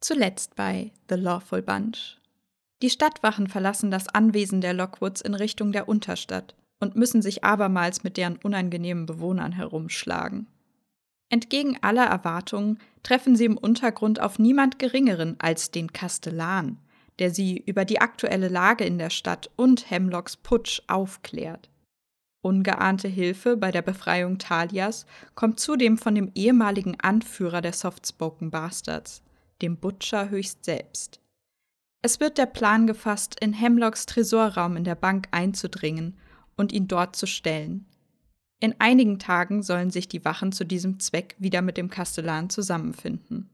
Zuletzt 0.00 0.56
bei 0.56 0.92
The 1.10 1.16
Lawful 1.16 1.60
Bunch. 1.60 2.16
Die 2.80 2.88
Stadtwachen 2.88 3.48
verlassen 3.48 3.90
das 3.90 4.08
Anwesen 4.08 4.62
der 4.62 4.72
Lockwoods 4.72 5.20
in 5.20 5.34
Richtung 5.34 5.72
der 5.72 5.88
Unterstadt 5.88 6.54
und 6.80 6.96
müssen 6.96 7.20
sich 7.20 7.44
abermals 7.44 8.02
mit 8.02 8.16
deren 8.16 8.36
unangenehmen 8.36 9.04
Bewohnern 9.04 9.52
herumschlagen. 9.52 10.46
Entgegen 11.28 11.76
aller 11.82 12.06
Erwartungen 12.06 12.78
treffen 13.02 13.36
sie 13.36 13.44
im 13.44 13.58
Untergrund 13.58 14.20
auf 14.20 14.38
niemand 14.38 14.78
Geringeren 14.78 15.36
als 15.38 15.70
den 15.70 15.92
Kastellan, 15.92 16.78
der 17.18 17.30
sie 17.30 17.58
über 17.58 17.84
die 17.84 18.00
aktuelle 18.00 18.48
Lage 18.48 18.84
in 18.84 18.96
der 18.96 19.10
Stadt 19.10 19.50
und 19.56 19.90
Hemlocks 19.90 20.38
Putsch 20.38 20.80
aufklärt. 20.88 21.68
Ungeahnte 22.42 23.06
Hilfe 23.06 23.58
bei 23.58 23.70
der 23.70 23.82
Befreiung 23.82 24.38
Talias 24.38 25.04
kommt 25.34 25.60
zudem 25.60 25.98
von 25.98 26.14
dem 26.14 26.32
ehemaligen 26.34 26.98
Anführer 26.98 27.60
der 27.60 27.74
Softspoken 27.74 28.50
Bastards, 28.50 29.22
dem 29.62 29.76
Butcher 29.76 30.30
höchst 30.30 30.64
selbst. 30.64 31.20
Es 32.02 32.20
wird 32.20 32.38
der 32.38 32.46
Plan 32.46 32.86
gefasst, 32.86 33.36
in 33.40 33.52
Hemlocks 33.52 34.06
Tresorraum 34.06 34.76
in 34.76 34.84
der 34.84 34.94
Bank 34.94 35.28
einzudringen 35.32 36.16
und 36.56 36.72
ihn 36.72 36.88
dort 36.88 37.14
zu 37.14 37.26
stellen. 37.26 37.86
In 38.58 38.74
einigen 38.78 39.18
Tagen 39.18 39.62
sollen 39.62 39.90
sich 39.90 40.08
die 40.08 40.24
Wachen 40.24 40.52
zu 40.52 40.64
diesem 40.64 41.00
Zweck 41.00 41.34
wieder 41.38 41.62
mit 41.62 41.76
dem 41.76 41.88
Kastellan 41.88 42.50
zusammenfinden. 42.50 43.50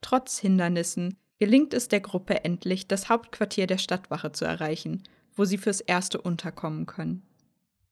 Trotz 0.00 0.38
Hindernissen 0.38 1.16
gelingt 1.38 1.74
es 1.74 1.88
der 1.88 2.00
Gruppe 2.00 2.44
endlich, 2.44 2.86
das 2.86 3.08
Hauptquartier 3.08 3.66
der 3.66 3.78
Stadtwache 3.78 4.32
zu 4.32 4.44
erreichen, 4.44 5.02
wo 5.34 5.44
sie 5.44 5.58
fürs 5.58 5.80
Erste 5.80 6.20
unterkommen 6.20 6.86
können. 6.86 7.22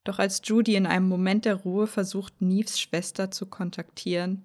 Doch 0.05 0.21
als 0.21 0.41
Judy 0.45 0.77
in 0.77 0.87
einem 0.87 1.09
Moment 1.09 1.45
der 1.45 1.57
Ruhe 1.57 1.89
versucht, 1.89 2.41
Neves 2.41 2.81
Schwester 2.81 3.33
zu 3.33 3.47
kontaktieren, 3.47 4.45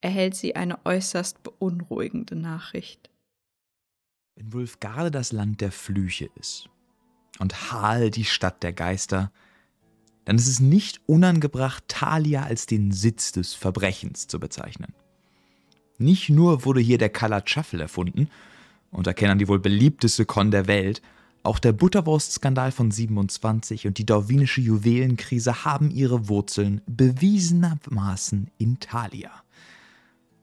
erhält 0.00 0.34
sie 0.34 0.56
eine 0.56 0.84
äußerst 0.84 1.42
beunruhigende 1.42 2.36
Nachricht. 2.36 3.10
Wenn 4.36 4.52
Wulfgarde 4.52 5.10
das 5.10 5.32
Land 5.32 5.60
der 5.60 5.72
Flüche 5.72 6.30
ist 6.38 6.68
und 7.38 7.72
Hal 7.72 8.10
die 8.10 8.24
Stadt 8.24 8.62
der 8.62 8.72
Geister, 8.72 9.32
dann 10.24 10.36
ist 10.36 10.48
es 10.48 10.60
nicht 10.60 11.00
unangebracht, 11.06 11.84
Thalia 11.88 12.42
als 12.42 12.66
den 12.66 12.92
Sitz 12.92 13.32
des 13.32 13.54
Verbrechens 13.54 14.28
zu 14.28 14.38
bezeichnen. 14.38 14.94
Nicht 15.98 16.28
nur 16.28 16.64
wurde 16.64 16.80
hier 16.80 16.98
der 16.98 17.08
Kalatschafel 17.08 17.80
erfunden, 17.80 18.28
und 18.90 19.06
erkennen 19.06 19.38
die 19.38 19.48
wohl 19.48 19.58
beliebteste 19.58 20.24
Con 20.24 20.50
der 20.50 20.66
Welt, 20.66 21.02
auch 21.42 21.58
der 21.58 21.72
Butterwurst-Skandal 21.72 22.72
von 22.72 22.90
27 22.90 23.86
und 23.86 23.98
die 23.98 24.06
Darwinische 24.06 24.60
Juwelenkrise 24.60 25.64
haben 25.64 25.90
ihre 25.90 26.28
Wurzeln 26.28 26.80
bewiesenermaßen 26.86 28.50
in 28.58 28.80
Thalia. 28.80 29.30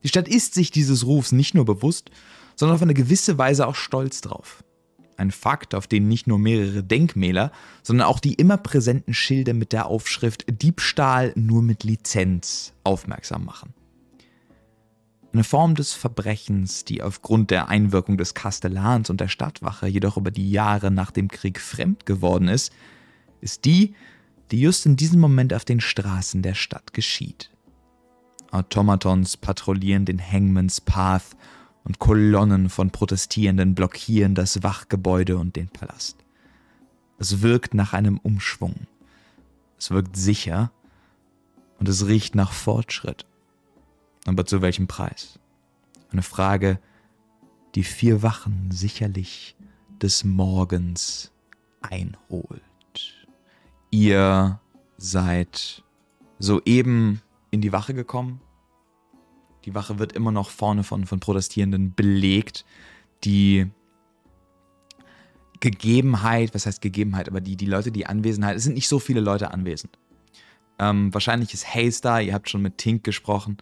Die 0.06 0.10
Stadt 0.10 0.28
ist 0.28 0.54
sich 0.54 0.70
dieses 0.70 1.08
Rufs 1.08 1.32
nicht 1.32 1.56
nur 1.56 1.66
bewusst, 1.66 2.12
sondern 2.56 2.76
auf 2.76 2.84
eine 2.84 2.94
gewisse 2.94 3.40
Weise 3.40 3.66
auch 3.66 3.74
stolz 3.74 4.22
drauf. 4.22 4.64
Ein 5.18 5.32
Fakt, 5.32 5.74
auf 5.74 5.88
den 5.88 6.08
nicht 6.08 6.28
nur 6.28 6.38
mehrere 6.38 6.84
Denkmäler, 6.84 7.52
sondern 7.82 8.06
auch 8.06 8.20
die 8.20 8.36
immer 8.36 8.58
präsenten 8.58 9.16
Schilde 9.16 9.56
mit 9.56 9.74
der 9.74 9.88
Aufschrift 9.88 10.46
Diebstahl 10.48 11.34
nur 11.36 11.64
mit 11.64 11.84
Lizenz 11.84 12.74
aufmerksam 12.84 13.46
machen. 13.46 13.74
Eine 15.34 15.44
Form 15.44 15.74
des 15.74 15.94
Verbrechens, 15.94 16.86
die 16.86 17.02
aufgrund 17.02 17.50
der 17.50 17.70
Einwirkung 17.70 18.16
des 18.16 18.36
Kastellans 18.36 19.10
und 19.10 19.22
der 19.22 19.28
Stadtwache 19.28 19.88
jedoch 19.88 20.18
über 20.18 20.30
die 20.30 20.52
Jahre 20.52 20.92
nach 20.92 21.10
dem 21.10 21.30
Krieg 21.30 21.60
fremd 21.60 22.06
geworden 22.06 22.48
ist, 22.48 22.72
ist 23.42 23.66
die, 23.66 23.96
die 24.52 24.62
just 24.62 24.86
in 24.86 24.98
diesem 24.98 25.20
Moment 25.20 25.52
auf 25.52 25.66
den 25.66 25.82
Straßen 25.82 26.44
der 26.44 26.54
Stadt 26.54 26.94
geschieht. 26.94 27.50
Automatons 28.56 29.38
patrouillieren 29.38 30.06
den 30.06 30.20
Hangman's 30.20 30.82
Path 30.82 31.36
und 31.84 32.00
Kolonnen 32.00 32.70
von 32.70 32.90
Protestierenden 32.90 33.76
blockieren 33.76 34.34
das 34.34 34.64
Wachgebäude 34.64 35.38
und 35.38 35.56
den 35.56 35.68
Palast. 35.68 36.18
Es 37.18 37.42
wirkt 37.42 37.74
nach 37.74 37.94
einem 37.94 38.18
Umschwung. 38.18 38.88
Es 39.78 39.92
wirkt 39.92 40.18
sicher 40.18 40.72
und 41.80 41.90
es 41.90 42.08
riecht 42.08 42.36
nach 42.36 42.52
Fortschritt. 42.52 43.26
Aber 44.26 44.46
zu 44.46 44.62
welchem 44.62 44.88
Preis? 44.88 45.40
Eine 46.12 46.24
Frage, 46.24 46.80
die 47.76 47.84
vier 47.84 48.24
Wachen 48.24 48.72
sicherlich 48.72 49.56
des 50.02 50.24
Morgens 50.24 51.32
einholt. 51.82 52.62
Ihr 53.92 54.60
seid 54.98 55.84
soeben 56.40 57.22
in 57.52 57.62
die 57.62 57.72
Wache 57.72 57.94
gekommen. 57.94 58.42
Die 59.66 59.74
Wache 59.74 60.00
wird 60.00 60.14
immer 60.14 60.32
noch 60.32 60.50
vorne 60.50 60.84
von, 60.84 61.06
von 61.06 61.20
Protestierenden 61.20 61.96
belegt. 61.96 62.66
Die 63.24 63.68
Gegebenheit, 65.60 66.54
was 66.54 66.66
heißt 66.66 66.82
Gegebenheit, 66.82 67.28
aber 67.28 67.42
die, 67.42 67.56
die 67.56 67.66
Leute, 67.66 67.92
die 67.92 68.06
Anwesenheit, 68.06 68.58
es 68.58 68.64
sind 68.64 68.74
nicht 68.74 68.88
so 68.88 69.00
viele 69.00 69.22
Leute 69.22 69.52
anwesend. 69.52 69.98
Ähm, 70.78 71.14
wahrscheinlich 71.14 71.54
ist 71.54 71.74
Hayes 71.74 72.02
da, 72.02 72.20
ihr 72.20 72.34
habt 72.34 72.50
schon 72.50 72.62
mit 72.62 72.78
Tink 72.78 73.04
gesprochen. 73.04 73.58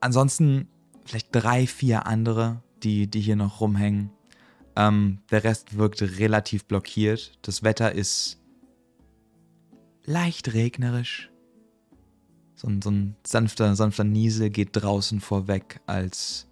Ansonsten 0.00 0.68
vielleicht 1.04 1.28
drei, 1.32 1.66
vier 1.66 2.06
andere, 2.06 2.62
die, 2.82 3.08
die 3.08 3.20
hier 3.20 3.36
noch 3.36 3.60
rumhängen. 3.60 4.10
Ähm, 4.76 5.18
der 5.30 5.42
Rest 5.42 5.76
wirkt 5.76 6.02
relativ 6.02 6.66
blockiert. 6.66 7.38
Das 7.42 7.62
Wetter 7.62 7.92
ist 7.92 8.38
leicht 10.04 10.54
regnerisch. 10.54 11.29
So 12.60 12.68
ein, 12.68 12.82
so 12.82 12.90
ein 12.90 13.16
sanfter, 13.26 13.74
sanfter 13.74 14.04
Niesel 14.04 14.50
geht 14.50 14.68
draußen 14.72 15.22
vorweg, 15.22 15.80
als 15.86 16.46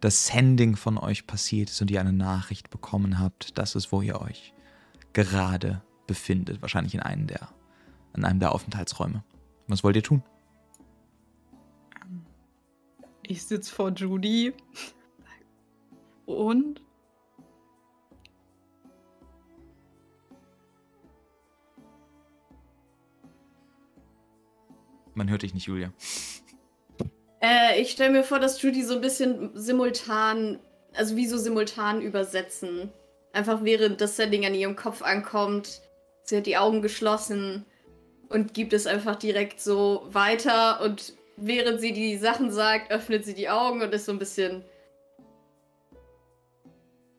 das 0.00 0.26
Sending 0.26 0.74
von 0.74 0.98
euch 0.98 1.28
passiert 1.28 1.70
ist 1.70 1.80
und 1.80 1.92
ihr 1.92 2.00
eine 2.00 2.12
Nachricht 2.12 2.70
bekommen 2.70 3.20
habt. 3.20 3.56
Das 3.56 3.76
ist, 3.76 3.92
wo 3.92 4.02
ihr 4.02 4.20
euch 4.20 4.52
gerade 5.12 5.80
befindet. 6.08 6.60
Wahrscheinlich 6.60 6.92
in 6.96 6.98
einem 6.98 7.28
der, 7.28 7.50
in 8.16 8.24
einem 8.24 8.40
der 8.40 8.50
Aufenthaltsräume. 8.50 9.22
Was 9.68 9.84
wollt 9.84 9.94
ihr 9.94 10.02
tun? 10.02 10.24
Ich 13.22 13.44
sitze 13.44 13.72
vor 13.72 13.90
Judy. 13.92 14.54
Und? 16.26 16.82
Man 25.18 25.28
hört 25.30 25.42
dich 25.42 25.52
nicht, 25.52 25.66
Julia. 25.66 25.92
Äh, 27.40 27.80
ich 27.80 27.90
stelle 27.90 28.12
mir 28.12 28.22
vor, 28.22 28.38
dass 28.38 28.62
Judy 28.62 28.84
so 28.84 28.94
ein 28.94 29.00
bisschen 29.00 29.50
simultan, 29.52 30.60
also 30.94 31.16
wie 31.16 31.26
so 31.26 31.38
simultan 31.38 32.00
übersetzen. 32.00 32.92
Einfach 33.32 33.64
während 33.64 34.00
das 34.00 34.14
Setting 34.14 34.46
an 34.46 34.54
ihrem 34.54 34.76
Kopf 34.76 35.02
ankommt. 35.02 35.80
Sie 36.22 36.36
hat 36.36 36.46
die 36.46 36.56
Augen 36.56 36.82
geschlossen 36.82 37.66
und 38.28 38.54
gibt 38.54 38.72
es 38.72 38.86
einfach 38.86 39.16
direkt 39.16 39.60
so 39.60 40.06
weiter 40.08 40.82
und 40.82 41.14
während 41.36 41.80
sie 41.80 41.92
die 41.92 42.16
Sachen 42.16 42.52
sagt, 42.52 42.92
öffnet 42.92 43.24
sie 43.24 43.34
die 43.34 43.48
Augen 43.48 43.82
und 43.82 43.92
ist 43.92 44.04
so 44.04 44.12
ein 44.12 44.20
bisschen. 44.20 44.64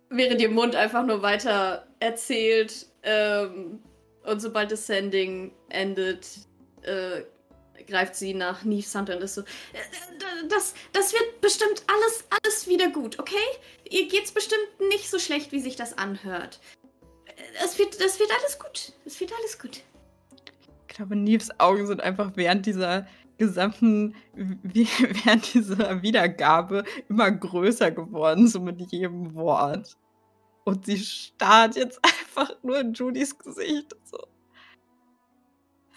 Während 0.09 0.41
ihr 0.41 0.49
Mund 0.49 0.73
einfach 0.73 1.05
nur 1.05 1.21
weiter 1.21 1.85
erzählt. 1.99 2.85
Ähm, 3.03 3.79
und 4.23 4.41
sobald 4.41 4.71
das 4.71 4.87
Sending 4.87 5.51
endet, 5.67 6.27
äh, 6.83 7.23
greift 7.89 8.15
sie 8.15 8.33
nach 8.33 8.63
Neve 8.63 8.87
Santa 8.87 9.15
und 9.15 9.23
ist 9.23 9.35
so: 9.35 9.41
äh, 9.41 9.45
das, 10.47 10.73
das 10.93 11.13
wird 11.13 11.41
bestimmt 11.41 11.83
alles, 11.87 12.25
alles 12.29 12.67
wieder 12.67 12.89
gut, 12.89 13.19
okay? 13.19 13.35
Ihr 13.89 14.07
geht's 14.07 14.31
bestimmt 14.31 14.67
nicht 14.89 15.09
so 15.09 15.19
schlecht, 15.19 15.51
wie 15.51 15.59
sich 15.59 15.75
das 15.75 15.97
anhört. 15.97 16.59
Es 17.63 17.77
wird, 17.79 17.99
das 18.01 18.19
wird 18.19 18.29
alles 18.39 18.59
gut. 18.59 18.93
Es 19.05 19.19
wird 19.19 19.31
alles 19.39 19.59
gut. 19.59 19.81
Ich 20.87 20.95
glaube, 20.95 21.15
Neves 21.15 21.49
Augen 21.59 21.87
sind 21.87 22.01
einfach 22.01 22.31
während 22.35 22.65
dieser 22.65 23.07
gesamten, 23.37 24.15
während 24.33 25.53
dieser 25.53 26.01
Wiedergabe 26.01 26.83
immer 27.07 27.31
größer 27.31 27.91
geworden, 27.91 28.47
so 28.47 28.59
mit 28.59 28.79
jedem 28.91 29.33
Wort. 29.33 29.97
Und 30.65 30.85
sie 30.85 30.99
starrt 30.99 31.75
jetzt 31.75 31.99
einfach 32.03 32.53
nur 32.61 32.79
in 32.79 32.93
Judys 32.93 33.37
Gesicht. 33.37 33.95
So. 34.03 34.19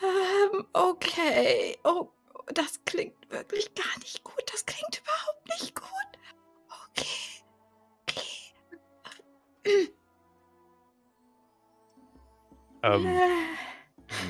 Ähm, 0.03 0.67
okay. 0.73 1.79
Oh, 1.85 2.09
das 2.53 2.81
klingt 2.85 3.31
wirklich 3.31 3.75
gar 3.75 3.99
nicht 4.01 4.25
gut. 4.25 4.43
Das 4.53 4.67
klingt 4.67 5.01
überhaupt 5.01 5.49
nicht 5.61 5.75
gut. 5.75 5.89
Okay. 6.89 7.43
Okay. 9.65 9.93
Ähm, 12.83 13.07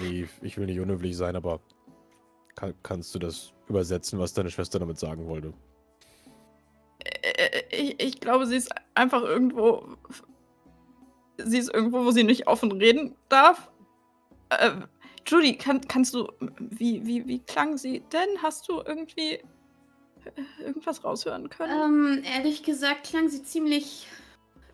nee, 0.02 0.28
ich 0.42 0.58
will 0.58 0.66
nicht 0.66 0.80
unhöflich 0.80 1.16
sein, 1.16 1.36
aber 1.36 1.60
kann, 2.54 2.74
kannst 2.82 3.14
du 3.14 3.18
das 3.18 3.54
übersetzen, 3.68 4.18
was 4.18 4.34
deine 4.34 4.50
Schwester 4.50 4.78
damit 4.78 4.98
sagen 4.98 5.26
wollte? 5.26 5.54
Äh, 7.02 7.28
äh, 7.28 7.62
ich, 7.70 8.00
ich 8.00 8.20
glaube, 8.20 8.46
sie 8.46 8.56
ist 8.56 8.70
einfach 8.94 9.22
irgendwo. 9.22 9.96
Sie 11.38 11.58
ist 11.58 11.72
irgendwo, 11.72 12.04
wo 12.04 12.10
sie 12.10 12.24
nicht 12.24 12.46
offen 12.46 12.70
reden 12.72 13.16
darf. 13.28 13.70
Äh, 14.50 14.72
Judy, 15.26 15.56
kann, 15.56 15.80
kannst 15.88 16.14
du. 16.14 16.28
Wie, 16.58 17.06
wie, 17.06 17.26
wie 17.26 17.38
klang 17.40 17.76
sie 17.76 18.00
denn? 18.12 18.42
Hast 18.42 18.68
du 18.68 18.82
irgendwie. 18.84 19.34
äh, 20.24 20.62
irgendwas 20.64 21.04
raushören 21.04 21.48
können? 21.48 22.18
Ähm, 22.18 22.22
ehrlich 22.24 22.62
gesagt 22.62 23.04
klang 23.04 23.28
sie 23.28 23.42
ziemlich 23.42 24.06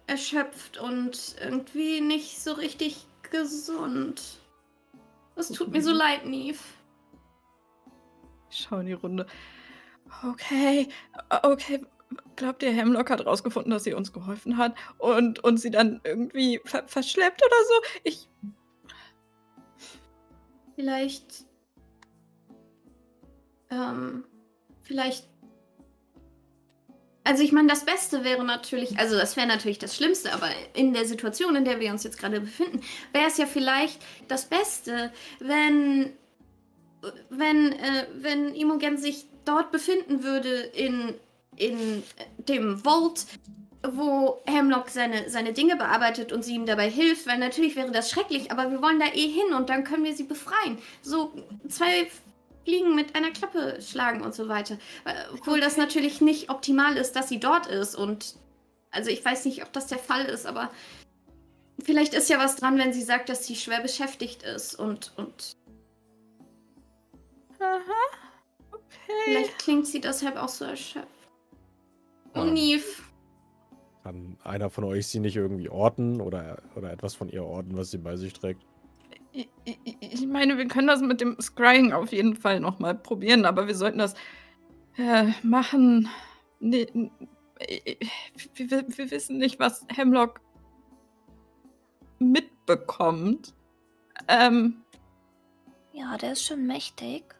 erschöpft 0.07 0.79
und 0.79 1.37
irgendwie 1.43 2.01
nicht 2.01 2.41
so 2.41 2.53
richtig 2.53 3.07
gesund. 3.31 4.39
Es 5.37 5.51
tut 5.51 5.71
mir 5.71 5.83
so 5.83 5.93
leid, 5.93 6.27
Neve. 6.27 6.59
Ich 8.51 8.59
schaue 8.59 8.81
in 8.81 8.87
die 8.87 8.93
Runde. 8.95 9.27
Okay, 10.27 10.89
okay. 11.43 11.85
Glaubt 12.37 12.63
ihr, 12.63 12.73
Hemlock 12.73 13.11
hat 13.11 13.25
rausgefunden, 13.27 13.71
dass 13.71 13.85
sie 13.85 13.93
uns 13.93 14.13
geholfen 14.13 14.57
hat 14.57 14.75
und, 14.97 15.45
und 15.45 15.59
sie 15.59 15.71
dann 15.71 16.01
irgendwie 16.05 16.61
ver 16.65 16.89
verschleppt 16.89 17.43
oder 17.45 17.57
so? 17.67 17.75
Ich. 18.05 18.29
Vielleicht. 20.79 21.45
Ähm. 23.69 24.25
Vielleicht. 24.83 25.27
Also 27.25 27.43
ich 27.43 27.51
meine, 27.51 27.67
das 27.67 27.85
Beste 27.85 28.23
wäre 28.23 28.45
natürlich, 28.45 28.97
also 28.97 29.17
das 29.19 29.37
wäre 29.37 29.49
natürlich 29.49 29.81
das 29.81 29.97
Schlimmste, 29.97 30.33
aber 30.33 30.49
in 30.75 30.95
der 30.95 31.05
Situation, 31.05 31.57
in 31.57 31.65
der 31.65 31.81
wir 31.81 31.91
uns 31.91 32.05
jetzt 32.05 32.17
gerade 32.17 32.41
befinden, 32.41 32.81
wäre 33.13 33.27
es 33.27 33.39
ja 33.39 33.47
vielleicht 33.47 34.01
das 34.29 34.47
Beste, 34.47 35.13
wenn 35.41 36.13
wenn, 37.29 37.73
äh, 37.73 38.07
wenn 38.15 38.55
Imogen 38.55 38.99
sich 38.99 39.27
dort 39.45 39.73
befinden 39.73 40.23
würde 40.23 40.49
in, 40.49 41.15
in 41.57 42.05
dem 42.39 42.79
Vault, 42.79 43.27
wo 43.83 44.43
Hemlock 44.47 44.91
seine, 44.91 45.31
seine 45.31 45.53
Dinge 45.53 45.77
bearbeitet 45.77 46.33
und 46.33 46.45
sie 46.45 46.55
ihm 46.55 46.67
dabei 46.67 46.91
hilft, 46.91 47.27
weil 47.27 47.39
natürlich 47.39 47.77
wäre 47.77 47.93
das 47.93 48.11
schrecklich, 48.11 48.51
aber 48.51 48.71
wir 48.71 48.83
wollen 48.83 48.99
da 48.99 49.07
eh 49.07 49.29
hin 49.29 49.55
und 49.55 49.69
dann 49.71 49.85
können 49.85 50.05
wir 50.05 50.15
sie 50.15 50.25
befreien. 50.25 50.79
So 51.01 51.33
zwei 51.69 52.11
Fliegen 52.65 52.95
mit 52.95 53.15
einer 53.15 53.31
Klappe 53.31 53.79
schlagen 53.81 54.23
und 54.23 54.35
so 54.35 54.49
weiter. 54.49 54.79
Äh, 55.05 55.15
obwohl 55.33 55.61
das 55.61 55.77
natürlich 55.77 56.21
nicht 56.21 56.51
optimal 56.51 56.97
ist, 56.97 57.13
dass 57.13 57.29
sie 57.29 57.41
dort 57.41 57.67
ist 57.67 57.95
und 57.95 58.35
also 58.91 59.11
ich 59.11 59.25
weiß 59.25 59.45
nicht, 59.45 59.63
ob 59.63 59.73
das 59.73 59.87
der 59.87 59.99
Fall 59.99 60.25
ist, 60.25 60.47
aber 60.47 60.71
vielleicht 61.83 62.15
ist 62.15 62.29
ja 62.29 62.39
was 62.39 62.57
dran, 62.57 62.79
wenn 62.79 62.93
sie 62.93 63.03
sagt, 63.03 63.29
dass 63.29 63.47
sie 63.47 63.55
schwer 63.55 63.81
beschäftigt 63.81 64.43
ist 64.43 64.75
und, 64.75 65.13
und 65.17 65.57
Aha. 67.61 67.81
Okay. 68.71 69.13
Vielleicht 69.25 69.59
klingt 69.59 69.87
sie 69.87 70.01
deshalb 70.01 70.37
auch 70.37 70.49
so 70.49 70.65
erschöpft. 70.65 71.09
Oh, 72.35 72.45
Neve. 72.45 72.85
Kann 74.09 74.39
einer 74.43 74.71
von 74.71 74.85
euch 74.85 75.07
sie 75.07 75.21
nicht 75.21 75.37
irgendwie 75.37 75.69
orten 75.69 76.23
oder, 76.23 76.63
oder 76.77 76.91
etwas 76.91 77.15
von 77.15 77.29
ihr 77.29 77.45
orten, 77.45 77.77
was 77.77 77.91
sie 77.91 77.99
bei 77.99 78.17
sich 78.17 78.33
trägt? 78.33 78.65
Ich, 79.33 79.51
ich, 79.65 79.79
ich 80.01 80.27
meine, 80.27 80.57
wir 80.57 80.67
können 80.67 80.87
das 80.87 81.03
mit 81.03 81.21
dem 81.21 81.39
Scrying 81.39 81.93
auf 81.93 82.11
jeden 82.11 82.35
Fall 82.35 82.59
nochmal 82.61 82.95
probieren, 82.95 83.45
aber 83.45 83.67
wir 83.67 83.75
sollten 83.75 83.99
das 83.99 84.15
äh, 84.97 85.27
machen. 85.43 86.09
Nee, 86.59 86.87
wir, 88.55 88.85
wir 88.89 89.11
wissen 89.11 89.37
nicht, 89.37 89.61
was 89.61 89.85
Hemlock 89.95 90.41
mitbekommt. 92.19 93.53
Ähm, 94.27 94.85
ja, 95.93 96.17
der 96.17 96.33
ist 96.33 96.47
schon 96.47 96.67
mächtig. 96.67 97.35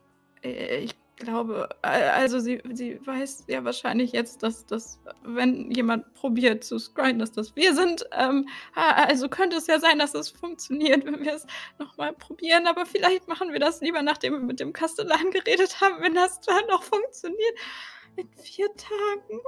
Äh, 0.45 0.81
ich 0.81 0.95
glaube, 1.19 1.69
also 1.83 2.39
sie, 2.39 2.63
sie 2.73 3.01
weiß 3.05 3.45
ja 3.49 3.65
wahrscheinlich 3.65 4.13
jetzt, 4.13 4.43
dass 4.43 4.67
das, 4.67 5.01
wenn 5.23 5.71
jemand 5.71 6.13
probiert 6.15 6.65
zu 6.65 6.79
scryen, 6.79 7.19
dass 7.19 7.33
das 7.33 7.55
wir 7.57 7.75
sind. 7.75 8.05
Ähm, 8.13 8.49
also 8.75 9.29
könnte 9.29 9.57
es 9.57 9.67
ja 9.67 9.79
sein, 9.81 9.99
dass 9.99 10.15
es 10.15 10.31
funktioniert, 10.31 11.05
wenn 11.05 11.25
wir 11.25 11.35
es 11.35 11.47
nochmal 11.79 12.13
probieren. 12.13 12.67
Aber 12.67 12.87
vielleicht 12.87 13.29
machen 13.29 13.53
wir 13.53 13.61
das 13.61 13.81
lieber, 13.81 14.03
nachdem 14.03 14.35
wir 14.35 14.41
mit 14.41 14.61
dem 14.61 14.73
Kastellan 14.73 15.31
geredet 15.31 15.81
haben, 15.81 16.01
wenn 16.01 16.15
das 16.15 16.41
dann 16.41 16.67
noch 16.69 16.83
funktioniert. 16.83 17.59
In 18.17 18.29
vier 18.43 18.69
Tagen. 18.75 19.41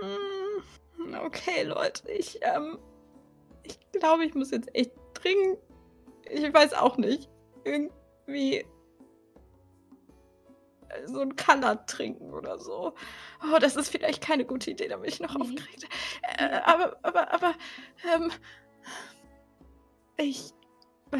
Hm, 0.00 1.14
okay, 1.24 1.64
Leute, 1.64 2.10
ich, 2.10 2.38
ähm, 2.42 2.78
ich 3.62 3.78
glaube, 3.92 4.24
ich 4.24 4.34
muss 4.34 4.50
jetzt 4.50 4.74
echt 4.74 4.92
dringend 5.14 5.58
ich 6.30 6.52
weiß 6.52 6.74
auch 6.74 6.98
nicht. 6.98 7.28
Irgendwie 7.64 8.64
so 11.06 11.20
ein 11.20 11.36
Color 11.36 11.84
trinken 11.86 12.32
oder 12.32 12.58
so. 12.58 12.94
Oh, 13.42 13.58
das 13.58 13.76
ist 13.76 13.90
vielleicht 13.90 14.22
keine 14.22 14.44
gute 14.44 14.70
Idee, 14.70 14.88
da 14.88 14.96
bin 14.96 15.08
ich 15.08 15.20
noch 15.20 15.34
mhm. 15.34 15.42
aufgeregt. 15.42 15.88
Äh, 16.22 16.60
aber, 16.64 16.96
aber, 17.02 17.32
aber, 17.32 17.54
ähm, 18.14 18.30
ich. 20.16 20.52
Äh, 21.12 21.18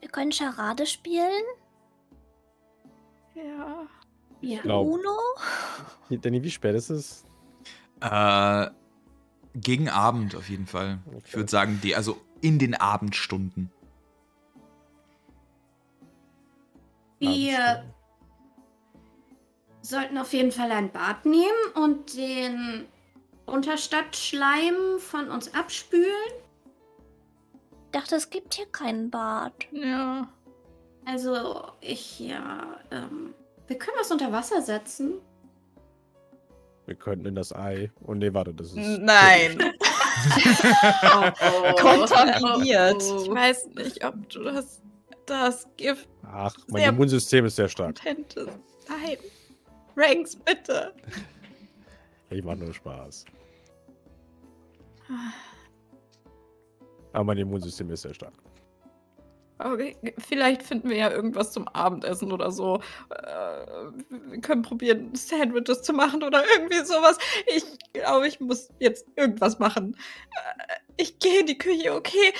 Wir 0.00 0.08
können 0.08 0.32
Charade 0.32 0.86
spielen. 0.86 1.42
Ja. 3.34 3.86
Ja. 4.40 4.60
Glaub. 4.62 4.86
Uno? 4.86 5.18
Danny, 6.08 6.42
wie 6.42 6.50
spät 6.50 6.74
ist 6.74 6.90
es? 6.90 7.24
Äh, 8.00 8.70
gegen 9.54 9.88
Abend 9.88 10.34
auf 10.36 10.48
jeden 10.48 10.66
Fall. 10.66 11.00
Okay. 11.06 11.22
Ich 11.26 11.36
würde 11.36 11.50
sagen, 11.50 11.80
die, 11.82 11.94
also 11.94 12.20
in 12.40 12.58
den 12.58 12.74
Abendstunden. 12.74 13.70
Wir 17.20 17.84
sollten 19.82 20.16
auf 20.16 20.32
jeden 20.32 20.52
Fall 20.52 20.72
ein 20.72 20.90
Bad 20.90 21.26
nehmen 21.26 21.72
und 21.74 22.16
den 22.16 22.86
Unterstadtschleim 23.44 24.98
von 24.98 25.30
uns 25.30 25.52
abspülen. 25.54 26.32
Ich 27.86 27.90
dachte, 27.92 28.16
es 28.16 28.30
gibt 28.30 28.54
hier 28.54 28.66
keinen 28.66 29.10
Bad. 29.10 29.52
Ja. 29.70 30.28
Also, 31.04 31.64
ich 31.80 32.20
ja. 32.20 32.78
Ähm, 32.90 33.34
wir 33.66 33.76
können 33.76 33.96
was 33.98 34.10
unter 34.10 34.32
Wasser 34.32 34.62
setzen. 34.62 35.14
Wir 36.86 36.94
könnten 36.94 37.26
in 37.26 37.34
das 37.34 37.54
Ei. 37.54 37.90
Oh 38.06 38.14
nee, 38.14 38.32
warte, 38.32 38.54
das 38.54 38.68
ist. 38.68 38.76
Nein. 38.76 39.58
oh, 41.04 41.30
oh, 41.40 41.74
Kontaminiert. 41.74 43.02
Oh, 43.02 43.16
oh. 43.16 43.22
Ich 43.22 43.30
weiß 43.30 43.68
nicht, 43.74 44.04
ob 44.04 44.28
du 44.28 44.44
das 44.44 44.80
das 45.30 45.66
Gift. 45.76 46.08
Ach, 46.24 46.54
mein 46.68 46.94
Immunsystem 46.94 47.44
ist 47.46 47.56
sehr 47.56 47.68
stark. 47.68 47.94
Potentes. 47.94 48.48
Nein. 48.88 49.16
Ranks, 49.96 50.36
bitte. 50.36 50.94
Ich 52.32 52.44
mach 52.44 52.54
nur 52.54 52.72
Spaß. 52.72 53.24
Aber 57.12 57.24
mein 57.24 57.38
Immunsystem 57.38 57.90
ist 57.90 58.02
sehr 58.02 58.14
stark. 58.14 58.34
Okay, 59.58 59.96
vielleicht 60.16 60.62
finden 60.62 60.88
wir 60.88 60.96
ja 60.96 61.10
irgendwas 61.10 61.52
zum 61.52 61.68
Abendessen 61.68 62.32
oder 62.32 62.50
so. 62.50 62.80
Äh, 63.10 63.66
wir 64.30 64.40
können 64.40 64.62
probieren, 64.62 65.12
Sandwiches 65.14 65.82
zu 65.82 65.92
machen 65.92 66.22
oder 66.22 66.44
irgendwie 66.54 66.84
sowas. 66.84 67.18
Ich 67.54 67.64
glaube, 67.92 68.28
ich 68.28 68.38
muss 68.38 68.70
jetzt 68.78 69.06
irgendwas 69.16 69.58
machen. 69.58 69.96
Äh, 70.30 70.74
ich 70.96 71.18
gehe 71.18 71.40
in 71.40 71.46
die 71.46 71.58
Küche, 71.58 71.92
okay? 71.94 72.32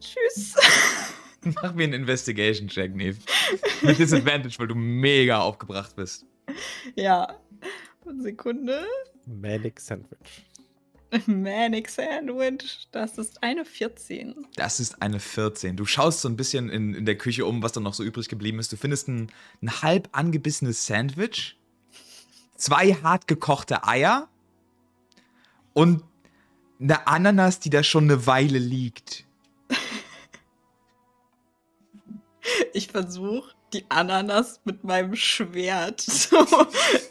Tschüss. 0.00 0.54
Mach 1.62 1.74
mir 1.74 1.84
einen 1.84 1.94
Investigation-Check, 1.94 2.94
Neve. 2.94 3.18
Mit 3.82 3.98
Disadvantage, 3.98 4.58
weil 4.58 4.68
du 4.68 4.74
mega 4.74 5.40
aufgebracht 5.40 5.94
bist. 5.96 6.26
Ja. 6.96 7.36
Sekunde. 8.18 8.84
Manic 9.26 9.80
Sandwich. 9.80 10.46
Manic 11.26 11.88
Sandwich. 11.88 12.88
Das 12.92 13.18
ist 13.18 13.42
eine 13.42 13.64
14. 13.64 14.46
Das 14.56 14.80
ist 14.80 15.00
eine 15.00 15.20
14. 15.20 15.76
Du 15.76 15.84
schaust 15.84 16.20
so 16.20 16.28
ein 16.28 16.36
bisschen 16.36 16.68
in, 16.68 16.94
in 16.94 17.06
der 17.06 17.16
Küche 17.16 17.46
um, 17.46 17.62
was 17.62 17.72
da 17.72 17.80
noch 17.80 17.94
so 17.94 18.02
übrig 18.02 18.28
geblieben 18.28 18.58
ist. 18.58 18.72
Du 18.72 18.76
findest 18.76 19.08
ein, 19.08 19.30
ein 19.62 19.82
halb 19.82 20.08
angebissenes 20.12 20.86
Sandwich, 20.86 21.56
zwei 22.56 22.94
hart 22.94 23.28
gekochte 23.28 23.86
Eier 23.86 24.28
und 25.72 26.02
eine 26.80 27.06
Ananas, 27.06 27.60
die 27.60 27.70
da 27.70 27.82
schon 27.82 28.04
eine 28.04 28.26
Weile 28.26 28.58
liegt. 28.58 29.24
Ich 32.72 32.88
versuche 32.88 33.54
die 33.72 33.84
Ananas 33.90 34.60
mit 34.64 34.84
meinem 34.84 35.14
Schwert 35.14 36.00
zu, 36.00 36.36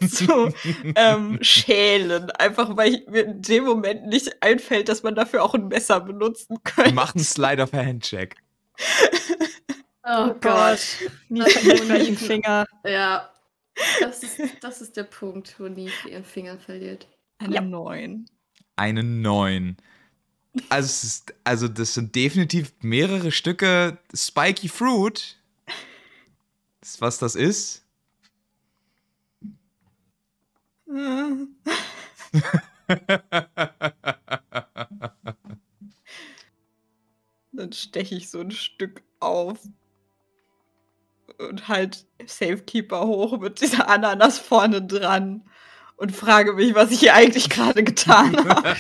zu 0.07 0.53
ähm, 0.95 1.37
schälen. 1.41 2.31
Einfach 2.31 2.75
weil 2.75 2.95
ich, 2.95 3.07
mir 3.07 3.25
in 3.25 3.41
dem 3.41 3.65
Moment 3.65 4.07
nicht 4.07 4.41
einfällt, 4.41 4.89
dass 4.89 5.03
man 5.03 5.15
dafür 5.15 5.43
auch 5.43 5.53
ein 5.53 5.67
Messer 5.67 5.99
benutzen 5.99 6.57
könnte. 6.63 6.93
Mach 6.93 7.15
einen 7.15 7.23
Slider 7.23 7.67
für 7.67 7.85
Handcheck. 7.85 8.35
Oh, 10.03 10.29
oh 10.29 10.35
Gott. 10.39 10.79
Nicht 11.29 12.19
Finger. 12.19 12.65
Ja. 12.85 13.29
Das 13.99 14.23
ist, 14.23 14.39
das 14.61 14.81
ist 14.81 14.97
der 14.97 15.03
Punkt, 15.03 15.59
wo 15.59 15.67
Neve 15.67 16.09
ihren 16.09 16.23
Finger 16.23 16.57
verliert. 16.57 17.07
Eine 17.37 17.55
ja. 17.55 17.61
9. 17.61 18.25
Eine 18.75 19.03
9. 19.03 19.77
Also, 20.69 20.87
ist, 20.87 21.33
also, 21.43 21.67
das 21.67 21.93
sind 21.93 22.15
definitiv 22.15 22.73
mehrere 22.81 23.31
Stücke 23.31 23.97
Spiky 24.13 24.69
Fruit. 24.69 25.37
Was 26.99 27.17
das 27.19 27.35
ist? 27.35 27.83
Dann 37.51 37.73
steche 37.73 38.15
ich 38.15 38.29
so 38.29 38.39
ein 38.39 38.51
Stück 38.51 39.03
auf 39.19 39.59
und 41.39 41.67
halt 41.67 42.05
Safekeeper 42.25 43.05
hoch 43.05 43.39
mit 43.39 43.61
dieser 43.61 43.89
Ananas 43.89 44.39
vorne 44.39 44.81
dran 44.81 45.43
und 45.97 46.15
frage 46.15 46.53
mich, 46.53 46.73
was 46.75 46.91
ich 46.91 46.99
hier 46.99 47.13
eigentlich 47.15 47.49
gerade 47.49 47.83
getan 47.83 48.37
habe. 48.49 48.77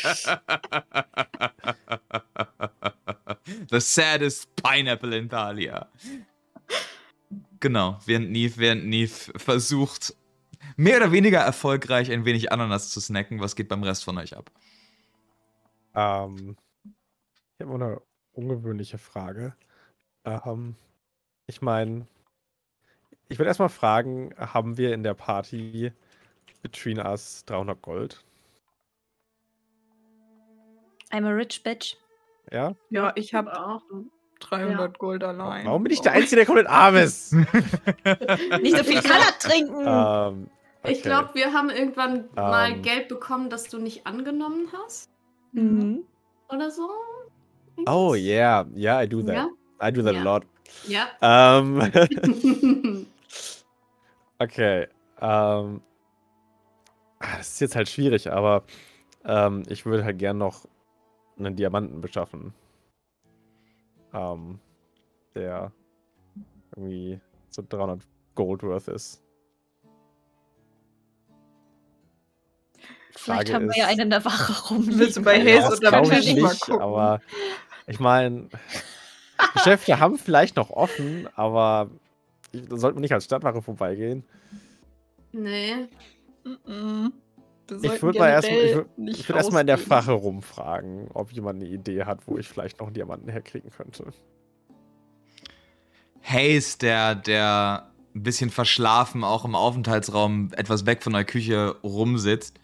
The 3.69 3.79
saddest 3.79 4.55
pineapple 4.55 5.17
in 5.17 5.29
Thalia. 5.29 5.87
Genau, 7.59 7.99
während 8.05 8.31
Neve, 8.31 8.57
während 8.57 8.85
Neve 8.85 9.33
versucht, 9.35 10.15
mehr 10.75 10.97
oder 10.97 11.11
weniger 11.11 11.39
erfolgreich 11.39 12.11
ein 12.11 12.23
wenig 12.23 12.51
Ananas 12.51 12.91
zu 12.91 13.01
snacken, 13.01 13.39
was 13.39 13.55
geht 13.55 13.67
beim 13.67 13.83
Rest 13.83 14.03
von 14.03 14.17
euch 14.17 14.37
ab? 14.37 14.51
Ähm, 15.95 16.55
ich 17.57 17.65
habe 17.65 17.73
eine 17.73 18.01
ungewöhnliche 18.33 18.99
Frage. 18.99 19.55
Ähm, 20.23 20.75
ich 21.47 21.61
meine, 21.63 22.05
ich 23.27 23.39
würde 23.39 23.47
erstmal 23.47 23.69
fragen, 23.69 24.35
haben 24.37 24.77
wir 24.77 24.93
in 24.93 25.01
der 25.01 25.15
Party 25.15 25.91
between 26.61 26.99
us 26.99 27.43
300 27.45 27.81
Gold? 27.81 28.23
I'm 31.11 31.25
a 31.25 31.31
rich 31.33 31.63
bitch. 31.63 31.95
Ja? 32.51 32.73
Ja, 32.89 33.11
ich 33.15 33.33
habe 33.33 33.57
auch. 33.59 33.81
300 34.39 34.99
Gold 34.99 35.23
allein. 35.23 35.65
Warum 35.65 35.83
bin 35.83 35.91
ich 35.91 36.01
der 36.01 36.11
Einzige, 36.11 36.35
der 36.35 36.45
komplett 36.45 36.67
arm 36.67 36.95
ist? 36.95 37.33
Nicht 38.61 38.77
so 38.77 38.83
viel 38.83 39.01
Kallat 39.01 39.39
trinken. 39.39 39.83
ähm, 39.87 40.47
Ich 40.83 40.99
okay. 40.99 41.01
glaube, 41.01 41.29
wir 41.33 41.53
haben 41.53 41.71
irgendwann 41.71 42.29
mal 42.35 42.71
Ähm. 42.73 42.81
Geld 42.83 43.07
bekommen, 43.07 43.49
das 43.49 43.67
du 43.67 43.79
nicht 43.79 44.05
angenommen 44.05 44.69
hast. 44.71 45.09
Mhm. 45.53 46.03
Oder 46.49 46.69
so. 46.69 46.87
Oh, 47.87 48.13
yeah. 48.13 48.65
Yeah, 48.75 49.01
I 49.03 49.07
do 49.07 49.23
that. 49.23 49.35
Ja. 49.35 49.49
I 49.81 49.91
do 49.91 50.03
that 50.03 50.13
Ja. 50.13 50.21
a 50.21 50.23
lot. 50.23 50.43
Ja. 50.87 51.07
Ähm, 51.21 51.81
okay. 54.39 54.87
Ähm, 55.19 55.81
das 57.19 57.53
ist 57.53 57.59
jetzt 57.61 57.75
halt 57.75 57.89
schwierig, 57.89 58.31
aber 58.31 58.63
ähm, 59.25 59.63
ich 59.67 59.85
würde 59.85 60.03
halt 60.03 60.19
gern 60.19 60.37
noch 60.37 60.65
einen 61.37 61.55
Diamanten 61.55 62.01
beschaffen. 62.01 62.53
Ähm, 64.13 64.59
der 65.35 65.71
irgendwie 66.75 67.19
so 67.49 67.63
300 67.67 68.01
Gold 68.35 68.63
worth 68.63 68.87
ist. 68.87 69.21
Vielleicht 73.11 73.49
Frage 73.49 73.53
haben 73.53 73.67
wir 73.67 73.77
ja 73.77 73.87
einen 73.87 74.01
in 74.01 74.09
der 74.11 74.23
Wache 74.23 74.69
rumliegen. 74.69 74.99
Willst 74.99 75.17
du 75.17 75.23
bei 75.23 75.41
oder 75.41 75.63
Haze 75.63 75.77
oder 75.77 75.91
bei 75.91 76.01
ich 76.01 76.09
Tisch 76.09 76.35
mal 76.35 76.49
nicht, 76.51 76.61
gucken? 76.61 76.81
aber 76.81 77.21
ich 77.87 77.99
meine, 77.99 78.49
Geschäfte 79.53 79.99
haben 79.99 80.17
vielleicht 80.17 80.55
noch 80.55 80.69
offen, 80.69 81.27
aber 81.35 81.89
da 82.51 82.77
sollte 82.77 82.95
man 82.95 83.01
nicht 83.01 83.13
als 83.13 83.25
Stadtwache 83.25 83.61
vorbeigehen. 83.61 84.23
nee. 85.31 85.87
Ich 87.69 88.01
würde 88.01 88.19
mal 88.19 88.29
erst, 88.29 88.47
ich 88.47 88.53
generell 88.53 88.75
würd, 88.75 88.97
würd 88.97 89.29
erst 89.29 89.51
mal 89.51 89.61
in 89.61 89.67
der. 89.67 89.77
Fache 89.77 90.11
rumfragen, 90.11 91.09
ob 91.13 91.31
jemand 91.31 91.61
eine 91.61 91.69
Idee 91.69 92.03
hat, 92.05 92.27
wo 92.27 92.37
ich 92.37 92.47
vielleicht 92.47 92.79
noch 92.79 92.87
einen 92.87 92.93
Diamanten 92.93 93.29
herkriegen 93.29 93.69
könnte. 93.71 94.05
Hayes, 96.21 96.77
der, 96.77 97.15
der 97.15 97.91
ein 98.15 98.23
bisschen 98.23 98.49
verschlafen 98.49 99.23
auch 99.23 99.45
im 99.45 99.55
Aufenthaltsraum 99.55 100.51
etwas 100.53 100.85
weg 100.85 101.03
von 101.03 101.13
der 101.13 101.25
Küche 101.25 101.75
rumsitzt. 101.83 102.59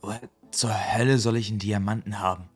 Woher 0.00 0.28
zur 0.50 0.70
Hölle 0.72 1.18
soll 1.18 1.36
ich 1.36 1.50
einen 1.50 1.58
Diamanten 1.58 2.20
haben? 2.20 2.48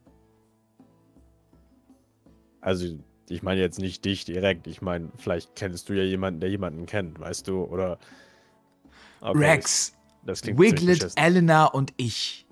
Also, 2.61 2.99
ich 3.29 3.43
meine 3.43 3.61
jetzt 3.61 3.79
nicht 3.79 4.05
dich 4.05 4.25
direkt. 4.25 4.67
Ich 4.67 4.83
meine, 4.83 5.11
vielleicht 5.17 5.57
kennst 5.57 5.89
du 5.89 5.95
ja 5.95 6.03
jemanden, 6.03 6.41
der 6.41 6.51
jemanden 6.51 6.87
kennt, 6.87 7.19
weißt 7.19 7.49
du? 7.49 7.65
Oder. 7.65 7.99
Okay, 9.21 9.39
Rex, 9.39 9.95
Das 10.25 10.45
Wiglet. 10.45 11.13
Elena 11.17 11.67
und 11.67 11.93
ich. 11.97 12.47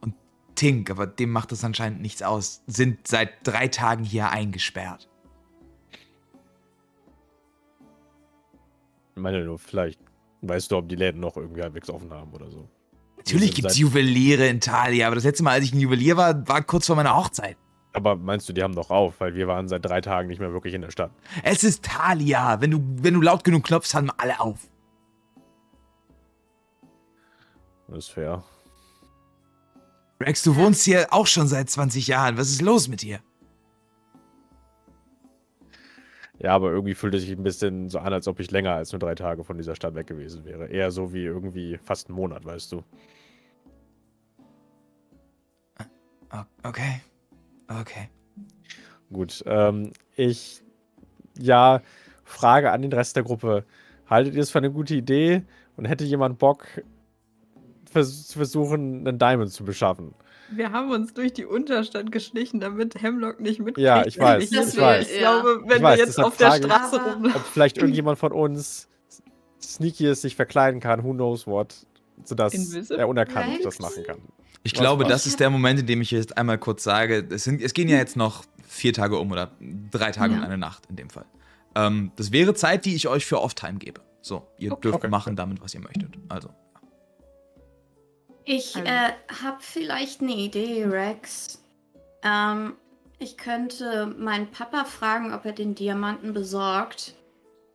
Und 0.00 0.14
Tink, 0.54 0.90
aber 0.90 1.06
dem 1.06 1.30
macht 1.30 1.52
das 1.52 1.64
anscheinend 1.64 2.00
nichts 2.00 2.22
aus, 2.22 2.62
sind 2.66 3.06
seit 3.06 3.46
drei 3.46 3.68
Tagen 3.68 4.04
hier 4.04 4.30
eingesperrt. 4.30 5.08
Ich 9.14 9.20
meine 9.20 9.44
nur, 9.44 9.58
vielleicht 9.58 10.00
weißt 10.42 10.70
du, 10.70 10.76
ob 10.76 10.88
die 10.88 10.96
Läden 10.96 11.20
noch 11.20 11.36
irgendwie 11.36 11.62
halbwegs 11.62 11.88
offen 11.90 12.12
haben 12.12 12.32
oder 12.32 12.50
so. 12.50 12.68
Natürlich 13.18 13.54
gibt 13.54 13.70
es 13.70 13.78
Juweliere 13.78 14.48
in 14.48 14.60
Thalia, 14.60 15.06
aber 15.06 15.14
das 15.14 15.24
letzte 15.24 15.44
Mal, 15.44 15.52
als 15.52 15.64
ich 15.64 15.72
ein 15.72 15.78
Juwelier 15.80 16.16
war, 16.16 16.48
war 16.48 16.62
kurz 16.62 16.86
vor 16.86 16.96
meiner 16.96 17.16
Hochzeit. 17.16 17.56
Aber 17.92 18.16
meinst 18.16 18.48
du, 18.48 18.52
die 18.52 18.62
haben 18.62 18.74
doch 18.74 18.90
auf, 18.90 19.20
weil 19.20 19.34
wir 19.34 19.46
waren 19.46 19.68
seit 19.68 19.84
drei 19.84 20.00
Tagen 20.00 20.28
nicht 20.28 20.40
mehr 20.40 20.52
wirklich 20.52 20.74
in 20.74 20.80
der 20.80 20.90
Stadt. 20.90 21.12
Es 21.44 21.62
ist 21.62 21.84
Thalia. 21.84 22.60
Wenn 22.60 22.70
du, 22.70 22.80
wenn 23.02 23.14
du 23.14 23.20
laut 23.20 23.44
genug 23.44 23.64
klopfst, 23.64 23.94
haben 23.94 24.10
alle 24.16 24.40
auf. 24.40 24.71
Ist 27.94 28.08
fair. 28.08 28.42
Rex, 30.20 30.42
du 30.42 30.54
wohnst 30.56 30.84
hier 30.84 31.08
auch 31.10 31.26
schon 31.26 31.48
seit 31.48 31.68
20 31.68 32.06
Jahren. 32.06 32.36
Was 32.36 32.50
ist 32.50 32.62
los 32.62 32.88
mit 32.88 33.02
dir? 33.02 33.20
Ja, 36.38 36.54
aber 36.54 36.70
irgendwie 36.70 36.94
fühlt 36.94 37.14
es 37.14 37.22
sich 37.22 37.30
ein 37.30 37.42
bisschen 37.42 37.88
so 37.88 37.98
an, 37.98 38.12
als 38.12 38.26
ob 38.26 38.40
ich 38.40 38.50
länger 38.50 38.72
als 38.72 38.92
nur 38.92 38.98
drei 38.98 39.14
Tage 39.14 39.44
von 39.44 39.58
dieser 39.58 39.76
Stadt 39.76 39.94
weg 39.94 40.06
gewesen 40.06 40.44
wäre. 40.44 40.66
Eher 40.66 40.90
so 40.90 41.12
wie 41.12 41.24
irgendwie 41.24 41.78
fast 41.82 42.08
einen 42.08 42.16
Monat, 42.16 42.44
weißt 42.44 42.72
du. 42.72 42.82
Okay. 46.62 47.00
Okay. 47.68 48.08
Gut, 49.12 49.42
ähm, 49.46 49.92
ich, 50.16 50.62
ja, 51.38 51.82
Frage 52.24 52.72
an 52.72 52.82
den 52.82 52.92
Rest 52.92 53.16
der 53.16 53.22
Gruppe. 53.22 53.64
Haltet 54.08 54.34
ihr 54.34 54.42
es 54.42 54.50
für 54.50 54.58
eine 54.58 54.70
gute 54.70 54.94
Idee 54.94 55.42
und 55.76 55.84
hätte 55.84 56.04
jemand 56.04 56.38
Bock, 56.38 56.66
zu 57.92 58.36
versuchen, 58.38 59.06
einen 59.06 59.18
Diamond 59.18 59.52
zu 59.52 59.64
beschaffen? 59.64 60.14
Wir 60.50 60.70
haben 60.72 60.90
uns 60.90 61.14
durch 61.14 61.32
die 61.32 61.46
Unterstadt 61.46 62.12
geschlichen, 62.12 62.60
damit 62.60 63.00
Hemlock 63.00 63.40
nicht 63.40 63.58
mitkriegt. 63.60 63.78
Ja, 63.86 64.04
ich 64.04 64.18
weiß, 64.18 64.42
ich 64.44 64.50
sind. 64.50 64.76
weiß. 64.80 65.10
Ich 65.10 65.18
glaube, 65.18 65.62
wenn 65.66 65.78
Ich 65.78 65.82
weiß, 65.82 65.98
wir 65.98 66.04
jetzt 66.04 66.20
auf 66.20 66.36
der 66.36 66.56
ich- 66.56 66.64
Straße 66.64 67.00
Aber- 67.00 67.12
rumlaufen. 67.14 67.40
Ob 67.40 67.46
vielleicht 67.46 67.78
irgendjemand 67.78 68.18
von 68.18 68.32
uns 68.32 68.88
sneaky 69.62 70.08
ist, 70.08 70.22
sich 70.22 70.36
verkleiden 70.36 70.80
kann, 70.80 71.02
who 71.04 71.12
knows 71.12 71.46
what, 71.46 71.74
sodass 72.24 72.52
Invisible? 72.52 72.98
er 72.98 73.08
unerkannt 73.08 73.52
Rex? 73.54 73.64
das 73.64 73.78
machen 73.78 74.02
kann. 74.04 74.18
Ich 74.64 74.72
Was 74.74 74.80
glaube, 74.80 75.04
war's? 75.04 75.12
das 75.12 75.26
ist 75.26 75.40
der 75.40 75.50
Moment, 75.50 75.80
in 75.80 75.86
dem 75.86 76.00
ich 76.02 76.10
jetzt 76.10 76.36
einmal 76.36 76.58
kurz 76.58 76.82
sage, 76.84 77.26
es, 77.30 77.44
sind, 77.44 77.60
es 77.62 77.72
gehen 77.74 77.88
ja 77.88 77.96
jetzt 77.96 78.16
noch 78.16 78.44
vier 78.66 78.92
Tage 78.92 79.18
um 79.18 79.30
oder 79.32 79.52
drei 79.90 80.12
Tage 80.12 80.34
und 80.34 80.40
Ja. 80.40 80.44
eine 80.46 80.58
Nacht 80.58 80.84
in 80.90 80.96
dem 80.96 81.10
Fall. 81.10 81.24
Ähm, 81.74 82.12
das 82.16 82.30
wäre 82.32 82.54
Zeit, 82.54 82.84
die 82.84 82.94
ich 82.94 83.08
euch 83.08 83.24
für 83.24 83.40
Off-Time 83.40 83.78
gebe. 83.78 84.00
So, 84.20 84.46
ihr 84.58 84.72
Okay. 84.72 84.82
dürft 84.82 84.96
Okay. 84.98 85.08
machen 85.08 85.34
damit, 85.34 85.62
was 85.62 85.74
ihr 85.74 85.80
möchtet. 85.80 86.10
Also, 86.28 86.50
Ich 88.44 88.76
Also- 88.76 88.88
äh, 88.88 89.12
habe 89.42 89.58
vielleicht 89.60 90.20
eine 90.20 90.32
Idee, 90.32 90.84
Rex. 90.84 91.62
Ähm, 92.22 92.76
ich 93.18 93.36
könnte 93.36 94.06
meinen 94.18 94.50
Papa 94.50 94.84
fragen, 94.84 95.32
ob 95.32 95.44
er 95.44 95.52
den 95.52 95.74
Diamanten 95.74 96.32
besorgt. 96.32 97.14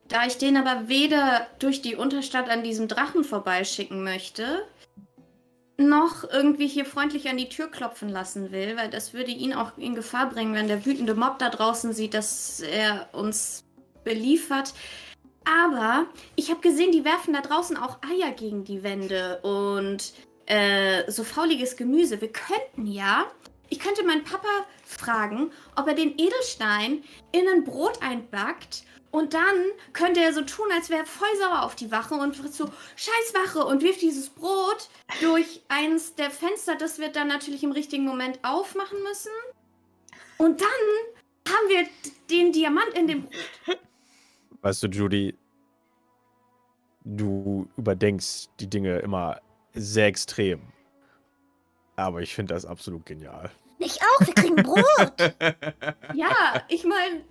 Da 0.07 0.25
ich 0.25 0.37
den 0.37 0.57
aber 0.57 0.87
weder 0.87 1.47
durch 1.59 1.81
die 1.81 1.95
Unterstadt 1.95 2.49
an 2.49 2.63
diesem 2.63 2.87
Drachen 2.87 3.23
vorbeischicken 3.23 4.03
möchte, 4.03 4.65
noch 5.77 6.23
irgendwie 6.23 6.67
hier 6.67 6.85
freundlich 6.85 7.29
an 7.29 7.37
die 7.37 7.49
Tür 7.49 7.69
klopfen 7.69 8.09
lassen 8.09 8.51
will, 8.51 8.77
weil 8.77 8.89
das 8.89 9.13
würde 9.13 9.31
ihn 9.31 9.53
auch 9.53 9.77
in 9.77 9.95
Gefahr 9.95 10.29
bringen, 10.29 10.53
wenn 10.55 10.67
der 10.67 10.85
wütende 10.85 11.13
Mob 11.13 11.39
da 11.39 11.49
draußen 11.49 11.93
sieht, 11.93 12.13
dass 12.13 12.61
er 12.61 13.09
uns 13.11 13.63
beliefert. 14.03 14.73
Aber 15.45 16.07
ich 16.35 16.49
habe 16.49 16.61
gesehen, 16.61 16.91
die 16.91 17.05
werfen 17.05 17.33
da 17.33 17.41
draußen 17.41 17.77
auch 17.77 17.99
Eier 18.01 18.31
gegen 18.31 18.63
die 18.63 18.83
Wände 18.83 19.39
und 19.43 20.13
äh, 20.47 21.09
so 21.11 21.23
fauliges 21.23 21.77
Gemüse. 21.77 22.19
Wir 22.19 22.31
könnten 22.31 22.87
ja, 22.87 23.25
ich 23.69 23.79
könnte 23.79 24.03
meinen 24.03 24.23
Papa 24.23 24.47
fragen, 24.85 25.51
ob 25.75 25.87
er 25.87 25.93
den 25.93 26.17
Edelstein 26.17 27.03
in 27.31 27.47
ein 27.47 27.63
Brot 27.63 28.01
einbackt 28.01 28.83
und 29.11 29.33
dann 29.33 29.55
könnte 29.93 30.21
er 30.21 30.33
so 30.33 30.41
tun, 30.41 30.67
als 30.73 30.89
wäre 30.89 31.01
er 31.01 31.05
voll 31.05 31.27
sauer 31.39 31.63
auf 31.63 31.75
die 31.75 31.91
Wache 31.91 32.15
und 32.15 32.41
wird 32.41 32.53
so, 32.53 32.69
scheiß 32.95 33.33
Wache 33.33 33.65
und 33.65 33.81
wirft 33.81 34.01
dieses 34.01 34.29
Brot 34.29 34.89
durch 35.21 35.61
eins 35.69 36.15
der 36.15 36.29
Fenster, 36.29 36.75
das 36.75 36.99
wir 36.99 37.09
dann 37.09 37.27
natürlich 37.27 37.63
im 37.63 37.71
richtigen 37.71 38.05
Moment 38.05 38.39
aufmachen 38.43 39.01
müssen. 39.03 39.31
Und 40.37 40.61
dann 40.61 41.53
haben 41.53 41.69
wir 41.69 41.87
den 42.29 42.51
Diamant 42.51 42.93
in 42.95 43.07
dem 43.07 43.23
Brot. 43.23 43.79
Weißt 44.61 44.83
du, 44.83 44.87
Judy, 44.87 45.35
du 47.03 47.67
überdenkst 47.77 48.49
die 48.59 48.69
Dinge 48.69 48.99
immer 48.99 49.39
sehr 49.77 50.07
extrem. 50.07 50.61
Aber 51.95 52.21
ich 52.21 52.35
finde 52.35 52.53
das 52.53 52.65
absolut 52.65 53.05
genial. 53.05 53.49
Ich 53.79 53.99
auch, 54.01 54.25
wir 54.25 54.33
kriegen 54.33 54.55
Brot. 54.55 55.13
Ja, 56.13 56.63
ich 56.67 56.83
meine, 56.83 57.23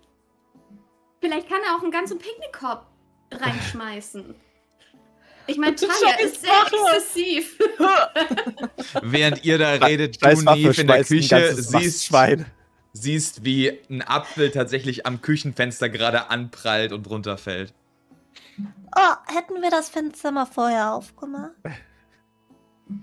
vielleicht 1.21 1.49
kann 1.49 1.61
er 1.67 1.76
auch 1.76 1.83
einen 1.83 1.91
ganzen 1.91 2.19
Picknickkorb 2.19 2.87
reinschmeißen. 3.33 4.35
Ich 5.47 5.59
meine, 5.59 5.76
Talia 5.76 6.19
ist 6.21 6.43
sehr 6.43 6.50
exzessiv. 6.67 7.59
während 9.03 9.45
ihr 9.45 9.59
da 9.59 9.73
redet, 9.73 10.23
Neve, 10.23 10.81
in 10.81 10.87
der 10.87 11.05
Küche, 11.05 11.55
siehst, 11.55 12.07
Schwein. 12.07 12.47
siehst, 12.93 13.45
wie 13.45 13.79
ein 13.91 14.03
Apfel 14.03 14.50
tatsächlich 14.50 15.07
am 15.07 15.23
Küchenfenster 15.23 15.88
gerade 15.88 16.31
anprallt 16.31 16.93
und 16.93 17.09
runterfällt. 17.09 17.73
Oh, 18.59 19.33
hätten 19.33 19.61
wir 19.62 19.71
das 19.71 19.91
Fenster 19.91 20.31
mal 20.31 20.47
vorher 20.47 20.95
aufgemacht? 20.95 21.53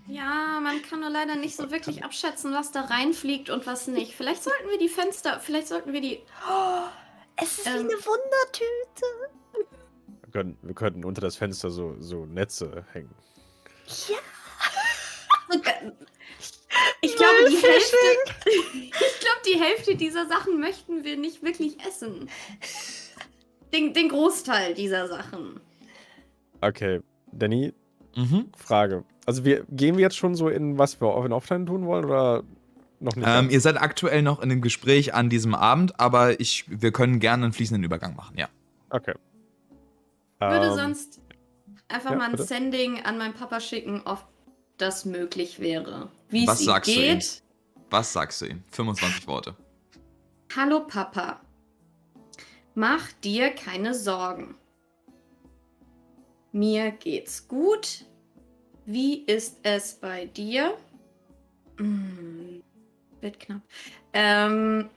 Ja, 0.08 0.60
man 0.62 0.82
kann 0.82 1.02
nur 1.02 1.10
leider 1.10 1.36
nicht 1.36 1.56
so 1.58 1.70
wirklich 1.72 2.04
abschätzen, 2.06 2.54
was 2.54 2.72
da 2.72 2.82
reinfliegt 2.82 3.50
und 3.50 3.66
was 3.68 3.88
nicht. 3.88 4.14
Vielleicht 4.16 4.44
sollten 4.44 4.70
wir 4.70 4.78
die 4.78 4.88
Fenster, 4.88 5.40
vielleicht 5.42 5.68
sollten 5.68 5.92
wir 5.92 6.00
die. 6.02 6.22
Oh, 6.50 6.84
es 7.36 7.60
ist 7.60 7.68
Ähm. 7.68 7.74
wie 7.74 7.80
eine 7.80 8.06
Wundertüte. 8.06 9.06
Wir 10.24 10.32
könnten, 10.32 10.68
wir 10.68 10.76
könnten 10.76 11.04
unter 11.04 11.22
das 11.22 11.36
Fenster 11.36 11.70
so, 11.70 11.96
so 12.00 12.26
Netze 12.26 12.86
hängen. 12.94 13.14
Ja. 14.08 14.18
Ich 17.02 17.16
glaube, 17.16 17.50
die 17.50 17.58
Hälfte, 17.58 17.98
ich 18.46 18.92
glaube, 19.20 19.42
die 19.46 19.60
Hälfte 19.60 19.96
dieser 19.96 20.26
Sachen 20.28 20.60
möchten 20.60 21.04
wir 21.04 21.18
nicht 21.18 21.44
wirklich 21.44 21.80
essen. 21.86 22.30
Den, 23.74 23.94
den 23.94 24.10
Großteil 24.10 24.74
dieser 24.74 25.08
Sachen. 25.08 25.60
Okay, 26.62 27.02
Danny, 27.32 27.74
Mhm. 28.16 28.52
Frage. 28.58 29.04
Also 29.26 29.46
wir 29.46 29.66
gehen 29.70 29.96
wir 29.98 30.02
jetzt 30.02 30.18
schon 30.18 30.36
so 30.36 30.50
in 30.50 30.78
was 30.78 31.00
wir 31.00 31.26
in 31.26 31.32
Offline 31.32 31.66
tun 31.66 31.86
wollen 31.86 32.06
oder 32.06 32.44
noch 33.00 33.16
nicht? 33.16 33.28
Ähm, 33.28 33.50
ihr 33.50 33.60
seid 33.62 33.80
aktuell 33.82 34.22
noch 34.22 34.42
in 34.42 34.50
dem 34.50 34.62
Gespräch 34.62 35.14
an 35.14 35.30
diesem 35.30 35.56
Abend, 35.56 36.00
aber 36.00 36.40
ich, 36.40 36.66
wir 36.68 36.92
können 36.92 37.20
gerne 37.20 37.44
einen 37.46 37.54
fließenden 37.54 37.84
Übergang 37.84 38.16
machen, 38.16 38.38
ja. 38.38 38.48
okay. 38.90 39.14
Ich 40.40 40.48
würde 40.48 40.68
Ähm, 40.68 40.74
sonst 40.74 41.22
einfach 41.90 42.12
ja, 42.12 42.18
mal 42.18 42.26
ein 42.26 42.32
bitte. 42.32 42.44
Sending 42.44 43.02
an 43.04 43.18
meinen 43.18 43.34
Papa 43.34 43.60
schicken, 43.60 44.02
ob 44.06 44.26
das 44.78 45.06
möglich 45.06 45.60
wäre. 45.60 46.10
Wie 46.30 46.48
Was 46.48 46.62
es 46.62 46.66
du 46.66 46.72
ihm? 46.72 46.82
geht. 46.84 47.44
Was 47.90 48.12
sagst 48.14 48.42
du 48.42 48.46
ihm? 48.48 48.64
25 48.72 49.28
Worte. 49.28 49.56
Hallo 50.56 50.82
Papa. 50.82 51.40
Mach 52.76 53.12
dir 53.24 53.52
keine 53.52 53.94
Sorgen. 53.94 54.56
Mir 56.52 56.92
geht's 56.92 57.48
gut. 57.48 58.06
Wie 58.86 59.24
ist 59.24 59.60
es 59.64 59.94
bei 59.94 60.26
dir? 60.26 60.78
Hm, 61.78 62.62
wird 63.22 63.40
knapp. 63.40 63.62
Ähm, 64.12 64.90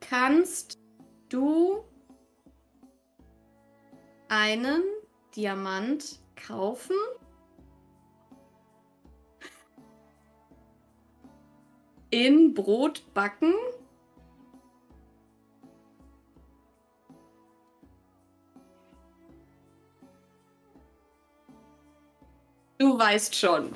kannst 0.00 0.78
du 1.28 1.84
einen 4.28 4.82
Diamant 5.36 6.20
kaufen? 6.34 6.96
In 12.10 12.54
Brot 12.54 13.02
backen? 13.12 13.52
Du 22.84 22.98
weißt 22.98 23.34
schon. 23.34 23.72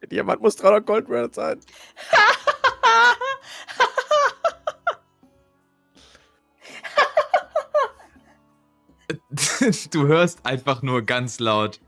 Der 0.00 0.08
Diamant 0.08 0.42
muss 0.42 0.56
300 0.56 0.84
Gold 0.84 1.08
wert 1.08 1.32
sein. 1.32 1.60
du 9.92 10.08
hörst 10.08 10.44
einfach 10.44 10.82
nur 10.82 11.02
ganz 11.02 11.38
laut. 11.38 11.80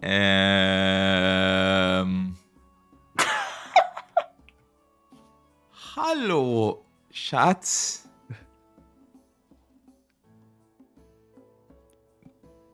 Ähm. 0.00 0.76
Hallo, 5.94 6.84
Schatz. 7.12 8.05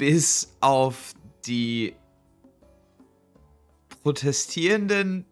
Bis 0.03 0.53
auf 0.61 1.15
die 1.47 1.95
Protestierenden 4.03 5.25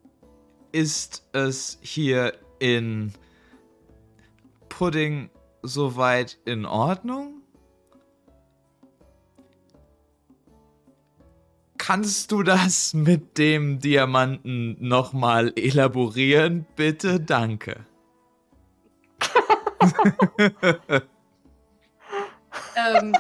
ist 0.70 1.26
es 1.33 1.76
hier 1.83 2.35
in 2.61 3.12
Pudding 4.68 5.28
soweit 5.62 6.38
in 6.44 6.66
Ordnung? 6.66 7.42
Kannst 11.76 12.30
du 12.30 12.44
das 12.44 12.94
mit 12.94 13.38
dem 13.38 13.80
Diamanten 13.80 14.76
nochmal 14.78 15.52
elaborieren, 15.56 16.64
bitte? 16.76 17.18
Danke. 17.18 17.87
Ähm. 22.76 23.14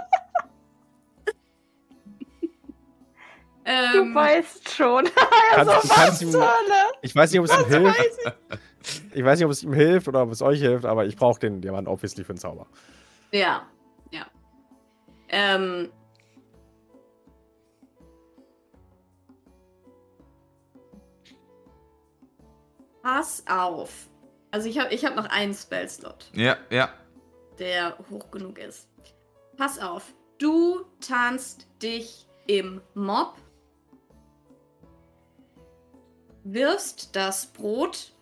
Du 3.64 3.70
ähm, 3.70 4.14
weißt 4.14 4.74
schon. 4.74 5.04
Kannst, 5.54 5.84
du 5.84 5.88
kannst 5.88 6.22
ihm, 6.22 6.32
Hölle. 6.32 6.46
ich 7.02 7.14
weiß 7.14 7.30
nicht, 7.30 7.40
ob 7.40 7.46
es 7.46 7.58
ihm 7.58 7.66
hilft. 7.66 7.98
Ich 9.12 9.24
weiß 9.24 9.38
nicht, 9.38 9.44
ob 9.44 9.52
es 9.52 9.62
ihm 9.62 9.74
hilft 9.74 10.08
oder 10.08 10.22
ob 10.22 10.32
es 10.32 10.40
euch 10.40 10.60
hilft, 10.60 10.86
aber 10.86 11.04
ich 11.04 11.16
brauche 11.16 11.38
den 11.38 11.60
Diamant 11.60 11.86
obviously 11.86 12.24
für 12.24 12.32
den 12.32 12.38
Zauber. 12.38 12.66
ja, 13.32 13.66
ja. 14.10 14.26
Ähm. 15.28 15.92
Pass 23.02 23.44
auf. 23.46 24.08
Also 24.50 24.68
ich 24.68 24.78
habe 24.78 24.92
ich 24.92 25.04
hab 25.04 25.16
noch 25.16 25.26
einen 25.26 25.54
Spellslot. 25.54 26.30
Ja, 26.34 26.56
ja. 26.70 26.90
der 27.58 27.96
hoch 28.10 28.30
genug 28.30 28.58
ist. 28.58 28.88
Pass 29.56 29.78
auf, 29.78 30.14
du 30.38 30.84
tarnst 31.00 31.68
dich 31.82 32.26
im 32.46 32.80
Mob, 32.94 33.34
wirfst 36.44 37.14
das 37.14 37.46
Brot 37.46 38.12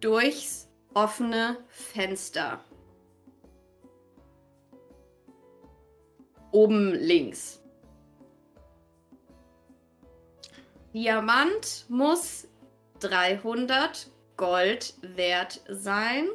durchs 0.00 0.68
offene 0.94 1.58
Fenster. 1.68 2.64
Oben 6.52 6.94
links. 6.94 7.60
Diamant 10.94 11.84
muss 11.88 12.48
300 13.00 14.08
Gold 14.38 14.94
wert 15.02 15.60
sein. 15.68 16.28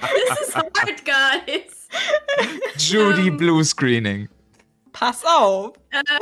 This 0.00 0.48
is 0.48 0.54
hard, 0.54 1.04
guys. 1.04 1.88
Judy 2.76 3.28
Ähm. 3.28 3.36
Blue 3.36 3.64
Screening. 3.64 4.28
Pass 4.92 5.24
auf! 5.24 5.76
Ähm. 5.92 6.02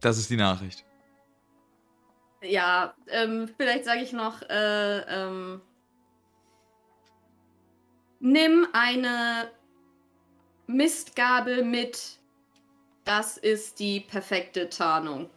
Das 0.00 0.18
ist 0.18 0.30
die 0.30 0.36
Nachricht. 0.36 0.84
ja, 2.42 2.94
ähm, 3.08 3.48
vielleicht 3.56 3.84
sage 3.84 4.02
ich 4.02 4.12
noch, 4.12 4.40
äh, 4.42 4.98
ähm, 5.00 5.60
nimm 8.20 8.68
eine 8.72 9.50
Mistgabel 10.66 11.64
mit. 11.64 12.18
Das 13.04 13.36
ist 13.36 13.78
die 13.78 14.00
perfekte 14.00 14.68
Tarnung. 14.68 15.30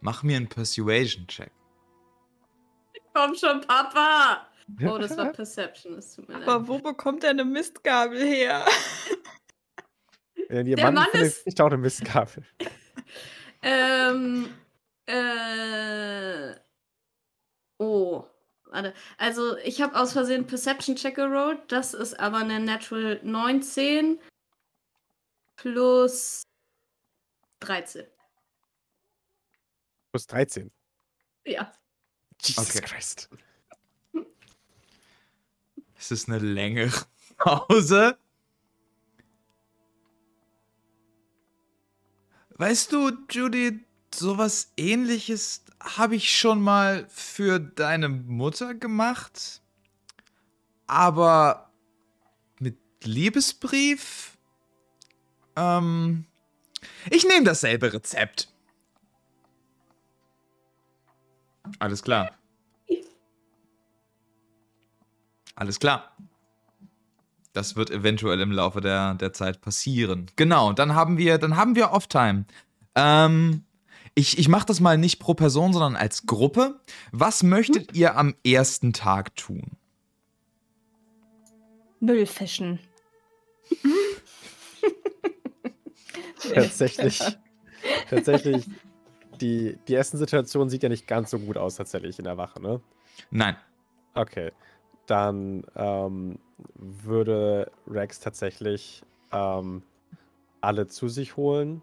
Mach 0.00 0.22
mir 0.22 0.36
einen 0.36 0.48
Persuasion-Check. 0.48 1.50
Komm 3.14 3.34
schon, 3.34 3.60
Papa! 3.62 4.46
Oh, 4.84 4.98
das 4.98 5.16
war 5.16 5.32
Perception, 5.32 5.94
es 5.94 6.14
tut 6.16 6.28
mir 6.28 6.38
leid. 6.38 6.48
Aber 6.48 6.66
wo 6.66 6.78
bekommt 6.78 7.22
er 7.24 7.30
eine 7.30 7.44
Mistgabel 7.44 8.20
her? 8.20 8.64
Der 10.48 10.92
Mann 10.92 11.06
findet 11.10 11.46
ist- 11.46 11.60
auch 11.60 11.66
eine 11.66 11.78
Mistkabel. 11.78 12.44
Ähm, 13.62 14.54
äh, 15.06 16.54
oh, 17.78 18.24
Warte. 18.70 18.94
Also, 19.18 19.56
ich 19.58 19.80
habe 19.80 19.98
aus 19.98 20.12
Versehen 20.12 20.46
Perception 20.46 20.96
Check 20.96 21.16
gerollt. 21.16 21.60
Das 21.68 21.94
ist 21.94 22.18
aber 22.18 22.38
eine 22.38 22.60
Natural 22.60 23.20
19 23.22 24.18
plus 25.56 26.42
13. 27.60 28.06
Plus 30.12 30.26
13? 30.26 30.70
Ja. 31.44 31.72
Jesus 32.42 32.70
okay. 32.70 32.80
Christ. 32.80 33.28
Es 35.98 36.10
ist 36.10 36.28
eine 36.28 36.38
längere 36.38 36.92
Pause. 37.38 38.18
Weißt 42.50 42.92
du, 42.92 43.12
Judy, 43.30 43.84
sowas 44.14 44.72
ähnliches 44.76 45.65
habe 45.86 46.16
ich 46.16 46.36
schon 46.36 46.60
mal 46.60 47.06
für 47.08 47.58
deine 47.58 48.08
Mutter 48.08 48.74
gemacht. 48.74 49.62
Aber 50.86 51.70
mit 52.58 52.76
Liebesbrief? 53.04 54.36
Ähm. 55.54 56.26
Ich 57.10 57.26
nehme 57.26 57.44
dasselbe 57.44 57.92
Rezept. 57.92 58.48
Alles 61.78 62.02
klar. 62.02 62.30
Alles 65.54 65.80
klar. 65.80 66.16
Das 67.52 67.74
wird 67.74 67.90
eventuell 67.90 68.40
im 68.40 68.52
Laufe 68.52 68.80
der, 68.80 69.14
der 69.14 69.32
Zeit 69.32 69.62
passieren. 69.62 70.30
Genau, 70.36 70.72
dann 70.74 70.94
haben 70.94 71.16
wir, 71.16 71.38
dann 71.38 71.56
haben 71.56 71.74
wir 71.74 71.90
Off-Time. 71.90 72.44
Ähm, 72.94 73.64
ich 74.16 74.38
ich 74.38 74.48
mache 74.48 74.66
das 74.66 74.80
mal 74.80 74.98
nicht 74.98 75.20
pro 75.20 75.34
Person, 75.34 75.72
sondern 75.72 75.94
als 75.94 76.26
Gruppe. 76.26 76.80
Was 77.12 77.44
möchtet 77.44 77.94
ihr 77.94 78.16
am 78.16 78.34
ersten 78.44 78.92
Tag 78.92 79.36
tun? 79.36 79.76
Müll 82.00 82.26
fischen. 82.26 82.80
Tatsächlich. 86.54 87.20
tatsächlich, 88.08 88.66
die, 89.40 89.78
die 89.86 89.94
Essenssituation 89.94 90.70
sieht 90.70 90.82
ja 90.82 90.88
nicht 90.88 91.06
ganz 91.06 91.30
so 91.30 91.38
gut 91.38 91.56
aus, 91.56 91.76
tatsächlich 91.76 92.18
in 92.18 92.24
der 92.24 92.36
Wache, 92.36 92.60
ne? 92.60 92.80
Nein. 93.30 93.56
Okay. 94.14 94.52
Dann 95.06 95.64
ähm, 95.74 96.38
würde 96.74 97.70
Rex 97.86 98.20
tatsächlich 98.20 99.02
ähm, 99.32 99.82
alle 100.60 100.86
zu 100.86 101.08
sich 101.08 101.36
holen 101.36 101.82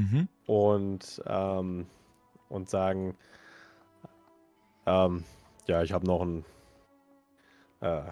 Mhm. 0.00 0.28
und, 0.46 1.22
ähm, 1.26 1.86
und 2.48 2.70
sagen, 2.70 3.16
ähm, 4.86 5.24
ja, 5.66 5.82
ich 5.82 5.92
habe 5.92 6.06
noch 6.06 6.22
einen, 6.22 6.44
äh, 7.82 8.08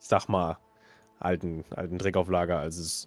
ich 0.00 0.08
sag 0.08 0.28
mal, 0.28 0.58
alten, 1.20 1.64
alten 1.70 1.98
Trick 1.98 2.16
auf 2.16 2.28
Lager, 2.28 2.58
als 2.58 2.78
es 2.78 3.06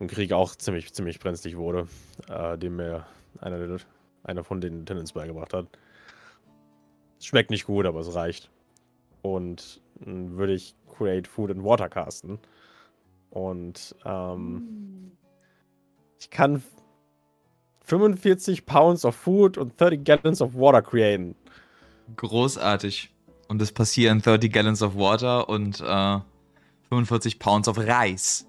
im 0.00 0.06
Krieg 0.06 0.32
auch 0.32 0.54
ziemlich, 0.54 0.92
ziemlich 0.92 1.18
brenzlig 1.18 1.56
wurde, 1.56 1.88
äh, 2.28 2.58
den 2.58 2.76
mir 2.76 3.06
einer, 3.40 3.66
der, 3.66 3.78
einer 4.24 4.44
von 4.44 4.60
den 4.60 4.80
Lieutenants 4.80 5.12
beigebracht 5.12 5.54
hat. 5.54 5.66
Schmeckt 7.20 7.50
nicht 7.50 7.64
gut, 7.64 7.86
aber 7.86 8.00
es 8.00 8.14
reicht. 8.14 8.50
Und 9.22 9.80
dann 9.94 10.36
würde 10.36 10.52
ich 10.52 10.74
Create 10.88 11.26
Food 11.26 11.50
and 11.50 11.64
Water 11.64 11.88
casten. 11.88 12.38
Und 13.30 13.94
ähm, 14.04 15.12
ich 16.20 16.30
kann 16.30 16.62
45 17.86 18.66
Pounds 18.66 19.04
of 19.04 19.16
Food 19.16 19.58
und 19.58 19.80
30 19.80 20.04
Gallons 20.04 20.40
of 20.40 20.54
Water 20.54 20.82
createn. 20.82 21.34
Großartig. 22.16 23.10
Und 23.48 23.60
es 23.60 23.72
passieren 23.72 24.20
30 24.20 24.52
Gallons 24.52 24.82
of 24.82 24.94
Water 24.94 25.48
und 25.48 25.80
äh, 25.80 26.18
45 26.90 27.38
Pounds 27.38 27.68
of 27.68 27.78
Reis. 27.78 28.46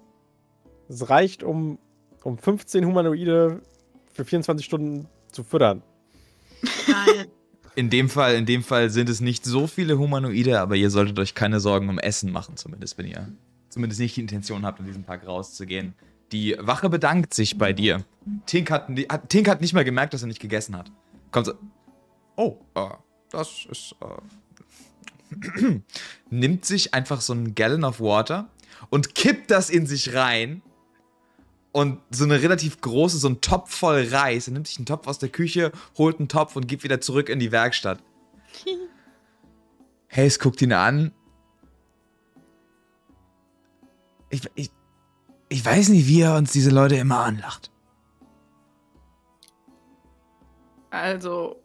Es 0.88 1.08
reicht, 1.08 1.42
um, 1.42 1.78
um 2.22 2.38
15 2.38 2.84
Humanoide 2.84 3.62
für 4.12 4.24
24 4.24 4.64
Stunden 4.64 5.08
zu 5.32 5.42
füttern. 5.42 5.82
In 7.74 7.88
dem 7.88 8.10
Fall, 8.10 8.34
in 8.34 8.44
dem 8.44 8.62
Fall 8.62 8.90
sind 8.90 9.08
es 9.08 9.20
nicht 9.20 9.46
so 9.46 9.66
viele 9.66 9.98
Humanoide, 9.98 10.60
aber 10.60 10.76
ihr 10.76 10.90
solltet 10.90 11.18
euch 11.18 11.34
keine 11.34 11.58
Sorgen 11.58 11.88
um 11.88 11.98
Essen 11.98 12.30
machen, 12.30 12.56
zumindest 12.58 12.98
wenn 12.98 13.06
ihr 13.06 13.32
zumindest 13.70 14.00
nicht 14.00 14.16
die 14.16 14.20
Intention 14.20 14.66
habt, 14.66 14.80
an 14.80 14.86
diesem 14.86 15.06
Tag 15.06 15.26
rauszugehen. 15.26 15.94
Die 16.32 16.56
Wache 16.58 16.88
bedankt 16.88 17.34
sich 17.34 17.58
bei 17.58 17.72
dir. 17.72 18.04
Tink 18.46 18.70
hat, 18.70 18.88
Tink 19.28 19.48
hat 19.48 19.60
nicht 19.60 19.74
mal 19.74 19.84
gemerkt, 19.84 20.14
dass 20.14 20.22
er 20.22 20.28
nicht 20.28 20.40
gegessen 20.40 20.76
hat. 20.76 20.90
Kommt 21.30 21.46
so. 21.46 21.54
Oh, 22.36 22.56
äh, 22.74 22.88
das 23.30 23.66
ist. 23.70 23.94
Äh, 24.00 25.80
nimmt 26.30 26.64
sich 26.64 26.94
einfach 26.94 27.20
so 27.20 27.32
einen 27.32 27.54
Gallon 27.54 27.84
of 27.84 28.00
Water 28.00 28.48
und 28.90 29.14
kippt 29.14 29.50
das 29.50 29.70
in 29.70 29.86
sich 29.86 30.14
rein. 30.14 30.62
Und 31.72 32.00
so 32.10 32.24
eine 32.24 32.42
relativ 32.42 32.82
große, 32.82 33.16
so 33.16 33.28
ein 33.28 33.40
Topf 33.40 33.74
voll 33.74 34.06
Reis. 34.10 34.46
Er 34.46 34.52
nimmt 34.52 34.68
sich 34.68 34.76
einen 34.76 34.84
Topf 34.84 35.06
aus 35.06 35.18
der 35.18 35.30
Küche, 35.30 35.72
holt 35.96 36.18
einen 36.18 36.28
Topf 36.28 36.54
und 36.54 36.68
geht 36.68 36.84
wieder 36.84 37.00
zurück 37.00 37.30
in 37.30 37.38
die 37.38 37.50
Werkstatt. 37.50 38.02
Hayes 40.10 40.38
guckt 40.38 40.60
ihn 40.60 40.74
an. 40.74 41.12
Ich, 44.28 44.42
ich, 44.54 44.70
ich 45.52 45.64
weiß 45.64 45.90
nicht, 45.90 46.06
wie 46.06 46.22
er 46.22 46.36
uns 46.36 46.52
diese 46.52 46.70
Leute 46.70 46.96
immer 46.96 47.18
anlacht. 47.18 47.70
Also, 50.90 51.62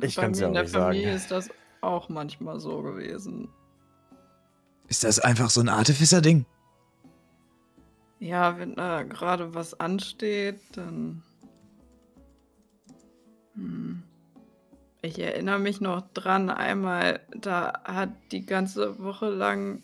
Ich 0.00 0.16
bei 0.16 0.28
mir 0.28 0.36
ja 0.36 0.46
in 0.46 0.50
auch 0.50 0.54
der 0.54 0.62
nicht 0.62 0.72
sagen. 0.72 0.84
Familie 0.84 1.14
ist 1.14 1.30
das 1.30 1.50
auch 1.82 2.08
manchmal 2.08 2.58
so 2.60 2.82
gewesen. 2.82 3.48
Ist 4.88 5.04
das 5.04 5.18
einfach 5.20 5.50
so 5.50 5.60
ein 5.60 5.68
Artificer-Ding? 5.68 6.46
Ja, 8.18 8.58
wenn 8.58 8.74
da 8.74 9.02
gerade 9.02 9.54
was 9.54 9.78
ansteht, 9.78 10.60
dann. 10.72 11.22
Hm. 13.54 14.02
Ich 15.02 15.18
erinnere 15.18 15.58
mich 15.58 15.82
noch 15.82 16.00
dran, 16.14 16.48
einmal, 16.48 17.20
da 17.36 17.82
hat 17.84 18.10
die 18.32 18.46
ganze 18.46 18.98
Woche 18.98 19.28
lang. 19.28 19.82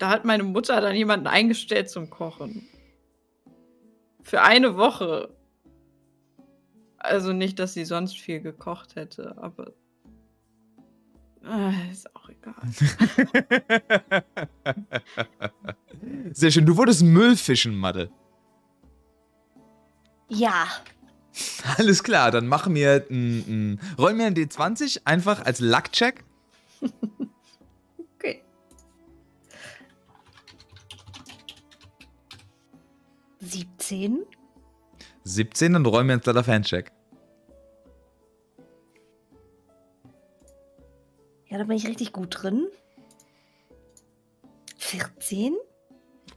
Da 0.00 0.08
hat 0.08 0.24
meine 0.24 0.44
Mutter 0.44 0.80
dann 0.80 0.96
jemanden 0.96 1.26
eingestellt 1.26 1.90
zum 1.90 2.08
Kochen. 2.08 2.66
Für 4.22 4.40
eine 4.40 4.78
Woche. 4.78 5.28
Also 6.96 7.34
nicht, 7.34 7.58
dass 7.58 7.74
sie 7.74 7.84
sonst 7.84 8.18
viel 8.18 8.40
gekocht 8.40 8.96
hätte, 8.96 9.36
aber. 9.36 9.74
Ah, 11.44 11.74
ist 11.92 12.16
auch 12.16 12.30
egal. 12.30 12.54
Sehr 16.32 16.50
schön. 16.50 16.64
Du 16.64 16.78
wurdest 16.78 17.02
Müllfischen, 17.02 17.76
Madde. 17.76 18.10
Ja. 20.28 20.66
Alles 21.76 22.02
klar, 22.02 22.30
dann 22.30 22.46
machen 22.46 22.74
wir 22.74 23.04
ein, 23.10 23.44
ein, 23.46 23.80
rollen 23.98 24.16
wir 24.16 24.24
ein 24.24 24.34
D20 24.34 25.02
einfach 25.04 25.44
als 25.44 25.60
Luck-Check. 25.60 26.24
17? 33.50 34.24
17 35.24 35.72
dann 35.72 35.86
rollen 35.86 36.06
wir 36.06 36.16
jetzt 36.16 36.26
leider 36.26 36.44
Fancheck. 36.44 36.92
Ja, 41.48 41.58
da 41.58 41.64
bin 41.64 41.76
ich 41.76 41.88
richtig 41.88 42.12
gut 42.12 42.42
drin. 42.42 42.68
14? 44.76 45.56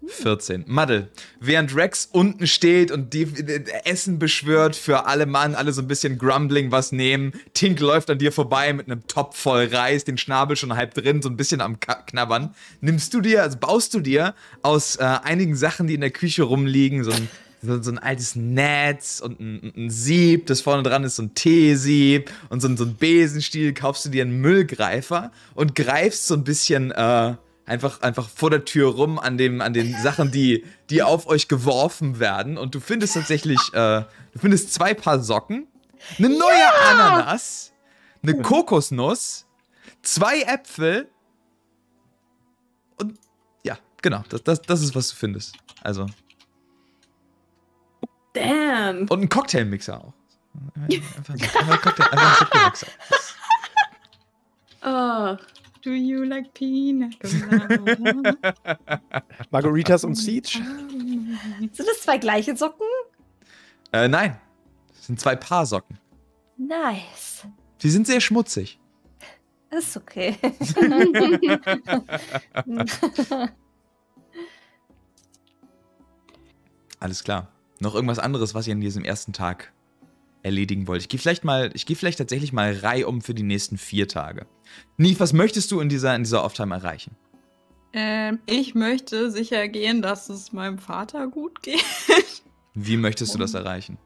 14. 0.08 0.66
Madde, 0.68 1.10
während 1.40 1.76
Rex 1.76 2.08
unten 2.12 2.48
steht 2.48 2.92
und 2.92 3.14
die 3.14 3.24
äh, 3.24 3.64
Essen 3.86 4.20
beschwört 4.20 4.76
für 4.76 5.06
alle 5.06 5.26
Mann, 5.26 5.56
alle 5.56 5.72
so 5.74 5.82
ein 5.82 5.88
bisschen 5.88 6.18
grumbling 6.18 6.72
was 6.72 6.92
nehmen. 6.92 7.34
Tink 7.54 7.80
läuft 7.80 8.10
an 8.10 8.18
dir 8.18 8.32
vorbei 8.32 8.74
mit 8.74 8.88
einem 8.88 9.08
Topf 9.08 9.38
voll 9.38 9.66
Reis, 9.72 10.04
den 10.04 10.18
Schnabel 10.18 10.56
schon 10.58 10.76
halb 10.76 10.94
drin, 10.94 11.22
so 11.22 11.30
ein 11.30 11.38
bisschen 11.38 11.62
am 11.62 11.80
Knabbern. 11.80 12.54
Nimmst 12.82 13.14
du 13.14 13.22
dir, 13.22 13.42
also 13.44 13.58
baust 13.58 13.94
du 13.94 14.00
dir 14.00 14.36
aus 14.62 14.96
äh, 14.98 15.04
einigen 15.04 15.56
Sachen, 15.56 15.88
die 15.88 15.94
in 15.96 16.02
der 16.02 16.12
Küche 16.12 16.44
rumliegen, 16.44 17.04
so 17.04 17.12
ein, 17.12 17.30
so, 17.82 17.90
ein 17.92 17.98
altes 17.98 18.36
Netz 18.36 19.22
und 19.22 19.40
ein, 19.40 19.72
ein 19.78 19.90
Sieb, 19.90 20.48
das 20.48 20.60
vorne 20.60 20.84
dran 20.84 21.06
ist 21.06 21.16
so 21.16 21.24
ein 21.24 21.34
Teesieb 21.34 22.30
und 22.50 22.62
so, 22.62 22.68
ein- 22.68 22.76
so 22.78 22.84
ein 22.84 22.96
Besenstiel, 22.96 23.74
kaufst 23.74 24.04
du 24.06 24.10
dir 24.10 24.24
einen 24.24 24.42
Müllgreifer 24.42 25.32
und 25.56 25.74
greifst 25.76 26.28
so 26.28 26.34
ein 26.34 26.44
bisschen 26.44 26.92
äh, 26.92 27.36
einfach, 27.66 28.02
einfach 28.02 28.30
vor 28.30 28.50
der 28.50 28.66
Tür 28.66 28.90
rum 28.94 29.20
an, 29.20 29.38
dem, 29.38 29.62
an 29.62 29.74
den 29.74 29.96
Sachen, 30.02 30.32
die, 30.32 30.66
die 30.90 31.04
auf 31.04 31.28
euch 31.28 31.48
geworfen 31.48 32.20
werden. 32.20 32.58
Und 32.58 32.76
du 32.76 32.80
findest 32.80 33.14
tatsächlich, 33.14 33.60
äh, 33.74 34.02
du 34.34 34.40
findest 34.40 34.74
zwei 34.74 34.94
Paar 34.94 35.20
Socken, 35.20 35.68
eine 36.18 36.30
neue 36.30 36.74
Ananas, 36.90 37.74
eine 38.22 38.42
Kokosnuss, 38.42 39.46
zwei 40.02 40.42
Äpfel 40.42 41.10
und 42.98 43.18
ja, 43.64 43.78
genau, 44.02 44.24
das, 44.30 44.44
das, 44.44 44.62
das 44.62 44.82
ist, 44.82 44.96
was 44.96 45.10
du 45.10 45.16
findest. 45.16 45.56
Also, 45.82 46.08
Damn. 48.34 49.08
und 49.08 49.22
ein 49.22 49.30
Cocktailmixer 49.30 50.02
auch. 50.02 50.14
Einfach, 50.76 51.18
einfach 51.18 51.74
ein 51.74 51.82
Cocktail, 51.82 52.04
einfach 52.12 52.42
ein 52.42 52.48
Cocktailmixer. 52.48 52.88
Oh, 54.86 55.38
Do 55.84 55.92
you 55.92 56.24
like 56.24 56.54
pina 56.54 57.10
colada? 57.20 57.78
Margaritas 59.52 60.06
und 60.06 60.16
Siege? 60.16 60.48
Sind 61.60 61.78
das 61.78 62.02
zwei 62.02 62.18
gleiche 62.18 62.56
Socken? 62.56 62.88
Äh, 63.92 64.08
nein, 64.08 64.40
das 64.96 65.08
sind 65.08 65.20
zwei 65.20 65.36
Paar 65.36 65.66
Socken. 65.66 66.00
Nice. 66.58 67.46
Die 67.82 67.90
sind 67.90 68.08
sehr 68.08 68.22
schmutzig. 68.22 68.80
Ist 69.72 69.98
okay. 69.98 70.38
Alles 77.00 77.24
klar. 77.26 77.52
noch 77.80 77.96
irgendwas 77.96 78.20
anderes, 78.20 78.56
was 78.56 78.68
ihr 78.68 78.74
an 78.74 78.80
diesem 78.80 79.04
ersten 79.04 79.34
Tag 79.34 79.74
erledigen 80.44 80.88
wollt? 80.88 81.02
Ich 81.02 81.10
gehe 81.10 81.20
vielleicht 81.20 81.44
mal, 81.44 81.72
ich 81.74 81.86
gehe 81.86 81.96
vielleicht 81.96 82.20
tatsächlich 82.20 82.54
mal 82.54 82.74
reihum 82.74 83.22
für 83.22 83.34
die 83.34 83.44
nächsten 83.44 83.78
vier 83.78 84.08
Tage. 84.08 84.46
Nief, 84.98 85.20
was 85.20 85.34
möchtest 85.34 85.72
du 85.72 85.80
in 85.80 85.90
dieser, 85.90 86.16
in 86.16 86.24
dieser 86.24 86.44
Off-Time 86.44 86.76
erreichen? 86.76 87.16
Ähm, 87.94 88.40
ich 88.46 88.76
möchte 88.76 89.32
sicher 89.32 89.68
gehen, 89.68 90.02
dass 90.02 90.30
es 90.30 90.52
meinem 90.52 90.80
Vater 90.80 91.28
gut 91.28 91.62
geht. 91.62 91.84
Wie 92.74 92.98
möchtest 92.98 93.34
du 93.34 93.40
das 93.40 93.54
erreichen? 93.54 93.98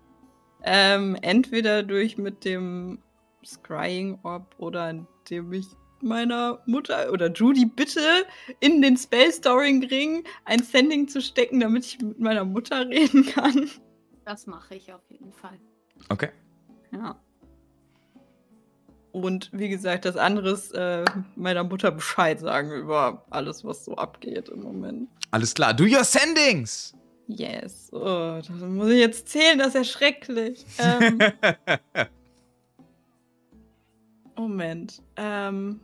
Ähm, 0.63 1.17
entweder 1.21 1.83
durch 1.83 2.17
mit 2.17 2.43
dem 2.43 2.99
Scrying 3.45 4.19
Orb 4.23 4.55
oder 4.57 4.89
indem 4.89 5.53
ich 5.53 5.67
meiner 6.01 6.61
Mutter 6.65 7.11
oder 7.11 7.31
Judy 7.31 7.65
bitte 7.65 8.25
in 8.59 8.81
den 8.81 8.97
Spell 8.97 9.31
Storing 9.31 9.83
Ring 9.85 10.23
ein 10.45 10.61
Sending 10.61 11.07
zu 11.07 11.21
stecken, 11.21 11.59
damit 11.59 11.85
ich 11.85 12.01
mit 12.01 12.19
meiner 12.19 12.43
Mutter 12.43 12.87
reden 12.87 13.25
kann. 13.25 13.69
Das 14.25 14.45
mache 14.45 14.75
ich 14.75 14.93
auf 14.93 15.01
jeden 15.09 15.31
Fall. 15.31 15.57
Okay. 16.09 16.29
Ja. 16.91 17.19
Und 19.11 19.49
wie 19.51 19.69
gesagt, 19.69 20.05
das 20.05 20.15
andere 20.15 20.51
ist 20.51 20.73
äh, 20.73 21.03
meiner 21.35 21.63
Mutter 21.63 21.91
Bescheid 21.91 22.39
sagen 22.39 22.71
über 22.71 23.25
alles, 23.29 23.65
was 23.65 23.83
so 23.83 23.95
abgeht 23.95 24.49
im 24.49 24.61
Moment. 24.61 25.09
Alles 25.31 25.53
klar. 25.53 25.73
Do 25.73 25.85
your 25.85 26.03
sendings! 26.03 26.93
Yes. 27.27 27.89
Oh, 27.91 28.37
das 28.37 28.49
muss 28.49 28.89
ich 28.89 28.99
jetzt 28.99 29.27
zählen, 29.27 29.57
das 29.57 29.69
ist 29.69 29.73
ja 29.73 29.83
schrecklich. 29.83 30.65
Ähm, 30.77 31.19
Moment. 34.37 35.01
Ähm, 35.15 35.81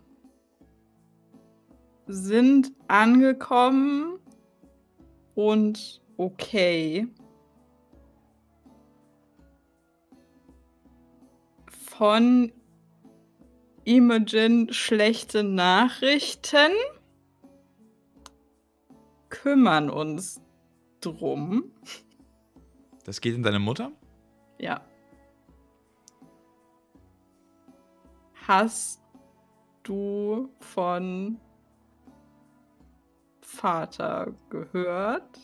sind 2.08 2.72
angekommen 2.88 4.20
und 5.36 6.02
okay. 6.18 7.08
Von 11.98 12.52
Imogen 13.84 14.74
schlechte 14.74 15.44
Nachrichten. 15.44 16.72
Kümmern 19.30 19.92
uns 19.92 20.42
drum. 21.02 21.72
Das 23.06 23.22
geht 23.22 23.36
in 23.36 23.44
deine 23.44 23.60
Mutter? 23.60 23.92
Ja. 24.58 24.82
Hast 28.48 29.00
du 29.84 30.50
von 30.62 31.40
Vater 33.42 34.34
gehört? 34.50 35.40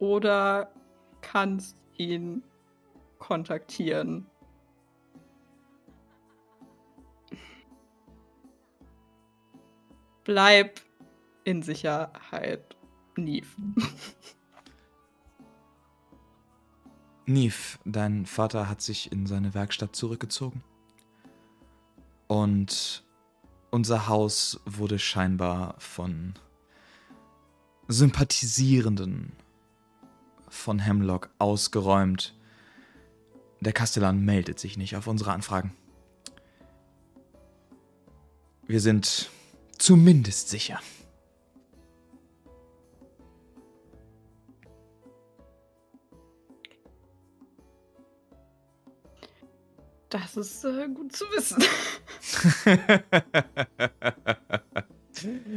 Oder 0.00 0.74
kannst 1.20 1.80
ihn 1.96 2.42
kontaktieren? 3.20 4.26
Bleib 10.24 10.80
in 11.44 11.62
Sicherheit, 11.62 12.76
Neve. 13.16 13.46
Neve, 17.26 17.78
dein 17.84 18.26
Vater 18.26 18.68
hat 18.68 18.82
sich 18.82 19.12
in 19.12 19.26
seine 19.26 19.54
Werkstatt 19.54 19.94
zurückgezogen. 19.94 20.64
Und 22.26 23.04
unser 23.70 24.08
Haus 24.08 24.60
wurde 24.66 24.98
scheinbar 24.98 25.76
von 25.78 26.34
Sympathisierenden 27.86 29.32
von 30.48 30.78
Hemlock 30.78 31.30
ausgeräumt. 31.38 32.34
Der 33.60 33.72
Kastellan 33.72 34.24
meldet 34.24 34.58
sich 34.58 34.76
nicht 34.78 34.96
auf 34.96 35.06
unsere 35.06 35.32
Anfragen. 35.32 35.74
Wir 38.66 38.80
sind 38.80 39.28
zumindest 39.78 40.48
sicher. 40.48 40.80
Das 50.08 50.36
ist 50.36 50.64
äh, 50.64 50.88
gut 50.88 51.14
zu 51.14 51.24
wissen. 51.26 51.62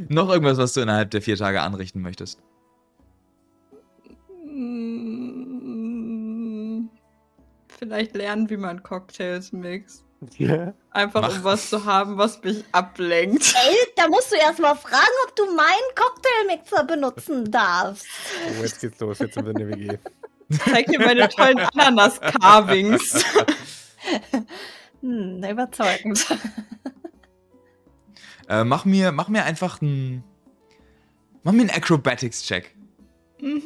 Noch 0.09 0.29
irgendwas, 0.29 0.57
was 0.57 0.73
du 0.73 0.81
innerhalb 0.81 1.09
der 1.11 1.21
vier 1.21 1.37
Tage 1.37 1.61
anrichten 1.61 2.01
möchtest? 2.01 2.39
Vielleicht 7.83 8.15
lernen, 8.15 8.49
wie 8.49 8.55
man 8.55 8.81
Cocktails 8.81 9.51
mixt. 9.51 10.05
Ja. 10.37 10.73
Einfach 10.91 11.21
Mach. 11.21 11.35
um 11.35 11.43
was 11.43 11.69
zu 11.69 11.83
haben, 11.83 12.17
was 12.17 12.41
mich 12.41 12.63
ablenkt. 12.71 13.53
Ey, 13.57 13.75
da 13.97 14.07
musst 14.07 14.31
du 14.31 14.37
erst 14.37 14.59
mal 14.59 14.73
fragen, 14.75 15.11
ob 15.27 15.35
du 15.35 15.43
meinen 15.47 15.89
Cocktailmixer 15.95 16.85
benutzen 16.85 17.51
darfst. 17.51 18.05
Oh, 18.47 18.61
jetzt 18.63 18.79
geht's 18.79 19.01
los. 19.01 19.19
Jetzt 19.19 19.33
sind 19.33 19.43
wir 19.43 19.51
in 19.51 19.57
der 19.57 19.67
WG. 19.67 19.97
Zeig 20.63 20.85
dir 20.87 20.99
meine 20.99 21.27
tollen 21.27 21.59
Ananas-Carvings. 21.59 23.25
Hm, 25.01 25.43
überzeugend. 25.43 26.25
Äh, 28.47 28.63
mach, 28.63 28.85
mir, 28.85 29.11
mach 29.11 29.27
mir 29.27 29.43
einfach 29.43 29.81
einen. 29.81 30.23
Mach 31.43 31.51
mir 31.51 31.61
einen 31.61 31.71
Acrobatics-Check. 31.71 32.73
mhm. 33.41 33.61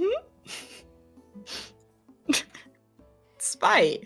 Zwei. 3.60 4.02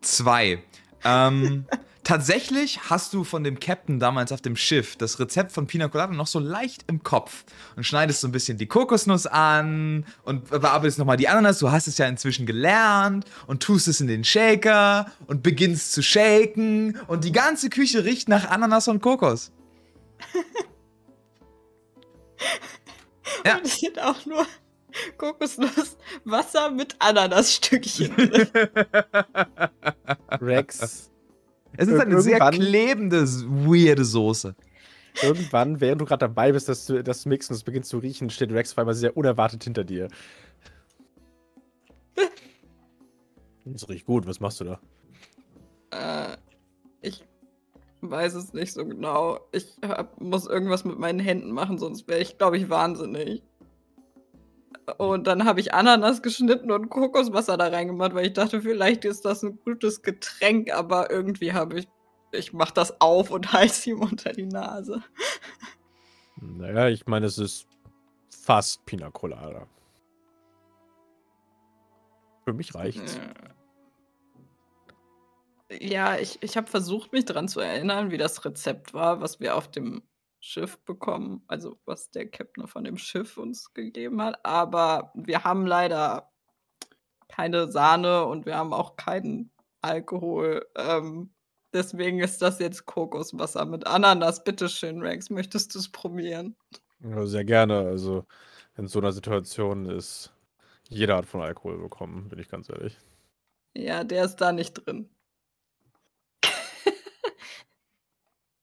Zwei. 0.00 0.62
Ähm, 1.04 1.66
tatsächlich 2.04 2.80
hast 2.88 3.12
du 3.12 3.24
von 3.24 3.44
dem 3.44 3.60
Captain 3.60 4.00
damals 4.00 4.32
auf 4.32 4.40
dem 4.40 4.56
Schiff 4.56 4.96
das 4.96 5.20
Rezept 5.20 5.52
von 5.52 5.66
Pina 5.66 5.88
Colada 5.88 6.12
noch 6.12 6.26
so 6.26 6.38
leicht 6.38 6.84
im 6.88 7.02
Kopf 7.02 7.44
und 7.76 7.84
schneidest 7.84 8.20
so 8.20 8.28
ein 8.28 8.32
bisschen 8.32 8.58
die 8.58 8.66
Kokosnuss 8.66 9.26
an 9.26 10.06
und 10.24 10.48
bearbeitest 10.50 10.98
nochmal 10.98 11.16
die 11.16 11.28
Ananas. 11.28 11.58
Du 11.58 11.70
hast 11.70 11.86
es 11.86 11.98
ja 11.98 12.06
inzwischen 12.06 12.46
gelernt 12.46 13.26
und 13.46 13.62
tust 13.62 13.88
es 13.88 14.00
in 14.00 14.06
den 14.06 14.24
Shaker 14.24 15.06
und 15.26 15.42
beginnst 15.42 15.92
zu 15.92 16.02
shaken 16.02 16.98
und 17.06 17.24
die 17.24 17.32
ganze 17.32 17.70
Küche 17.70 18.04
riecht 18.04 18.28
nach 18.28 18.50
Ananas 18.50 18.88
und 18.88 19.02
Kokos. 19.02 19.52
Ja. 23.44 23.56
Und 23.56 23.66
es 23.66 23.78
sind 23.78 24.00
auch 24.00 24.26
nur 24.26 24.46
Kokosnuss, 25.16 25.96
Wasser 26.24 26.70
mit 26.70 26.96
Ananasstückchen. 26.98 28.12
Rex, 30.40 31.10
Es 31.76 31.88
ist 31.88 32.00
eine 32.00 32.20
sehr 32.20 32.38
klebende, 32.50 33.22
weirde 33.26 34.04
Soße. 34.04 34.54
irgendwann, 35.22 35.80
während 35.80 36.00
du 36.00 36.04
gerade 36.04 36.26
dabei 36.26 36.52
bist, 36.52 36.68
dass 36.68 36.86
du 36.86 37.02
das 37.02 37.26
mixen 37.26 37.52
und 37.52 37.56
es 37.56 37.64
beginnt 37.64 37.86
zu 37.86 37.98
riechen, 37.98 38.30
steht 38.30 38.52
Rex 38.52 38.72
auf 38.72 38.78
einmal 38.78 38.94
sehr 38.94 39.16
unerwartet 39.16 39.64
hinter 39.64 39.84
dir. 39.84 40.08
Das 43.64 43.86
riecht 43.90 44.06
gut. 44.06 44.26
Was 44.26 44.40
machst 44.40 44.60
du 44.60 44.64
da? 44.64 44.80
Äh, 45.90 46.36
ich 47.02 47.22
weiß 48.00 48.32
es 48.34 48.54
nicht 48.54 48.72
so 48.72 48.86
genau. 48.86 49.40
Ich 49.52 49.76
hab, 49.86 50.18
muss 50.20 50.46
irgendwas 50.46 50.86
mit 50.86 50.98
meinen 50.98 51.20
Händen 51.20 51.50
machen, 51.52 51.76
sonst 51.76 52.08
wäre 52.08 52.20
ich, 52.20 52.38
glaube 52.38 52.56
ich, 52.56 52.70
wahnsinnig. 52.70 53.42
Und 54.96 55.26
dann 55.26 55.44
habe 55.44 55.60
ich 55.60 55.74
Ananas 55.74 56.22
geschnitten 56.22 56.70
und 56.70 56.88
Kokoswasser 56.88 57.56
da 57.56 57.68
reingemacht, 57.68 58.14
weil 58.14 58.26
ich 58.26 58.32
dachte, 58.32 58.62
vielleicht 58.62 59.04
ist 59.04 59.24
das 59.24 59.42
ein 59.42 59.58
gutes 59.64 60.02
Getränk, 60.02 60.72
aber 60.72 61.10
irgendwie 61.10 61.52
habe 61.52 61.80
ich. 61.80 61.88
Ich 62.30 62.52
mach 62.52 62.70
das 62.70 63.00
auf 63.00 63.30
und 63.30 63.52
halte 63.52 63.90
ihm 63.90 64.00
unter 64.00 64.32
die 64.32 64.46
Nase. 64.46 65.02
Naja, 66.36 66.88
ich 66.88 67.06
meine, 67.06 67.26
es 67.26 67.38
ist 67.38 67.66
fast 68.30 68.84
Pina 68.86 69.10
Colada. 69.10 69.66
Für 72.44 72.52
mich 72.52 72.74
reicht's. 72.74 73.18
Ja, 75.70 76.16
ich, 76.16 76.38
ich 76.42 76.56
habe 76.56 76.66
versucht, 76.66 77.12
mich 77.12 77.26
daran 77.26 77.48
zu 77.48 77.60
erinnern, 77.60 78.10
wie 78.10 78.16
das 78.16 78.42
Rezept 78.44 78.94
war, 78.94 79.20
was 79.20 79.38
wir 79.38 79.54
auf 79.54 79.70
dem 79.70 80.02
Schiff 80.40 80.78
bekommen, 80.84 81.42
also 81.48 81.78
was 81.84 82.10
der 82.10 82.28
Captain 82.30 82.66
von 82.68 82.84
dem 82.84 82.96
Schiff 82.96 83.36
uns 83.36 83.72
gegeben 83.74 84.22
hat. 84.22 84.44
Aber 84.44 85.12
wir 85.14 85.44
haben 85.44 85.66
leider 85.66 86.30
keine 87.28 87.70
Sahne 87.70 88.24
und 88.26 88.46
wir 88.46 88.56
haben 88.56 88.72
auch 88.72 88.96
keinen 88.96 89.50
Alkohol. 89.82 90.66
Ähm, 90.76 91.32
deswegen 91.72 92.20
ist 92.20 92.40
das 92.42 92.58
jetzt 92.58 92.86
Kokoswasser 92.86 93.64
mit 93.64 93.86
Ananas. 93.86 94.44
Bitteschön, 94.44 95.02
Rex, 95.02 95.30
möchtest 95.30 95.74
du 95.74 95.78
es 95.78 95.90
probieren? 95.90 96.56
Ja, 97.00 97.26
sehr 97.26 97.44
gerne. 97.44 97.78
Also, 97.78 98.24
in 98.76 98.88
so 98.88 98.98
einer 98.98 99.12
Situation 99.12 99.86
ist 99.86 100.32
jede 100.88 101.14
Art 101.14 101.26
von 101.26 101.42
Alkohol 101.42 101.78
bekommen, 101.78 102.28
bin 102.28 102.38
ich 102.38 102.48
ganz 102.48 102.68
ehrlich. 102.68 102.96
Ja, 103.74 104.02
der 104.04 104.24
ist 104.24 104.36
da 104.36 104.52
nicht 104.52 104.74
drin. 104.74 105.10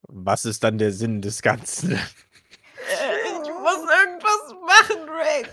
Was 0.08 0.46
ist 0.46 0.64
dann 0.64 0.78
der 0.78 0.92
Sinn 0.92 1.22
des 1.22 1.42
Ganzen? 1.42 1.94
Äh, 1.94 1.98
ich 3.44 3.50
muss 3.50 3.80
irgendwas 4.04 4.56
machen, 4.66 5.10
Rex. 5.10 5.50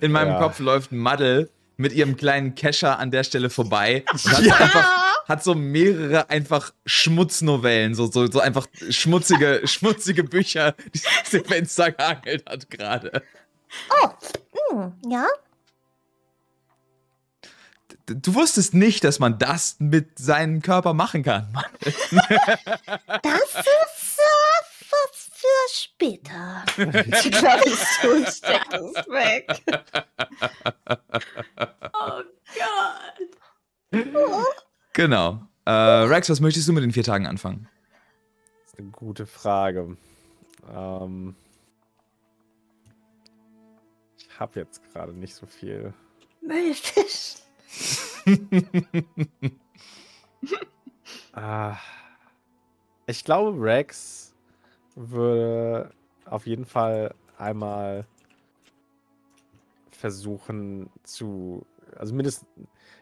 In 0.00 0.12
meinem 0.12 0.32
Ja. 0.32 0.38
Kopf 0.40 0.58
läuft 0.58 0.92
Muddle 0.92 1.48
mit 1.76 1.92
ihrem 1.92 2.16
kleinen 2.16 2.54
Kescher 2.54 2.98
an 2.98 3.10
der 3.10 3.24
Stelle 3.24 3.50
vorbei 3.50 4.04
und 4.12 4.24
hat, 4.32 4.42
so 4.44 4.52
einfach, 4.52 5.24
hat 5.28 5.44
so 5.44 5.54
mehrere 5.54 6.30
einfach 6.30 6.72
Schmutznovellen, 6.86 7.94
so, 7.94 8.06
so, 8.10 8.30
so 8.30 8.40
einfach 8.40 8.66
schmutzige, 8.90 9.62
schmutzige 9.66 10.24
Bücher, 10.24 10.72
die 10.94 10.98
sie 11.24 11.38
dem 11.38 11.44
Fenster 11.46 11.92
gehangelt 11.92 12.48
hat 12.48 12.70
gerade. 12.70 13.22
Hm, 14.70 14.92
ja? 15.08 15.26
Du 18.06 18.34
wusstest 18.34 18.74
nicht, 18.74 19.02
dass 19.04 19.18
man 19.18 19.38
das 19.38 19.76
mit 19.78 20.18
seinem 20.18 20.60
Körper 20.60 20.92
machen 20.92 21.22
kann. 21.22 21.50
Mann. 21.52 21.64
Das 23.22 23.54
ist 23.54 24.18
äh, 24.18 24.64
was 24.90 25.30
für 25.32 25.68
später. 25.72 26.64
Die 26.76 27.30
Klaviatur 27.30 28.26
steckt 28.26 28.72
es 28.74 29.06
weg. 29.08 29.62
Oh 31.96 32.22
Gott. 33.94 34.64
Genau. 34.92 35.42
Äh, 35.64 35.70
Rex, 35.70 36.28
was 36.28 36.40
möchtest 36.40 36.68
du 36.68 36.72
mit 36.72 36.82
den 36.82 36.92
vier 36.92 37.04
Tagen 37.04 37.26
anfangen? 37.26 37.68
Das 38.64 38.72
ist 38.72 38.78
eine 38.78 38.90
gute 38.90 39.26
Frage. 39.26 39.96
Ähm, 40.72 41.34
ich 44.18 44.28
habe 44.38 44.60
jetzt 44.60 44.82
gerade 44.92 45.12
nicht 45.12 45.34
so 45.34 45.46
viel. 45.46 45.94
Müllfisch. 46.42 47.36
Ah, 51.32 51.76
ich 53.06 53.24
glaube, 53.24 53.60
Rex 53.60 54.34
würde 54.94 55.90
auf 56.24 56.46
jeden 56.46 56.64
Fall 56.64 57.14
einmal 57.36 58.06
versuchen 59.90 60.90
zu, 61.02 61.66
also 61.96 62.14
mindestens, 62.14 62.48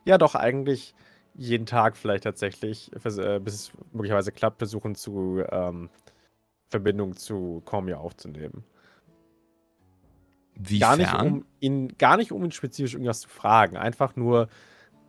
ja 0.05 0.19
doch 0.19 0.35
eigentlich 0.35 0.95
jeden 1.35 1.67
Tag 1.67 1.97
vielleicht 1.97 2.25
tatsächlich, 2.25 2.91
äh, 2.93 3.39
bis 3.41 3.55
es 3.55 3.73
möglicherweise 3.93 4.33
klappt, 4.33 4.59
versuchen 4.59 4.95
zu 4.95 5.43
ähm, 5.51 5.91
Verbindung 6.71 7.17
zu 7.17 7.63
Cormier 7.65 8.01
aufzunehmen. 8.01 8.65
Wie 10.55 10.79
gar 10.79 10.97
nicht, 10.97 11.15
um 11.15 11.45
ihn, 11.61 11.89
gar 11.99 12.17
nicht, 12.17 12.33
um 12.33 12.45
ihn 12.45 12.53
spezifisch 12.53 12.95
irgendwas 12.95 13.21
zu 13.21 13.29
fragen. 13.29 13.77
Einfach 13.77 14.17
nur 14.17 14.49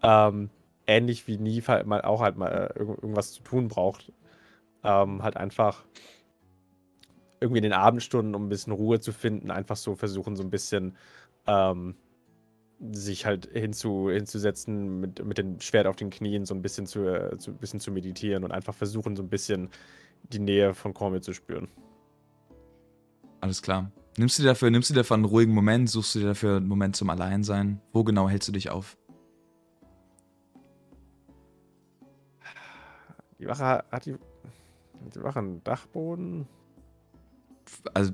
ähm, 0.02 0.50
ähnlich 0.88 1.28
wie 1.28 1.38
Neve 1.38 1.68
halt 1.68 1.88
mal 1.88 2.02
auch 2.02 2.22
halt 2.22 2.38
mal 2.38 2.50
äh, 2.50 2.80
irg 2.80 2.90
irgendwas 2.90 3.34
zu 3.34 3.44
tun 3.44 3.68
braucht. 3.68 4.12
Ähm, 4.84 5.24
halt 5.24 5.38
einfach 5.38 5.86
irgendwie 7.40 7.60
in 7.60 7.64
den 7.64 7.74
Abendstunden, 7.74 8.36
um 8.36 8.46
ein 8.46 8.50
bisschen 8.50 8.74
Ruhe 8.74 9.00
zu 9.00 9.12
finden, 9.12 9.52
einfach 9.52 9.76
so 9.76 9.96
versuchen, 9.96 10.36
so 10.36 10.44
ein 10.44 10.50
bisschen 10.50 10.96
ähm, 11.46 11.96
sich 12.92 13.26
halt 13.26 13.50
hinzu, 13.52 14.10
hinzusetzen 14.10 15.00
mit, 15.00 15.24
mit 15.24 15.38
dem 15.38 15.60
Schwert 15.60 15.88
auf 15.88 15.96
den 15.96 16.10
Knien, 16.10 16.46
so 16.46 16.54
ein 16.54 16.62
bisschen 16.62 16.86
zu, 16.86 17.06
äh, 17.06 17.38
zu, 17.38 17.54
bisschen 17.54 17.80
zu 17.80 17.92
meditieren 17.92 18.44
und 18.44 18.52
einfach 18.52 18.74
versuchen, 18.74 19.16
so 19.16 19.24
ein 19.24 19.30
bisschen 19.30 19.70
die 20.24 20.40
Nähe 20.40 20.74
von 20.74 20.94
Cormier 20.94 21.22
zu 21.22 21.34
spüren. 21.34 21.70
Alles 23.42 23.62
klar. 23.62 23.92
Nimmst 24.18 24.38
du 24.38 24.44
dir 24.44 24.50
dafür, 24.50 24.70
nimmst 24.70 24.90
du 24.90 24.94
dir 24.94 25.00
dafür 25.00 25.16
einen 25.16 25.26
ruhigen 25.26 25.54
Moment, 25.54 25.90
suchst 25.90 26.16
du 26.16 26.20
dir 26.20 26.28
dafür 26.28 26.58
einen 26.58 26.68
Moment 26.68 26.96
zum 26.96 27.10
Alleinsein? 27.10 27.82
Wo 27.94 28.04
genau 28.04 28.30
hältst 28.30 28.48
du 28.48 28.52
dich 28.52 28.70
auf? 28.70 28.96
Die 33.40 33.48
Wache 33.48 33.66
hat- 33.66 33.92
hat 33.92 34.06
die, 34.06 34.14
hat 34.14 35.16
die 35.16 35.24
Wache 35.24 35.40
einen 35.40 35.64
Dachboden? 35.64 36.48
Also, 37.94 38.14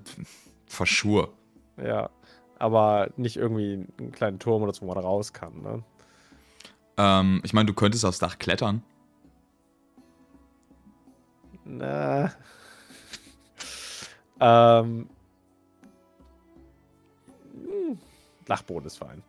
for 0.68 0.86
sure. 0.86 1.30
Ja, 1.78 2.10
aber 2.58 3.10
nicht 3.18 3.36
irgendwie 3.38 3.86
einen 4.00 4.12
kleinen 4.12 4.40
Turm 4.40 4.64
oder 4.64 4.74
so, 4.74 4.82
wo 4.82 4.94
man 4.94 4.98
raus 4.98 5.34
kann, 5.34 5.62
ne? 5.62 5.84
Ähm, 6.98 7.42
ich 7.44 7.54
meine, 7.54 7.68
du 7.68 7.74
könntest 7.74 8.06
aufs 8.06 8.20
Dach 8.20 8.40
klettern. 8.40 8.84
Na. 11.66 12.32
ähm. 14.40 15.10
Dachboden 18.50 18.88
ist 18.88 18.98
fein. 18.98 19.22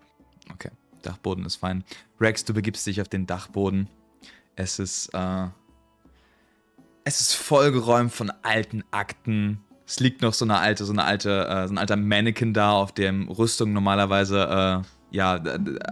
Okay, 0.53 0.71
Dachboden 1.03 1.45
ist 1.45 1.57
fein. 1.57 1.85
Rex, 2.21 2.45
du 2.45 2.55
begibst 2.55 2.87
dich 2.87 3.01
auf 3.01 3.09
den 3.09 3.27
Dachboden. 3.27 3.89
Es 4.57 4.79
ist, 4.79 5.11
äh, 5.15 5.47
es 7.05 7.21
ist 7.21 7.35
vollgeräumt 7.35 8.13
von 8.13 8.33
alten 8.43 8.83
Akten. 8.91 9.61
Es 9.87 10.01
liegt 10.01 10.23
noch 10.23 10.35
so 10.35 10.45
eine 10.45 10.59
alte, 10.59 10.85
so 10.85 10.93
eine 10.93 11.05
alte, 11.05 11.47
äh, 11.47 11.69
so 11.69 11.75
ein 11.75 11.79
alter 11.79 11.97
Mannequin 11.97 12.55
da, 12.55 12.73
auf 12.73 12.93
dem 12.93 13.29
Rüstung 13.29 13.73
normalerweise, 13.73 14.83
äh, 14.83 15.17
ja, 15.17 15.43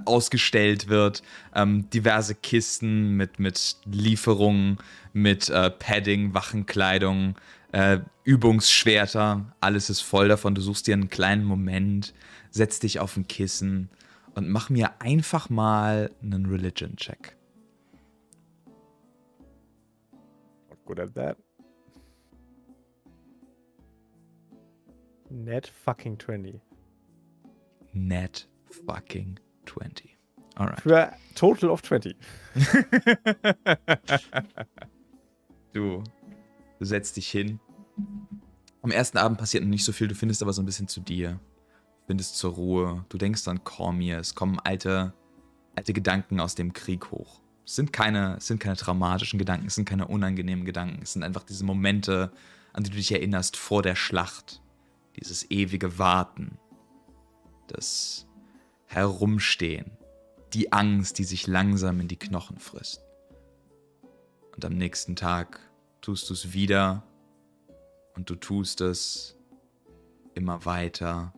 ausgestellt 0.05 0.89
wird. 0.89 1.23
Ähm, 1.55 1.91
diverse 1.91 2.35
Kisten 2.35 3.17
mit, 3.17 3.39
mit 3.39 3.77
Lieferungen, 3.85 4.79
mit 5.13 5.51
äh, 5.51 5.71
Padding, 5.71 6.35
Wachenkleidung, 6.35 7.35
äh, 7.73 7.99
Übungsschwerter. 8.25 9.47
Alles 9.61 9.91
ist 9.91 10.01
voll 10.03 10.29
davon. 10.29 10.55
Du 10.55 10.61
suchst 10.61 10.87
dir 10.87 10.95
einen 10.95 11.11
kleinen 11.11 11.45
Moment, 11.45 12.15
setz 12.59 12.81
dich 12.81 13.01
auf 13.01 13.17
ein 13.17 13.27
Kissen 13.27 13.89
und 14.35 14.49
mach 14.49 14.69
mir 14.69 15.01
einfach 15.01 15.49
mal 15.49 16.11
einen 16.21 16.47
Religion-Check. 16.47 17.37
Not 20.69 20.85
good 20.85 21.01
at 21.01 21.15
that. 21.15 21.39
Net 25.31 25.67
fucking 25.67 26.19
20. 26.19 26.61
Net 27.93 28.49
fucking 28.87 29.39
20. 29.67 30.17
Alright. 30.57 30.81
Für 30.81 31.13
Total 31.35 31.71
of 31.71 31.83
20. 31.83 32.17
Du, 35.75 36.03
du 36.79 36.85
setzt 36.85 37.19
dich 37.19 37.29
hin. 37.29 37.61
Am 38.81 38.91
ersten 38.91 39.19
Abend 39.19 39.39
passiert 39.39 39.63
noch 39.63 39.71
nicht 39.71 39.85
so 39.85 39.93
viel, 39.93 40.09
du 40.09 40.15
findest 40.15 40.43
aber 40.43 40.55
so 40.55 40.63
ein 40.63 40.67
bisschen 40.67 40.89
zu 40.89 41.01
dir. 41.01 41.39
Findest 42.09 42.39
zur 42.39 42.55
Ruhe. 42.55 43.05
Du 43.11 43.19
denkst 43.19 43.47
an 43.49 43.65
Cormier. 43.65 44.19
Es 44.19 44.35
kommen 44.35 44.59
alte, 44.59 45.13
alte 45.77 45.93
Gedanken 45.93 46.41
aus 46.41 46.55
dem 46.55 46.73
Krieg 46.73 47.11
hoch. 47.11 47.43
Es 47.67 47.75
sind 47.75 47.93
keine, 47.93 48.37
es 48.39 48.47
sind 48.47 48.61
keine 48.61 48.77
traumatischen 48.77 49.39
Gedanken, 49.39 49.67
es 49.67 49.75
sind 49.75 49.87
keine 49.87 50.09
unangenehmen 50.09 50.65
Gedanken. 50.65 51.03
Es 51.03 51.13
sind 51.13 51.23
einfach 51.23 51.43
diese 51.43 51.67
Momente, 51.67 52.33
an 52.73 52.83
die 52.83 52.89
du 52.89 52.97
dich 52.97 53.13
erinnerst 53.13 53.59
vor 53.59 53.83
der 53.83 53.95
Schlacht. 53.95 54.63
Dieses 55.21 55.51
ewige 55.51 55.99
Warten. 55.99 56.57
Das 57.67 58.27
Herumstehen. 58.87 59.91
Die 60.55 60.73
Angst, 60.73 61.19
die 61.19 61.25
sich 61.25 61.47
langsam 61.47 62.01
in 62.01 62.09
die 62.09 62.19
Knochen 62.19 62.59
frisst. 62.59 63.03
Und 64.57 64.65
am 64.65 64.73
nächsten 64.73 65.15
Tag 65.15 65.61
tust 66.01 66.31
du 66.31 66.33
es 66.33 66.55
wieder 66.55 67.03
und 68.17 68.31
du 68.31 68.35
tust 68.35 68.81
es 68.81 69.37
immer 70.33 70.65
weiter. 70.65 71.35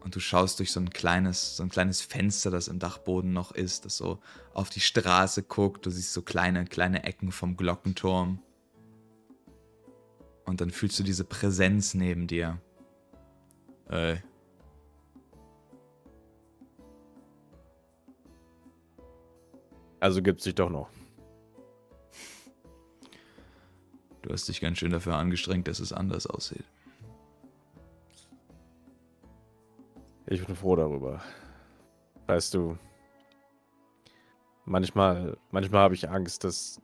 Und 0.00 0.16
du 0.16 0.20
schaust 0.20 0.58
durch 0.58 0.72
so 0.72 0.80
ein 0.80 0.90
kleines, 0.90 1.56
so 1.56 1.62
ein 1.62 1.68
kleines 1.68 2.00
Fenster, 2.00 2.50
das 2.50 2.68
im 2.68 2.78
Dachboden 2.78 3.32
noch 3.32 3.52
ist, 3.52 3.84
das 3.84 3.96
so 3.96 4.18
auf 4.54 4.70
die 4.70 4.80
Straße 4.80 5.42
guckt. 5.42 5.84
Du 5.84 5.90
siehst 5.90 6.12
so 6.12 6.22
kleine, 6.22 6.64
kleine 6.64 7.04
Ecken 7.04 7.32
vom 7.32 7.56
Glockenturm. 7.56 8.42
Und 10.44 10.60
dann 10.60 10.70
fühlst 10.70 10.98
du 10.98 11.02
diese 11.02 11.24
Präsenz 11.24 11.94
neben 11.94 12.26
dir. 12.26 12.60
Ey. 13.88 14.22
Also 20.00 20.22
gibt 20.22 20.38
es 20.38 20.44
sich 20.44 20.54
doch 20.54 20.70
noch. 20.70 20.88
Du 24.22 24.32
hast 24.32 24.48
dich 24.48 24.60
ganz 24.60 24.78
schön 24.78 24.92
dafür 24.92 25.16
angestrengt, 25.16 25.68
dass 25.68 25.78
es 25.78 25.92
anders 25.92 26.26
aussieht. 26.26 26.64
Ich 30.30 30.46
bin 30.46 30.54
froh 30.54 30.76
darüber. 30.76 31.20
Weißt 32.28 32.54
du, 32.54 32.78
manchmal, 34.64 35.36
manchmal 35.50 35.82
habe 35.82 35.94
ich 35.94 36.08
Angst, 36.08 36.44
dass, 36.44 36.80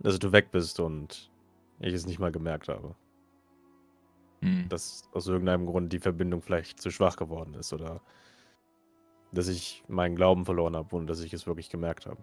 dass 0.00 0.18
du 0.18 0.32
weg 0.32 0.50
bist 0.50 0.80
und 0.80 1.30
ich 1.78 1.94
es 1.94 2.04
nicht 2.04 2.18
mal 2.18 2.32
gemerkt 2.32 2.68
habe. 2.68 2.96
Hm. 4.40 4.68
Dass 4.68 5.08
aus 5.12 5.28
irgendeinem 5.28 5.66
Grund 5.66 5.92
die 5.92 6.00
Verbindung 6.00 6.42
vielleicht 6.42 6.80
zu 6.82 6.90
schwach 6.90 7.14
geworden 7.14 7.54
ist 7.54 7.72
oder 7.72 8.00
dass 9.30 9.46
ich 9.46 9.84
meinen 9.86 10.16
Glauben 10.16 10.44
verloren 10.44 10.74
habe 10.74 10.96
und 10.96 11.06
dass 11.06 11.20
ich 11.20 11.32
es 11.32 11.46
wirklich 11.46 11.70
gemerkt 11.70 12.06
habe. 12.06 12.22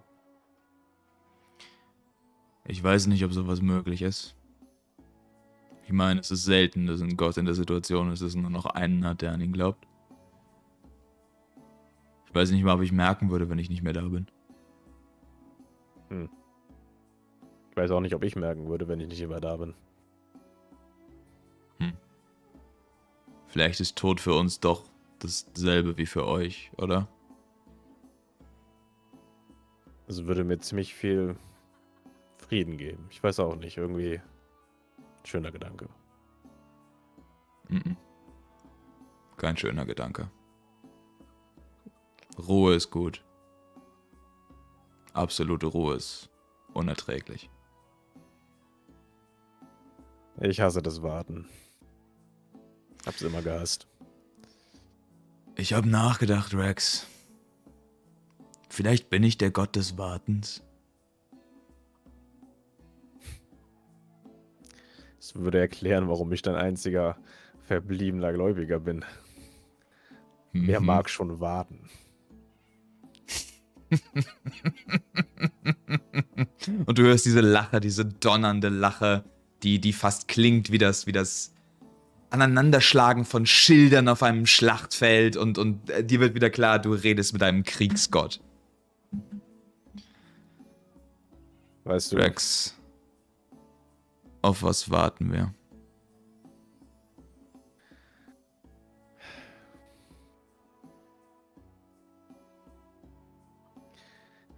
Ich 2.65 2.83
weiß 2.83 3.07
nicht, 3.07 3.23
ob 3.23 3.31
sowas 3.31 3.61
möglich 3.61 4.01
ist. 4.01 4.35
Ich 5.91 5.97
meine, 5.97 6.21
es 6.21 6.31
ist 6.31 6.45
selten, 6.45 6.87
dass 6.87 7.01
ein 7.01 7.17
Gott 7.17 7.35
in 7.35 7.43
der 7.43 7.53
Situation 7.53 8.13
ist, 8.13 8.21
dass 8.21 8.33
er 8.33 8.39
nur 8.39 8.49
noch 8.49 8.65
einen 8.65 9.05
hat, 9.05 9.21
der 9.21 9.33
an 9.33 9.41
ihn 9.41 9.51
glaubt. 9.51 9.85
Ich 12.27 12.33
weiß 12.33 12.49
nicht 12.51 12.63
mal, 12.63 12.75
ob 12.75 12.81
ich 12.81 12.93
merken 12.93 13.29
würde, 13.29 13.49
wenn 13.49 13.59
ich 13.59 13.69
nicht 13.69 13.83
mehr 13.83 13.91
da 13.91 14.07
bin. 14.07 14.25
Ich 16.09 17.75
weiß 17.75 17.91
auch 17.91 17.99
nicht, 17.99 18.15
ob 18.15 18.23
ich 18.23 18.37
merken 18.37 18.69
würde, 18.69 18.87
wenn 18.87 19.01
ich 19.01 19.09
nicht 19.09 19.19
immer 19.19 19.41
da 19.41 19.57
bin. 19.57 19.73
Vielleicht 23.47 23.81
ist 23.81 23.97
Tod 23.97 24.21
für 24.21 24.33
uns 24.33 24.61
doch 24.61 24.85
dasselbe 25.19 25.97
wie 25.97 26.05
für 26.05 26.25
euch, 26.25 26.71
oder? 26.77 27.09
Das 30.07 30.25
würde 30.25 30.45
mir 30.45 30.57
ziemlich 30.59 30.93
viel 30.93 31.35
Frieden 32.37 32.77
geben. 32.77 33.07
Ich 33.09 33.21
weiß 33.21 33.41
auch 33.41 33.57
nicht, 33.57 33.75
irgendwie 33.75 34.21
schöner 35.27 35.51
Gedanke. 35.51 35.89
Mhm. 37.69 37.97
Kein 39.37 39.57
schöner 39.57 39.85
Gedanke. 39.85 40.29
Ruhe 42.37 42.75
ist 42.75 42.91
gut. 42.91 43.23
Absolute 45.13 45.67
Ruhe 45.67 45.95
ist 45.95 46.29
unerträglich. 46.73 47.49
Ich 50.39 50.61
hasse 50.61 50.81
das 50.81 51.01
Warten. 51.01 51.47
Hab's 53.05 53.21
immer 53.21 53.41
gehasst. 53.41 53.87
Ich 55.55 55.73
habe 55.73 55.89
nachgedacht, 55.89 56.53
Rex. 56.53 57.07
Vielleicht 58.69 59.09
bin 59.09 59.23
ich 59.23 59.37
der 59.37 59.51
Gott 59.51 59.75
des 59.75 59.97
Wartens. 59.97 60.63
Das 65.33 65.41
würde 65.41 65.59
erklären, 65.59 66.09
warum 66.09 66.31
ich 66.31 66.41
dein 66.41 66.55
einziger 66.55 67.17
verbliebener 67.67 68.33
Gläubiger 68.33 68.79
bin. 68.79 69.05
Wer 70.51 70.79
Mhm. 70.81 70.85
mag 70.85 71.09
schon 71.09 71.39
warten? 71.39 71.89
Und 76.85 76.97
du 76.97 77.03
hörst 77.03 77.25
diese 77.25 77.41
Lache, 77.41 77.79
diese 77.79 78.05
donnernde 78.05 78.69
Lache, 78.69 79.23
die, 79.63 79.79
die 79.79 79.93
fast 79.93 80.27
klingt 80.27 80.71
wie 80.71 80.77
das, 80.77 81.07
wie 81.07 81.11
das 81.11 81.53
Aneinanderschlagen 82.29 83.25
von 83.25 83.45
Schildern 83.45 84.07
auf 84.07 84.23
einem 84.23 84.45
Schlachtfeld 84.45 85.35
und, 85.35 85.57
und 85.57 85.89
äh, 85.89 86.03
dir 86.03 86.21
wird 86.21 86.33
wieder 86.33 86.49
klar, 86.49 86.79
du 86.79 86.93
redest 86.93 87.33
mit 87.33 87.43
einem 87.43 87.63
Kriegsgott. 87.63 88.39
Weißt 91.83 92.13
du, 92.13 92.17
Rex, 92.17 92.80
auf 94.41 94.63
was 94.63 94.89
warten 94.89 95.31
wir? 95.31 95.53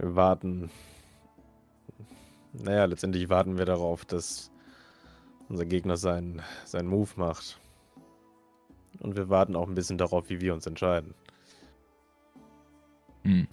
wir 0.03 0.15
warten. 0.15 0.69
Naja, 2.51 2.85
letztendlich 2.85 3.29
warten 3.29 3.57
wir 3.57 3.65
darauf, 3.65 4.05
dass 4.05 4.51
unser 5.49 5.65
Gegner 5.65 5.97
seinen, 5.97 6.41
seinen 6.65 6.87
Move 6.87 7.09
macht. 7.15 7.59
Und 8.99 9.15
wir 9.15 9.29
warten 9.29 9.55
auch 9.55 9.67
ein 9.67 9.75
bisschen 9.75 9.97
darauf, 9.97 10.29
wie 10.29 10.39
wir 10.39 10.53
uns 10.53 10.67
entscheiden. 10.67 11.15
Hm. 13.23 13.47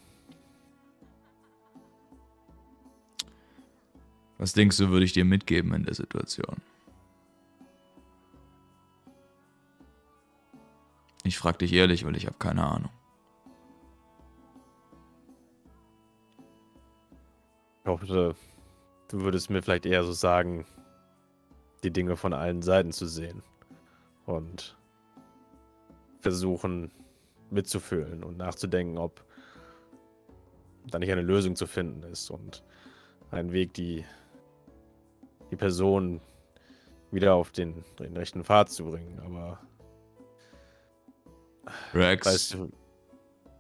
Was 4.41 4.55
denkst 4.55 4.78
du, 4.78 4.88
würde 4.88 5.05
ich 5.05 5.12
dir 5.12 5.26
mitgeben 5.26 5.74
in 5.74 5.84
der 5.84 5.93
Situation? 5.93 6.57
Ich 11.24 11.36
frag 11.36 11.59
dich 11.59 11.74
ehrlich, 11.74 12.07
weil 12.07 12.16
ich 12.16 12.24
habe 12.24 12.38
keine 12.38 12.64
Ahnung. 12.64 12.91
Ich 17.82 17.91
hoffe, 17.91 18.34
du 19.09 19.20
würdest 19.20 19.51
mir 19.51 19.62
vielleicht 19.62 19.84
eher 19.84 20.05
so 20.05 20.12
sagen, 20.12 20.64
die 21.84 21.91
Dinge 21.91 22.16
von 22.16 22.32
allen 22.32 22.62
Seiten 22.62 22.93
zu 22.93 23.07
sehen. 23.07 23.43
Und 24.24 24.74
versuchen 26.20 26.91
mitzufühlen 27.51 28.24
und 28.24 28.38
nachzudenken, 28.38 28.97
ob 28.97 29.22
da 30.86 30.99
nicht 30.99 31.12
eine 31.12 31.20
Lösung 31.20 31.57
zu 31.57 31.66
finden 31.66 32.05
ist 32.05 32.30
und 32.30 32.64
ein 33.30 33.53
Weg, 33.53 33.74
die, 33.74 34.07
die 35.51 35.57
Person 35.57 36.20
wieder 37.11 37.34
auf 37.34 37.51
den, 37.51 37.84
den 37.98 38.16
rechten 38.16 38.44
Pfad 38.44 38.70
zu 38.70 38.84
bringen. 38.84 39.20
Aber 39.20 39.59
Rex, 41.92 42.26
weißt 42.26 42.55
du, 42.55 42.70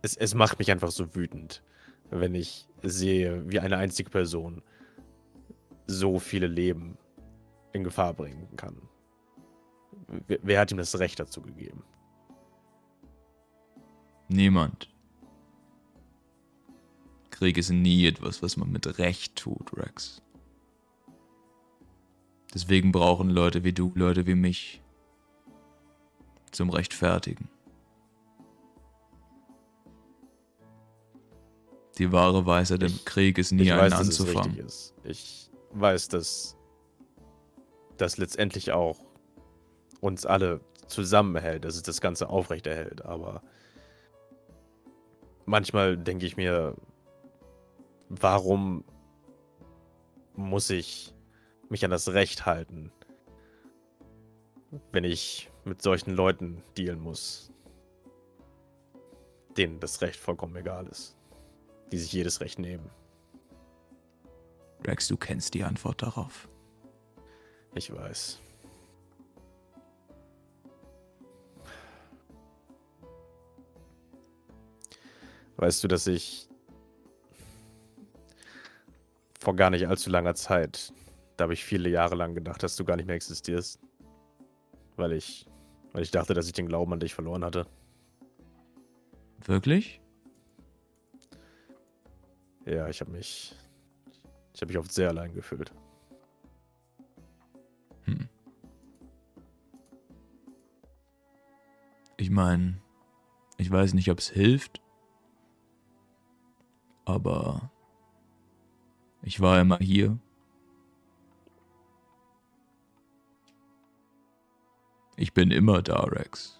es, 0.02 0.16
es 0.16 0.34
macht 0.34 0.58
mich 0.58 0.70
einfach 0.70 0.90
so 0.90 1.14
wütend, 1.14 1.62
wenn 2.10 2.34
ich 2.34 2.66
sehe, 2.82 3.50
wie 3.50 3.60
eine 3.60 3.76
einzige 3.76 4.10
Person 4.10 4.62
so 5.86 6.18
viele 6.18 6.46
Leben 6.46 6.96
in 7.72 7.84
Gefahr 7.84 8.14
bringen 8.14 8.48
kann. 8.56 8.76
Wer, 10.26 10.38
wer 10.42 10.60
hat 10.60 10.70
ihm 10.70 10.78
das 10.78 10.98
Recht 10.98 11.18
dazu 11.18 11.42
gegeben? 11.42 11.82
niemand. 14.30 14.88
Krieg 17.30 17.58
ist 17.58 17.70
nie 17.70 18.06
etwas, 18.06 18.42
was 18.42 18.56
man 18.56 18.70
mit 18.70 18.98
Recht 18.98 19.36
tut, 19.36 19.76
Rex. 19.76 20.22
Deswegen 22.52 22.90
brauchen 22.92 23.30
Leute 23.30 23.62
wie 23.64 23.72
du, 23.72 23.92
Leute 23.94 24.26
wie 24.26 24.34
mich 24.34 24.82
zum 26.50 26.70
Rechtfertigen. 26.70 27.48
Die 31.98 32.12
wahre 32.12 32.46
Weisheit 32.46 32.82
im 32.82 32.98
Krieg 33.04 33.38
ist 33.38 33.52
nie 33.52 33.64
ich 33.64 33.72
einen 33.72 33.82
weiß, 33.82 33.90
dass 33.90 34.08
es 34.08 34.20
anzufangen. 34.20 34.52
richtig 34.52 34.66
ist. 34.66 34.94
Ich 35.04 35.50
weiß, 35.72 36.08
dass 36.08 36.56
das 37.98 38.16
letztendlich 38.16 38.72
auch 38.72 38.98
uns 40.00 40.24
alle 40.24 40.60
zusammenhält, 40.86 41.64
dass 41.64 41.76
es 41.76 41.82
das 41.82 42.00
Ganze 42.00 42.28
aufrechterhält. 42.28 43.04
Aber 43.04 43.42
manchmal 45.44 45.96
denke 45.96 46.26
ich 46.26 46.36
mir, 46.36 46.74
warum 48.08 48.82
muss 50.34 50.70
ich 50.70 51.14
mich 51.70 51.84
an 51.84 51.90
das 51.90 52.08
Recht 52.12 52.44
halten, 52.44 52.92
wenn 54.92 55.04
ich 55.04 55.50
mit 55.64 55.80
solchen 55.80 56.10
Leuten 56.10 56.62
dealen 56.76 57.00
muss, 57.00 57.52
denen 59.56 59.80
das 59.80 60.02
Recht 60.02 60.18
vollkommen 60.18 60.54
egal 60.56 60.86
ist, 60.88 61.16
die 61.92 61.98
sich 61.98 62.12
jedes 62.12 62.40
Recht 62.40 62.58
nehmen. 62.58 62.90
Rex, 64.84 65.08
du 65.08 65.16
kennst 65.16 65.54
die 65.54 65.64
Antwort 65.64 66.02
darauf. 66.02 66.48
Ich 67.74 67.92
weiß. 67.92 68.40
Weißt 75.56 75.84
du, 75.84 75.88
dass 75.88 76.06
ich 76.06 76.48
vor 79.38 79.54
gar 79.54 79.70
nicht 79.70 79.86
allzu 79.86 80.10
langer 80.10 80.34
Zeit, 80.34 80.92
da 81.40 81.44
habe 81.44 81.54
ich 81.54 81.64
viele 81.64 81.88
Jahre 81.88 82.16
lang 82.16 82.34
gedacht, 82.34 82.62
dass 82.62 82.76
du 82.76 82.84
gar 82.84 82.96
nicht 82.96 83.06
mehr 83.06 83.16
existierst. 83.16 83.80
Weil 84.96 85.12
ich, 85.12 85.46
weil 85.92 86.02
ich 86.02 86.10
dachte, 86.10 86.34
dass 86.34 86.46
ich 86.46 86.52
den 86.52 86.66
Glauben 86.66 86.92
an 86.92 87.00
dich 87.00 87.14
verloren 87.14 87.42
hatte. 87.46 87.66
Wirklich? 89.46 90.02
Ja, 92.66 92.88
ich 92.88 93.00
habe 93.00 93.10
mich, 93.10 93.54
ich 94.52 94.60
habe 94.60 94.70
mich 94.70 94.76
oft 94.76 94.92
sehr 94.92 95.08
allein 95.08 95.32
gefühlt. 95.32 95.72
Hm. 98.02 98.28
Ich 102.18 102.28
meine, 102.28 102.82
ich 103.56 103.70
weiß 103.70 103.94
nicht, 103.94 104.10
ob 104.10 104.18
es 104.18 104.28
hilft, 104.28 104.82
aber 107.06 107.70
ich 109.22 109.40
war 109.40 109.58
immer 109.58 109.78
hier. 109.78 110.18
Ich 115.20 115.34
bin 115.34 115.50
immer 115.50 115.82
da, 115.82 116.00
Rex. 116.04 116.58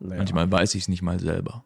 Naja, 0.00 0.16
Manchmal 0.16 0.50
weiß 0.50 0.74
ich 0.74 0.82
es 0.82 0.88
nicht 0.88 1.02
mal 1.02 1.20
selber. 1.20 1.64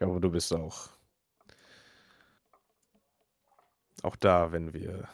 Ich 0.00 0.06
hoffe, 0.06 0.18
du 0.18 0.30
bist 0.30 0.50
auch, 0.54 0.88
auch 4.02 4.16
da, 4.16 4.50
wenn 4.50 4.72
wir 4.72 5.06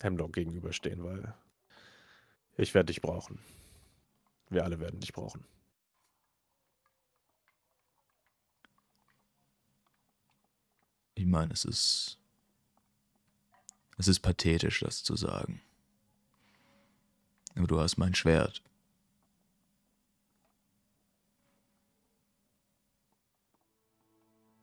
Hemlock 0.00 0.32
gegenüberstehen, 0.32 1.04
weil 1.04 1.32
ich 2.56 2.74
werde 2.74 2.86
dich 2.86 3.00
brauchen. 3.00 3.38
Wir 4.50 4.64
alle 4.64 4.80
werden 4.80 4.98
dich 4.98 5.12
brauchen. 5.12 5.46
Ich 11.22 11.28
meine, 11.28 11.52
es 11.52 11.64
ist. 11.64 12.18
Es 13.96 14.08
ist 14.08 14.18
pathetisch, 14.18 14.80
das 14.80 15.04
zu 15.04 15.14
sagen. 15.14 15.62
Aber 17.54 17.68
du 17.68 17.78
hast 17.78 17.96
mein 17.96 18.12
Schwert. 18.12 18.60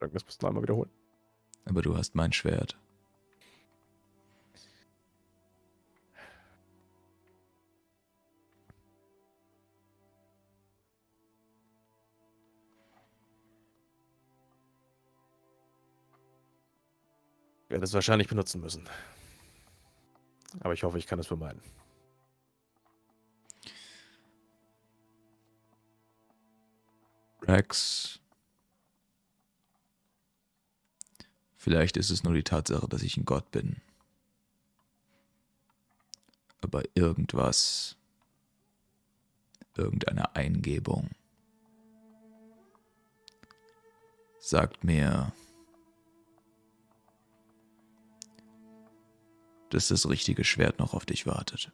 Das 0.01 0.25
musst 0.25 0.43
du 0.43 0.47
einmal 0.47 0.63
wiederholen. 0.63 0.89
Aber 1.63 1.81
du 1.81 1.95
hast 1.95 2.13
mein 2.15 2.33
Schwert. 2.33 2.77
Werde 17.69 17.85
es 17.85 17.93
wahrscheinlich 17.93 18.27
benutzen 18.27 18.61
müssen. 18.61 18.89
Aber 20.59 20.73
ich 20.73 20.83
hoffe, 20.83 20.97
ich 20.97 21.07
kann 21.07 21.19
es 21.19 21.27
vermeiden. 21.27 21.61
Rex. 27.43 28.19
Vielleicht 31.55 31.97
ist 31.97 32.09
es 32.09 32.23
nur 32.23 32.33
die 32.33 32.43
Tatsache, 32.43 32.87
dass 32.87 33.03
ich 33.03 33.17
ein 33.17 33.25
Gott 33.25 33.51
bin. 33.51 33.81
Aber 36.61 36.83
irgendwas, 36.93 37.95
irgendeine 39.75 40.35
Eingebung 40.35 41.09
sagt 44.39 44.83
mir, 44.83 45.31
dass 49.69 49.87
das 49.87 50.09
richtige 50.09 50.43
Schwert 50.43 50.79
noch 50.79 50.93
auf 50.93 51.05
dich 51.05 51.25
wartet. 51.25 51.71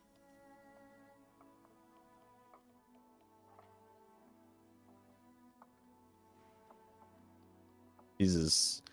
Dieses, 8.19 8.83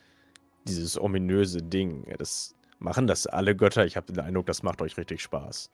dieses 0.64 1.00
ominöse 1.00 1.62
Ding, 1.62 2.12
das 2.18 2.54
machen 2.78 3.06
das 3.06 3.26
alle 3.26 3.54
Götter. 3.54 3.86
Ich 3.86 3.96
habe 3.96 4.12
den 4.12 4.20
Eindruck, 4.20 4.46
das 4.46 4.62
macht 4.62 4.82
euch 4.82 4.96
richtig 4.96 5.22
Spaß. 5.22 5.70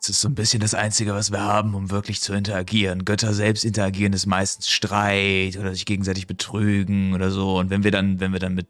Es 0.00 0.10
ist 0.10 0.20
so 0.20 0.28
ein 0.28 0.34
bisschen 0.34 0.60
das 0.60 0.74
Einzige, 0.74 1.14
was 1.14 1.32
wir 1.32 1.42
haben, 1.42 1.74
um 1.74 1.90
wirklich 1.90 2.20
zu 2.20 2.32
interagieren. 2.32 3.04
Götter 3.04 3.34
selbst 3.34 3.64
interagieren 3.64 4.12
ist 4.12 4.26
meistens 4.26 4.68
Streit 4.68 5.56
oder 5.56 5.72
sich 5.74 5.84
gegenseitig 5.84 6.26
betrügen 6.26 7.12
oder 7.12 7.30
so. 7.30 7.58
Und 7.58 7.70
wenn 7.70 7.82
wir 7.82 7.90
dann, 7.90 8.20
wenn 8.20 8.32
wir 8.32 8.38
dann 8.38 8.54
mit, 8.54 8.68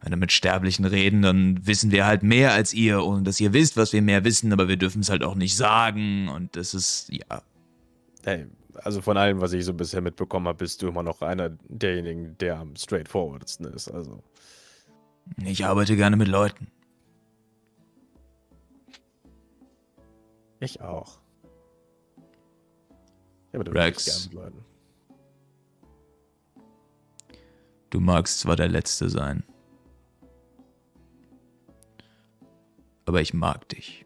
wenn 0.00 0.10
wir 0.10 0.16
mit 0.16 0.32
Sterblichen 0.32 0.84
reden, 0.84 1.22
dann 1.22 1.66
wissen 1.66 1.90
wir 1.90 2.06
halt 2.06 2.22
mehr 2.22 2.52
als 2.52 2.72
ihr 2.72 3.02
und 3.04 3.24
dass 3.24 3.40
ihr 3.40 3.52
wisst, 3.52 3.76
was 3.76 3.92
wir 3.92 4.02
mehr 4.02 4.24
wissen, 4.24 4.52
aber 4.52 4.68
wir 4.68 4.76
dürfen 4.76 5.00
es 5.00 5.10
halt 5.10 5.24
auch 5.24 5.34
nicht 5.34 5.56
sagen. 5.56 6.28
Und 6.28 6.54
das 6.56 6.74
ist, 6.74 7.08
ja. 7.10 7.42
Hey, 8.24 8.46
also 8.74 9.00
von 9.00 9.16
allem, 9.16 9.40
was 9.40 9.52
ich 9.52 9.64
so 9.64 9.74
bisher 9.74 10.00
mitbekommen 10.00 10.46
habe, 10.46 10.58
bist 10.58 10.82
du 10.82 10.88
immer 10.88 11.02
noch 11.02 11.22
einer 11.22 11.50
derjenigen, 11.68 12.36
der 12.38 12.58
am 12.58 12.76
straightforwardsten 12.76 13.66
ist. 13.66 13.88
Also. 13.88 14.22
Ich 15.44 15.64
arbeite 15.64 15.96
gerne 15.96 16.16
mit 16.16 16.28
Leuten. 16.28 16.68
Ich 20.60 20.80
auch. 20.80 21.18
Ja, 23.52 23.60
aber 23.60 23.64
du 23.64 23.72
Rex. 23.72 24.04
gern 24.04 24.22
mit 24.24 24.32
Leuten. 24.32 24.64
Du 27.90 28.00
magst 28.00 28.40
zwar 28.40 28.56
der 28.56 28.68
Letzte 28.68 29.08
sein, 29.08 29.44
aber 33.08 33.22
ich 33.22 33.32
mag 33.32 33.66
dich. 33.70 34.04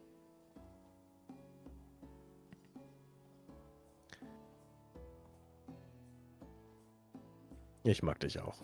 Ich 7.83 8.01
mag 8.01 8.19
dich 8.21 8.39
auch. 8.39 8.55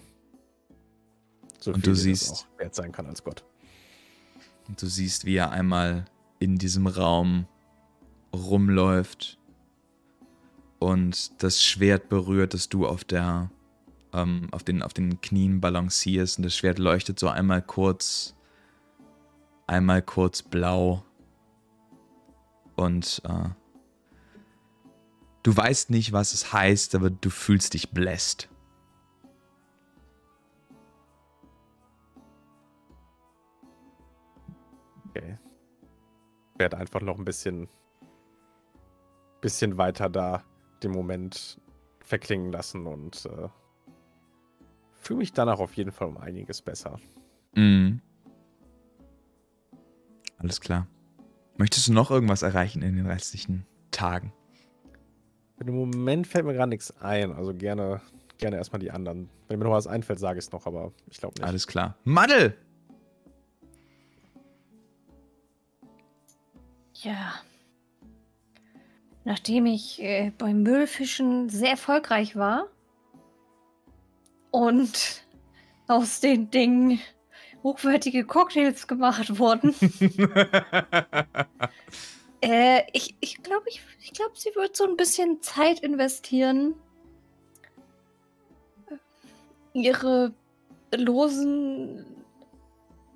So 1.60 1.74
Und 1.74 1.86
du 1.86 1.94
siehst- 1.94 2.32
auch 2.32 2.60
wert 2.60 2.74
sein 2.76 2.92
kann 2.92 3.06
als 3.06 3.24
Gott. 3.24 3.44
Und 4.68 4.82
du 4.82 4.88
siehst, 4.88 5.26
wie 5.26 5.36
er 5.36 5.52
einmal 5.52 6.06
in 6.40 6.58
diesem 6.58 6.88
Raum 6.88 7.48
rumläuft 8.34 9.38
und 10.78 11.44
das 11.44 11.62
Schwert 11.64 12.08
berührt, 12.08 12.54
das 12.54 12.70
du 12.70 12.88
auf 12.88 13.04
der 13.04 13.52
ähm, 14.14 14.48
auf 14.52 14.64
den 14.64 14.82
auf 14.82 14.94
den 14.94 15.20
Knien 15.22 15.60
balancierst 15.60 16.38
und 16.40 16.44
das 16.44 16.56
Schwert 16.56 16.80
leuchtet 16.80 17.20
so 17.20 17.28
einmal 17.28 17.62
kurz 17.62 18.36
einmal 19.70 20.02
kurz 20.02 20.42
blau 20.42 21.04
und 22.76 23.22
äh, 23.24 23.50
du 25.44 25.56
weißt 25.56 25.92
nicht, 25.92 26.12
was 26.12 26.34
es 26.34 26.52
heißt, 26.52 26.96
aber 26.96 27.12
du 27.12 27.30
fühlst 27.30 27.76
dich 27.76 27.92
bläst. 27.92 28.50
Okay. 35.10 35.38
Ich 36.54 36.60
werde 36.60 36.78
einfach 36.78 37.02
noch 37.02 37.20
ein 37.20 37.26
bisschen, 37.26 37.70
bisschen 39.42 39.78
weiter 39.78 40.10
da 40.10 40.44
den 40.82 40.92
Moment 40.92 41.62
verklingen 42.00 42.52
lassen 42.52 42.88
und 42.88 43.26
äh, 43.26 43.50
fühle 44.94 45.20
mich 45.20 45.34
danach 45.34 45.60
auf 45.60 45.74
jeden 45.76 45.92
Fall 45.92 46.08
um 46.08 46.18
einiges 46.18 46.62
besser. 46.62 47.00
Mhm. 47.54 48.02
Alles 50.40 50.60
klar. 50.62 50.88
Möchtest 51.58 51.90
du 51.90 51.94
noch 51.94 52.10
irgendwas 52.10 52.42
erreichen 52.42 52.82
in 52.82 52.96
den 52.96 53.06
restlichen 53.06 53.66
Tagen? 53.92 54.34
Im 55.60 55.76
Moment 55.76 56.26
fällt 56.26 56.46
mir 56.46 56.54
gerade 56.54 56.70
nichts 56.70 56.92
ein, 57.02 57.34
also 57.34 57.54
gerne, 57.54 58.02
gerne 58.38 58.56
erstmal 58.56 58.80
die 58.80 58.92
anderen. 58.92 59.30
Wenn 59.50 59.60
mir 59.60 59.66
noch 59.66 59.74
was 59.74 59.88
einfällt, 59.88 60.20
sage 60.20 60.40
ich 60.40 60.46
es 60.46 60.52
noch, 60.52 60.66
aber 60.66 60.94
ich 61.08 61.18
glaube 61.18 61.36
nicht. 61.36 61.44
Alles 61.44 61.68
klar. 61.68 61.98
Madel! 62.06 62.56
Ja. 66.94 67.34
Nachdem 69.26 69.66
ich 69.66 70.02
äh, 70.02 70.32
beim 70.38 70.64
Müllfischen 70.64 71.50
sehr 71.50 71.72
erfolgreich 71.72 72.38
war 72.38 72.68
und 74.52 75.24
aus 75.88 76.22
den 76.22 76.50
Dingen 76.52 77.00
hochwertige 77.64 78.26
Cocktails 78.26 78.88
gemacht 78.88 79.38
wurden, 79.38 79.76
äh, 82.42 82.82
ich 82.94 83.16
ich 83.20 83.42
glaube, 83.44 83.66
ich, 83.68 83.82
ich 84.02 84.14
glaub, 84.14 84.38
sie 84.38 84.50
wird 84.56 84.76
so 84.76 84.86
ein 84.86 84.98
bisschen 84.98 85.42
Zeit 85.42 85.80
investieren, 85.82 86.76
ihre 89.74 90.34
losen 90.96 92.06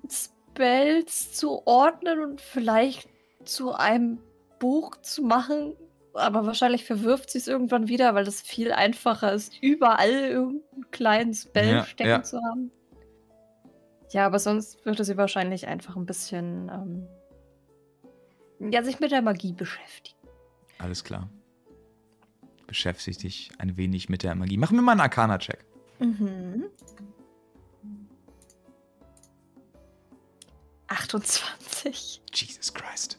Spells 0.08 1.32
zu 1.32 1.66
ordnen 1.66 2.20
und 2.20 2.40
vielleicht 2.40 3.08
zu 3.44 3.72
einem 3.72 4.18
Buch 4.58 4.96
zu 5.02 5.22
machen. 5.22 5.74
Aber 6.12 6.46
wahrscheinlich 6.46 6.84
verwirft 6.84 7.30
sie 7.30 7.38
es 7.38 7.48
irgendwann 7.48 7.88
wieder, 7.88 8.14
weil 8.14 8.24
das 8.24 8.40
viel 8.40 8.70
einfacher 8.70 9.32
ist, 9.32 9.52
überall 9.60 10.10
irgendeinen 10.10 10.90
kleinen 10.92 11.34
Spell 11.34 11.74
Ja, 11.74 11.84
stecken 11.84 12.10
ja. 12.10 12.22
zu 12.22 12.40
haben. 12.40 12.70
Ja, 14.14 14.26
aber 14.26 14.38
sonst 14.38 14.86
würde 14.86 15.04
sie 15.04 15.16
wahrscheinlich 15.16 15.66
einfach 15.66 15.96
ein 15.96 16.06
bisschen 16.06 16.70
ähm, 16.72 17.08
ja, 18.72 18.84
sich 18.84 19.00
mit 19.00 19.10
der 19.10 19.22
Magie 19.22 19.52
beschäftigen. 19.52 20.16
Alles 20.78 21.02
klar. 21.02 21.28
Beschäftige 22.68 23.18
dich 23.18 23.50
ein 23.58 23.76
wenig 23.76 24.08
mit 24.08 24.22
der 24.22 24.36
Magie. 24.36 24.56
Mach 24.56 24.70
mir 24.70 24.82
mal 24.82 24.92
einen 24.92 25.00
Arcana-Check. 25.00 25.64
Mhm. 25.98 26.66
28. 30.86 32.22
Jesus 32.32 32.72
Christ. 32.72 33.18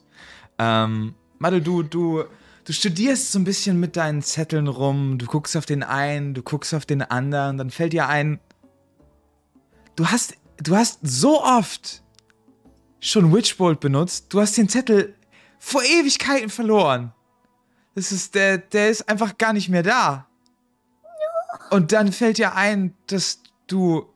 Ähm, 0.58 1.14
Madel, 1.40 1.60
du, 1.60 1.84
du, 1.84 2.24
du 2.64 2.72
studierst 2.72 3.34
so 3.34 3.40
ein 3.40 3.44
bisschen 3.44 3.82
mit 3.82 3.98
deinen 3.98 4.22
Zetteln 4.22 4.70
rum. 4.70 5.18
Du 5.18 5.26
guckst 5.26 5.58
auf 5.58 5.66
den 5.66 5.84
einen, 5.84 6.34
du 6.34 6.42
guckst 6.42 6.74
auf 6.74 6.86
den 6.86 7.02
anderen. 7.02 7.58
Dann 7.58 7.70
fällt 7.70 7.92
dir 7.92 8.08
ein, 8.08 8.40
du 9.98 10.08
hast, 10.08 10.36
du 10.58 10.76
hast 10.76 11.00
so 11.04 11.42
oft 11.44 12.04
schon 13.00 13.34
Witchbolt 13.34 13.80
benutzt. 13.80 14.28
Du 14.30 14.42
hast 14.42 14.58
den 14.58 14.70
Zettel 14.70 15.16
vor 15.60 15.84
Ewigkeiten 15.84 16.50
verloren. 16.50 17.14
Das 17.94 18.12
ist, 18.12 18.36
der, 18.36 18.58
der 18.58 18.90
ist 18.90 19.08
einfach 19.08 19.38
gar 19.38 19.54
nicht 19.54 19.70
mehr 19.70 19.84
da. 19.84 20.28
Und 21.70 21.92
dann 21.92 22.12
fällt 22.12 22.38
dir 22.38 22.56
ein, 22.56 22.96
dass 23.08 23.42
du 23.68 24.14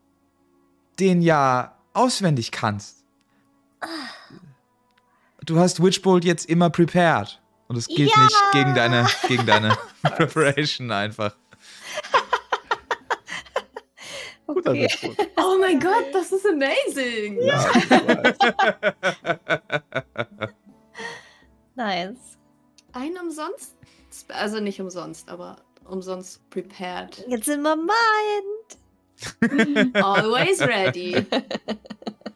den 0.99 1.21
ja 1.21 1.77
auswendig 1.93 2.51
kannst. 2.51 3.05
Du 5.45 5.57
hast 5.59 5.81
Witchbolt 5.81 6.25
jetzt 6.25 6.49
immer 6.49 6.69
prepared. 6.69 7.41
Und 7.67 7.77
es 7.77 7.87
gilt 7.87 8.09
Ja! 8.13 8.23
nicht 8.23 8.37
gegen 8.51 8.75
deine, 8.75 9.07
gegen 9.27 9.45
deine 9.45 9.77
Preparation 10.01 10.91
einfach. 10.91 11.35
Guter 14.38 14.38
Okay. 14.55 14.87
Oh 15.37 15.57
mein 15.59 15.79
Gott, 15.79 16.05
das 16.13 16.31
ist 16.31 16.45
amazing! 16.45 17.41
Ja. 17.41 17.65
Nice. 21.75 22.37
Ein 22.91 23.17
umsonst? 23.17 23.75
Also 24.27 24.59
nicht 24.59 24.81
umsonst, 24.81 25.29
aber 25.29 25.55
umsonst 25.85 26.47
prepared. 26.49 27.23
Jetzt 27.29 27.45
sind 27.45 27.61
wir 27.61 27.77
meint. 27.77 29.95
Always 29.95 30.59
ready. 30.61 31.25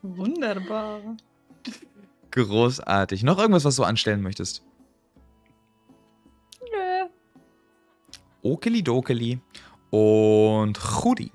Wunderbar. 0.01 1.17
Großartig. 2.31 3.23
Noch 3.23 3.37
irgendwas, 3.37 3.65
was 3.65 3.75
du 3.75 3.83
anstellen 3.83 4.21
möchtest? 4.21 4.63
Nö. 6.71 7.07
Okeli 8.43 8.81
dokeli. 8.81 9.41
Und 9.89 10.79
Chudi. 10.79 11.33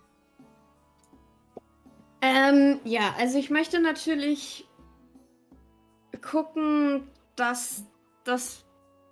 Äh, 2.20 2.38
Ähm, 2.48 2.80
ja, 2.84 3.14
also 3.18 3.38
ich 3.38 3.50
möchte 3.50 3.80
natürlich 3.80 4.66
gucken, 6.22 7.08
dass 7.36 7.84
das 8.24 8.64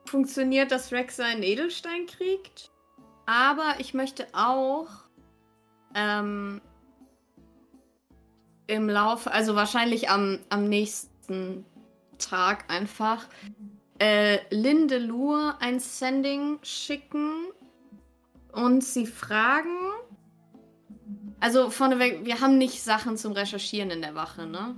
funktioniert, 0.07 0.70
dass 0.70 0.92
Rex 0.92 1.16
seinen 1.16 1.42
Edelstein 1.42 2.07
kriegt. 2.07 2.70
Aber 3.26 3.74
ich 3.78 3.92
möchte 3.94 4.26
auch 4.32 4.88
ähm, 5.94 6.61
im 8.66 8.88
Laufe, 8.88 9.30
also 9.30 9.54
wahrscheinlich 9.54 10.09
am, 10.11 10.38
am 10.48 10.68
nächsten 10.68 11.64
Tag 12.18 12.70
einfach, 12.70 13.28
äh, 13.98 14.38
Lindelur 14.50 15.57
ein 15.61 15.80
Sending 15.80 16.59
schicken 16.62 17.46
und 18.52 18.82
sie 18.84 19.07
fragen. 19.07 19.95
Also 21.41 21.70
vorneweg, 21.70 22.24
wir 22.24 22.41
haben 22.41 22.59
nicht 22.59 22.82
Sachen 22.82 23.16
zum 23.16 23.32
Recherchieren 23.32 23.91
in 23.91 24.01
der 24.01 24.14
Wache, 24.14 24.47
ne? 24.47 24.74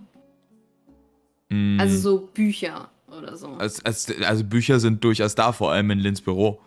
Mm, 1.50 1.78
Also 1.80 1.96
so 1.98 2.26
Bücher 2.26 2.90
oder 3.06 3.36
so. 3.36 3.48
als, 3.54 3.84
als, 3.84 4.10
also 4.22 4.44
Bücher 4.44 4.80
sind 4.80 5.02
durchaus 5.04 5.34
da, 5.34 5.52
vor 5.52 5.70
allem 5.72 5.90
in 5.92 5.98
Lins 6.00 6.20
Büro. 6.20 6.60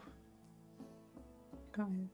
Geil. 1.73 2.09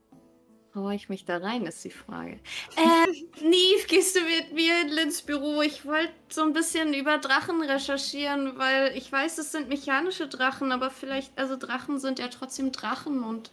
Traue 0.73 0.93
ich 0.95 1.09
mich 1.09 1.25
da 1.25 1.38
rein, 1.38 1.65
ist 1.65 1.84
die 1.86 1.89
Frage. 1.89 2.34
Äh, 2.75 3.41
Neve, 3.43 3.88
gehst 3.88 4.15
du 4.15 4.19
mit 4.21 4.53
mir 4.53 4.82
in 4.82 4.89
Lins 4.89 5.21
Büro? 5.21 5.61
Ich 5.61 5.86
wollte 5.86 6.11
so 6.30 6.41
ein 6.43 6.53
bisschen 6.53 6.93
über 6.93 7.17
Drachen 7.17 7.61
recherchieren, 7.63 8.57
weil 8.57 8.95
ich 8.95 9.11
weiß, 9.11 9.38
es 9.39 9.51
sind 9.51 9.69
mechanische 9.69 10.28
Drachen, 10.28 10.71
aber 10.71 10.89
vielleicht, 10.91 11.38
also 11.38 11.55
Drachen 11.57 11.99
sind 11.99 12.19
ja 12.19 12.28
trotzdem 12.28 12.71
Drachen 12.71 13.23
und. 13.23 13.51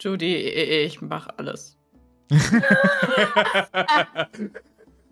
Judy, 0.00 0.34
ich 0.36 1.00
mach 1.02 1.28
alles. 1.36 1.75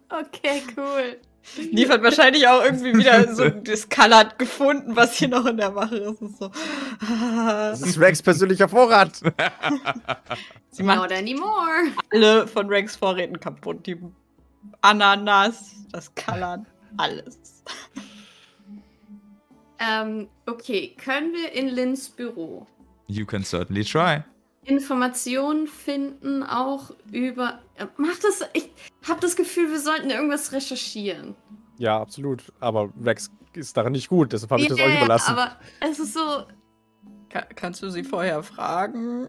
Okay, 0.08 0.62
cool. 0.76 1.18
Hat 1.88 2.02
wahrscheinlich 2.02 2.46
auch 2.46 2.64
irgendwie 2.64 2.96
wieder 2.96 3.34
so 3.34 3.48
das 3.48 3.88
Colored 3.88 4.38
gefunden, 4.38 4.94
was 4.96 5.16
hier 5.16 5.28
noch 5.28 5.44
in 5.46 5.56
der 5.56 5.74
Wache 5.74 5.96
ist. 5.96 6.22
Ist 6.22 6.38
so. 6.38 6.50
Das 7.00 7.82
ist 7.82 7.98
Rex 7.98 8.22
persönlicher 8.22 8.68
Vorrat. 8.68 9.20
Sie 10.70 10.82
macht 10.82 10.98
Not 10.98 11.12
anymore. 11.12 11.88
alle 12.12 12.46
von 12.46 12.68
Rex 12.68 12.96
Vorräten 12.96 13.38
kaputt. 13.38 13.86
Die 13.86 13.98
Ananas, 14.80 15.74
das 15.92 16.12
Colored, 16.14 16.62
alles. 16.96 17.62
Ähm, 19.78 20.28
okay, 20.46 20.94
können 20.96 21.32
wir 21.32 21.52
in 21.52 21.68
Lins 21.68 22.08
Büro 22.08 22.66
You 23.06 23.26
can 23.26 23.44
certainly 23.44 23.84
try. 23.84 24.22
Informationen 24.64 25.66
finden, 25.66 26.42
auch 26.42 26.90
über. 27.10 27.60
Äh, 27.76 27.86
Mach 27.96 28.18
das. 28.18 28.48
Ich 28.52 28.70
habe 29.08 29.20
das 29.20 29.36
Gefühl, 29.36 29.70
wir 29.70 29.80
sollten 29.80 30.10
irgendwas 30.10 30.52
recherchieren. 30.52 31.34
Ja, 31.78 32.00
absolut. 32.00 32.52
Aber 32.60 32.90
Rex 33.02 33.30
ist 33.54 33.76
darin 33.76 33.92
nicht 33.92 34.08
gut, 34.08 34.32
deshalb 34.32 34.50
habe 34.50 34.62
ich 34.62 34.68
das 34.68 34.78
euch 34.78 34.96
überlassen. 34.96 35.32
Aber 35.32 35.56
es 35.80 35.98
ist 35.98 36.14
so. 36.14 36.44
Ka 37.28 37.42
kannst 37.54 37.82
du 37.82 37.90
sie 37.90 38.04
vorher 38.04 38.42
fragen? 38.42 39.28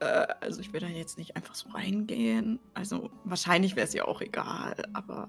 Äh, 0.00 0.26
also 0.40 0.60
ich 0.60 0.72
will 0.72 0.80
da 0.80 0.86
jetzt 0.86 1.18
nicht 1.18 1.36
einfach 1.36 1.54
so 1.54 1.68
reingehen. 1.70 2.58
Also 2.74 3.10
wahrscheinlich 3.24 3.76
wäre 3.76 3.86
es 3.86 3.94
ihr 3.94 4.06
auch 4.08 4.20
egal, 4.20 4.76
aber 4.92 5.28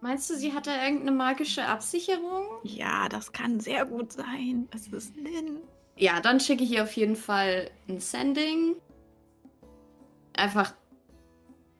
Meinst 0.00 0.30
du, 0.30 0.36
sie 0.36 0.52
hat 0.52 0.68
da 0.68 0.84
irgendeine 0.84 1.10
magische 1.10 1.64
Absicherung? 1.64 2.46
ja, 2.62 3.08
das 3.08 3.32
kann 3.32 3.58
sehr 3.58 3.84
gut 3.84 4.12
sein. 4.12 4.68
Es 4.72 4.86
ist 4.86 5.16
Lynn. 5.16 5.58
Ja, 5.98 6.20
dann 6.20 6.38
schicke 6.40 6.62
ich 6.64 6.70
ihr 6.70 6.84
auf 6.84 6.92
jeden 6.92 7.16
Fall 7.16 7.70
ein 7.88 7.98
Sending. 8.00 8.76
Einfach, 10.34 10.72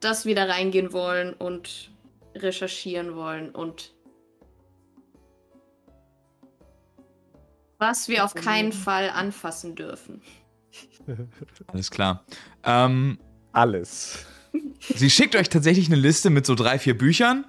dass 0.01 0.27
wir 0.27 0.35
da 0.35 0.45
reingehen 0.45 0.93
wollen 0.93 1.33
und 1.35 1.91
recherchieren 2.35 3.15
wollen 3.15 3.51
und 3.51 3.95
was 7.79 8.09
wir 8.09 8.25
auf 8.25 8.35
keinen 8.35 8.73
Fall 8.73 9.11
anfassen 9.11 9.77
dürfen. 9.77 10.21
Alles 11.69 11.91
klar. 11.91 12.25
Ähm, 12.65 13.19
Alles. 13.53 14.27
sie 14.81 15.11
schickt 15.11 15.37
euch 15.37 15.49
tatsächlich 15.49 15.87
eine 15.87 15.97
Liste 15.97 16.31
mit 16.31 16.45
so 16.45 16.55
drei, 16.57 16.79
vier 16.79 16.99
Büchern 16.99 17.45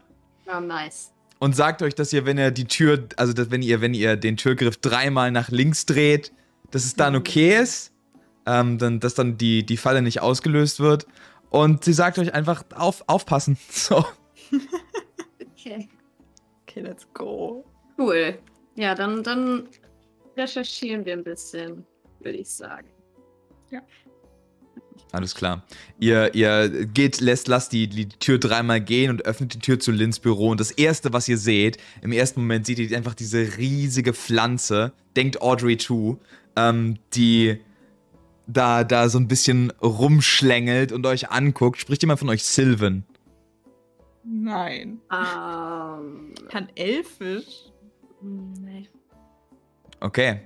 Oh, 0.46 0.60
nice. 0.60 1.12
und 1.40 1.56
sagt 1.56 1.82
euch, 1.82 1.96
dass 1.96 2.14
ihr, 2.14 2.26
wenn 2.26 2.38
ihr 2.38 2.52
die 2.52 2.66
Tür, 2.66 3.08
also 3.18 3.34
dass 3.34 3.50
wenn 3.50 3.64
ihr, 3.64 3.82
wenn 3.82 3.94
ihr 3.96 4.16
den 4.18 4.38
Türgriff 4.38 4.78
dreimal 4.78 5.32
nach 5.32 5.50
links 5.50 5.86
dreht, 5.88 6.32
dass 6.72 6.86
es 6.86 6.96
dann 6.96 7.16
okay 7.16 7.60
ist, 7.60 7.94
ähm, 8.46 8.78
dann, 8.78 9.00
dass 9.00 9.14
dann 9.16 9.38
die, 9.38 9.66
die 9.66 9.78
Falle 9.78 10.02
nicht 10.02 10.22
ausgelöst 10.22 10.80
wird. 10.80 11.08
Und 11.50 11.84
sie 11.84 11.94
sagt 11.94 12.20
euch 12.20 12.34
einfach 12.34 12.64
auf, 12.76 13.04
aufpassen. 13.08 13.58
So. 13.70 14.06
Okay. 15.54 15.90
Okay, 16.64 16.82
let's 16.82 17.08
go. 17.14 17.66
Cool. 17.98 18.40
Ja, 18.76 18.96
dann, 18.96 19.24
dann 19.24 19.68
recherchieren 20.38 21.06
wir 21.06 21.14
ein 21.14 21.24
bisschen, 21.24 21.86
würde 22.20 22.38
ich 22.38 22.50
sagen. 22.50 22.88
Alles 25.12 25.34
klar. 25.34 25.64
Ihr, 26.00 26.36
ihr 26.36 26.86
geht, 26.86 27.20
lässt, 27.20 27.48
lasst 27.48 27.74
die, 27.74 27.88
die 27.88 28.10
Tür 28.10 28.38
dreimal 28.38 28.80
gehen 28.80 29.10
und 29.10 29.26
öffnet 29.26 29.56
die 29.56 29.60
Tür 29.60 29.80
zu 29.80 29.92
Lins 29.92 30.20
Büro. 30.20 30.50
Und 30.50 30.60
das 30.60 30.72
erste, 30.72 31.14
was 31.14 31.28
ihr 31.28 31.38
seht, 31.38 31.78
im 32.02 32.12
ersten 32.12 32.42
Moment 32.42 32.66
seht 32.66 32.78
ihr 32.80 32.96
einfach 32.96 33.16
diese 33.16 33.58
riesige 33.58 34.14
Pflanze, 34.14 34.94
denkt 35.16 35.42
Audrey 35.42 35.78
2, 35.78 36.18
ähm, 36.56 37.00
die 37.14 37.60
da, 38.46 38.84
da 38.84 39.10
so 39.10 39.20
ein 39.20 39.28
bisschen 39.28 39.72
rumschlängelt 39.82 40.92
und 40.92 41.06
euch 41.06 41.32
anguckt. 41.32 41.80
Spricht 41.80 42.04
jemand 42.04 42.20
von 42.20 42.30
euch 42.30 42.44
Sylvan? 42.44 43.04
Nein. 44.24 45.00
Ähm. 45.12 46.34
Kann 46.50 46.70
Elfisch? 46.76 47.72
Nee. 48.22 48.88
Okay. 50.00 50.42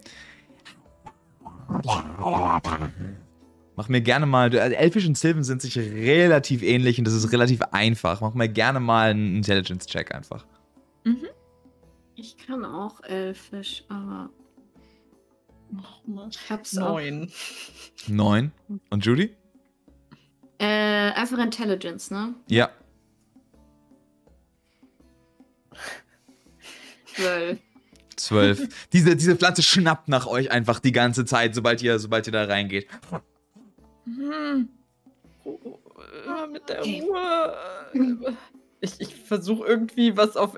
Mach 3.75 3.89
mir 3.89 4.01
gerne 4.01 4.25
mal. 4.25 4.55
Also 4.57 4.75
Elfisch 4.75 5.07
und 5.07 5.17
Sylvan 5.17 5.43
sind 5.43 5.61
sich 5.61 5.77
relativ 5.77 6.61
ähnlich 6.61 6.99
und 6.99 7.05
das 7.05 7.13
ist 7.13 7.31
relativ 7.31 7.61
einfach. 7.71 8.21
Mach 8.21 8.33
mir 8.33 8.49
gerne 8.49 8.79
mal 8.79 9.11
einen 9.11 9.35
Intelligence-Check 9.37 10.13
einfach. 10.13 10.45
Mhm. 11.03 11.27
Ich 12.15 12.37
kann 12.37 12.63
auch 12.63 13.01
Elfisch, 13.03 13.83
aber 13.89 14.29
Mach 15.71 16.05
mal. 16.05 16.29
ich 16.29 16.49
hab's 16.49 16.77
auch. 16.77 16.93
Neun. 16.93 17.31
Neun. 18.07 18.51
Und 18.89 19.05
Judy? 19.05 19.35
Äh, 20.59 20.65
einfach 20.65 21.39
Intelligence, 21.39 22.11
ne? 22.11 22.35
Ja. 22.47 22.69
Zwölf. 27.15 27.59
Zwölf. 28.15 28.87
diese, 28.93 29.15
diese 29.15 29.35
Pflanze 29.35 29.63
schnappt 29.63 30.07
nach 30.07 30.27
euch 30.27 30.51
einfach 30.51 30.79
die 30.79 30.91
ganze 30.91 31.25
Zeit, 31.25 31.55
sobald 31.55 31.81
ihr, 31.81 31.97
sobald 31.99 32.27
ihr 32.27 32.33
da 32.33 32.45
reingeht. 32.45 32.87
Hm. 34.05 34.69
Oh, 35.43 35.59
oh, 35.63 35.79
immer 36.23 36.47
mit 36.47 36.69
der 36.69 36.79
Okay. 36.79 37.03
Ruhe. 37.07 38.37
Ich, 38.81 38.99
ich 38.99 39.15
versuche 39.15 39.65
irgendwie 39.65 40.17
was 40.17 40.35
auf. 40.35 40.57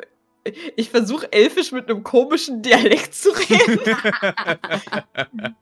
Ich 0.75 0.89
versuche 0.89 1.31
Elfisch 1.31 1.71
mit 1.71 1.87
einem 1.87 2.03
komischen 2.03 2.63
Dialekt 2.63 3.13
zu 3.13 3.29
reden. 3.29 3.79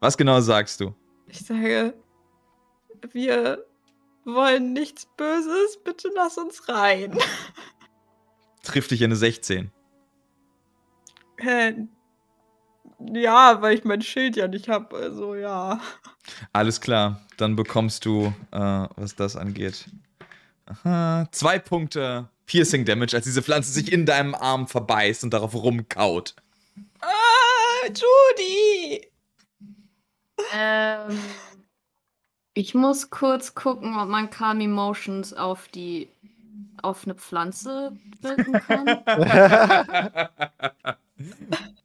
Was 0.00 0.18
genau 0.18 0.40
sagst 0.42 0.80
du? 0.82 0.94
Ich 1.26 1.40
sage, 1.40 1.94
wir 3.12 3.64
wollen 4.26 4.74
nichts 4.74 5.06
Böses, 5.16 5.78
bitte 5.82 6.10
lass 6.14 6.36
uns 6.36 6.68
rein. 6.68 7.18
Trifft 8.62 8.90
dich 8.90 9.02
eine 9.02 9.16
16. 9.16 9.70
Äh, 11.38 11.72
ja, 12.98 13.60
weil 13.62 13.76
ich 13.76 13.84
mein 13.84 14.02
Schild 14.02 14.36
ja 14.36 14.48
nicht 14.48 14.68
habe, 14.68 14.96
also 14.96 15.34
ja. 15.34 15.80
Alles 16.52 16.80
klar. 16.80 17.20
Dann 17.36 17.56
bekommst 17.56 18.04
du, 18.04 18.32
äh, 18.50 18.58
was 18.96 19.14
das 19.14 19.36
angeht, 19.36 19.86
aha, 20.66 21.28
zwei 21.30 21.58
Punkte 21.58 22.28
Piercing 22.46 22.84
Damage, 22.84 23.14
als 23.14 23.24
diese 23.24 23.42
Pflanze 23.42 23.72
sich 23.72 23.92
in 23.92 24.06
deinem 24.06 24.34
Arm 24.34 24.66
verbeißt 24.66 25.24
und 25.24 25.34
darauf 25.34 25.54
rumkaut. 25.54 26.34
Ah, 27.00 27.86
Judy! 27.88 29.06
ähm, 30.52 31.18
ich 32.54 32.74
muss 32.74 33.10
kurz 33.10 33.54
gucken, 33.54 33.96
ob 33.98 34.08
man 34.08 34.30
Calm 34.30 34.60
Emotions 34.60 35.34
auf 35.34 35.68
die 35.68 36.08
auf 36.82 37.04
eine 37.04 37.14
Pflanze 37.14 37.92
wirken 38.20 38.52
kann. 38.52 39.02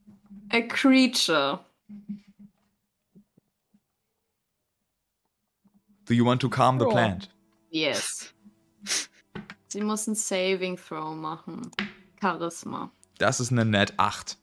A 0.54 0.62
creature. 0.62 1.60
Do 6.06 6.14
you 6.14 6.26
want 6.26 6.41
to 6.41 6.49
calm 6.49 6.78
the 6.78 6.86
plant? 6.86 7.30
Yes. 7.70 8.34
Sie 9.70 9.82
muss 9.82 10.08
ein 10.08 10.16
Saving 10.16 10.78
Throw 10.78 11.16
machen. 11.16 11.72
Charisma. 12.20 12.91
Das 13.18 13.39
ist 13.39 13.52
eine 13.52 13.64
Net 13.64 13.93
8. 13.95 14.38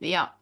Ja. 0.00 0.34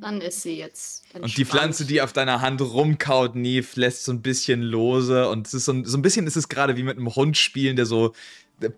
Dann 0.00 0.20
ist 0.20 0.42
sie 0.42 0.58
jetzt. 0.58 1.04
Und 1.14 1.22
die 1.22 1.42
entspannt. 1.42 1.48
Pflanze, 1.48 1.86
die 1.86 2.00
auf 2.00 2.12
deiner 2.12 2.40
Hand 2.40 2.60
rumkaut, 2.60 3.34
Neve, 3.34 3.66
lässt 3.74 4.04
so 4.04 4.12
ein 4.12 4.22
bisschen 4.22 4.62
lose. 4.62 5.28
Und 5.28 5.46
es 5.46 5.54
ist 5.54 5.64
so 5.64 5.72
ein, 5.72 5.84
so 5.84 5.98
ein 5.98 6.02
bisschen 6.02 6.26
ist 6.26 6.36
es 6.36 6.48
gerade 6.48 6.76
wie 6.76 6.82
mit 6.82 6.98
einem 6.98 7.14
Hund 7.16 7.36
spielen, 7.36 7.76
der 7.76 7.86
so 7.86 8.14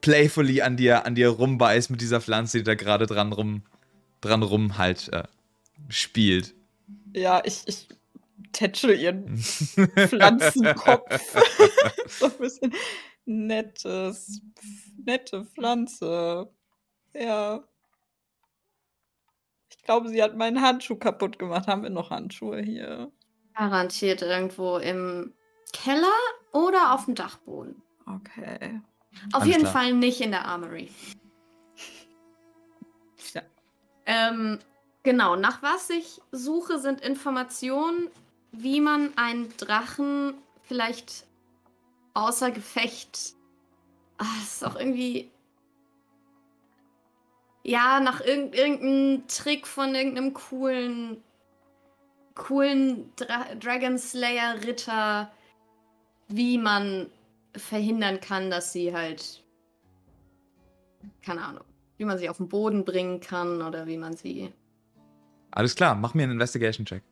playfully 0.00 0.62
an 0.62 0.76
dir, 0.76 1.04
an 1.04 1.14
dir 1.14 1.28
rumbeißt 1.28 1.90
mit 1.90 2.00
dieser 2.00 2.20
Pflanze, 2.20 2.58
die 2.58 2.64
da 2.64 2.74
gerade 2.74 3.06
dran 3.06 3.32
rum, 3.32 3.62
dran 4.20 4.42
rum 4.42 4.78
halt 4.78 5.08
äh, 5.12 5.24
spielt. 5.88 6.54
Ja, 7.14 7.42
ich, 7.44 7.62
ich 7.66 7.88
tätschel 8.52 8.98
ihren 8.98 9.36
Pflanzenkopf. 10.08 11.36
so 12.06 12.26
ein 12.26 12.38
bisschen 12.38 12.74
nettes, 13.24 14.40
nette 15.04 15.44
Pflanze. 15.44 16.50
Ja. 17.14 17.64
Ich 19.70 19.82
glaube, 19.82 20.08
sie 20.08 20.22
hat 20.22 20.36
meinen 20.36 20.60
Handschuh 20.60 20.96
kaputt 20.96 21.38
gemacht. 21.38 21.66
Haben 21.66 21.82
wir 21.82 21.90
noch 21.90 22.10
Handschuhe 22.10 22.60
hier? 22.60 23.10
Garantiert 23.54 24.22
irgendwo 24.22 24.76
im 24.78 25.34
Keller 25.72 26.06
oder 26.52 26.94
auf 26.94 27.06
dem 27.06 27.14
Dachboden. 27.14 27.82
Okay. 28.06 28.80
Auf 29.32 29.42
Alles 29.42 29.46
jeden 29.48 29.60
klar. 29.62 29.72
Fall 29.72 29.92
nicht 29.94 30.20
in 30.20 30.30
der 30.30 30.44
Armory. 30.44 30.90
Ja. 33.34 33.42
Ähm, 34.06 34.58
genau, 35.08 35.36
nach 35.36 35.62
was 35.62 35.88
ich 35.88 36.20
suche, 36.32 36.78
sind 36.78 37.00
Informationen, 37.00 38.10
wie 38.52 38.78
man 38.78 39.16
einen 39.16 39.48
Drachen 39.56 40.34
vielleicht 40.64 41.24
außer 42.12 42.50
Gefecht. 42.50 43.34
Ah, 44.18 44.26
das 44.38 44.56
ist 44.56 44.64
auch 44.66 44.76
irgendwie. 44.76 45.30
Ja, 47.62 48.00
nach 48.00 48.20
irg 48.20 48.54
irgendeinem 48.54 49.26
Trick 49.28 49.66
von 49.66 49.94
irgendeinem 49.94 50.34
coolen. 50.34 51.22
coolen 52.34 53.10
Dra 53.16 53.54
Dragon 53.54 53.96
Slayer 53.96 54.62
Ritter, 54.62 55.32
wie 56.28 56.58
man 56.58 57.10
verhindern 57.56 58.20
kann, 58.20 58.50
dass 58.50 58.74
sie 58.74 58.94
halt. 58.94 59.42
Keine 61.22 61.42
Ahnung. 61.42 61.64
Wie 61.96 62.04
man 62.04 62.18
sie 62.18 62.28
auf 62.28 62.36
den 62.36 62.50
Boden 62.50 62.84
bringen 62.84 63.20
kann 63.20 63.62
oder 63.62 63.86
wie 63.86 63.96
man 63.96 64.14
sie. 64.14 64.52
Alles 65.58 65.74
klar, 65.74 65.96
mach 65.96 66.14
mir 66.14 66.22
einen 66.22 66.34
Investigation-Check. 66.34 67.02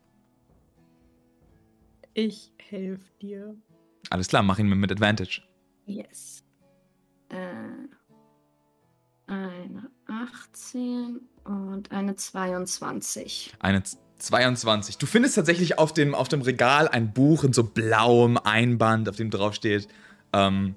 Ich 2.14 2.52
helfe 2.58 3.02
dir. 3.20 3.56
Alles 4.08 4.28
klar, 4.28 4.44
mach 4.44 4.60
ihn 4.60 4.68
mir 4.68 4.76
mit 4.76 4.92
Advantage. 4.92 5.42
Yes. 5.84 6.44
Äh, 7.28 7.36
eine 9.26 9.90
18 10.06 11.22
und 11.42 11.90
eine 11.90 12.14
22. 12.14 13.52
Eine 13.58 13.82
Z- 13.82 13.98
22. 14.18 14.98
Du 14.98 15.06
findest 15.06 15.34
tatsächlich 15.34 15.80
auf 15.80 15.92
dem, 15.92 16.14
auf 16.14 16.28
dem 16.28 16.42
Regal 16.42 16.86
ein 16.86 17.12
Buch 17.12 17.42
in 17.42 17.52
so 17.52 17.64
blauem 17.64 18.38
Einband, 18.38 19.08
auf 19.08 19.16
dem 19.16 19.30
drauf 19.30 19.56
steht 19.56 19.88
ähm, 20.32 20.76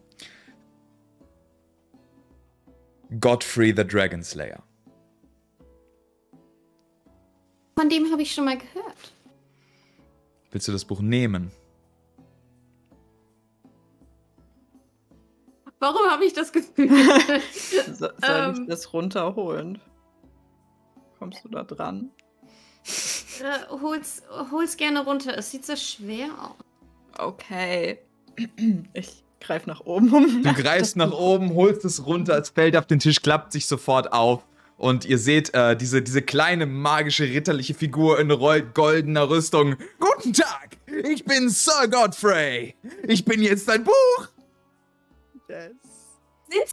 Godfrey 3.20 3.76
the 3.78 3.86
Dragon 3.86 4.24
Slayer. 4.24 4.64
Von 7.80 7.88
dem 7.88 8.12
habe 8.12 8.22
ich 8.24 8.34
schon 8.34 8.44
mal 8.44 8.58
gehört. 8.58 9.14
Willst 10.52 10.68
du 10.68 10.74
das 10.74 10.84
Buch 10.84 11.00
nehmen? 11.00 11.50
Warum 15.80 16.12
habe 16.12 16.26
ich 16.26 16.34
das 16.34 16.52
Gefühl? 16.52 16.90
So, 17.54 18.08
soll 18.08 18.12
Ähm. 18.22 18.62
ich 18.64 18.68
das 18.68 18.92
runterholen? 18.92 19.80
Kommst 21.20 21.46
du 21.46 21.48
da 21.48 21.64
dran? 21.64 22.12
äh, 23.42 23.70
hol's, 23.70 24.24
hol's 24.52 24.76
gerne 24.76 25.06
runter. 25.06 25.38
Es 25.38 25.52
sieht 25.52 25.66
so 25.66 25.78
schwer 25.78 26.28
aus. 26.38 26.56
Okay. 27.18 28.00
Ich 28.94 29.24
greife 29.40 29.70
nach 29.70 29.80
oben. 29.86 30.14
Um 30.14 30.44
Du 30.44 30.54
greifst 30.54 30.98
nach 30.98 31.14
oben, 31.14 31.56
holst 31.56 31.86
es 31.86 32.06
runter, 32.06 32.38
es 32.38 32.50
fällt 32.50 32.76
auf 32.76 32.88
den 32.88 33.00
Tisch, 33.00 33.22
klappt 33.22 33.54
sich 33.54 33.68
sofort 33.68 34.12
auf. 34.12 34.46
Und 34.80 35.04
ihr 35.04 35.18
seht 35.18 35.54
äh, 35.54 35.76
diese, 35.76 36.02
diese 36.02 36.22
kleine 36.22 36.66
magische 36.66 37.26
ritterliche 37.26 37.74
Figur 37.74 38.18
in 38.18 38.30
goldener 38.30 39.30
Rüstung. 39.30 39.76
Guten 40.00 40.32
Tag, 40.32 40.78
ich 41.04 41.26
bin 41.26 41.50
Sir 41.50 41.90
Godfrey. 41.90 42.76
Ich 43.04 43.26
bin 43.26 43.44
jetzt 43.44 43.68
dein 43.68 43.84
Buch. 43.84 44.30
Yes. 45.50 46.72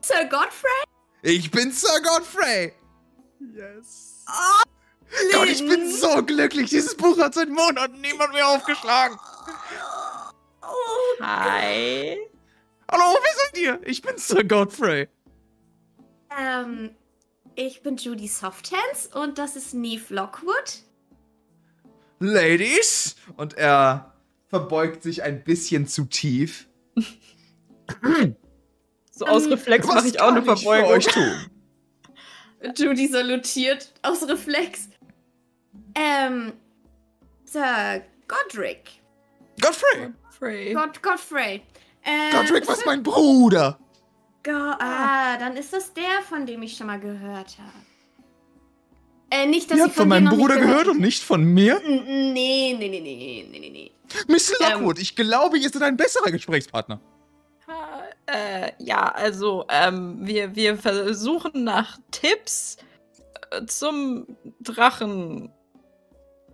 Sir 0.00 0.24
Godfrey? 0.28 0.82
Ich 1.22 1.48
bin 1.52 1.70
Sir 1.70 2.00
Godfrey. 2.02 2.72
Yes. 3.54 4.24
Gott, 5.32 5.48
ich 5.48 5.64
bin 5.64 5.92
so 5.92 6.24
glücklich. 6.24 6.70
Dieses 6.70 6.96
Buch 6.96 7.16
hat 7.18 7.34
seit 7.34 7.50
Monaten 7.50 8.00
niemand 8.00 8.32
mehr 8.32 8.48
aufgeschlagen. 8.48 9.16
Hi. 11.20 12.18
Hallo, 12.90 13.16
wer 13.22 13.32
seid 13.44 13.58
ihr? 13.62 13.80
Ich 13.84 14.02
bin 14.02 14.18
Sir 14.18 14.42
Godfrey. 14.42 15.06
Ähm, 16.36 16.96
ich 17.58 17.82
bin 17.82 17.96
Judy 17.96 18.28
Softhands 18.28 19.08
und 19.12 19.36
das 19.38 19.56
ist 19.56 19.74
Neve 19.74 20.14
Lockwood. 20.14 20.84
Ladies. 22.20 23.16
Und 23.36 23.58
er 23.58 24.14
verbeugt 24.46 25.02
sich 25.02 25.24
ein 25.24 25.42
bisschen 25.42 25.86
zu 25.86 26.04
tief. 26.04 26.68
So 29.10 29.26
aus 29.26 29.46
Ähm, 29.46 29.54
Reflex 29.54 29.84
mache 29.84 30.06
ich 30.06 30.20
auch 30.20 30.28
eine 30.28 30.42
Verbeugung. 30.44 30.90
euch 30.90 31.06
tun? 31.06 31.50
Judy 32.76 33.08
salutiert 33.08 33.92
aus 34.02 34.28
Reflex. 34.28 34.90
Ähm, 35.96 36.52
Sir 37.44 38.02
Godric. 38.28 39.02
Godfrey. 39.60 40.12
Frey. 40.30 40.72
God 40.72 41.02
Godfrey. 41.02 41.62
Äh, 42.04 42.30
Godric 42.30 42.68
was 42.68 42.84
mein 42.84 43.02
Bruder. 43.02 43.80
Go 44.48 44.54
ah, 44.54 45.36
dann 45.36 45.58
ist 45.58 45.74
das 45.74 45.92
der, 45.92 46.22
von 46.26 46.46
dem 46.46 46.62
ich 46.62 46.74
schon 46.74 46.86
mal 46.86 46.98
gehört 46.98 47.58
habe. 47.58 47.84
Äh, 49.30 49.46
nicht, 49.46 49.70
dass 49.70 49.76
Ihr 49.76 49.84
ich 49.84 49.88
habt 49.90 49.96
von 49.96 50.04
dir 50.04 50.20
meinem 50.20 50.30
Bruder 50.30 50.56
gehört 50.56 50.88
und 50.88 51.00
nicht 51.00 51.22
von 51.22 51.44
mir? 51.44 51.78
Nee, 51.84 52.74
nee, 52.78 52.88
nee, 52.88 53.00
nee, 53.00 53.46
nee, 53.50 53.58
nee, 53.60 53.70
nee. 53.70 53.92
Miss 54.26 54.50
Ähm. 54.58 54.72
Lockwood, 54.72 54.98
ich 55.00 55.14
glaube, 55.14 55.58
ihr 55.58 55.68
seid 55.68 55.82
ein 55.82 55.98
besserer 55.98 56.30
Gesprächspartner. 56.30 56.98
Äh, 58.24 58.72
ja, 58.78 59.08
also, 59.08 59.66
ähm, 59.68 60.26
wir, 60.26 60.56
wir 60.56 60.78
versuchen 60.78 61.64
nach 61.64 61.98
Tipps 62.10 62.78
äh, 63.50 63.66
zum 63.66 64.26
Drachen 64.60 65.52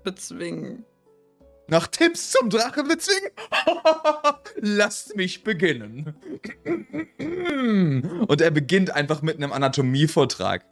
bezwingen. 0.03 0.85
Nach 1.67 1.87
Tipps 1.87 2.31
zum 2.33 2.51
Drache 2.51 2.85
bezwingen? 2.85 3.31
Lasst 4.57 5.17
mich 5.17 5.45
beginnen. 5.45 6.15
Und 8.29 8.41
er 8.41 8.51
beginnt 8.51 8.91
einfach 8.91 9.23
mit 9.23 9.37
einem 9.37 9.53
Anatomievortrag. 9.53 10.65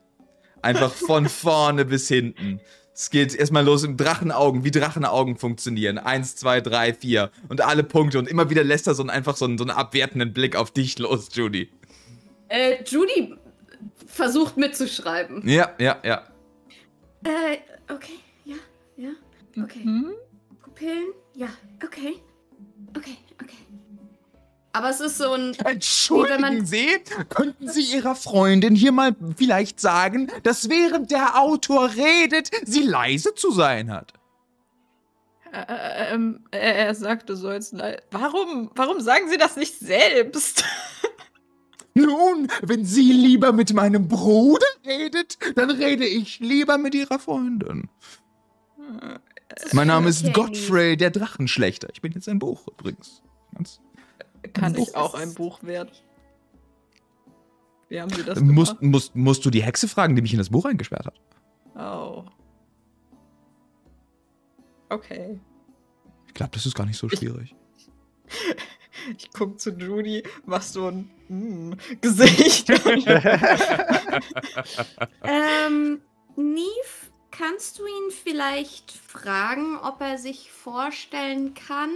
Einfach 0.60 0.92
von 0.92 1.28
vorne 1.30 1.84
bis 1.84 2.08
hinten. 2.08 2.60
Es 2.94 3.08
geht 3.08 3.34
erstmal 3.34 3.64
los 3.64 3.84
im 3.84 3.96
Drachenaugen, 3.96 4.64
wie 4.64 4.70
Drachenaugen 4.70 5.36
funktionieren. 5.38 5.96
Eins, 5.96 6.36
zwei, 6.36 6.60
drei, 6.60 6.92
vier. 6.92 7.30
Und 7.48 7.62
alle 7.62 7.84
Punkte. 7.84 8.18
Und 8.18 8.28
immer 8.28 8.50
wieder 8.50 8.62
lässt 8.62 8.86
er 8.86 8.94
so 8.94 9.02
einen, 9.02 9.10
einfach 9.10 9.36
so 9.36 9.46
einen, 9.46 9.56
so 9.56 9.64
einen 9.64 9.70
abwertenden 9.70 10.34
Blick 10.34 10.56
auf 10.56 10.70
dich 10.70 10.98
los, 10.98 11.28
Judy. 11.32 11.70
Äh, 12.48 12.84
Judy 12.84 13.34
versucht 14.06 14.58
mitzuschreiben. 14.58 15.48
Ja, 15.48 15.72
ja, 15.78 15.96
ja. 16.04 16.22
Äh, 17.24 17.58
okay, 17.90 18.18
ja, 18.44 18.56
ja, 18.96 19.10
okay. 19.62 19.84
Hm? 19.84 20.12
Pupillen, 20.82 21.12
ja, 21.34 21.46
okay, 21.84 22.14
okay, 22.96 23.16
okay. 23.40 23.56
Aber 24.72 24.90
es 24.90 25.00
ist 25.00 25.18
so 25.18 25.32
ein. 25.32 25.54
Entschuldigen 25.64 26.40
man- 26.40 26.66
Sie, 26.66 26.88
könnten 27.28 27.68
Sie 27.68 27.82
Ihrer 27.94 28.14
Freundin 28.16 28.74
hier 28.74 28.90
mal 28.92 29.14
vielleicht 29.36 29.78
sagen, 29.80 30.30
dass 30.42 30.68
während 30.68 31.10
der 31.10 31.38
Autor 31.40 31.90
redet, 31.94 32.50
sie 32.64 32.82
leise 32.82 33.34
zu 33.34 33.50
sein 33.52 33.92
hat? 33.92 34.12
Äh, 35.52 36.14
ähm, 36.14 36.44
er 36.50 36.74
er 36.76 36.94
sagte 36.94 37.36
so 37.36 37.52
jetzt. 37.52 37.74
lei- 37.74 38.00
Warum, 38.10 38.70
warum 38.74 39.00
sagen 39.00 39.28
Sie 39.28 39.36
das 39.36 39.56
nicht 39.56 39.78
selbst? 39.78 40.64
Nun, 41.94 42.48
wenn 42.62 42.86
sie 42.86 43.12
lieber 43.12 43.52
mit 43.52 43.74
meinem 43.74 44.08
Bruder 44.08 44.64
redet, 44.86 45.36
dann 45.56 45.70
rede 45.70 46.06
ich 46.06 46.40
lieber 46.40 46.78
mit 46.78 46.94
ihrer 46.94 47.18
Freundin. 47.18 47.90
Mein 49.72 49.86
Name 49.86 50.08
ist 50.08 50.24
Okay, 50.24 50.32
Godfrey, 50.32 50.96
der 50.96 51.10
Drachenschlechter. 51.10 51.88
Ich 51.92 52.00
bin 52.00 52.12
jetzt 52.12 52.28
ein 52.28 52.38
Buch 52.38 52.66
übrigens. 52.68 53.22
Ganz 53.54 53.80
Kann 54.52 54.72
Buch 54.72 54.88
ich 54.88 54.96
auch 54.96 55.14
ein 55.14 55.34
Buch 55.34 55.62
wert? 55.62 56.02
Wie 57.88 58.00
haben 58.00 58.10
Sie 58.10 58.24
das 58.24 58.40
musst, 58.40 58.78
gemacht? 58.78 58.82
musst, 58.82 59.14
musst 59.14 59.44
du 59.44 59.50
die 59.50 59.62
Hexe 59.62 59.88
fragen, 59.88 60.16
die 60.16 60.22
mich 60.22 60.32
in 60.32 60.38
das 60.38 60.50
Buch 60.50 60.64
eingesperrt 60.64 61.06
hat? 61.06 61.20
Oh. 61.76 62.24
Okay. 64.88 65.38
Ich 66.26 66.34
glaube, 66.34 66.52
das 66.52 66.66
ist 66.66 66.74
gar 66.74 66.86
nicht 66.86 66.98
so 66.98 67.08
schwierig. 67.08 67.54
Ich 69.18 69.30
guck 69.32 69.58
zu 69.58 69.70
Judy, 69.70 70.22
mach 70.44 70.62
so 70.62 70.86
ein 70.86 71.10
mm, 71.28 71.72
Gesicht. 72.00 72.68
Ähm, 75.24 76.00
Neve 76.36 77.11
kannst 77.32 77.78
du 77.78 77.86
ihn 77.86 78.10
vielleicht 78.22 78.92
fragen, 78.92 79.76
ob 79.78 80.00
er 80.00 80.18
sich 80.18 80.52
vorstellen 80.52 81.54
kann, 81.54 81.90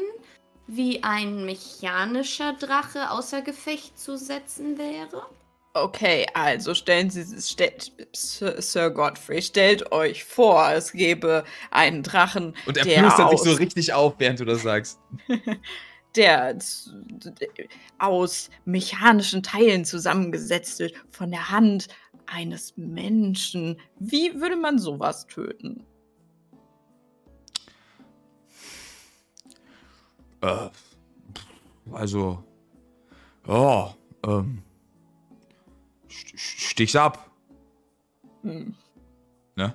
wie 0.66 1.04
ein 1.04 1.44
mechanischer 1.44 2.54
Drache 2.54 3.10
außer 3.10 3.42
Gefecht 3.42 3.98
zu 3.98 4.16
setzen 4.16 4.78
wäre? 4.78 5.26
Okay, 5.74 6.26
also 6.32 6.74
stellen 6.74 7.10
Sie 7.10 7.40
stellt, 7.42 7.92
Sir, 8.14 8.60
Sir 8.62 8.90
Godfrey, 8.90 9.42
stellt 9.42 9.92
euch 9.92 10.24
vor, 10.24 10.70
es 10.72 10.92
gäbe 10.92 11.44
einen 11.70 12.02
Drachen, 12.02 12.56
Und 12.64 12.78
er 12.78 12.84
der 12.84 13.00
plustert 13.00 13.30
sich 13.30 13.40
so 13.40 13.52
richtig 13.52 13.92
auf, 13.92 14.14
während 14.16 14.40
du 14.40 14.46
das 14.46 14.62
sagst. 14.62 14.98
der 16.16 16.56
aus 17.98 18.50
mechanischen 18.64 19.42
Teilen 19.42 19.84
zusammengesetzt 19.84 20.78
wird, 20.78 20.94
von 21.10 21.30
der 21.30 21.50
Hand 21.50 21.88
eines 22.26 22.76
Menschen. 22.76 23.78
Wie 23.98 24.40
würde 24.40 24.56
man 24.56 24.78
sowas 24.78 25.26
töten? 25.26 25.84
Äh, 30.40 30.68
also, 31.92 32.42
ja, 33.46 33.94
ähm, 34.24 34.62
st- 36.08 36.34
st- 36.34 36.38
stich's 36.70 36.96
ab, 36.96 37.30
Hm. 38.42 38.74
ne? 39.56 39.74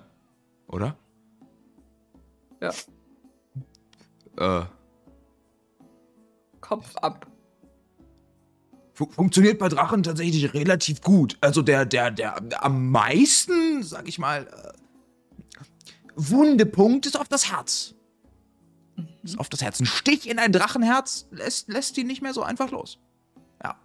Oder? 0.68 0.98
Ja. 2.62 2.72
Äh, 4.38 4.66
Kopf 6.72 6.96
ab. 7.02 7.28
fu 8.94 9.06
funktioniert 9.12 9.60
bei 9.60 9.68
Drachen 9.68 10.04
tatsächlich 10.04 10.54
relativ 10.54 11.02
gut. 11.02 11.38
Also 11.42 11.62
der, 11.62 11.86
der, 11.86 12.12
der, 12.12 12.40
der 12.40 12.64
am 12.64 12.90
meisten, 12.92 13.84
sag 13.84 14.08
ich 14.08 14.18
mal, 14.20 14.48
äh, 14.48 14.72
Wundepunkt 16.16 17.06
ist 17.06 17.20
auf 17.20 17.28
das 17.28 17.52
Herz. 17.52 17.94
Ist 19.22 19.38
auf 19.38 19.50
das 19.50 19.62
Herz. 19.62 19.82
Ein 19.82 19.86
Stich 19.86 20.30
in 20.30 20.40
ein 20.40 20.54
Drachenherz 20.54 21.28
lässt, 21.32 21.68
lässt 21.68 21.98
ihn 21.98 22.08
nicht 22.08 22.22
mehr 22.22 22.34
so 22.34 22.42
einfach 22.42 22.72
los. 22.72 23.00
Ja. 23.62 23.76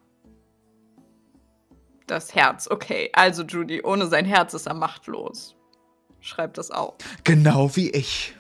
Das 2.07 2.37
Herz, 2.37 2.69
okay. 2.71 3.11
Also 3.15 3.43
Judy, 3.43 3.83
ohne 3.83 4.07
sein 4.07 4.27
Herz 4.27 4.55
ist 4.55 4.67
er 4.69 4.75
machtlos. 4.75 5.57
Schreibt 6.21 6.57
das 6.57 6.71
auf. 6.71 6.95
Genau 7.25 7.75
wie 7.75 7.91
ich. 7.91 8.37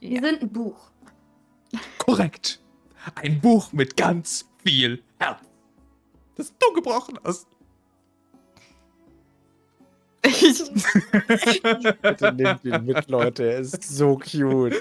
Wir 0.00 0.20
sind 0.20 0.42
ein 0.42 0.52
Buch. 0.52 0.90
Korrekt. 1.98 2.60
Ein 3.14 3.40
Buch 3.40 3.72
mit 3.72 3.96
ganz 3.96 4.48
viel 4.62 5.02
Herz. 5.18 5.40
Das 6.36 6.52
du 6.58 6.72
gebrochen 6.72 7.18
hast. 7.24 7.46
Ich, 10.26 10.62
Bitte 12.02 12.32
nehmt 12.32 12.64
ihn 12.64 12.84
mit, 12.84 13.08
Leute. 13.08 13.44
Er 13.44 13.58
ist 13.60 13.82
so 13.82 14.16
cute. 14.18 14.74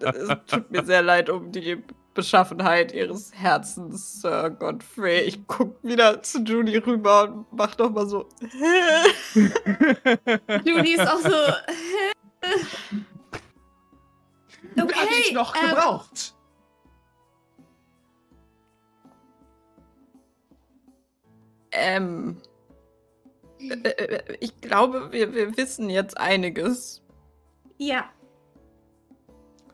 es 0.00 0.28
tut 0.46 0.70
mir 0.70 0.84
sehr 0.84 1.02
leid 1.02 1.30
um 1.30 1.52
die 1.52 1.82
Beschaffenheit 2.14 2.92
ihres 2.92 3.32
Herzens, 3.32 4.20
Sir 4.20 4.50
Godfrey. 4.50 5.20
Ich 5.20 5.46
guck 5.46 5.82
wieder 5.84 6.22
zu 6.22 6.42
Judy 6.42 6.78
rüber 6.78 7.22
und 7.24 7.46
mach 7.52 7.76
doch 7.76 7.90
mal 7.90 8.06
so. 8.08 8.28
Judy 10.64 10.94
ist 10.94 11.08
auch 11.08 11.20
so. 11.20 11.30
Wer 14.74 14.84
hat 14.84 15.08
dich 15.10 15.32
noch 15.32 15.54
ähm, 15.54 15.68
gebraucht? 15.68 16.34
Ähm. 21.72 22.36
äh, 23.58 23.74
äh, 23.74 24.36
Ich 24.40 24.60
glaube, 24.60 25.12
wir, 25.12 25.34
wir 25.34 25.56
wissen 25.56 25.90
jetzt 25.90 26.18
einiges. 26.18 27.02
Ja. 27.78 28.10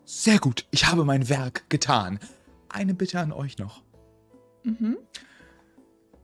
Sehr 0.05 0.39
gut. 0.39 0.67
Ich 0.71 0.87
habe 0.87 1.05
mein 1.05 1.29
Werk 1.29 1.69
getan. 1.69 2.21
Eine 2.69 2.95
Bitte 2.95 3.19
an 3.19 3.33
euch 3.33 3.59
noch. 3.59 3.83
Mhm. 4.63 4.99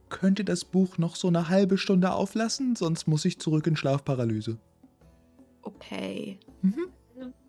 Könnt 0.08 0.38
ihr 0.38 0.44
das 0.44 0.64
Buch 0.64 0.98
noch 0.98 1.16
so 1.16 1.28
eine 1.28 1.48
halbe 1.48 1.78
Stunde 1.78 2.12
auflassen? 2.12 2.76
Sonst 2.76 3.08
muss 3.08 3.24
ich 3.24 3.40
zurück 3.40 3.66
in 3.66 3.76
Schlafparalyse. 3.76 4.58
Okay. 5.62 6.38
Mhm. 6.62 6.88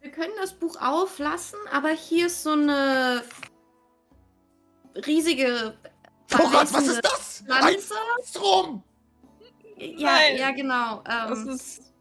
Wir 0.01 0.11
können 0.11 0.33
das 0.39 0.53
Buch 0.53 0.75
auflassen, 0.79 1.59
aber 1.71 1.89
hier 1.89 2.27
ist 2.27 2.43
so 2.43 2.51
eine 2.51 3.23
riesige. 5.07 5.75
Oh 6.33 6.49
Gott, 6.51 6.73
was 6.73 6.87
ist 6.87 7.01
das? 7.03 7.43
Ein 7.49 7.61
Pflanze. 7.79 7.93
Strom! 8.25 8.83
Ja, 9.77 10.11
Nein. 10.11 10.37
ja, 10.37 10.51
genau. 10.51 11.01
Das 11.05 11.39
Ähm, 11.39 11.49
ist. 11.49 11.93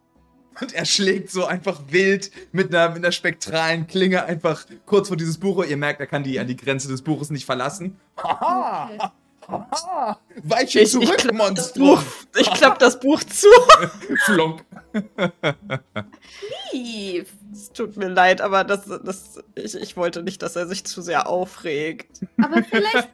Und 0.60 0.74
er 0.74 0.84
schlägt 0.84 1.30
so 1.30 1.46
einfach 1.46 1.80
wild 1.88 2.30
mit 2.52 2.74
einer, 2.74 2.90
mit 2.90 2.98
einer 2.98 3.12
spektralen 3.12 3.86
Klinge 3.86 4.24
einfach 4.24 4.66
kurz 4.84 5.08
vor 5.08 5.16
dieses 5.16 5.38
Buch. 5.38 5.64
Ihr 5.64 5.78
merkt, 5.78 6.00
er 6.00 6.06
kann 6.06 6.22
die 6.22 6.38
an 6.38 6.46
die 6.46 6.56
Grenze 6.56 6.88
des 6.88 7.00
Buches 7.02 7.30
nicht 7.30 7.46
verlassen. 7.46 7.98
Haha! 8.22 8.90
okay. 8.92 8.98
Weiche 10.44 10.80
Ich, 10.80 10.84
ich 10.84 10.90
zurück, 10.92 11.18
klapp 11.18 11.36
das 11.54 11.76
Monstrum! 11.76 11.88
Buch, 11.88 12.02
ich 12.36 12.50
klapp 12.52 12.78
das 12.78 13.00
Buch 13.00 13.22
zu. 13.24 13.48
Flunk. 14.24 14.64
Eve. 16.72 17.26
Es 17.52 17.72
tut 17.72 17.96
mir 17.96 18.08
leid, 18.08 18.40
aber 18.40 18.64
das, 18.64 18.86
das, 18.86 19.42
ich, 19.54 19.74
ich 19.74 19.96
wollte 19.96 20.22
nicht, 20.22 20.42
dass 20.42 20.56
er 20.56 20.66
sich 20.66 20.84
zu 20.84 21.02
sehr 21.02 21.28
aufregt. 21.28 22.20
Aber 22.42 22.62
vielleicht, 22.62 23.10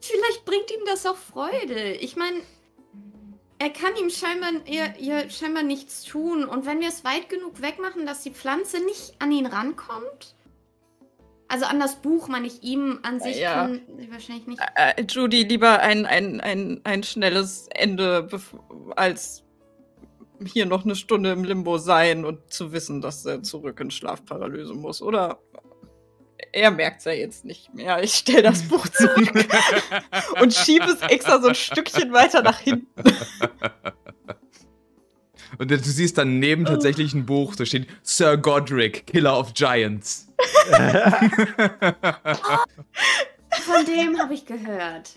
vielleicht 0.00 0.44
bringt 0.44 0.70
ihm 0.70 0.84
das 0.86 1.04
auch 1.04 1.16
Freude. 1.16 1.92
Ich 2.00 2.16
meine, 2.16 2.38
er 3.58 3.70
kann 3.70 3.94
ihm 3.96 4.10
scheinbar, 4.10 4.50
ihr, 4.66 4.94
ihr 4.98 5.30
scheinbar 5.30 5.62
nichts 5.62 6.04
tun. 6.04 6.44
Und 6.44 6.66
wenn 6.66 6.80
wir 6.80 6.88
es 6.88 7.04
weit 7.04 7.28
genug 7.28 7.60
wegmachen, 7.60 8.06
dass 8.06 8.22
die 8.22 8.30
Pflanze 8.30 8.82
nicht 8.84 9.14
an 9.18 9.30
ihn 9.30 9.46
rankommt. 9.46 10.34
Also 11.48 11.66
an 11.66 11.78
das 11.78 11.96
Buch, 11.96 12.28
meine 12.28 12.46
ich, 12.46 12.62
ihm 12.62 13.00
an 13.02 13.20
sich 13.20 13.38
Ja. 13.38 13.54
kann 13.66 13.82
sie 13.98 14.10
wahrscheinlich 14.10 14.46
nicht. 14.46 14.60
Äh, 14.76 15.02
Judy, 15.08 15.42
lieber 15.44 15.80
ein, 15.80 16.06
ein, 16.06 16.40
ein, 16.40 16.80
ein 16.84 17.02
schnelles 17.02 17.68
Ende, 17.74 18.28
als 18.96 19.44
hier 20.44 20.66
noch 20.66 20.84
eine 20.84 20.96
Stunde 20.96 21.32
im 21.32 21.44
Limbo 21.44 21.78
sein 21.78 22.24
und 22.24 22.52
zu 22.52 22.72
wissen, 22.72 23.00
dass 23.00 23.24
er 23.24 23.42
zurück 23.42 23.78
in 23.80 23.90
Schlafparalyse 23.90 24.74
muss, 24.74 25.00
oder? 25.02 25.38
Er 26.52 26.70
merkt 26.70 26.98
es 27.00 27.04
ja 27.04 27.12
jetzt 27.12 27.44
nicht 27.44 27.72
mehr. 27.74 28.02
Ich 28.02 28.14
stelle 28.14 28.42
das 28.42 28.62
Buch 28.68 28.86
zurück 28.88 29.32
und 30.40 30.52
schiebe 30.52 30.86
es 30.86 31.00
extra 31.02 31.40
so 31.40 31.48
ein 31.48 31.54
Stückchen 31.54 32.12
weiter 32.12 32.42
nach 32.42 32.58
hinten. 32.58 32.88
Und 35.58 35.70
du 35.70 35.78
siehst 35.78 36.18
daneben 36.18 36.64
tatsächlich 36.64 37.14
ein 37.14 37.26
Buch, 37.26 37.54
da 37.56 37.64
steht 37.64 37.86
Sir 38.02 38.36
Godric, 38.36 39.06
Killer 39.06 39.38
of 39.38 39.54
Giants. 39.54 40.28
Von 43.62 43.86
dem 43.86 44.18
habe 44.18 44.34
ich 44.34 44.44
gehört. 44.46 45.14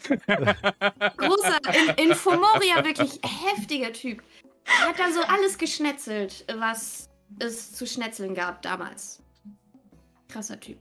Großer, 1.17 1.59
in, 1.97 2.09
in 2.09 2.15
Fomoria 2.15 2.85
wirklich 2.85 3.19
heftiger 3.23 3.91
Typ. 3.91 4.21
Er 4.65 4.89
hat 4.89 4.99
da 4.99 5.11
so 5.11 5.21
alles 5.21 5.57
geschnetzelt, 5.57 6.45
was 6.57 7.09
es 7.39 7.73
zu 7.73 7.87
schnetzeln 7.87 8.35
gab 8.35 8.61
damals. 8.61 9.23
Krasser 10.27 10.59
Typ. 10.59 10.77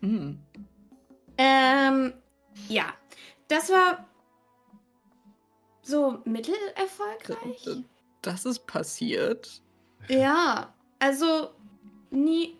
Hm. 0.00 0.38
Ähm, 1.36 2.14
ja. 2.68 2.94
Das 3.48 3.68
war 3.70 4.06
so 5.82 6.20
mittelerfolgreich. 6.24 7.84
Das 8.22 8.44
ist 8.44 8.66
passiert. 8.66 9.62
Ja, 10.08 10.74
also 10.98 11.50
nie. 12.10 12.56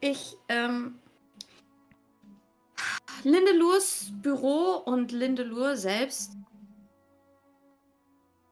Ich, 0.00 0.36
ähm. 0.48 0.98
Lindelurs 3.24 4.10
Büro 4.20 4.82
und 4.84 5.12
Lindelur 5.12 5.76
selbst. 5.76 6.36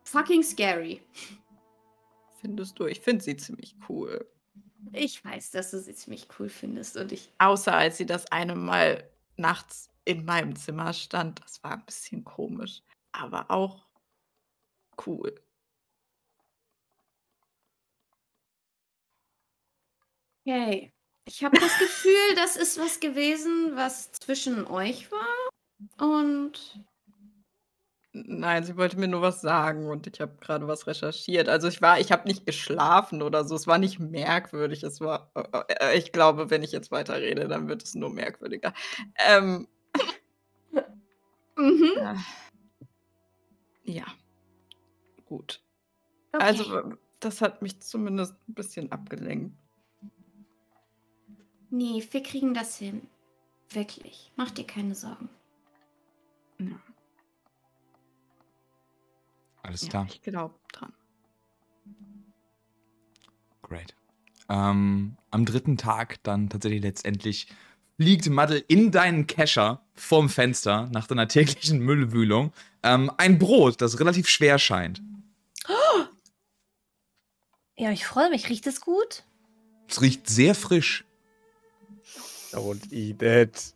Fucking 0.04 0.42
scary. 0.42 1.02
Findest 2.40 2.78
du? 2.78 2.86
Ich 2.86 3.00
finde 3.00 3.24
sie 3.24 3.36
ziemlich 3.36 3.74
cool. 3.88 4.26
Ich 4.92 5.24
weiß, 5.24 5.50
dass 5.50 5.70
du 5.70 5.78
sie 5.78 5.94
ziemlich 5.94 6.28
cool 6.38 6.48
findest 6.48 6.96
und 6.96 7.12
ich. 7.12 7.30
Außer 7.38 7.74
als 7.74 7.96
sie 7.96 8.06
das 8.06 8.30
eine 8.32 8.54
Mal 8.54 9.08
nachts 9.36 9.90
in 10.04 10.24
meinem 10.24 10.56
Zimmer 10.56 10.92
stand. 10.92 11.40
Das 11.42 11.62
war 11.62 11.72
ein 11.72 11.84
bisschen 11.84 12.24
komisch. 12.24 12.82
Aber 13.12 13.50
auch 13.50 13.86
cool. 15.06 15.34
Okay. 20.46 20.92
Ich 21.26 21.44
habe 21.44 21.58
das 21.58 21.78
Gefühl, 21.78 22.34
das 22.36 22.56
ist 22.56 22.78
was 22.78 22.98
gewesen, 23.00 23.76
was 23.76 24.10
zwischen 24.12 24.66
euch 24.66 25.10
war. 25.12 25.50
Und. 25.98 26.80
Nein, 28.12 28.64
sie 28.64 28.76
wollte 28.76 28.98
mir 28.98 29.06
nur 29.06 29.22
was 29.22 29.40
sagen 29.40 29.88
und 29.88 30.08
ich 30.08 30.20
habe 30.20 30.36
gerade 30.40 30.66
was 30.66 30.88
recherchiert. 30.88 31.48
Also 31.48 31.68
ich 31.68 31.80
war, 31.80 32.00
ich 32.00 32.10
habe 32.10 32.26
nicht 32.26 32.44
geschlafen 32.44 33.22
oder 33.22 33.44
so. 33.44 33.54
Es 33.54 33.68
war 33.68 33.78
nicht 33.78 34.00
merkwürdig. 34.00 34.82
Es 34.82 35.00
war, 35.00 35.30
äh, 35.36 35.92
äh, 35.92 35.98
ich 35.98 36.10
glaube, 36.10 36.50
wenn 36.50 36.64
ich 36.64 36.72
jetzt 36.72 36.90
weiterrede, 36.90 37.46
dann 37.46 37.68
wird 37.68 37.84
es 37.84 37.94
nur 37.94 38.10
merkwürdiger. 38.10 38.74
Ähm, 39.28 39.68
Mhm. 41.56 41.92
äh, 41.98 42.14
ja. 43.84 44.04
gut. 45.24 45.62
Okay. 46.32 46.44
Also, 46.44 46.94
das 47.20 47.40
hat 47.40 47.62
mich 47.62 47.80
zumindest 47.82 48.34
ein 48.48 48.54
bisschen 48.54 48.92
abgelenkt. 48.92 49.56
Nee, 51.70 52.06
wir 52.10 52.22
kriegen 52.22 52.54
das 52.54 52.76
hin. 52.76 53.02
Wirklich. 53.70 54.32
Mach 54.36 54.50
dir 54.50 54.66
keine 54.66 54.94
Sorgen. 54.94 55.28
Ja, 56.58 56.78
Alles 59.62 59.82
ja, 59.82 59.88
klar. 59.88 60.06
ich 60.10 60.20
glaube 60.22 60.54
dran. 60.72 60.92
Great. 63.62 63.94
Ähm, 64.48 65.16
am 65.30 65.46
dritten 65.46 65.76
Tag 65.76 66.22
dann 66.24 66.50
tatsächlich 66.50 66.82
letztendlich 66.82 67.46
fliegt 67.96 68.28
Maddel 68.28 68.64
in 68.66 68.90
deinen 68.90 69.26
Kescher 69.26 69.86
vorm 69.94 70.28
Fenster 70.28 70.88
nach 70.92 71.06
deiner 71.06 71.28
täglichen 71.28 71.78
Müllwühlung 71.78 72.52
ähm, 72.82 73.12
ein 73.16 73.38
Brot, 73.38 73.80
das 73.80 74.00
relativ 74.00 74.28
schwer 74.28 74.58
scheint. 74.58 75.02
Ja, 77.80 77.90
ich 77.90 78.04
freue 78.04 78.28
mich. 78.28 78.50
Riecht 78.50 78.66
es 78.66 78.82
gut? 78.82 79.24
Es 79.88 80.02
riecht 80.02 80.28
sehr 80.28 80.54
frisch. 80.54 81.06
Don't 82.52 82.92
eat 82.92 83.22
it. 83.22 83.74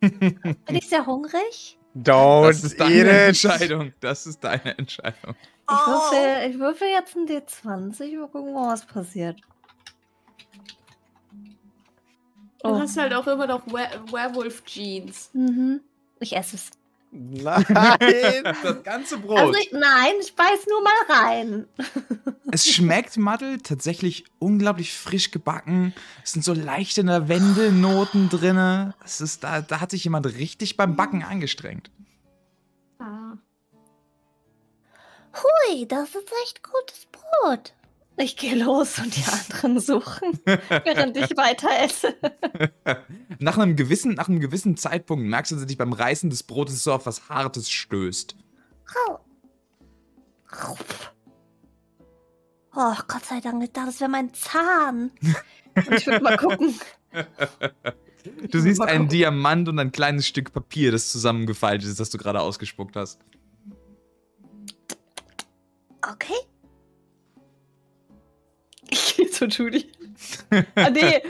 Bin 0.00 0.76
ich 0.76 0.88
sehr 0.88 1.04
hungrig? 1.06 1.78
Don't 1.96 2.48
Das 2.48 2.64
ist 2.64 2.78
deine 2.80 2.94
eat 2.94 3.06
it. 3.06 3.12
Entscheidung. 3.44 3.92
Das 4.00 4.26
ist 4.26 4.40
deine 4.44 4.76
Entscheidung. 4.78 5.34
Ich 5.68 5.86
würfel, 5.86 6.50
ich 6.50 6.58
würfel 6.58 6.88
jetzt 6.88 7.16
ein 7.16 7.26
D20. 7.26 8.18
Mal 8.18 8.28
gucken, 8.28 8.54
was 8.54 8.86
passiert. 8.86 9.40
Du 12.62 12.70
Oh. 12.72 12.78
hast 12.78 12.96
halt 12.96 13.12
auch 13.14 13.26
immer 13.26 13.46
noch 13.46 13.62
Wer 13.66 13.90
Werewolf-Jeans. 14.10 15.30
Mhm. 15.32 15.80
Ich 16.20 16.34
esse 16.36 16.56
es. 16.56 16.70
Nein. 17.10 17.64
Das 18.62 18.82
ganze 18.82 19.18
Brot. 19.18 19.38
Also 19.38 19.54
ich, 19.54 19.72
nein, 19.72 20.14
ich 20.20 20.34
beiß 20.34 20.66
nur 20.68 20.82
mal 20.82 20.92
rein. 21.08 21.66
Es 22.52 22.64
schmeckt, 22.66 23.16
Maddel, 23.16 23.58
tatsächlich 23.58 24.24
unglaublich 24.38 24.96
frisch 24.96 25.32
gebacken. 25.32 25.92
Es 26.22 26.32
sind 26.32 26.44
so 26.44 26.54
leichte 26.54 27.02
Lavendelnoten 27.02 28.28
drin. 28.28 28.94
Es 29.04 29.20
ist, 29.20 29.42
da, 29.42 29.62
da 29.62 29.80
hat 29.80 29.90
sich 29.90 30.04
jemand 30.04 30.26
richtig 30.26 30.76
beim 30.76 30.94
Backen 30.94 31.24
angestrengt. 31.24 31.90
Ah. 33.00 33.36
Hui, 35.34 35.86
das 35.88 36.14
ist 36.14 36.32
echt 36.44 36.62
gutes 36.62 37.06
Brot. 37.10 37.74
Ich 38.18 38.36
gehe 38.36 38.54
los 38.54 38.98
und 38.98 39.14
die 39.14 39.24
anderen 39.24 39.78
suchen, 39.78 40.40
während 40.44 41.16
ich 41.16 41.36
weiter 41.36 41.68
esse. 41.82 42.14
Nach 43.38 43.58
einem, 43.58 43.76
gewissen, 43.76 44.14
nach 44.14 44.28
einem 44.28 44.40
gewissen 44.40 44.76
Zeitpunkt 44.76 45.26
merkst 45.26 45.52
du, 45.52 45.56
dass 45.56 45.66
dich 45.66 45.76
beim 45.76 45.92
Reißen 45.92 46.30
des 46.30 46.42
Brotes 46.42 46.82
so 46.82 46.92
auf 46.92 47.04
was 47.04 47.28
Hartes 47.28 47.70
stößt. 47.70 48.36
Au. 49.08 49.18
Oh, 52.74 52.94
Gott 53.08 53.24
sei 53.24 53.40
Dank, 53.40 53.72
das 53.74 54.00
wäre 54.00 54.10
mein 54.10 54.32
Zahn. 54.32 55.10
Und 55.74 55.94
ich 55.94 56.06
würde 56.06 56.22
mal 56.22 56.36
gucken. 56.36 56.74
Du 58.50 58.58
siehst 58.58 58.80
einen 58.80 59.04
gucken. 59.04 59.08
Diamant 59.08 59.68
und 59.68 59.78
ein 59.78 59.92
kleines 59.92 60.26
Stück 60.26 60.52
Papier, 60.52 60.90
das 60.90 61.12
zusammengefaltet 61.12 61.88
ist, 61.88 62.00
das 62.00 62.10
du 62.10 62.18
gerade 62.18 62.40
ausgespuckt 62.40 62.96
hast. 62.96 63.20
Okay. 66.02 66.34
Ich 68.90 69.16
gehe 69.16 69.30
zu 69.30 69.46
Judy. 69.46 69.90
ah, 70.74 70.90
nee. 70.90 71.22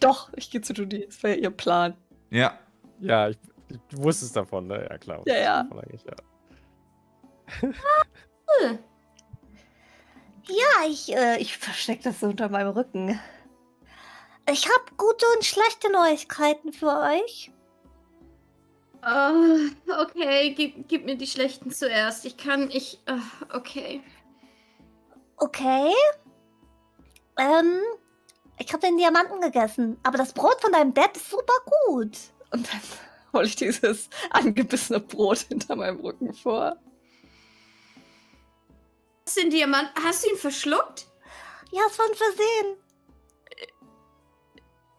Doch, 0.00 0.32
ich 0.36 0.50
gehe 0.50 0.60
zu 0.60 0.72
Judy. 0.72 1.06
Das 1.06 1.22
war 1.22 1.30
ja 1.30 1.36
ihr 1.36 1.50
Plan. 1.50 1.96
Ja. 2.30 2.58
Ja, 3.00 3.28
ich, 3.28 3.38
ich 3.68 3.78
du 3.88 4.02
wusstest 4.02 4.36
davon, 4.36 4.66
ne? 4.66 4.86
Ja, 4.88 4.98
klar. 4.98 5.22
Ja, 5.26 5.34
ja. 5.34 5.68
Ja. 6.06 6.14
Ja, 10.48 10.88
ich, 10.88 11.14
äh, 11.14 11.38
ich 11.38 11.56
verstecke 11.56 12.02
das 12.02 12.20
so 12.20 12.26
unter 12.26 12.48
meinem 12.48 12.72
Rücken. 12.72 13.18
Ich 14.50 14.66
habe 14.66 14.84
gute 14.96 15.24
und 15.36 15.44
schlechte 15.44 15.90
Neuigkeiten 15.92 16.72
für 16.72 17.00
euch. 17.00 17.52
Ah, 19.02 19.32
okay, 20.00 20.52
gib, 20.54 20.88
gib 20.88 21.04
mir 21.04 21.16
die 21.16 21.26
schlechten 21.26 21.70
zuerst. 21.70 22.24
Ich 22.24 22.36
kann, 22.36 22.70
ich, 22.70 22.98
ah, 23.06 23.20
okay. 23.54 24.02
Okay. 25.36 25.92
Ähm, 27.42 27.80
ich 28.56 28.72
habe 28.72 28.86
den 28.86 28.96
Diamanten 28.96 29.40
gegessen, 29.40 29.98
aber 30.04 30.16
das 30.16 30.32
Brot 30.32 30.60
von 30.60 30.70
deinem 30.70 30.94
Dad 30.94 31.16
ist 31.16 31.28
super 31.28 31.54
gut. 31.86 32.16
Und 32.52 32.72
dann 32.72 32.80
hole 33.32 33.46
ich 33.46 33.56
dieses 33.56 34.08
angebissene 34.30 35.00
Brot 35.00 35.38
hinter 35.38 35.74
meinem 35.74 35.98
Rücken 35.98 36.32
vor. 36.32 36.76
Hast 39.26 39.36
du 39.36 39.40
den 39.40 39.50
Diamant, 39.50 39.90
hast 40.04 40.24
du 40.24 40.30
ihn 40.30 40.36
verschluckt? 40.36 41.06
Ja, 41.72 41.82
es 41.88 41.98
war 41.98 42.06
ein 42.06 42.14
Versehen. 42.14 42.76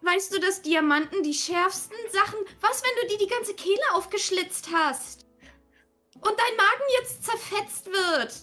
Weißt 0.02 0.34
du, 0.34 0.40
dass 0.40 0.60
Diamanten 0.60 1.22
die 1.22 1.32
schärfsten 1.32 1.96
Sachen, 2.12 2.38
was 2.60 2.82
wenn 2.82 3.02
du 3.02 3.08
dir 3.14 3.26
die 3.26 3.32
ganze 3.32 3.54
Kehle 3.54 3.80
aufgeschlitzt 3.94 4.68
hast? 4.70 5.24
Und 6.14 6.24
dein 6.24 6.56
Magen 6.56 6.84
jetzt 7.00 7.24
zerfetzt 7.24 7.86
wird? 7.86 8.34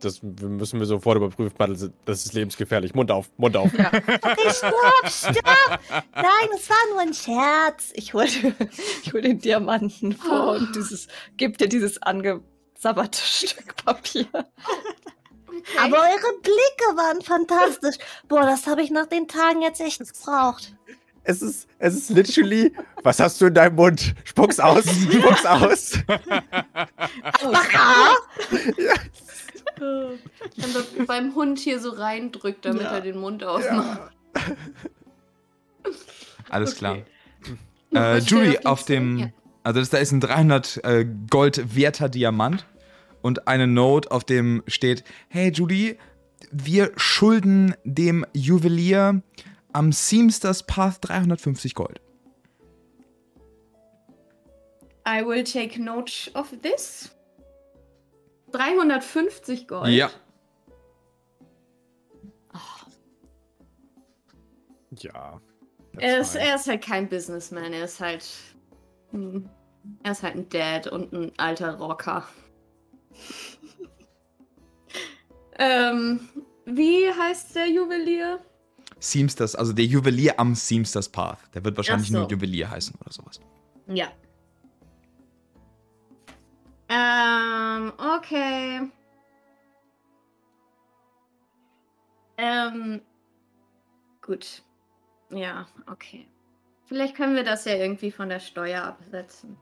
Das, 0.00 0.20
das 0.22 0.22
müssen 0.22 0.78
wir 0.78 0.86
sofort 0.86 1.16
überprüfen. 1.16 1.92
Das 2.04 2.24
ist 2.24 2.34
lebensgefährlich. 2.34 2.94
Mund 2.94 3.10
auf, 3.10 3.30
Mund 3.36 3.56
auf. 3.56 3.72
Ja. 3.76 3.88
Okay, 3.88 4.50
stopp, 4.50 5.08
stopp. 5.08 5.80
Nein, 6.14 6.48
es 6.54 6.68
war 6.68 6.76
nur 6.90 7.00
ein 7.00 7.14
Scherz. 7.14 7.92
Ich 7.94 8.14
hole 8.14 8.26
ich 9.04 9.12
hol 9.12 9.22
den 9.22 9.38
Diamanten 9.38 10.12
vor 10.12 10.52
und 10.52 10.74
dieses, 10.74 11.08
gib 11.36 11.58
dir 11.58 11.68
dieses 11.68 12.02
angesabberte 12.02 13.20
Stück 13.22 13.76
Papier. 13.84 14.26
Okay. 14.32 15.78
Aber 15.78 15.98
eure 15.98 16.40
Blicke 16.42 16.96
waren 16.96 17.20
fantastisch. 17.22 17.96
Boah, 18.28 18.42
das 18.42 18.66
habe 18.66 18.82
ich 18.82 18.90
nach 18.90 19.06
den 19.06 19.28
Tagen 19.28 19.62
jetzt 19.62 19.80
echt 19.80 19.98
gebraucht. 19.98 20.74
Es 21.22 21.42
ist, 21.42 21.68
es 21.78 21.94
ist 21.94 22.10
literally, 22.10 22.72
was 23.02 23.20
hast 23.20 23.40
du 23.40 23.46
in 23.46 23.54
deinem 23.54 23.76
Mund? 23.76 24.14
Spuck's 24.24 24.58
aus, 24.58 24.84
spuck's 24.86 25.44
aus. 25.44 25.92
Ah, 27.42 28.14
Dann 29.80 30.74
wird 30.74 31.06
beim 31.06 31.34
Hund 31.34 31.58
hier 31.58 31.80
so 31.80 31.90
reindrückt, 31.90 32.64
damit 32.64 32.82
Ja. 32.82 32.92
er 32.92 33.00
den 33.00 33.18
Mund 33.18 33.42
aufmacht. 33.44 34.12
Alles 36.48 36.70
Okay. 36.72 36.78
klar. 36.78 36.96
Noch 37.92 38.00
Äh, 38.02 38.20
dem 38.20 38.66
auf 38.66 38.84
dem, 38.84 39.18
Ja. 39.18 39.30
also 39.64 39.80
das, 39.80 39.90
da 39.90 39.98
ist 39.98 40.12
ein 40.12 40.20
300 40.20 40.80
äh, 40.84 41.06
Gold 41.30 41.74
werter 41.76 42.08
Diamant 42.08 42.66
und 43.22 43.48
eine 43.48 43.66
Note, 43.66 44.10
auf 44.10 44.24
dem 44.24 44.62
steht, 44.66 45.02
hey 45.28 45.50
Julie, 45.52 45.96
wir 46.52 46.92
schulden 46.96 47.74
dem 47.84 48.24
Juwelier 48.32 49.22
am 49.72 49.92
Seamsters 49.92 50.64
Path 50.66 50.98
350 51.02 51.74
Gold. 51.74 52.00
I 55.06 55.24
will 55.26 55.42
take 55.44 55.80
note 55.82 56.30
of 56.34 56.52
this. 56.62 57.10
350 58.52 59.68
Gold. 59.68 59.92
Ja. 59.92 60.10
Ja. 64.96 65.40
Er 65.98 66.18
ist, 66.18 66.34
er 66.34 66.56
ist 66.56 66.68
halt 66.68 66.82
kein 66.84 67.08
Businessman, 67.08 67.72
er 67.72 67.84
ist 67.84 68.00
halt. 68.00 68.24
hm, 69.10 69.48
Er 70.02 70.12
ist 70.12 70.22
halt 70.22 70.34
ein 70.36 70.48
Dad 70.48 70.86
und 70.88 71.12
ein 71.12 71.32
alter 71.38 71.76
Rocker. 71.78 72.26
ähm, 75.58 76.20
wie 76.66 77.08
heißt 77.08 77.54
der 77.56 77.68
Juwelier? 77.68 78.40
Seamsters, 78.98 79.54
also 79.54 79.72
der 79.72 79.86
Juwelier 79.86 80.38
am 80.38 80.54
Seamsters 80.54 81.08
Path. 81.08 81.38
Der 81.54 81.64
wird 81.64 81.76
wahrscheinlich 81.76 82.10
so. 82.10 82.18
nur 82.18 82.28
Juwelier 82.28 82.70
heißen 82.70 82.94
oder 83.00 83.12
sowas. 83.12 83.40
Ja. 83.86 84.08
Ähm, 86.90 87.92
okay. 87.98 88.90
Ähm, 92.36 93.00
gut. 94.22 94.62
Ja, 95.30 95.68
okay. 95.90 96.26
Vielleicht 96.86 97.14
können 97.14 97.36
wir 97.36 97.44
das 97.44 97.64
ja 97.64 97.74
irgendwie 97.76 98.10
von 98.10 98.28
der 98.28 98.40
Steuer 98.40 98.82
absetzen. 98.82 99.56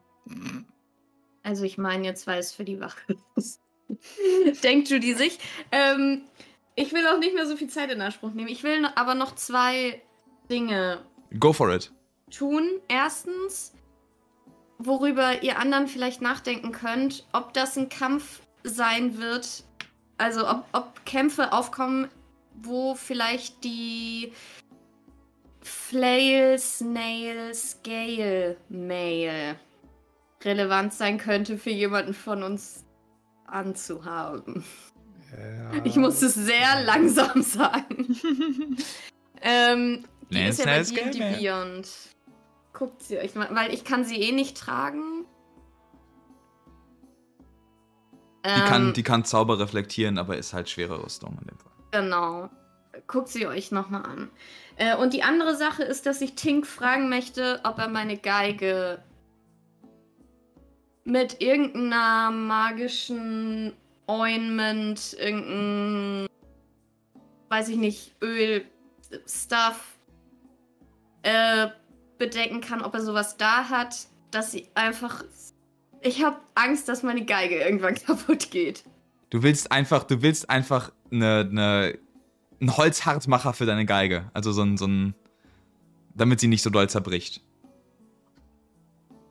Also 1.42 1.64
ich 1.64 1.76
meine 1.76 2.04
jetzt, 2.04 2.26
weil 2.26 2.38
es 2.38 2.52
für 2.52 2.64
die 2.64 2.80
Wache 2.80 3.16
ist. 3.36 3.60
Denkt 4.62 4.88
Judy 4.88 5.14
sich. 5.14 5.38
Ähm, 5.70 6.22
ich 6.76 6.92
will 6.92 7.06
auch 7.06 7.18
nicht 7.18 7.34
mehr 7.34 7.46
so 7.46 7.56
viel 7.56 7.68
Zeit 7.68 7.90
in 7.90 8.00
Anspruch 8.00 8.32
nehmen. 8.32 8.48
Ich 8.48 8.62
will 8.62 8.86
aber 8.94 9.14
noch 9.14 9.34
zwei 9.34 10.00
Dinge 10.50 11.04
Go 11.38 11.52
for 11.52 11.70
it. 11.74 11.92
tun. 12.30 12.80
Erstens, 12.88 13.74
worüber 14.78 15.42
ihr 15.42 15.58
anderen 15.58 15.88
vielleicht 15.88 16.22
nachdenken 16.22 16.72
könnt, 16.72 17.26
ob 17.32 17.52
das 17.52 17.76
ein 17.76 17.88
Kampf 17.88 18.40
sein 18.62 19.18
wird, 19.18 19.64
also 20.16 20.48
ob, 20.48 20.64
ob 20.72 21.04
Kämpfe 21.04 21.52
aufkommen, 21.52 22.08
wo 22.54 22.94
vielleicht 22.94 23.64
die 23.64 24.32
Flail, 25.60 26.58
Snail, 26.58 27.54
Scale 27.54 28.56
Mail 28.68 29.56
relevant 30.42 30.94
sein 30.94 31.18
könnte 31.18 31.58
für 31.58 31.70
jemanden 31.70 32.14
von 32.14 32.42
uns 32.42 32.84
anzuhaben. 33.46 34.64
Ja. 35.36 35.84
Ich 35.84 35.96
muss 35.96 36.22
es 36.22 36.34
sehr 36.34 36.84
langsam 36.84 37.42
sagen. 37.42 38.16
ähm, 39.42 40.04
die 40.30 40.34
Nee, 40.34 40.48
ist 40.48 40.58
ja 40.58 40.66
bei 40.66 40.82
D&D 40.82 41.18
Beyond. 41.18 41.88
Guckt 42.78 43.02
sie 43.02 43.18
euch 43.18 43.34
mal, 43.34 43.48
weil 43.50 43.74
ich 43.74 43.82
kann 43.82 44.04
sie 44.04 44.20
eh 44.20 44.30
nicht 44.30 44.56
tragen. 44.56 45.24
Die 48.46 48.50
kann, 48.50 48.88
Ähm, 48.88 48.92
die 48.92 49.02
kann 49.02 49.24
Zauber 49.24 49.58
reflektieren, 49.58 50.16
aber 50.16 50.36
ist 50.36 50.52
halt 50.52 50.70
schwere 50.70 51.02
Rüstung 51.02 51.36
in 51.40 51.48
dem 51.48 51.58
Fall. 51.58 51.72
Genau. 51.90 52.48
Guckt 53.08 53.28
sie 53.28 53.48
euch 53.48 53.72
nochmal 53.72 54.04
an. 54.04 54.30
Äh, 54.76 54.96
und 54.96 55.12
die 55.12 55.24
andere 55.24 55.56
Sache 55.56 55.82
ist, 55.82 56.06
dass 56.06 56.20
ich 56.20 56.36
Tink 56.36 56.68
fragen 56.68 57.08
möchte, 57.08 57.60
ob 57.64 57.78
er 57.78 57.88
meine 57.88 58.16
Geige 58.16 59.02
mit 61.04 61.40
irgendeiner 61.42 62.30
magischen 62.30 63.72
Ointment, 64.06 65.16
irgendein, 65.18 66.28
weiß 67.48 67.70
ich 67.70 67.76
nicht, 67.76 68.14
Öl, 68.22 68.64
Stuff 69.26 69.98
äh, 71.22 71.68
bedecken 72.18 72.60
kann, 72.60 72.82
ob 72.82 72.94
er 72.94 73.02
sowas 73.02 73.36
da 73.36 73.68
hat, 73.68 74.06
dass 74.30 74.52
sie 74.52 74.68
einfach. 74.74 75.24
Ich 76.00 76.22
habe 76.24 76.36
Angst, 76.54 76.88
dass 76.88 77.02
meine 77.02 77.24
Geige 77.24 77.56
irgendwann 77.56 77.94
kaputt 78.06 78.50
geht. 78.50 78.84
Du 79.30 79.42
willst 79.42 79.72
einfach, 79.72 80.04
du 80.04 80.22
willst 80.22 80.48
einfach 80.48 80.92
eine, 81.10 81.46
eine, 81.50 81.98
einen 82.60 82.76
Holzhartmacher 82.76 83.52
für 83.52 83.66
deine 83.66 83.84
Geige. 83.84 84.30
Also 84.34 84.52
so 84.52 84.62
ein, 84.62 84.76
so 84.76 84.86
ein. 84.86 85.14
Damit 86.14 86.40
sie 86.40 86.48
nicht 86.48 86.62
so 86.62 86.70
doll 86.70 86.88
zerbricht. 86.88 87.42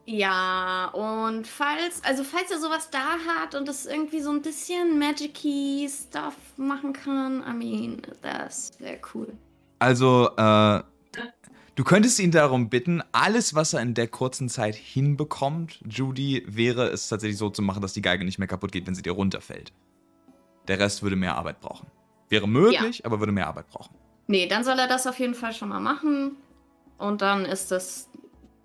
Ja, 0.10 0.86
und 0.94 1.46
falls, 1.46 2.02
also 2.06 2.24
falls 2.24 2.50
er 2.50 2.60
sowas 2.60 2.90
da 2.90 3.18
hat 3.28 3.56
und 3.56 3.68
das 3.68 3.86
irgendwie 3.86 4.22
so 4.22 4.30
ein 4.30 4.42
bisschen 4.42 4.98
Magic-y 4.98 5.90
Stuff 5.90 6.36
machen 6.56 6.94
kann, 6.94 7.44
I 7.46 7.54
mean, 7.54 8.02
das 8.22 8.72
wäre 8.80 9.00
cool. 9.14 9.34
Also, 9.80 10.30
äh, 10.38 10.82
du 11.78 11.84
könntest 11.86 12.20
ihn 12.20 12.32
darum 12.32 12.70
bitten, 12.70 13.02
alles, 13.14 13.56
was 13.56 13.72
er 13.74 13.82
in 13.82 13.94
der 13.94 14.08
kurzen 14.10 14.50
Zeit 14.50 14.76
hinbekommt, 14.76 15.80
Judy, 15.90 16.44
wäre 16.46 16.88
es 16.90 17.08
tatsächlich 17.08 17.38
so 17.38 17.50
zu 17.50 17.62
machen, 17.62 17.82
dass 17.82 17.94
die 17.94 18.02
Geige 18.02 18.26
nicht 18.26 18.40
mehr 18.40 18.48
kaputt 18.50 18.74
geht, 18.74 18.86
wenn 18.88 18.96
sie 18.96 19.02
dir 19.04 19.14
runterfällt. 19.14 19.72
Der 20.68 20.80
Rest 20.80 21.02
würde 21.04 21.16
mehr 21.16 21.36
Arbeit 21.38 21.62
brauchen. 21.62 21.88
Wäre 22.28 22.48
möglich, 22.48 23.06
aber 23.06 23.20
würde 23.20 23.32
mehr 23.32 23.48
Arbeit 23.48 23.68
brauchen. 23.70 23.96
Nee, 24.28 24.48
dann 24.48 24.66
soll 24.66 24.78
er 24.78 24.88
das 24.90 25.08
auf 25.08 25.18
jeden 25.20 25.34
Fall 25.36 25.54
schon 25.54 25.70
mal 25.70 25.80
machen. 25.80 26.36
Und 26.98 27.22
dann 27.22 27.46
ist 27.46 27.72
das, 27.72 28.10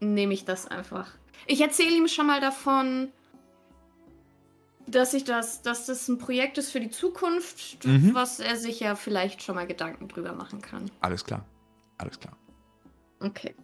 nehme 0.01 0.35
ich 0.35 0.45
das 0.45 0.67
einfach. 0.67 1.09
Ich 1.47 1.61
erzähle 1.61 1.97
ihm 1.97 2.09
schon 2.09 2.27
mal 2.27 2.41
davon, 2.41 3.09
dass 4.89 5.15
ich 5.15 5.23
das, 5.23 5.63
dass 5.63 5.87
das 5.87 6.09
ein 6.09 6.19
Projekt 6.19 6.59
ist 6.59 6.73
für 6.73 6.81
die 6.81 6.91
Zukunft, 6.91 7.85
Mhm. 7.85 8.15
was 8.15 8.41
er 8.41 8.57
sich 8.57 8.81
ja 8.81 8.97
vielleicht 8.97 9.43
schon 9.43 9.55
mal 9.55 9.67
Gedanken 9.67 10.09
drüber 10.09 10.33
machen 10.33 10.61
kann. 10.61 10.91
Alles 11.01 11.25
klar. 11.25 11.45
Alles 11.99 12.19
klar. 12.19 12.37
Okay. 13.23 13.55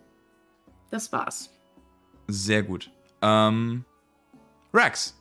Das 0.90 1.12
war's. 1.12 1.50
Sehr 2.28 2.62
gut. 2.62 2.90
Ähm, 3.20 3.84
Rex. 4.72 5.20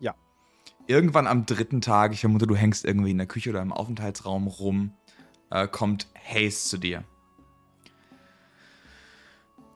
Ja. 0.00 0.14
Irgendwann 0.86 1.26
am 1.26 1.46
dritten 1.46 1.80
Tag, 1.80 2.12
ich 2.12 2.20
vermute, 2.20 2.46
du 2.46 2.56
hängst 2.56 2.84
irgendwie 2.84 3.10
in 3.10 3.18
der 3.18 3.26
Küche 3.26 3.50
oder 3.50 3.62
im 3.62 3.72
Aufenthaltsraum 3.72 4.46
rum, 4.46 4.94
äh, 5.50 5.68
kommt 5.68 6.08
Hayes 6.14 6.68
zu 6.68 6.78
dir. 6.78 7.04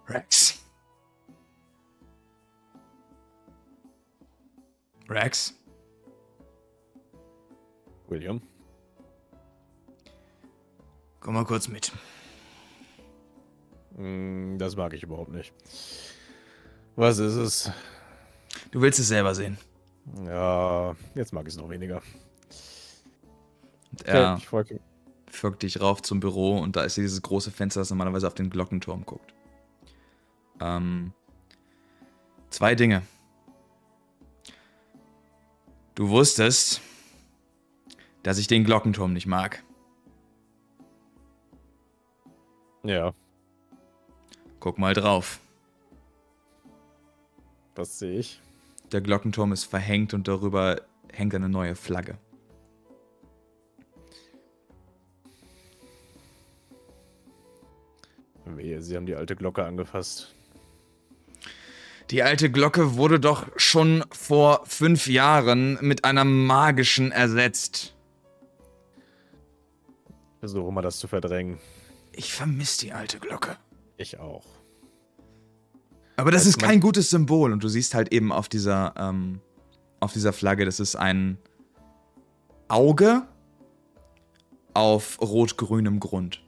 Rex. 0.09 0.63
Rex, 5.09 5.55
William. 8.09 8.41
komm 11.21 11.35
mal 11.35 11.45
kurz 11.45 11.69
mit. 11.69 11.93
Mm, 13.97 14.59
Das 14.59 14.77
mag 14.77 14.93
ich 14.95 15.03
überhaupt 15.03 15.31
nicht. 15.33 15.53
Was 16.97 17.19
ist 17.19 17.35
es? 17.35 17.71
Du 18.71 18.81
willst 18.81 18.99
es 18.99 19.09
selber 19.09 19.35
sehen. 19.35 19.59
Ja, 20.25 20.95
jetzt 21.15 21.33
mag 21.33 21.47
ich 21.47 21.55
es 21.55 21.61
noch 21.61 21.69
weniger. 21.69 22.03
Und 23.93 24.01
Okay, 24.03 24.11
er 24.11 24.39
folge. 24.39 24.81
folgt 25.31 25.63
dich 25.63 25.81
rauf 25.81 26.03
zum 26.03 26.21
Büro 26.21 26.59
und 26.59 26.77
da 26.77 26.85
ist 26.85 26.97
dieses 26.97 27.21
große 27.23 27.51
Fenster, 27.51 27.81
das 27.81 27.91
normalerweise 27.91 28.27
auf 28.27 28.35
den 28.35 28.51
Glockenturm 28.51 29.05
guckt. 29.05 29.35
Ähm, 30.61 31.13
zwei 32.51 32.75
Dinge. 32.75 33.03
Du 35.95 36.09
wusstest, 36.11 36.81
dass 38.23 38.39
ich 38.39 38.47
den 38.49 38.65
Glockenturm 38.65 39.13
nicht 39.13 39.27
mag. 39.27 39.63
Ja, 42.85 43.13
Guck 44.67 44.79
mal 44.79 44.95
drauf. 44.95 45.39
was 47.77 48.01
sehe 48.01 48.19
ich? 48.19 48.41
Der 48.91 49.01
Glockenturm 49.01 49.53
ist 49.53 49.63
verhängt 49.63 50.13
und 50.13 50.27
darüber 50.27 50.81
hängt 51.13 51.37
eine 51.37 51.49
neue 51.49 51.77
Flagge. 51.77 52.19
Wehe, 58.45 58.83
Sie 58.83 58.97
haben 58.97 59.07
die 59.07 59.15
alte 59.15 59.37
Glocke 59.37 59.65
angefasst. 59.65 60.35
Die 62.11 62.25
alte 62.25 62.51
Glocke 62.51 62.97
wurde 62.97 63.21
doch 63.21 63.47
schon 63.55 64.05
vor 64.11 64.67
fünf 64.67 65.07
Jahren 65.07 65.79
mit 65.81 66.05
einer 66.05 66.25
magischen 66.25 67.13
ersetzt. 67.13 67.95
Versuche 70.41 70.73
mal 70.73 70.83
das 70.83 70.99
zu 70.99 71.07
verdrängen. 71.07 71.61
Ich 72.11 72.33
vermisse 72.33 72.81
die 72.81 72.93
alte 72.93 73.21
Glocke. 73.21 73.59
Ich 73.97 74.19
auch. 74.19 74.56
Aber 76.17 76.31
das 76.31 76.43
Als 76.43 76.49
ist 76.49 76.59
kein 76.59 76.81
gutes 76.81 77.11
Symbol 77.11 77.53
und 77.53 77.63
du 77.63 77.69
siehst 77.69 77.95
halt 77.95 78.11
eben 78.13 78.33
auf 78.33 78.49
dieser, 78.49 78.95
ähm, 78.97 79.41
auf 80.01 80.15
dieser 80.15 80.33
Flagge, 80.33 80.65
das 80.65 80.81
ist 80.81 80.97
ein 80.97 81.37
Auge 82.69 83.23
auf 84.73 85.21
rot-grünem 85.21 86.01
Grund. 86.01 86.43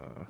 Äh. 0.00 0.26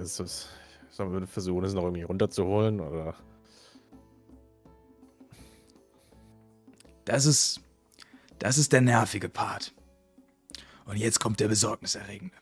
Ist 0.00 0.18
es, 0.18 0.48
sollen 0.90 1.12
wir 1.12 1.26
versuchen, 1.26 1.64
es 1.64 1.74
noch 1.74 1.84
irgendwie 1.84 2.02
runterzuholen? 2.02 2.80
Oder? 2.80 3.14
Das 7.04 7.26
ist, 7.26 7.60
das 8.38 8.56
ist 8.58 8.72
der 8.72 8.80
nervige 8.80 9.28
Part. 9.28 9.74
Und 10.86 10.96
jetzt 10.96 11.20
kommt 11.20 11.40
der 11.40 11.48
besorgniserregende. 11.48 12.34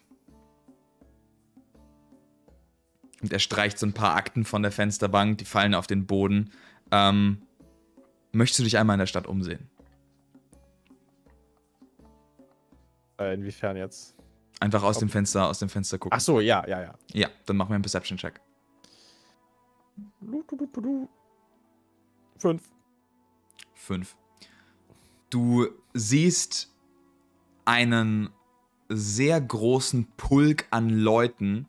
Und 3.26 3.32
er 3.32 3.40
streicht 3.40 3.76
so 3.76 3.86
ein 3.86 3.92
paar 3.92 4.14
Akten 4.14 4.44
von 4.44 4.62
der 4.62 4.70
Fensterbank, 4.70 5.38
die 5.38 5.44
fallen 5.46 5.74
auf 5.74 5.88
den 5.88 6.06
Boden. 6.06 6.52
Ähm, 6.92 7.42
möchtest 8.30 8.60
du 8.60 8.62
dich 8.62 8.78
einmal 8.78 8.94
in 8.94 9.00
der 9.00 9.06
Stadt 9.06 9.26
umsehen? 9.26 9.68
Äh, 13.18 13.34
inwiefern 13.34 13.76
jetzt? 13.76 14.14
Einfach 14.60 14.84
aus 14.84 15.00
dem 15.00 15.08
Okay. 15.08 15.14
Fenster, 15.14 15.48
aus 15.48 15.58
dem 15.58 15.68
Fenster 15.68 15.98
gucken. 15.98 16.16
Ach 16.16 16.20
so, 16.20 16.38
ja, 16.38 16.64
ja, 16.68 16.82
ja. 16.82 16.94
Ja, 17.12 17.28
dann 17.46 17.56
machen 17.56 17.70
wir 17.70 17.74
einen 17.74 17.82
du, 20.56 20.80
du. 20.80 21.08
Fünf. 22.38 22.62
Fünf. 23.74 24.16
Du 25.30 25.66
siehst 25.94 26.72
einen 27.64 28.30
sehr 28.88 29.40
großen 29.40 30.06
Pulk 30.16 30.68
an 30.70 30.90
Leuten, 30.90 31.66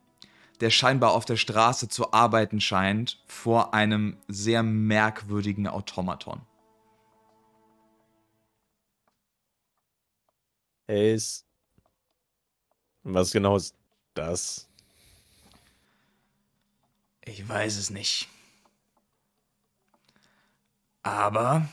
der 0.61 0.69
scheinbar 0.69 1.11
auf 1.11 1.25
der 1.25 1.37
Straße 1.37 1.87
zu 1.87 2.13
arbeiten 2.13 2.61
scheint, 2.61 3.21
vor 3.27 3.73
einem 3.73 4.17
sehr 4.27 4.63
merkwürdigen 4.63 5.67
Automaton. 5.67 6.41
Ace. 10.87 11.45
Was 13.03 13.31
genau 13.31 13.57
ist 13.57 13.75
das? 14.13 14.67
Ich 17.21 17.47
weiß 17.47 17.77
es 17.77 17.89
nicht. 17.89 18.29
Aber 21.03 21.67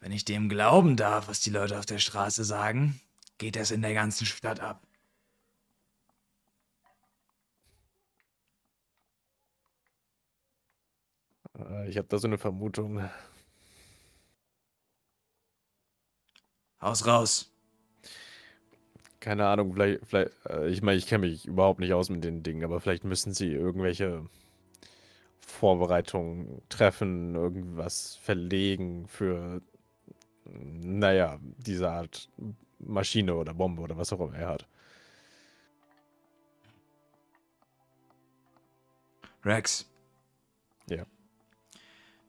wenn 0.00 0.12
ich 0.12 0.24
dem 0.24 0.48
glauben 0.48 0.96
darf, 0.96 1.28
was 1.28 1.40
die 1.40 1.50
Leute 1.50 1.78
auf 1.78 1.86
der 1.86 1.98
Straße 1.98 2.42
sagen, 2.44 3.00
geht 3.38 3.54
das 3.56 3.70
in 3.70 3.82
der 3.82 3.94
ganzen 3.94 4.26
Stadt 4.26 4.60
ab. 4.60 4.86
Ich 11.88 11.96
habe 11.98 12.08
da 12.08 12.18
so 12.18 12.26
eine 12.26 12.38
Vermutung. 12.38 13.02
Haus 16.80 17.06
raus. 17.06 17.48
keine 19.20 19.46
Ahnung, 19.46 19.72
vielleicht, 19.72 20.04
vielleicht 20.06 20.32
äh, 20.48 20.68
ich 20.68 20.82
meine, 20.82 20.98
ich 20.98 21.06
kenne 21.06 21.26
mich 21.26 21.46
überhaupt 21.46 21.80
nicht 21.80 21.92
aus 21.94 22.10
mit 22.10 22.24
den 22.24 22.42
Dingen, 22.42 22.64
aber 22.64 22.80
vielleicht 22.80 23.04
müssen 23.04 23.32
sie 23.32 23.52
irgendwelche 23.52 24.26
Vorbereitungen 25.40 26.62
treffen, 26.68 27.34
irgendwas 27.36 28.16
verlegen 28.16 29.06
für, 29.06 29.62
naja, 30.44 31.38
diese 31.58 31.90
Art 31.90 32.28
Maschine 32.80 33.36
oder 33.36 33.54
Bombe 33.54 33.82
oder 33.82 33.96
was 33.96 34.12
auch 34.12 34.20
immer 34.20 34.34
er 34.36 34.48
hat. 34.48 34.66
Rex. 39.44 39.91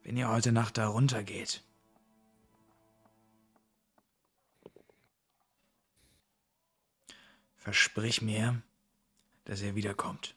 Wenn 0.03 0.17
ihr 0.17 0.29
heute 0.29 0.51
Nacht 0.51 0.77
da 0.77 0.87
runtergeht, 0.87 1.63
versprich 7.55 8.21
mir, 8.21 8.61
dass 9.45 9.61
er 9.61 9.75
wiederkommt. 9.75 10.35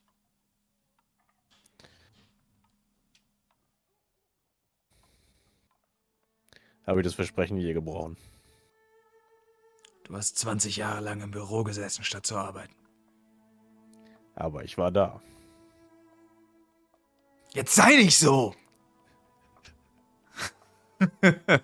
Habe 6.86 7.00
ich 7.00 7.04
das 7.04 7.14
Versprechen 7.14 7.56
je 7.56 7.72
gebrochen. 7.72 8.16
Du 10.04 10.14
hast 10.14 10.38
20 10.38 10.76
Jahre 10.76 11.00
lang 11.00 11.20
im 11.20 11.32
Büro 11.32 11.64
gesessen, 11.64 12.04
statt 12.04 12.24
zu 12.24 12.36
arbeiten. 12.36 12.74
Aber 14.36 14.62
ich 14.62 14.78
war 14.78 14.92
da. 14.92 15.20
Jetzt 17.52 17.74
sei 17.74 17.96
nicht 17.96 18.16
so! 18.16 18.54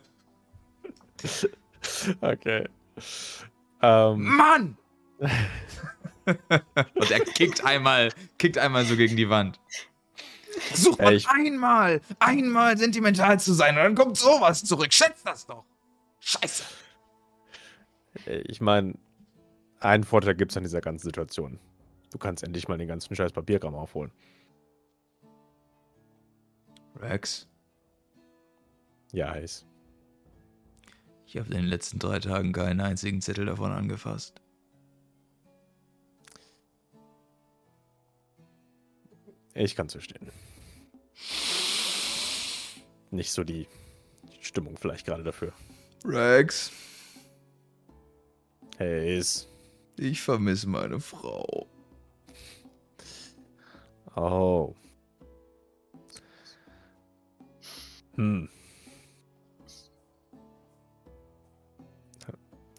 okay. 2.21 2.69
Ähm, 3.81 4.25
Mann! 4.25 4.77
Und 6.95 7.11
er 7.11 7.21
kickt 7.21 7.65
einmal, 7.65 8.11
kickt 8.39 8.59
einmal 8.59 8.85
so 8.85 8.97
gegen 8.97 9.17
die 9.17 9.29
Wand. 9.29 9.59
Such 10.75 10.99
mal 10.99 11.09
Ey, 11.13 11.17
ich- 11.17 11.29
einmal, 11.29 12.01
einmal 12.19 12.77
sentimental 12.77 13.41
zu 13.41 13.53
sein 13.55 13.77
und 13.77 13.83
dann 13.83 13.95
kommt 13.95 14.17
sowas 14.19 14.63
zurück. 14.65 14.93
Schätz 14.93 15.23
das 15.25 15.47
doch. 15.47 15.65
Scheiße. 16.21 16.65
ich 18.27 18.61
meine, 18.61 18.95
einen 19.81 20.05
Vorteil 20.05 20.35
gibt 20.35 20.53
es 20.53 20.57
an 20.57 20.63
dieser 20.63 20.81
ganzen 20.83 21.05
Situation. 21.07 21.59
Du 22.11 22.19
kannst 22.19 22.45
endlich 22.45 22.69
mal 22.69 22.77
den 22.79 22.87
ganzen 22.89 23.17
scheiß 23.17 23.33
Papierkram 23.33 23.75
aufholen. 23.75 24.13
Rex, 26.97 27.49
Ja, 29.13 29.31
heiß. 29.31 29.67
ich 31.27 31.37
habe 31.37 31.49
in 31.49 31.57
den 31.57 31.67
letzten 31.67 31.99
drei 31.99 32.19
Tagen 32.19 32.53
keinen 32.53 32.81
einzigen 32.81 33.21
Zettel 33.21 33.45
davon 33.45 33.71
angefasst. 33.71 34.41
Ich 39.55 39.77
kann 39.77 39.91
verstehen. 39.91 40.33
Nicht 43.11 43.33
so 43.33 43.45
die 43.45 43.69
Stimmung 44.41 44.79
vielleicht 44.79 45.05
gerade 45.05 45.23
dafür. 45.23 45.53
Rex, 46.07 46.73
Hayes. 48.79 49.47
ich 49.99 50.23
vermisse 50.23 50.69
meine 50.69 51.01
Frau. 51.01 51.67
Oh. 54.17 54.75
Hm. 58.17 58.49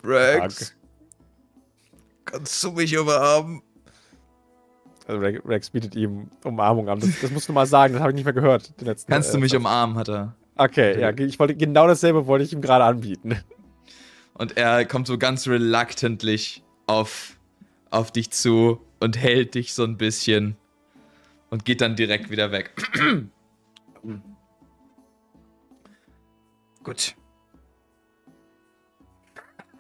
Rex, 0.04 0.76
kannst 2.26 2.64
du 2.64 2.72
mich 2.72 2.98
umarmen? 2.98 3.62
Also 5.08 5.20
Rex, 5.20 5.46
Rex 5.46 5.70
bietet 5.70 5.96
ihm 5.96 6.30
Umarmung 6.44 6.90
an. 6.90 7.00
Das, 7.00 7.10
das 7.22 7.32
musst 7.32 7.50
du 7.50 7.54
mal 7.54 7.66
sagen, 7.66 7.94
das 7.94 8.02
habe 8.02 8.12
ich 8.12 8.16
nicht 8.16 8.26
mehr 8.26 8.34
gehört. 8.34 8.80
Den 8.80 8.88
letzten, 8.88 9.12
Kannst 9.12 9.34
du 9.34 9.38
äh, 9.38 9.42
mich 9.42 9.56
umarmen, 9.56 9.98
hat 9.98 10.10
er. 10.10 10.36
Okay, 10.56 11.00
ja, 11.00 11.10
ich 11.12 11.40
wollte 11.40 11.56
genau 11.56 11.88
dasselbe 11.88 12.28
wollte 12.28 12.46
ich 12.46 12.54
ihm 12.54 12.62
gerade 12.62 12.84
anbieten. 12.84 13.40
Und 14.34 14.58
er 14.58 14.86
kommt 14.86 15.08
so 15.08 15.18
ganz 15.18 15.48
reluctantly 15.48 16.40
auf, 16.88 17.38
auf 17.92 18.12
dich 18.12 18.32
zu 18.32 18.82
und 19.00 19.18
hält 19.18 19.56
dich 19.56 19.74
so 19.74 19.84
ein 19.84 19.98
bisschen 19.98 20.58
und 21.50 21.66
geht 21.66 21.82
dann 21.82 21.96
direkt 21.96 22.30
wieder 22.30 22.52
weg. 22.52 22.72
Gut. 26.84 27.16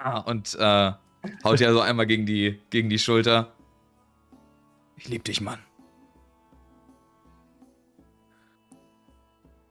Ah, 0.03 0.19
und 0.19 0.53
äh, 0.55 0.91
haut 1.45 1.59
ja 1.61 1.71
so 1.71 1.79
einmal 1.79 2.05
gegen 2.05 2.25
die, 2.25 2.59
gegen 2.69 2.89
die 2.89 2.99
Schulter. 2.99 3.53
Ich 4.97 5.07
lieb 5.07 5.23
dich, 5.23 5.39
Mann. 5.39 5.59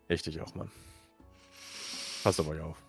Richtig 0.09 0.41
auch, 0.41 0.55
Mann. 0.55 0.71
Passt 2.23 2.41
auf 2.41 2.49
euch 2.49 2.61
auf. 2.63 2.83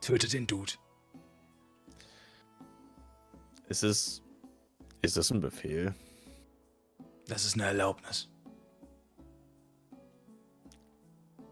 Töte 0.00 0.28
den 0.28 0.46
Dude. 0.48 0.72
Ist 3.68 3.84
es. 3.84 4.20
Ist 5.02 5.16
es 5.16 5.30
ein 5.30 5.40
Befehl? 5.40 5.94
Das 7.28 7.44
ist 7.44 7.54
eine 7.54 7.64
Erlaubnis. 7.66 8.28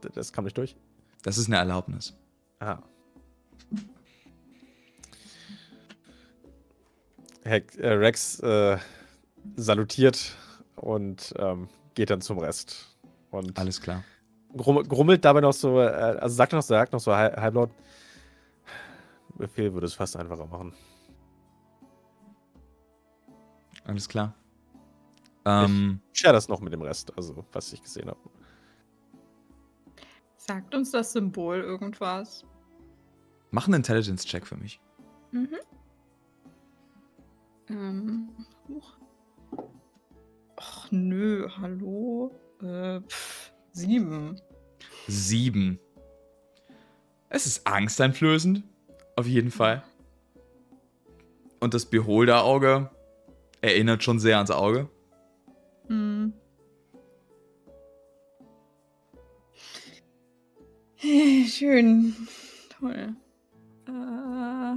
D- 0.03 0.09
Das 0.15 0.33
kam 0.33 0.45
nicht 0.45 0.59
durch. 0.59 0.77
Das 1.23 1.39
ist 1.39 1.47
eine 1.47 1.57
Erlaubnis. 1.59 2.15
Ah. 2.59 2.79
Heck, 7.45 7.77
äh, 7.79 7.93
Rex 7.95 8.41
äh, 8.41 8.79
salutiert 9.57 10.37
und 10.77 11.35
ähm, 11.39 11.69
geht 11.95 12.11
dann 12.11 12.21
zum 12.21 12.39
Rest. 12.39 12.97
Und 13.31 13.59
Alles 13.59 13.81
klar. 13.81 14.05
grumm, 14.57 14.83
grummelt 14.89 15.25
dabei 15.25 15.41
noch 15.41 15.53
so, 15.53 15.81
äh, 15.81 15.87
also 15.87 16.35
sagt 16.35 16.53
noch, 16.53 16.63
sagt 16.63 16.93
noch 16.93 17.01
so 17.01 17.15
hal- 17.15 17.35
halblaut, 17.37 17.71
Befehl 19.35 19.73
würde 19.73 19.87
es 19.87 19.95
fast 19.95 20.17
einfacher 20.17 20.47
machen. 20.47 20.75
Alles 23.85 24.09
klar. 24.09 24.35
Ähm, 25.45 26.01
Share 26.13 26.33
das 26.35 26.49
noch 26.49 26.61
mit 26.61 26.73
dem 26.73 26.83
Rest, 26.83 27.17
also 27.17 27.45
was 27.53 27.73
ich 27.73 27.83
gesehen 27.83 28.09
habe. 28.09 28.21
Sagt 30.37 30.75
uns 30.75 30.91
das 30.91 31.13
Symbol 31.13 31.61
irgendwas? 31.61 32.45
mach 33.51 33.67
einen 33.67 33.75
Intelligence-Check 33.75 34.47
für 34.47 34.57
mich. 34.57 34.81
Mhm. 35.33 35.57
Ähm. 37.69 38.29
huch. 38.69 38.97
Ach 40.57 40.91
nö, 40.91 41.49
hallo. 41.59 42.33
Äh, 42.63 43.01
pff, 43.01 43.53
sieben. 43.73 44.41
Sieben. 45.09 45.79
Es 47.29 47.47
ist 47.47 47.67
angsteinflößend. 47.67 48.63
Auf 49.17 49.27
jeden 49.27 49.51
Fall. 49.51 49.83
Und 51.61 51.75
das 51.75 51.87
Beholder-Auge 51.87 52.91
erinnert 53.61 54.03
schon 54.03 54.19
sehr 54.19 54.37
ans 54.37 54.51
Auge. 54.51 54.89
Hm. 55.89 56.33
Schön. 61.49 62.15
Toll. 62.79 63.17
Äh, 63.87 64.77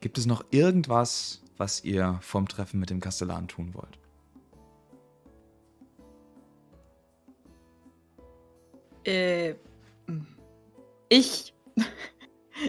Gibt 0.00 0.18
es 0.18 0.26
noch 0.26 0.44
irgendwas, 0.50 1.43
was 1.56 1.84
ihr 1.84 2.18
vom 2.20 2.48
Treffen 2.48 2.80
mit 2.80 2.90
dem 2.90 3.00
Kastellan 3.00 3.48
tun 3.48 3.74
wollt? 3.74 3.98
äh, 9.04 9.54
ich. 11.08 11.52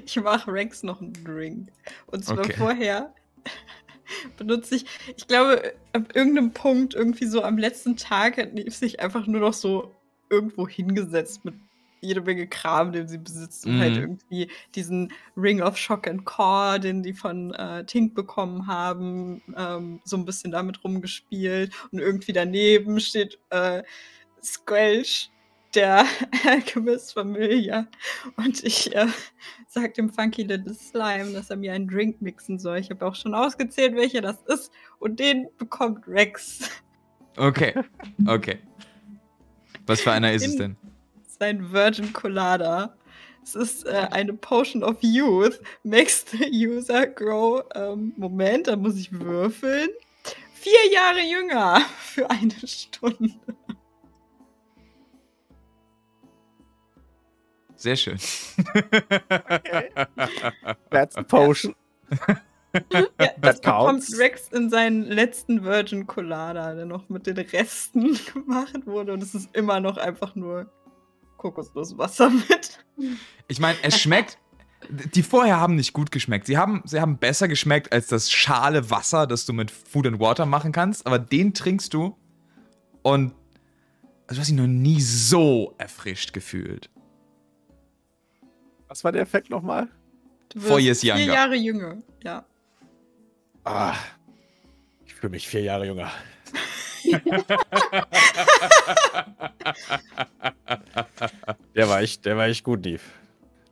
Ich 0.04 0.16
mache 0.16 0.52
Rex 0.52 0.82
noch 0.82 1.00
einen 1.00 1.14
Drink. 1.14 1.72
Und 2.08 2.26
zwar 2.26 2.40
Okay. 2.40 2.54
vorher 2.58 3.14
benutze 4.38 4.78
ich, 4.78 4.86
ich 5.16 5.28
glaube, 5.28 5.76
ab 5.94 6.16
irgendeinem 6.16 6.52
Punkt, 6.54 6.96
irgendwie 6.96 7.28
so 7.28 7.44
am 7.44 7.60
letzten 7.60 7.96
Tag, 7.96 8.38
hat 8.38 8.56
Neve 8.56 8.72
sich 8.72 9.00
einfach 9.00 9.28
nur 9.28 9.42
noch 9.42 9.54
so 9.54 9.94
irgendwo 10.32 10.68
hingesetzt 10.68 11.46
mit 11.46 11.54
jede 12.06 12.22
Menge 12.22 12.48
Kram, 12.48 12.92
den 12.92 13.08
sie 13.08 13.18
besitzt, 13.18 13.66
und 13.66 13.76
Mhm. 13.76 13.80
halt 13.82 13.98
irgendwie 13.98 14.50
diesen 14.76 15.12
Ring 15.36 15.62
of 15.62 15.78
Shock 15.78 16.08
and 16.08 16.26
Core, 16.26 16.80
den 16.80 17.04
die 17.04 17.14
von 17.14 17.54
äh, 17.54 17.86
Tink 17.86 18.16
bekommen 18.16 18.68
haben, 18.68 19.42
ähm, 19.58 20.00
so 20.06 20.16
ein 20.18 20.26
bisschen 20.26 20.52
damit 20.52 20.84
rumgespielt. 20.84 21.74
Und 21.92 22.00
irgendwie 22.00 22.34
daneben 22.34 23.00
steht 23.00 23.40
äh, 23.50 23.84
Squelch, 24.44 25.32
der 25.74 26.06
Alchemist 26.48 27.14
Familia. 27.14 27.88
Und 28.38 28.64
ich 28.64 28.96
äh, 28.96 29.08
sag 29.68 29.94
dem 29.96 30.10
Funky 30.10 30.44
Little 30.44 30.74
Slime, 30.74 31.34
dass 31.34 31.50
er 31.50 31.58
mir 31.58 31.74
einen 31.74 31.88
Drink 31.88 32.22
mixen 32.22 32.60
soll. 32.60 32.78
Ich 32.78 32.90
habe 32.90 33.06
auch 33.06 33.16
schon 33.16 33.34
ausgezählt, 33.34 33.96
welcher 33.96 34.22
das 34.22 34.42
ist. 34.44 34.72
Und 35.00 35.20
den 35.20 35.48
bekommt 35.58 36.08
Rex. 36.08 36.70
Okay. 37.38 37.74
Okay. 38.26 38.60
Was 39.86 40.00
für 40.02 40.12
einer 40.14 40.32
ist 40.32 40.46
es 40.48 40.54
In- 40.54 40.60
denn? 40.60 40.78
Sein 41.38 41.72
Virgin 41.72 42.14
Colada. 42.14 42.96
Es 43.44 43.56
ist 43.56 43.86
äh, 43.86 44.08
eine 44.12 44.34
Potion 44.34 44.84
of 44.84 44.98
Youth. 45.02 45.60
Makes 45.84 46.26
the 46.32 46.50
user 46.50 47.06
grow. 47.08 47.64
Ähm, 47.76 48.14
Moment, 48.18 48.68
da 48.68 48.76
muss 48.76 48.96
ich 48.98 49.12
würfeln. 49.12 49.90
Vier 50.54 50.92
Jahre 50.92 51.20
jünger 51.22 51.82
für 52.00 52.30
eine 52.30 52.54
Stunde. 52.66 53.34
Sehr 57.76 57.96
schön. 57.98 58.18
That's 60.90 61.16
a 61.18 61.24
potion. 61.24 61.76
Ja, 62.92 63.06
das 63.40 63.62
That 63.62 63.62
bekommt. 63.62 64.20
Rex 64.20 64.50
in 64.50 64.70
seinen 64.70 65.04
letzten 65.04 65.64
Virgin 65.64 66.08
Colada, 66.08 66.74
der 66.74 66.86
noch 66.86 67.08
mit 67.08 67.26
den 67.26 67.38
Resten 67.38 68.20
gemacht 68.34 68.86
wurde. 68.86 69.14
Und 69.14 69.24
es 69.24 69.34
ist 69.34 69.56
immer 69.56 69.80
noch 69.80 69.96
einfach 69.96 70.36
nur 70.36 70.70
Kokosnusswasser 71.38 72.30
mit. 72.30 72.86
Ich 73.48 73.60
meine, 73.60 73.78
es 73.84 74.00
schmeckt. 74.00 74.38
Die 74.90 75.24
vorher 75.24 75.60
haben 75.60 75.76
nicht 75.76 75.94
gut 75.94 76.12
geschmeckt. 76.12 76.46
Sie 76.46 76.58
haben, 76.58 76.84
sie 76.86 77.02
haben 77.02 77.18
besser 77.18 77.48
geschmeckt 77.48 77.92
als 77.92 78.08
das 78.08 78.32
schale 78.32 78.92
Wasser, 78.92 79.26
das 79.26 79.46
du 79.46 79.54
mit 79.54 79.72
Food 79.72 80.06
and 80.06 80.20
Water 80.20 80.46
machen 80.46 80.72
kannst. 80.72 81.08
Aber 81.08 81.18
den 81.18 81.54
trinkst 81.54 81.94
du 81.94 82.16
und 83.02 83.34
also 84.28 84.36
du 84.36 84.42
hast 84.42 84.50
dich 84.50 84.58
noch 84.58 84.68
nie 84.68 85.02
so 85.02 85.74
erfrischt 85.78 86.34
gefühlt. 86.34 86.90
Was 88.88 89.04
war 89.04 89.12
der 89.12 89.22
Effekt 89.22 89.50
nochmal? 89.50 89.88
Du 90.50 90.60
Four 90.60 90.78
wirst 90.78 90.86
years 90.86 91.02
vier 91.02 91.16
younger. 91.16 91.34
Jahre 91.34 91.56
jünger. 91.56 91.98
Ja. 92.24 92.46
Ah, 93.64 93.96
ich 95.06 95.16
fühle 95.16 95.32
mich 95.32 95.48
vier 95.48 95.62
Jahre 95.62 95.88
jünger. 95.88 96.12
der 101.76 101.90
war 101.90 102.02
echt, 102.02 102.26
der 102.26 102.38
war 102.38 102.48
echt 102.48 102.64
gut, 102.64 102.84
Neve. 102.86 103.02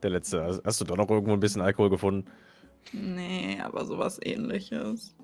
Der 0.02 0.10
letzte. 0.10 0.62
Hast 0.64 0.82
du 0.82 0.86
doch 0.86 0.98
noch 0.98 1.10
irgendwo 1.10 1.34
ein 1.34 1.40
bisschen 1.40 1.62
Alkohol 1.62 1.90
gefunden? 1.90 2.30
Nee, 2.92 3.60
aber 3.62 3.86
sowas 3.86 4.20
ähnliches. 4.22 5.16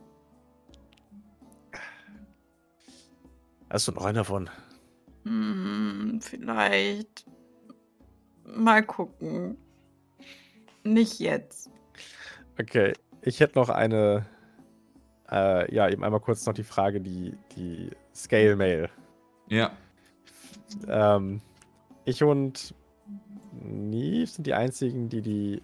Hast 3.69 3.87
du 3.87 3.91
noch 3.91 4.05
einen 4.05 4.15
davon? 4.15 4.49
Hm, 5.25 6.19
vielleicht. 6.21 7.25
Mal 8.45 8.83
gucken. 8.83 9.57
Nicht 10.83 11.19
jetzt. 11.19 11.69
Okay, 12.59 12.93
ich 13.21 13.39
hätte 13.39 13.59
noch 13.59 13.69
eine. 13.69 14.25
Äh, 15.29 15.73
ja, 15.73 15.87
eben 15.89 16.03
einmal 16.03 16.21
kurz 16.21 16.45
noch 16.45 16.53
die 16.53 16.63
Frage, 16.63 16.99
die, 16.99 17.37
die 17.55 17.91
Scale 18.15 18.55
Mail. 18.55 18.89
Ja. 19.49 19.71
Ähm, 20.87 21.41
ich 22.09 22.23
und 22.23 22.73
Neve 23.51 24.27
sind 24.27 24.45
die 24.47 24.53
einzigen, 24.53 25.09
die 25.09 25.21
die 25.21 25.61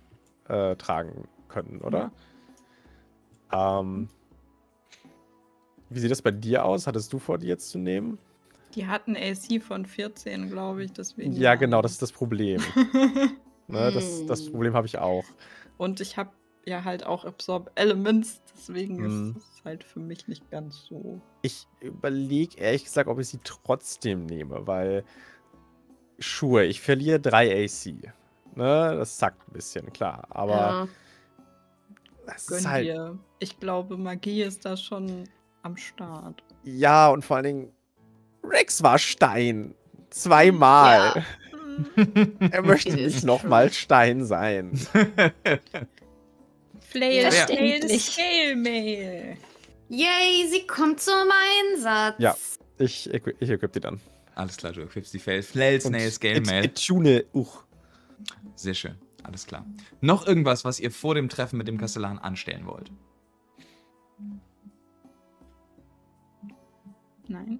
äh, 0.47 0.75
tragen 0.75 1.27
können, 1.47 1.81
oder? 1.81 2.11
Ähm, 3.51 4.09
wie 5.89 5.99
sieht 5.99 6.11
das 6.11 6.21
bei 6.21 6.31
dir 6.31 6.65
aus? 6.65 6.87
Hattest 6.87 7.13
du 7.13 7.19
vor, 7.19 7.37
die 7.37 7.47
jetzt 7.47 7.69
zu 7.69 7.77
nehmen? 7.77 8.17
Die 8.73 8.87
hatten 8.87 9.15
AC 9.15 9.61
von 9.61 9.85
14, 9.85 10.49
glaube 10.49 10.83
ich, 10.83 10.91
deswegen. 10.91 11.31
Ja, 11.31 11.55
genau, 11.55 11.81
das 11.81 11.93
ist 11.93 12.01
das 12.01 12.11
Problem. 12.11 12.61
ne, 13.67 13.91
das, 13.91 14.25
das 14.25 14.41
Hm. 14.41 14.51
Problem 14.51 14.73
habe 14.73 14.87
ich 14.87 14.97
auch. 14.97 15.23
Und 15.77 16.01
ich 16.01 16.17
habe 16.17 16.31
ja 16.65 16.83
halt 16.83 17.05
auch 17.05 17.23
Absorb 17.25 17.71
Elements, 17.75 18.41
deswegen 18.53 18.99
Mhm. 18.99 19.35
ist 19.37 19.37
es 19.37 19.63
halt 19.63 19.83
für 19.83 19.99
mich 19.99 20.27
nicht 20.27 20.49
ganz 20.51 20.85
so. 20.85 21.21
Ich 21.43 21.67
überlege 21.79 22.57
ehrlich 22.57 22.83
gesagt, 22.83 23.07
ob 23.07 23.19
ich 23.19 23.27
sie 23.29 23.39
trotzdem 23.43 24.25
nehme, 24.25 24.65
weil 24.67 25.05
Schuhe, 26.19 26.63
ich 26.65 26.81
verliere 26.81 27.19
3 27.19 27.65
AC. 27.65 27.93
Ne, 28.55 28.95
das 28.97 29.17
zackt 29.17 29.47
ein 29.49 29.53
bisschen, 29.53 29.91
klar. 29.91 30.25
Aber 30.29 30.51
ja. 30.55 30.87
Gönn 32.47 32.57
ist 32.57 32.67
halt. 32.67 32.85
dir. 32.85 33.19
Ich 33.39 33.59
glaube, 33.59 33.97
Magie 33.97 34.43
ist 34.43 34.65
da 34.65 34.77
schon 34.77 35.25
am 35.61 35.75
Start. 35.77 36.41
Ja, 36.63 37.09
und 37.09 37.23
vor 37.23 37.35
allen 37.37 37.45
Dingen, 37.45 37.71
Rex 38.43 38.81
war 38.81 38.97
Stein. 38.97 39.75
Zweimal. 40.09 41.13
Hm. 41.15 41.25
Er 42.51 42.61
möchte 42.61 42.93
nicht 42.93 43.25
nochmal 43.25 43.69
Stein 43.73 44.23
sein. 44.23 44.79
Flail, 46.79 47.29
Verständlich. 47.31 48.05
Scale 48.13 48.55
Mail. 48.55 49.37
Yay, 49.89 50.47
sie 50.49 50.65
kommt 50.65 51.01
zum 51.01 51.13
Einsatz. 51.73 52.15
Ja. 52.17 52.35
Ich, 52.77 53.09
equi- 53.13 53.35
ich 53.39 53.49
equip 53.49 53.73
die 53.73 53.79
dann. 53.81 53.99
Alles 54.35 54.57
klar, 54.57 54.73
du 54.73 54.81
equipst 54.81 55.13
die 55.13 55.19
Fail. 55.19 55.41
Flail, 55.41 55.79
Snail, 55.81 56.11
Scale, 56.11 56.35
et- 56.35 56.45
Mail. 56.45 56.65
Etune, 56.65 57.25
uch. 57.33 57.63
Sehr 58.55 58.73
schön. 58.73 58.95
Alles 59.23 59.45
klar. 59.47 59.65
Noch 60.01 60.27
irgendwas, 60.27 60.63
was 60.65 60.79
ihr 60.79 60.91
vor 60.91 61.15
dem 61.15 61.29
Treffen 61.29 61.57
mit 61.57 61.67
dem 61.67 61.77
Kastellan 61.77 62.19
anstellen 62.19 62.65
wollt? 62.67 62.91
Nein. 67.27 67.59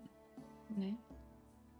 Nee. 0.76 0.96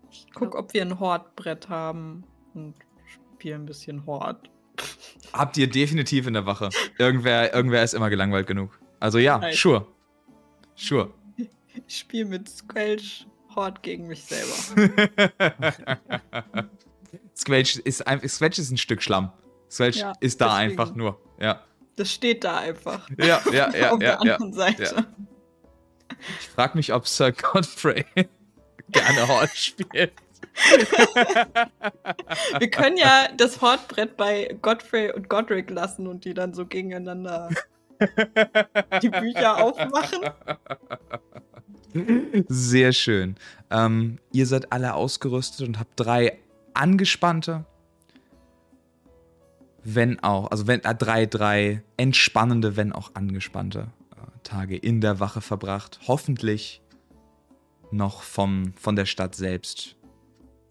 Ich 0.10 0.28
guck, 0.34 0.56
ob 0.56 0.74
wir 0.74 0.82
ein 0.82 1.00
Hortbrett 1.00 1.70
haben 1.70 2.24
und 2.54 2.74
spiele 3.06 3.56
ein 3.56 3.66
bisschen 3.66 4.06
Hort. 4.06 4.50
Habt 5.34 5.58
ihr 5.58 5.70
definitiv 5.70 6.26
in 6.28 6.34
der 6.34 6.46
Wache. 6.46 6.70
Irgendwer, 6.98 7.54
irgendwer 7.54 7.84
ist 7.84 7.94
immer 7.94 8.10
gelangweilt 8.10 8.48
genug. 8.48 8.80
Also 9.00 9.18
ja, 9.18 9.38
Nein. 9.38 9.54
sure. 9.54 9.88
Sure. 10.76 11.14
Ich 11.88 11.98
spiele 12.00 12.26
mit 12.26 12.50
Squelch 12.50 13.28
Hort 13.56 13.84
gegen 13.84 14.08
mich 14.08 14.24
selber. 14.24 14.54
Squelch 17.36 17.78
ist, 17.78 18.06
ein, 18.08 18.28
Squelch 18.28 18.60
ist 18.60 18.72
ein 18.72 18.78
Stück 18.78 19.02
Schlamm. 19.02 19.32
Squelch 19.70 19.98
Ja, 19.98 20.14
ist 20.20 20.42
da 20.42 20.60
deswegen. 20.60 20.80
einfach 20.80 20.96
nur. 20.96 21.20
Ja. 21.40 21.62
Das 21.96 22.12
steht 22.12 22.44
da 22.44 22.58
einfach. 22.58 23.10
Ja, 23.18 23.42
ja, 23.52 23.70
ja, 23.76 23.92
Auf 23.92 24.02
ja, 24.02 24.18
der 24.18 24.18
ja. 24.28 24.36
anderen 24.36 24.54
Seite. 24.54 25.06
Ich 26.40 26.48
frag 26.50 26.76
mich, 26.76 26.94
ob 26.94 27.08
Sir 27.08 27.32
Godfrey 27.32 28.06
gerne 28.90 29.28
Hort 29.28 29.56
spielt. 29.56 30.14
Wir 32.60 32.70
können 32.70 32.98
ja 32.98 33.28
das 33.36 33.62
Hortbrett 33.62 34.16
bei 34.16 34.58
Godfrey 34.62 35.12
und 35.12 35.28
Godric 35.28 35.70
lassen 35.70 36.08
und 36.08 36.24
die 36.24 36.34
dann 36.34 36.54
so 36.54 36.66
gegeneinander 36.66 37.50
die 39.02 39.10
Bücher 39.10 39.62
aufmachen. 39.62 40.22
Sehr 42.50 42.92
schön. 42.92 43.36
Ähm, 43.70 44.20
ihr 44.32 44.46
seid 44.46 44.72
alle 44.72 44.94
ausgerüstet 44.94 45.68
und 45.68 45.80
habt 45.80 45.94
drei 45.96 46.40
angespannte, 46.74 47.66
wenn 49.84 50.20
auch, 50.22 50.52
also 50.52 50.68
wenn, 50.68 50.84
äh, 50.84 50.96
drei, 50.96 51.26
drei 51.26 51.84
entspannende, 51.96 52.76
wenn 52.76 52.92
auch 52.92 53.12
angespannte 53.14 53.88
äh, 54.12 54.40
Tage 54.44 54.76
in 54.76 55.00
der 55.00 55.20
Wache 55.20 55.42
verbracht. 55.42 56.00
Hoffentlich 56.08 56.82
noch 57.92 58.24
vom, 58.24 58.74
von 58.74 58.96
der 58.96 59.06
Stadt 59.06 59.36
selbst 59.36 59.96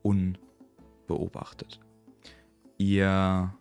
unbeobachtet. 0.02 1.80
Ihr 2.76 3.54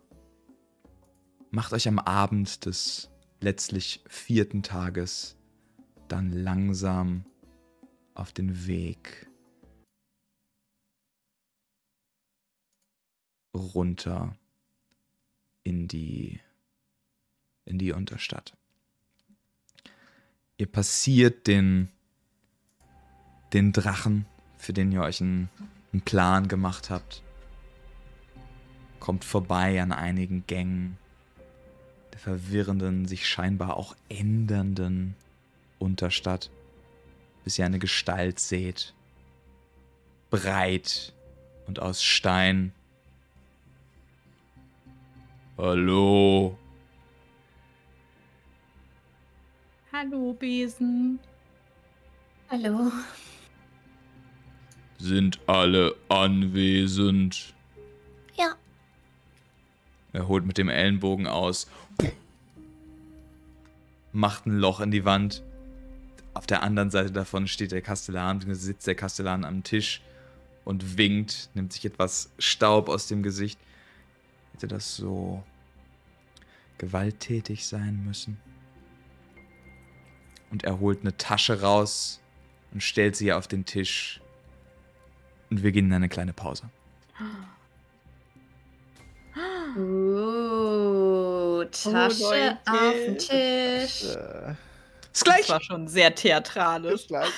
macht 1.50 1.72
euch 1.72 1.88
am 1.88 1.98
Abend 1.98 2.66
des 2.66 3.10
letztlich 3.40 4.02
vierten 4.08 4.62
Tages 4.62 5.36
dann 6.08 6.30
langsam 6.30 7.24
auf 8.14 8.32
den 8.32 8.66
Weg 8.66 9.26
runter 13.54 14.36
in 15.62 15.88
die 15.88 16.40
in 17.64 17.78
die 17.78 17.92
Unterstadt. 17.92 18.56
Ihr 20.56 20.66
passiert 20.66 21.46
den 21.46 21.88
den 23.52 23.72
Drachen, 23.72 24.26
für 24.58 24.72
den 24.72 24.90
ihr 24.92 25.02
euch 25.02 25.20
einen, 25.20 25.48
einen 25.92 26.02
Plan 26.02 26.48
gemacht 26.48 26.90
habt. 26.90 27.22
Kommt 28.98 29.24
vorbei 29.24 29.80
an 29.80 29.92
einigen 29.92 30.44
Gängen 30.46 30.98
der 32.12 32.18
verwirrenden, 32.18 33.06
sich 33.06 33.28
scheinbar 33.28 33.76
auch 33.76 33.96
ändernden 34.08 35.14
Unterstadt, 35.78 36.50
bis 37.44 37.58
ihr 37.58 37.66
eine 37.66 37.78
Gestalt 37.78 38.40
seht. 38.40 38.94
Breit 40.30 41.12
und 41.66 41.78
aus 41.78 42.02
Stein. 42.02 42.72
Hallo. 45.56 46.58
Hallo, 49.92 50.32
Besen. 50.32 51.20
Hallo. 52.50 52.90
Sind 54.98 55.38
alle 55.46 55.94
anwesend? 56.08 57.54
Ja. 58.36 58.54
Er 60.12 60.26
holt 60.26 60.46
mit 60.46 60.58
dem 60.58 60.68
Ellenbogen 60.68 61.26
aus. 61.26 61.70
Macht 64.12 64.46
ein 64.46 64.58
Loch 64.58 64.80
in 64.80 64.90
die 64.90 65.04
Wand. 65.04 65.44
Auf 66.34 66.46
der 66.46 66.62
anderen 66.64 66.90
Seite 66.90 67.12
davon 67.12 67.46
steht 67.46 67.70
der 67.72 67.80
Kastellan, 67.80 68.38
beziehungsweise 68.38 68.66
sitzt 68.66 68.86
der 68.86 68.96
Kastellan 68.96 69.44
am 69.44 69.62
Tisch 69.62 70.02
und 70.64 70.98
winkt, 70.98 71.48
nimmt 71.54 71.72
sich 71.72 71.84
etwas 71.84 72.30
Staub 72.38 72.88
aus 72.88 73.06
dem 73.06 73.22
Gesicht. 73.22 73.58
Hätte 74.52 74.66
das 74.66 74.96
so 74.96 75.42
gewalttätig 76.78 77.66
sein 77.66 78.04
müssen? 78.04 78.38
Und 80.50 80.64
er 80.64 80.80
holt 80.80 81.00
eine 81.00 81.16
Tasche 81.16 81.60
raus 81.60 82.20
und 82.72 82.82
stellt 82.82 83.16
sie 83.16 83.32
auf 83.32 83.46
den 83.46 83.64
Tisch. 83.64 84.20
Und 85.50 85.62
wir 85.62 85.72
gehen 85.72 85.86
in 85.86 85.92
eine 85.92 86.08
kleine 86.08 86.32
Pause. 86.32 86.68
Uh, 89.76 91.64
Tasche 91.70 92.22
Leute. 92.22 92.58
auf 92.66 92.94
den 92.94 93.18
Tisch. 93.18 94.04
Äh, 94.14 94.54
Bis 95.14 95.22
gleich! 95.22 95.40
Das 95.42 95.50
war 95.50 95.62
schon 95.62 95.86
sehr 95.86 96.12
theatralisch. 96.12 97.02
bis 97.02 97.06
gleich. 97.06 97.30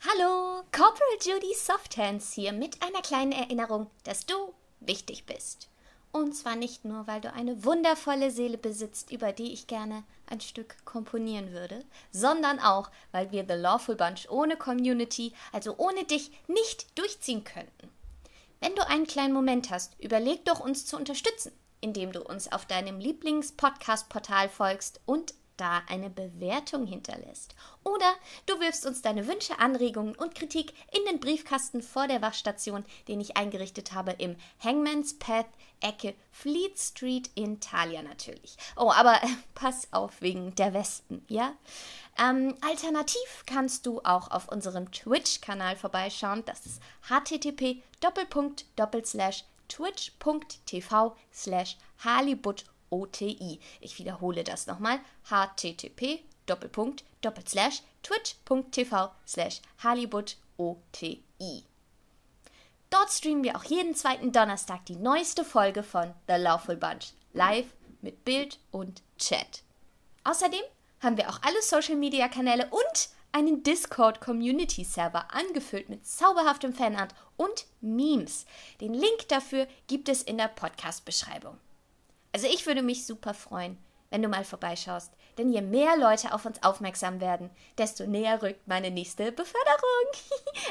Hallo, 0.00 0.62
Corporal 0.72 1.18
Judy 1.20 1.54
Softhands 1.54 2.32
hier 2.32 2.52
mit 2.52 2.82
einer 2.82 3.02
kleinen 3.02 3.32
Erinnerung, 3.32 3.90
dass 4.04 4.24
du 4.24 4.54
wichtig 4.80 5.26
bist. 5.26 5.68
Und 6.10 6.34
zwar 6.34 6.56
nicht 6.56 6.86
nur, 6.86 7.06
weil 7.06 7.20
du 7.20 7.34
eine 7.34 7.64
wundervolle 7.64 8.30
Seele 8.30 8.56
besitzt, 8.56 9.12
über 9.12 9.32
die 9.32 9.52
ich 9.52 9.66
gerne 9.66 10.04
ein 10.26 10.40
Stück 10.40 10.76
komponieren 10.86 11.52
würde, 11.52 11.84
sondern 12.10 12.60
auch, 12.60 12.90
weil 13.12 13.30
wir 13.30 13.44
The 13.46 13.56
Lawful 13.56 13.96
Bunch 13.96 14.30
ohne 14.30 14.56
Community, 14.56 15.34
also 15.52 15.74
ohne 15.76 16.04
dich, 16.04 16.30
nicht 16.46 16.98
durchziehen 16.98 17.44
könnten. 17.44 17.90
Wenn 18.60 18.74
du 18.74 18.86
einen 18.86 19.06
kleinen 19.06 19.34
Moment 19.34 19.70
hast, 19.70 20.00
überleg 20.00 20.46
doch 20.46 20.60
uns 20.60 20.86
zu 20.86 20.96
unterstützen, 20.96 21.52
indem 21.84 22.12
du 22.12 22.22
uns 22.22 22.50
auf 22.50 22.64
deinem 22.64 22.98
Lieblings-Podcast-Portal 22.98 24.48
folgst 24.48 25.00
und 25.04 25.34
da 25.58 25.82
eine 25.86 26.08
Bewertung 26.08 26.86
hinterlässt. 26.86 27.54
Oder 27.84 28.10
du 28.46 28.58
wirfst 28.58 28.86
uns 28.86 29.02
deine 29.02 29.28
Wünsche, 29.28 29.58
Anregungen 29.58 30.14
und 30.14 30.34
Kritik 30.34 30.72
in 30.96 31.04
den 31.04 31.20
Briefkasten 31.20 31.82
vor 31.82 32.08
der 32.08 32.22
Wachstation, 32.22 32.86
den 33.06 33.20
ich 33.20 33.36
eingerichtet 33.36 33.92
habe 33.92 34.12
im 34.12 34.36
Hangman's 34.58 35.18
Path 35.18 35.46
Ecke 35.80 36.14
Fleet 36.32 36.78
Street 36.78 37.30
in 37.34 37.60
Thalia 37.60 38.00
natürlich. 38.00 38.56
Oh, 38.76 38.90
aber 38.90 39.22
äh, 39.22 39.28
pass 39.54 39.86
auf 39.92 40.22
wegen 40.22 40.54
der 40.54 40.72
Wespen, 40.72 41.22
ja? 41.28 41.52
Ähm, 42.18 42.56
alternativ 42.66 43.44
kannst 43.44 43.84
du 43.84 44.00
auch 44.04 44.30
auf 44.30 44.48
unserem 44.48 44.90
Twitch-Kanal 44.90 45.76
vorbeischauen. 45.76 46.44
Das 46.46 46.64
ist 46.64 46.80
http 47.10 47.82
twitch.tv 49.68 51.16
slash 51.32 51.76
halibut 52.04 52.64
OTI. 52.90 53.60
Ich 53.80 53.98
wiederhole 53.98 54.44
das 54.44 54.66
nochmal. 54.66 55.00
http 55.28 56.22
twitch.tv 58.02 59.10
slash 59.26 59.62
halibut 59.82 60.36
OTI. 60.56 61.64
Dort 62.90 63.10
streamen 63.10 63.42
wir 63.42 63.56
auch 63.56 63.64
jeden 63.64 63.94
zweiten 63.94 64.30
Donnerstag 64.30 64.86
die 64.86 64.96
neueste 64.96 65.44
Folge 65.44 65.82
von 65.82 66.14
The 66.28 66.34
Lawful 66.36 66.76
Bunch 66.76 67.12
live 67.32 67.66
mit 68.02 68.24
Bild 68.24 68.60
und 68.70 69.02
Chat. 69.18 69.62
Außerdem 70.22 70.62
haben 71.00 71.16
wir 71.16 71.28
auch 71.28 71.40
alle 71.42 71.60
Social 71.62 71.96
Media 71.96 72.28
Kanäle 72.28 72.68
und 72.70 73.08
einen 73.34 73.64
Discord 73.64 74.20
Community 74.20 74.84
Server 74.84 75.26
angefüllt 75.34 75.88
mit 75.88 76.06
zauberhaftem 76.06 76.72
Fanart 76.72 77.14
und 77.36 77.66
Memes. 77.80 78.46
Den 78.80 78.94
Link 78.94 79.28
dafür 79.28 79.66
gibt 79.88 80.08
es 80.08 80.22
in 80.22 80.38
der 80.38 80.48
Podcast 80.48 81.04
Beschreibung. 81.04 81.58
Also 82.32 82.46
ich 82.46 82.64
würde 82.64 82.82
mich 82.82 83.06
super 83.06 83.34
freuen, 83.34 83.76
wenn 84.10 84.22
du 84.22 84.28
mal 84.28 84.44
vorbeischaust, 84.44 85.12
denn 85.36 85.50
je 85.50 85.62
mehr 85.62 85.96
Leute 85.96 86.32
auf 86.32 86.44
uns 86.46 86.62
aufmerksam 86.62 87.20
werden, 87.20 87.50
desto 87.76 88.06
näher 88.06 88.40
rückt 88.40 88.68
meine 88.68 88.92
nächste 88.92 89.32
Beförderung. 89.32 90.06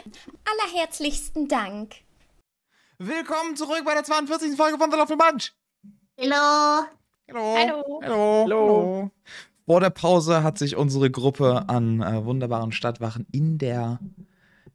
Allerherzlichsten 0.46 1.50
Dank. 1.50 1.96
Willkommen 2.98 3.58
zurück 3.58 3.84
bei 3.84 3.94
der 3.94 4.06
42. 4.06 4.56
Folge 4.56 4.78
von 4.78 4.90
The 4.90 4.98
Lawful 4.98 5.18
Bunch. 5.18 5.52
Hallo. 6.18 6.88
Hallo. 7.28 7.58
Hallo. 7.58 8.00
Hallo. 8.02 8.42
Hallo. 8.44 9.12
Vor 9.66 9.80
der 9.80 9.90
Pause 9.90 10.44
hat 10.44 10.58
sich 10.58 10.76
unsere 10.76 11.10
Gruppe 11.10 11.70
an 11.70 12.02
äh, 12.02 12.26
wunderbaren 12.26 12.74
Stadtwachen 12.74 13.26
in 13.32 13.58
der, 13.58 14.00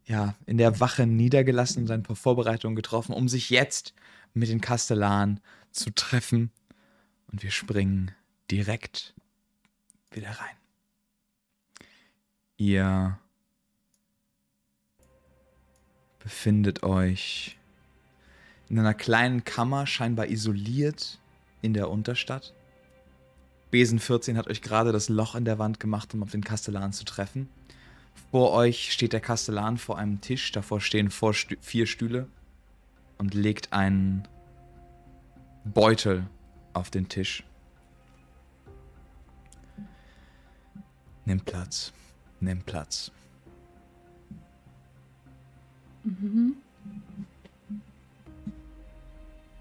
ja, 0.07 0.35
in 0.47 0.57
der 0.57 0.81
Wache 0.81 1.07
niedergelassen 1.07 1.83
und 1.83 1.91
ein 1.91 2.03
paar 2.03 2.17
Vorbereitungen 2.17 2.75
getroffen, 2.75 3.13
um 3.13 3.29
sich 3.29 3.51
jetzt 3.51 3.93
mit 4.33 4.49
den 4.49 4.63
Kastellanen 4.63 5.41
zu 5.73 5.91
treffen. 5.95 6.51
Und 7.31 7.43
wir 7.43 7.51
springen 7.51 8.13
direkt 8.51 9.15
wieder 10.11 10.31
rein. 10.31 10.57
Ihr 12.57 13.19
befindet 16.19 16.83
euch 16.83 17.59
in 18.71 18.79
einer 18.79 18.95
kleinen 18.95 19.45
Kammer, 19.45 19.87
scheinbar 19.87 20.29
isoliert 20.29 21.19
in 21.61 21.75
der 21.75 21.91
Unterstadt. 21.91 22.55
Besen 23.71 23.99
14 23.99 24.37
hat 24.39 24.49
euch 24.49 24.63
gerade 24.63 24.93
das 24.93 25.09
Loch 25.09 25.35
in 25.35 25.45
der 25.45 25.59
Wand 25.59 25.79
gemacht, 25.79 26.15
um 26.15 26.23
auf 26.23 26.31
den 26.31 26.43
Kastellan 26.43 26.93
zu 26.93 27.05
treffen. 27.05 27.49
Vor 28.31 28.53
euch 28.53 28.93
steht 28.93 29.13
der 29.13 29.21
Kastellan 29.21 29.79
vor 29.79 29.99
einem 29.99 30.21
Tisch, 30.21 30.53
davor 30.53 30.81
stehen 30.81 31.11
Stü 31.11 31.57
vier 31.61 31.87
Stühle 31.87 32.27
und 33.19 33.35
legt 33.35 33.73
einen 33.73 34.27
Beutel 35.65 36.27
auf 36.73 36.91
den 36.91 37.09
Tisch. 37.09 37.45
Nimm 41.25 41.41
Platz, 41.41 41.93
nimm 42.41 42.63
Platz. 42.63 43.13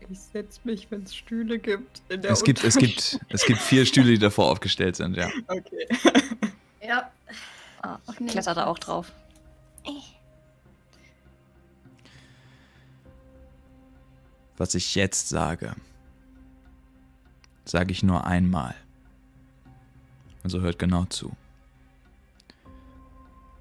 Ich 0.10 0.20
setze 0.20 0.62
mich, 0.64 0.90
wenn 0.90 1.04
es 1.04 1.14
Stühle 1.16 1.60
gibt. 1.60 2.02
In 2.10 2.22
der 2.22 2.32
Es 2.32 2.44
gibt, 2.44 2.64
es 2.64 2.78
gibt, 2.78 3.20
es 3.30 3.46
gibt 3.46 3.60
vier 3.60 3.86
Stühle, 3.86 4.12
die 4.12 4.20
davor 4.20 4.50
aufgestellt 4.52 4.96
sind, 4.96 5.18
ja. 5.18 5.30
Okay. 5.48 5.88
Ja. 6.82 7.12
Ah, 7.82 8.00
ich 8.10 8.28
kletter 8.28 8.56
da 8.56 8.66
auch 8.68 8.80
drauf. 8.80 9.12
Was 14.58 14.74
ich 14.74 14.96
jetzt 14.96 15.30
sage, 15.30 15.76
sage 17.66 17.92
ich 17.92 18.02
nur 18.02 18.26
einmal. 18.26 18.74
Also 20.44 20.62
hört 20.62 20.80
genau 20.80 21.06
zu. 21.06 21.36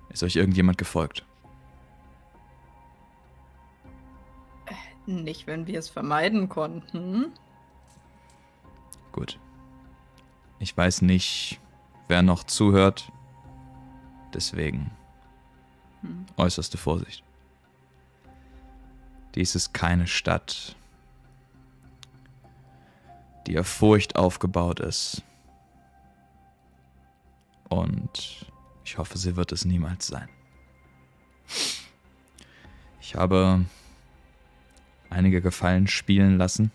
Ist 0.09 0.23
euch 0.23 0.36
irgendjemand 0.36 0.78
gefolgt? 0.78 1.25
Nicht, 5.06 5.46
wenn 5.46 5.66
wir 5.66 5.78
es 5.78 5.88
vermeiden 5.88 6.48
konnten. 6.48 7.32
Gut. 9.12 9.38
Ich 10.58 10.76
weiß 10.76 11.02
nicht, 11.02 11.60
wer 12.08 12.22
noch 12.22 12.44
zuhört. 12.44 13.10
Deswegen 14.34 14.90
Hm. 16.02 16.26
äußerste 16.36 16.76
Vorsicht. 16.78 17.24
Dies 19.34 19.54
ist 19.54 19.72
keine 19.72 20.06
Stadt, 20.06 20.76
die 23.46 23.58
auf 23.58 23.66
Furcht 23.66 24.16
aufgebaut 24.16 24.80
ist. 24.80 25.22
Und 27.68 28.46
ich 28.84 28.98
hoffe, 28.98 29.18
sie 29.18 29.36
wird 29.36 29.52
es 29.52 29.64
niemals 29.64 30.06
sein. 30.06 30.28
Ich 33.00 33.14
habe 33.14 33.64
einige 35.10 35.40
Gefallen 35.40 35.86
spielen 35.86 36.38
lassen 36.38 36.70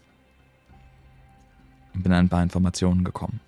und 1.94 2.04
bin 2.04 2.12
an 2.12 2.26
ein 2.26 2.30
paar 2.30 2.44
Informationen 2.44 3.04
gekommen. 3.04 3.40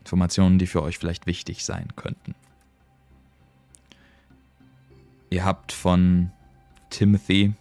Informationen, 0.00 0.58
die 0.58 0.66
für 0.66 0.82
euch 0.82 0.98
vielleicht 0.98 1.26
wichtig 1.26 1.64
sein 1.64 1.88
könnten. 1.96 2.34
Ihr 5.30 5.44
habt 5.44 5.72
von 5.72 6.30
Timothy, 6.90 7.54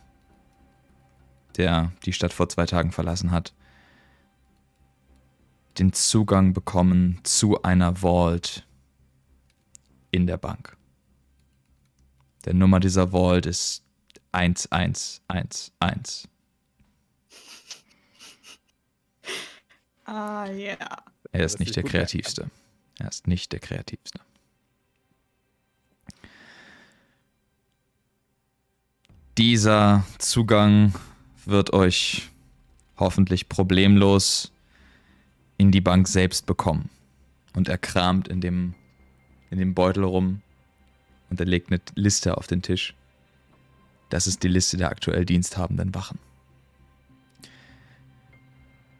der 1.57 1.91
die 2.05 2.13
Stadt 2.13 2.33
vor 2.33 2.49
zwei 2.49 2.65
Tagen 2.65 2.91
verlassen 2.91 3.31
hat, 3.31 3.53
den 5.79 5.93
Zugang 5.93 6.53
bekommen 6.53 7.19
zu 7.23 7.61
einer 7.63 8.01
Vault 8.01 8.67
in 10.11 10.27
der 10.27 10.37
Bank. 10.37 10.75
Der 12.45 12.53
Nummer 12.53 12.79
dieser 12.79 13.11
Vault 13.11 13.45
ist 13.45 13.83
1111. 14.31 16.27
Ah, 20.05 20.45
ja. 20.47 20.75
Er 21.31 21.45
ist 21.45 21.53
Das 21.53 21.59
nicht 21.59 21.69
ist 21.69 21.75
der 21.77 21.83
kreativste. 21.83 22.51
Er 22.99 23.07
ist 23.07 23.27
nicht 23.27 23.51
der 23.51 23.59
kreativste. 23.59 24.19
Dieser 29.37 30.05
Zugang 30.17 30.93
wird 31.45 31.73
euch 31.73 32.29
hoffentlich 32.97 33.49
problemlos 33.49 34.51
in 35.57 35.71
die 35.71 35.81
Bank 35.81 36.07
selbst 36.07 36.45
bekommen. 36.45 36.89
Und 37.53 37.67
er 37.67 37.77
kramt 37.77 38.27
in 38.27 38.41
dem, 38.41 38.75
in 39.49 39.57
dem 39.57 39.73
Beutel 39.73 40.03
rum 40.03 40.41
und 41.29 41.39
er 41.39 41.45
legt 41.45 41.71
eine 41.71 41.81
Liste 41.95 42.37
auf 42.37 42.47
den 42.47 42.61
Tisch. 42.61 42.93
Das 44.11 44.27
ist 44.27 44.43
die 44.43 44.49
Liste 44.49 44.75
der 44.75 44.89
aktuell 44.89 45.23
diensthabenden 45.23 45.95
Wachen. 45.95 46.19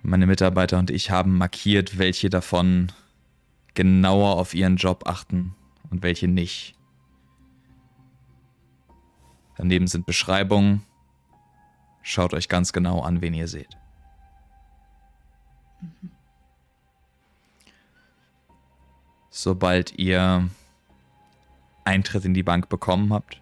Meine 0.04 0.26
Mitarbeiter 0.26 0.80
und 0.80 0.90
ich 0.90 1.12
haben 1.12 1.38
markiert, 1.38 1.98
welche 1.98 2.30
davon 2.30 2.94
genauer 3.74 4.38
auf 4.38 4.54
ihren 4.54 4.78
Job 4.78 5.04
achten 5.06 5.54
und 5.90 6.02
welche 6.02 6.30
nicht. 6.30 6.76
Daneben 9.58 9.88
sind 9.88 10.06
Beschreibungen. 10.06 10.82
Schaut 12.02 12.34
euch 12.34 12.48
ganz 12.48 12.72
genau 12.72 13.02
an, 13.02 13.20
wen 13.20 13.34
ihr 13.34 13.50
seht. 13.50 13.78
Sobald 19.30 20.00
ihr 20.00 20.50
Eintritt 21.84 22.24
in 22.24 22.34
die 22.34 22.44
Bank 22.44 22.70
bekommen 22.70 23.12
habt, 23.12 23.42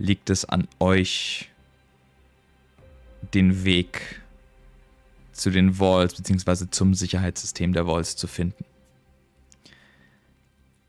liegt 0.00 0.30
es 0.30 0.46
an 0.46 0.66
euch, 0.80 1.50
den 3.34 3.64
Weg 3.64 4.22
zu 5.32 5.50
den 5.50 5.78
Walls 5.78 6.14
bzw. 6.14 6.70
zum 6.70 6.94
Sicherheitssystem 6.94 7.74
der 7.74 7.86
Walls 7.86 8.16
zu 8.16 8.26
finden. 8.26 8.64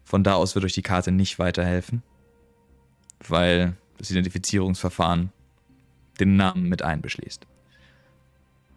Von 0.06 0.24
da 0.24 0.36
aus 0.36 0.56
wird 0.56 0.66
euch 0.66 0.74
die 0.74 0.82
Karte 0.82 1.12
nicht 1.12 1.40
weiterhelfen, 1.40 2.04
weil 3.28 3.76
das 3.98 4.10
Identifizierungsverfahren 4.10 5.32
den 6.20 6.38
Namen 6.38 6.70
mit 6.70 6.82
einbeschließt. 6.82 7.46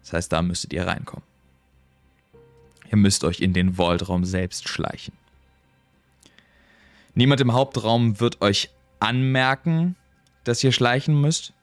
Das 0.01 0.13
heißt, 0.13 0.31
da 0.33 0.41
müsstet 0.41 0.73
ihr 0.73 0.85
reinkommen. 0.85 1.25
Ihr 2.91 2.97
müsst 2.97 3.23
euch 3.23 3.39
in 3.39 3.53
den 3.53 3.77
Vaultraum 3.77 4.25
selbst 4.25 4.67
schleichen. 4.67 5.13
Niemand 7.13 7.39
im 7.39 7.53
Hauptraum 7.53 8.19
wird 8.19 8.41
euch 8.41 8.69
anmerken, 8.99 9.95
dass 10.45 10.63
ihr 10.63 10.71
schleichen 10.71 11.19
müsst, 11.19 11.53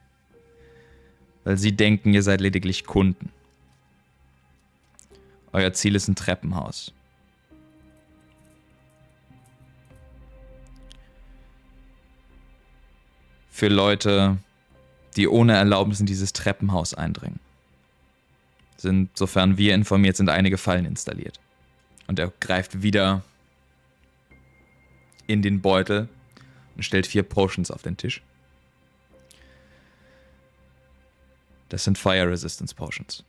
weil 1.44 1.56
sie 1.56 1.72
denken, 1.72 2.12
ihr 2.12 2.22
seid 2.22 2.40
lediglich 2.40 2.84
Kunden. 2.84 3.30
Euer 5.52 5.72
Ziel 5.72 5.94
ist 5.94 6.09
ein 6.09 6.14
Treppenhaus. 6.14 6.92
Für 13.50 13.68
Leute, 13.68 14.38
die 15.16 15.28
ohne 15.28 15.54
Erlaubnis 15.54 16.00
in 16.00 16.06
dieses 16.06 16.32
Treppenhaus 16.32 16.94
eindringen. 16.94 17.38
Sind, 18.76 19.16
sofern 19.16 19.59
wir 19.59 19.74
informiert 19.74 20.16
sind, 20.16 20.28
einige 20.28 20.59
Fallen 20.59 20.86
installiert. 20.86 21.38
Und 22.09 22.18
er 22.18 22.32
greift 22.40 22.82
wieder 22.82 23.22
in 25.26 25.42
den 25.42 25.60
Beutel 25.60 26.09
und 26.74 26.82
stellt 26.82 27.06
vier 27.06 27.22
Potions 27.22 27.70
auf 27.70 27.82
den 27.82 27.96
Tisch. 27.96 28.22
Das 31.73 31.85
sind 31.85 31.97
Fire 31.97 32.28
Resistance 32.28 32.74
Potions. 32.74 33.24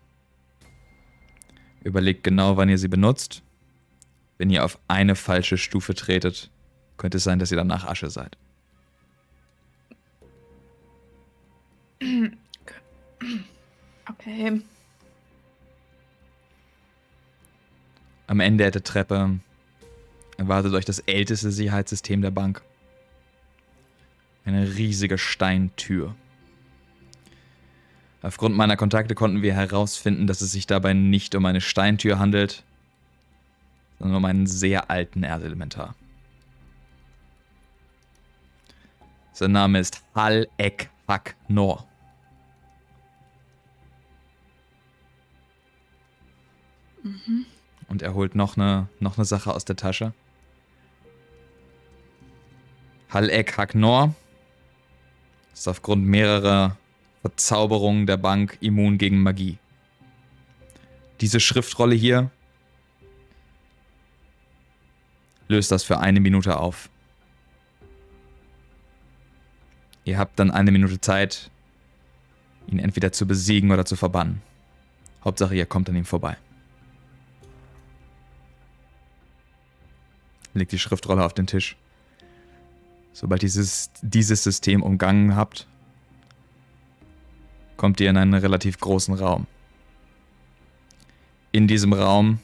Überlegt 1.82 2.26
genau, 2.26 2.58
wann 2.58 2.68
ihr 2.68 2.78
sie 2.78 2.90
benutzt. 2.90 3.42
Wenn 4.38 4.50
ihr 4.50 4.66
auf 4.66 4.78
eine 4.90 5.16
falsche 5.16 5.58
Stufe 5.58 5.94
tretet, 5.94 6.52
könnte 6.98 7.20
es 7.20 7.24
sein, 7.24 7.40
dass 7.40 7.52
ihr 7.52 7.58
danach 7.58 7.86
Asche 7.86 8.10
seid. 8.10 8.36
Okay. 14.10 14.62
Am 18.28 18.42
Ende 18.42 18.70
der 18.70 18.84
Treppe 18.84 19.40
erwartet 20.36 20.74
euch 20.74 20.84
das 20.84 21.00
älteste 21.00 21.50
Sicherheitssystem 21.50 22.22
der 22.22 22.32
Bank. 22.32 22.62
Eine 24.44 24.76
riesige 24.76 25.18
Steintür. 25.18 26.14
Aufgrund 28.24 28.56
meiner 28.56 28.78
Kontakte 28.78 29.16
konnten 29.16 29.42
wir 29.42 29.54
herausfinden, 29.54 30.28
dass 30.28 30.40
es 30.40 30.54
sich 30.54 30.66
dabei 30.66 30.94
nicht 30.94 31.36
um 31.36 31.46
eine 31.46 31.60
Steintür 31.60 32.20
handelt, 32.20 32.64
sondern 34.00 34.18
um 34.18 34.26
einen 34.26 34.48
sehr 34.48 34.90
alten 34.90 35.24
Erdelementar. 35.24 35.94
Sein 39.34 39.52
Name 39.52 39.78
ist 39.80 40.02
Hal 40.16 40.48
Ek 40.58 40.90
Hak 41.06 41.36
Nor. 41.50 41.86
Mhm. 47.04 47.46
Und 47.90 48.02
er 48.02 48.14
holt 48.14 48.36
noch 48.36 48.56
eine, 48.56 48.88
noch 49.02 49.18
eine 49.18 49.26
Sache 49.26 49.54
aus 49.54 49.66
der 49.66 49.76
Tasche. 49.76 50.14
Hal 53.10 53.30
Ek 53.30 53.58
Hak 53.58 53.76
Nor 53.76 54.16
ist 55.52 55.68
aufgrund 55.68 56.06
mehrerer 56.06 56.78
Verzauberung 57.24 58.06
der 58.06 58.18
Bank 58.18 58.58
immun 58.60 58.98
gegen 58.98 59.24
Magie. 59.24 59.58
Diese 61.22 61.40
Schriftrolle 61.40 61.96
hier 61.96 62.30
löst 65.48 65.72
das 65.72 65.86
für 65.86 66.00
eine 66.00 66.20
Minute 66.20 66.58
auf. 66.60 66.90
Ihr 70.04 70.18
habt 70.18 70.38
dann 70.38 70.52
eine 70.52 70.74
Minute 70.74 71.00
Zeit, 71.00 71.50
ihn 72.68 72.80
entweder 72.80 73.14
zu 73.14 73.26
besiegen 73.26 73.72
oder 73.72 73.86
zu 73.86 73.96
verbannen. 73.96 74.42
Hauptsache, 75.24 75.56
ihr 75.56 75.66
kommt 75.66 75.88
an 75.88 75.96
ihm 75.96 76.04
vorbei. 76.04 76.36
Legt 80.54 80.74
die 80.74 80.80
Schriftrolle 80.80 81.24
auf 81.24 81.34
den 81.34 81.48
Tisch. 81.48 81.78
Sobald 83.14 83.44
dieses, 83.44 83.92
dieses 84.02 84.44
System 84.44 84.84
umgangen 84.84 85.38
habt, 85.38 85.68
kommt 87.78 88.00
ihr 88.00 88.10
in 88.10 88.18
einen 88.18 88.34
relativ 88.34 88.80
großen 88.80 89.14
Raum. 89.14 89.48
In 91.52 91.68
diesem 91.68 91.94
Raum 91.94 92.40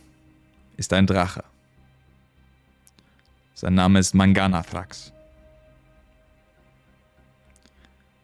ist 0.78 0.94
ein 0.94 1.08
Drache. 1.08 1.44
Sein 3.56 3.74
Name 3.74 4.00
ist 4.00 4.14
Manganathrax. 4.14 5.12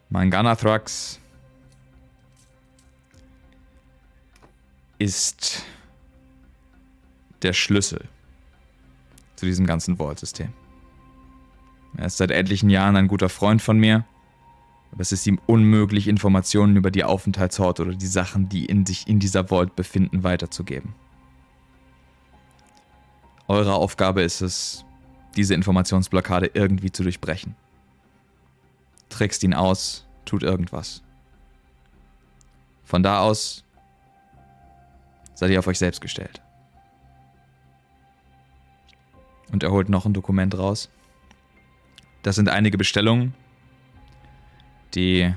Manganathrax 0.10 1.20
ist 4.98 5.64
der 7.42 7.54
Schlüssel 7.54 8.08
zu 9.36 9.46
diesem 9.46 9.66
ganzen 9.66 9.98
Vault-System. 9.98 10.54
Er 11.98 12.06
ist 12.06 12.18
seit 12.18 12.32
etlichen 12.32 12.70
Jahren 12.70 12.96
ein 12.96 13.08
guter 13.08 13.30
Freund 13.30 13.62
von 13.62 13.78
mir 13.78 14.06
aber 14.96 15.02
es 15.02 15.12
ist 15.12 15.28
ihm 15.28 15.42
unmöglich, 15.46 16.08
Informationen 16.08 16.78
über 16.78 16.90
die 16.90 17.04
Aufenthaltsorte 17.04 17.82
oder 17.82 17.96
die 17.96 18.08
Sachen, 18.08 18.48
die 18.48 18.64
in 18.64 18.86
sich 18.86 19.10
in 19.10 19.20
dieser 19.20 19.50
Vault 19.50 19.76
befinden, 19.76 20.24
weiterzugeben. 20.24 20.96
Eure 23.50 23.74
Aufgabe 23.74 24.22
ist 24.22 24.40
es, 24.40 24.86
diese 25.36 25.54
Informationsblockade 25.54 26.50
irgendwie 26.54 26.94
zu 26.94 27.04
durchbrechen. 27.04 27.58
Trickst 29.10 29.44
ihn 29.44 29.54
aus, 29.54 30.08
tut 30.24 30.44
irgendwas. 30.44 31.04
Von 32.86 33.04
da 33.04 33.20
aus 33.20 33.66
seid 35.34 35.52
ihr 35.52 35.60
auf 35.60 35.68
euch 35.68 35.78
selbst 35.78 36.00
gestellt. 36.00 36.42
Und 39.52 39.62
er 39.62 39.72
holt 39.72 39.90
noch 39.90 40.06
ein 40.06 40.14
Dokument 40.14 40.58
raus. 40.58 40.90
Das 42.24 42.38
sind 42.38 42.48
einige 42.48 42.78
Bestellungen, 42.78 43.34
die 44.96 45.34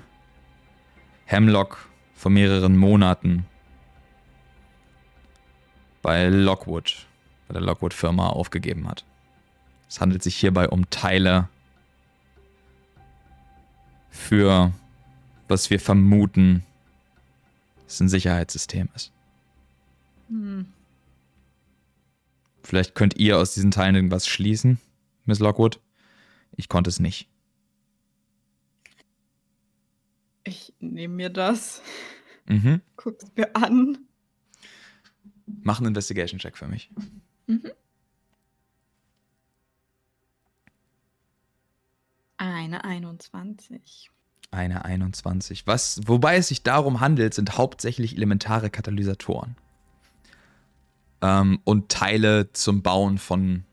Hemlock 1.25 1.89
vor 2.15 2.31
mehreren 2.31 2.77
Monaten 2.77 3.47
bei 6.03 6.29
Lockwood, 6.29 7.07
bei 7.49 7.55
der 7.55 7.63
Lockwood-Firma 7.63 8.29
aufgegeben 8.29 8.89
hat. 8.89 9.05
Es 9.89 10.01
handelt 10.01 10.23
sich 10.23 10.37
hierbei 10.37 10.69
um 10.69 10.89
Teile 10.91 11.49
für, 14.11 14.73
was 15.49 15.71
wir 15.71 15.81
vermuten, 15.81 16.65
dass 17.85 18.01
ein 18.01 18.09
Sicherheitssystem 18.09 18.89
ist. 18.95 19.13
Hm. 20.29 20.67
Vielleicht 22.63 22.95
könnt 22.95 23.17
ihr 23.17 23.39
aus 23.39 23.55
diesen 23.55 23.71
Teilen 23.71 23.95
irgendwas 23.95 24.27
schließen, 24.27 24.79
Miss 25.25 25.39
Lockwood. 25.39 25.81
Ich 26.57 26.69
konnte 26.69 26.91
es 26.91 27.01
nicht. 27.01 27.29
Ich 30.49 30.73
nehme 30.81 31.15
mir 31.15 31.29
das. 31.29 31.83
Mhm. 32.47 32.81
Guck's 32.97 33.27
mir 33.37 33.55
an. 33.55 33.99
Mach 35.63 35.79
einen 35.79 35.89
Investigation-Check 35.89 36.57
für 36.57 36.69
mich. 36.69 36.91
Mhm. 37.47 37.71
Eine 42.39 42.85
21. 42.85 44.11
Eine 44.51 44.87
21. 44.87 45.67
Was, 45.67 46.01
wobei 46.07 46.37
es 46.37 46.49
sich 46.49 46.63
darum 46.63 47.01
handelt, 47.01 47.35
sind 47.35 47.59
hauptsächlich 47.59 48.17
elementare 48.17 48.71
Katalysatoren. 48.71 49.55
Ähm, 51.21 51.61
und 51.65 51.91
Teile 51.91 52.55
zum 52.55 52.83
Bauen 52.83 53.19
von 53.19 53.65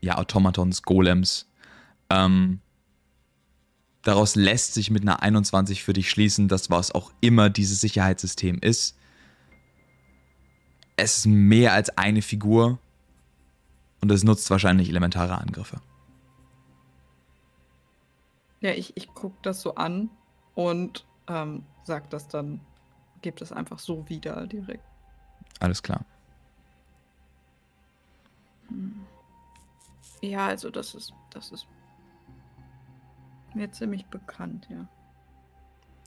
ja, 0.00 0.16
Automatons, 0.16 0.82
Golems. 0.82 1.50
Ähm, 2.08 2.60
Daraus 4.02 4.34
lässt 4.34 4.74
sich 4.74 4.90
mit 4.90 5.02
einer 5.02 5.22
21 5.22 5.82
für 5.82 5.92
dich 5.92 6.08
schließen, 6.08 6.48
dass 6.48 6.70
was 6.70 6.92
auch 6.92 7.12
immer 7.20 7.50
dieses 7.50 7.80
Sicherheitssystem 7.80 8.58
ist. 8.60 8.96
Es 10.96 11.18
ist 11.18 11.26
mehr 11.26 11.74
als 11.74 11.96
eine 11.98 12.22
Figur 12.22 12.78
und 14.00 14.10
es 14.10 14.24
nutzt 14.24 14.50
wahrscheinlich 14.50 14.88
elementare 14.88 15.38
Angriffe. 15.38 15.80
Ja, 18.60 18.72
ich, 18.72 18.96
ich 18.96 19.08
gucke 19.14 19.36
das 19.42 19.60
so 19.62 19.74
an 19.74 20.10
und 20.54 21.06
ähm, 21.28 21.64
sag 21.84 22.10
das 22.10 22.28
dann, 22.28 22.60
gebe 23.22 23.38
das 23.38 23.52
einfach 23.52 23.78
so 23.78 24.08
wieder 24.08 24.46
direkt. 24.46 24.84
Alles 25.60 25.82
klar. 25.82 26.04
Hm. 28.68 29.00
Ja, 30.22 30.46
also 30.46 30.70
das 30.70 30.94
ist, 30.94 31.14
das 31.30 31.50
ist 31.50 31.66
mir 33.54 33.70
ziemlich 33.72 34.06
bekannt, 34.06 34.66
ja. 34.70 34.86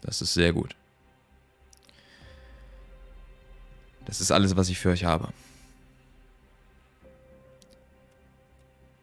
Das 0.01 0.21
ist 0.21 0.33
sehr 0.33 0.53
gut. 0.53 0.75
Das 4.05 4.19
ist 4.19 4.31
alles, 4.31 4.55
was 4.55 4.69
ich 4.69 4.79
für 4.79 4.89
euch 4.89 5.05
habe. 5.05 5.29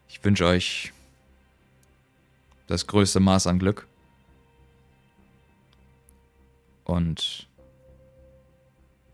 Ich 0.08 0.22
wünsche 0.22 0.46
euch 0.46 0.92
das 2.66 2.86
größte 2.86 3.20
Maß 3.20 3.46
an 3.46 3.58
Glück. 3.58 3.86
Und 6.84 7.48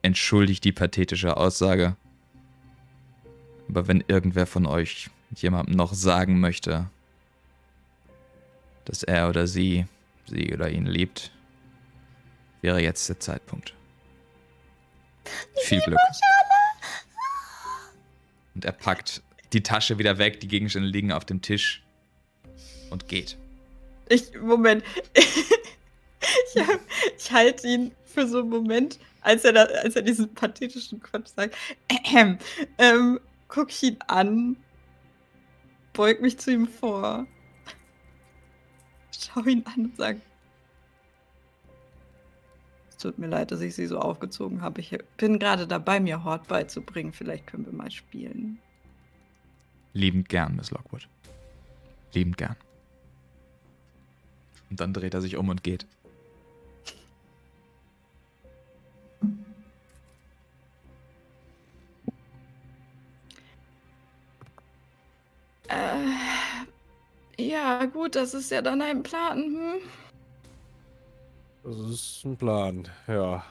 entschuldigt 0.02 0.64
die 0.64 0.72
pathetische 0.72 1.36
Aussage. 1.36 1.96
Aber 3.68 3.86
wenn 3.88 4.04
irgendwer 4.08 4.46
von 4.46 4.66
euch 4.66 5.10
jemandem 5.34 5.76
noch 5.76 5.94
sagen 5.94 6.40
möchte, 6.40 6.90
dass 8.86 9.02
er 9.02 9.28
oder 9.28 9.46
sie, 9.46 9.84
sie 10.26 10.54
oder 10.54 10.70
ihn 10.70 10.86
liebt, 10.86 11.30
wäre 12.62 12.80
jetzt 12.80 13.08
der 13.08 13.20
Zeitpunkt. 13.20 13.74
Viel 15.64 15.80
Glück. 15.80 15.98
Und 18.54 18.64
er 18.64 18.72
packt 18.72 19.22
die 19.52 19.62
Tasche 19.62 19.98
wieder 19.98 20.18
weg, 20.18 20.40
die 20.40 20.48
Gegenstände 20.48 20.88
liegen 20.88 21.12
auf 21.12 21.24
dem 21.24 21.42
Tisch 21.42 21.82
und 22.90 23.08
geht. 23.08 23.36
Ich, 24.08 24.34
Moment. 24.40 24.84
ich, 25.14 26.62
ich 27.18 27.32
halte 27.32 27.66
ihn 27.66 27.92
für 28.04 28.26
so 28.26 28.38
einen 28.38 28.48
Moment, 28.48 28.98
als 29.20 29.44
er, 29.44 29.52
da, 29.52 29.64
als 29.64 29.96
er 29.96 30.02
diesen 30.02 30.32
pathetischen 30.32 31.00
Quatsch 31.00 31.28
sagt. 31.34 31.56
Ähm, 32.14 32.38
ähm, 32.78 33.20
guck 33.48 33.70
ich 33.70 33.82
ihn 33.82 33.98
an, 34.06 34.56
beug 35.92 36.20
mich 36.20 36.38
zu 36.38 36.52
ihm 36.52 36.68
vor, 36.68 37.26
schau 39.24 39.42
ihn 39.44 39.64
an 39.66 39.86
und 39.86 39.96
sag: 39.96 40.16
Es 42.88 42.96
tut 42.96 43.18
mir 43.18 43.28
leid, 43.28 43.50
dass 43.50 43.60
ich 43.60 43.74
sie 43.74 43.86
so 43.86 43.98
aufgezogen 43.98 44.62
habe. 44.62 44.80
Ich 44.80 44.96
bin 45.16 45.38
gerade 45.38 45.66
dabei, 45.66 46.00
mir 46.00 46.24
Hort 46.24 46.48
beizubringen. 46.48 47.12
Vielleicht 47.12 47.46
können 47.46 47.66
wir 47.66 47.72
mal 47.72 47.90
spielen. 47.90 48.58
Liebend 49.92 50.28
gern, 50.28 50.56
Miss 50.56 50.70
Lockwood. 50.70 51.08
Liebend 52.12 52.36
gern. 52.36 52.56
Und 54.70 54.80
dann 54.80 54.92
dreht 54.92 55.14
er 55.14 55.20
sich 55.20 55.36
um 55.36 55.48
und 55.48 55.62
geht. 55.62 55.86
Äh, 65.68 66.45
ja, 67.38 67.84
gut, 67.86 68.14
das 68.14 68.34
ist 68.34 68.50
ja 68.50 68.62
dann 68.62 68.82
ein 68.82 69.02
Plan. 69.02 69.38
Hm? 69.38 69.74
Das 71.64 71.90
ist 71.90 72.24
ein 72.24 72.36
Plan, 72.36 72.88
ja. 73.08 73.44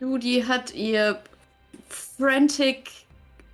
Judy 0.00 0.42
hat 0.42 0.74
ihr 0.74 1.22
frantic 1.88 2.90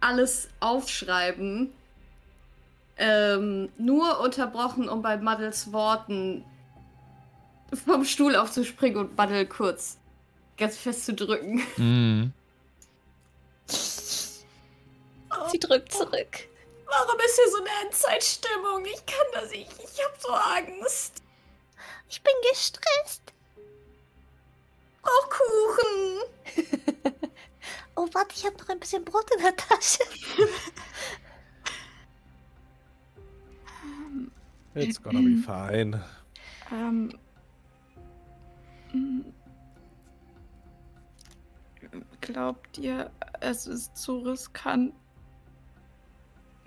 alles 0.00 0.48
aufschreiben 0.60 1.72
ähm, 2.98 3.68
nur 3.78 4.20
unterbrochen, 4.20 4.88
um 4.88 5.02
bei 5.02 5.16
Muddles 5.16 5.72
Worten 5.72 6.44
vom 7.72 8.04
Stuhl 8.04 8.34
aufzuspringen 8.34 8.98
und 8.98 9.16
Muddle 9.16 9.46
kurz 9.46 9.98
ganz 10.56 10.76
fest 10.76 11.06
zu 11.06 11.14
drücken. 11.14 11.62
Mhm. 11.76 12.32
Sie 15.50 15.58
drückt 15.60 15.92
zurück. 15.92 16.48
Warum 16.88 17.20
ist 17.20 17.34
hier 17.36 17.50
so 17.50 17.58
eine 17.58 17.86
Endzeitstimmung? 17.86 18.84
Ich 18.86 19.04
kann 19.06 19.26
das 19.34 19.50
nicht. 19.50 19.70
Ich 19.78 20.04
hab 20.04 20.20
so 20.20 20.30
Angst. 20.30 21.22
Ich 22.08 22.22
bin 22.22 22.32
gestresst. 22.50 23.22
Auch 25.02 25.28
Kuchen. 25.28 27.14
Oh, 28.00 28.06
warte, 28.12 28.32
ich 28.36 28.46
habe 28.46 28.56
noch 28.58 28.68
ein 28.68 28.78
bisschen 28.78 29.04
Brot 29.04 29.28
in 29.36 29.42
der 29.42 29.56
Tasche. 29.56 30.04
It's 34.76 35.02
gonna 35.02 35.20
be 35.20 35.42
fine. 35.44 36.00
Ähm. 36.70 37.12
mm, 38.92 39.22
Glaubt 42.20 42.78
ihr, 42.78 43.10
es 43.40 43.66
ist 43.66 43.96
zu 43.96 44.18
riskant, 44.18 44.94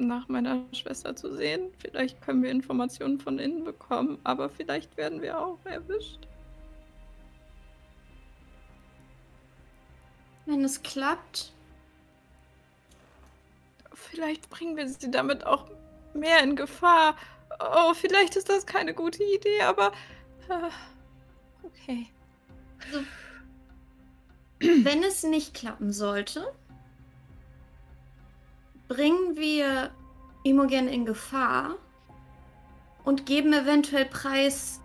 nach 0.07 0.27
meiner 0.27 0.63
Schwester 0.73 1.15
zu 1.15 1.35
sehen? 1.35 1.71
Vielleicht 1.79 2.21
können 2.21 2.43
wir 2.43 2.51
Informationen 2.51 3.19
von 3.19 3.39
innen 3.39 3.63
bekommen, 3.63 4.19
aber 4.23 4.49
vielleicht 4.49 4.97
werden 4.97 5.21
wir 5.21 5.39
auch 5.39 5.59
erwischt. 5.65 6.27
Wenn 10.45 10.63
es 10.63 10.81
klappt. 10.83 11.53
Vielleicht 13.93 14.49
bringen 14.49 14.75
wir 14.75 14.87
sie 14.87 15.11
damit 15.11 15.45
auch 15.45 15.69
mehr 16.13 16.43
in 16.43 16.55
Gefahr. 16.55 17.15
Oh, 17.59 17.93
vielleicht 17.93 18.35
ist 18.35 18.49
das 18.49 18.65
keine 18.65 18.93
gute 18.93 19.23
Idee, 19.23 19.61
aber. 19.61 19.91
Äh, 20.49 20.69
okay. 21.63 22.07
Wenn 24.59 25.03
es 25.03 25.23
nicht 25.23 25.53
klappen 25.53 25.91
sollte, 25.91 26.53
bringen 28.91 29.37
wir 29.37 29.89
Imogen 30.43 30.89
in 30.89 31.05
Gefahr 31.05 31.77
und 33.05 33.25
geben 33.25 33.53
eventuell 33.53 34.03
preis, 34.03 34.81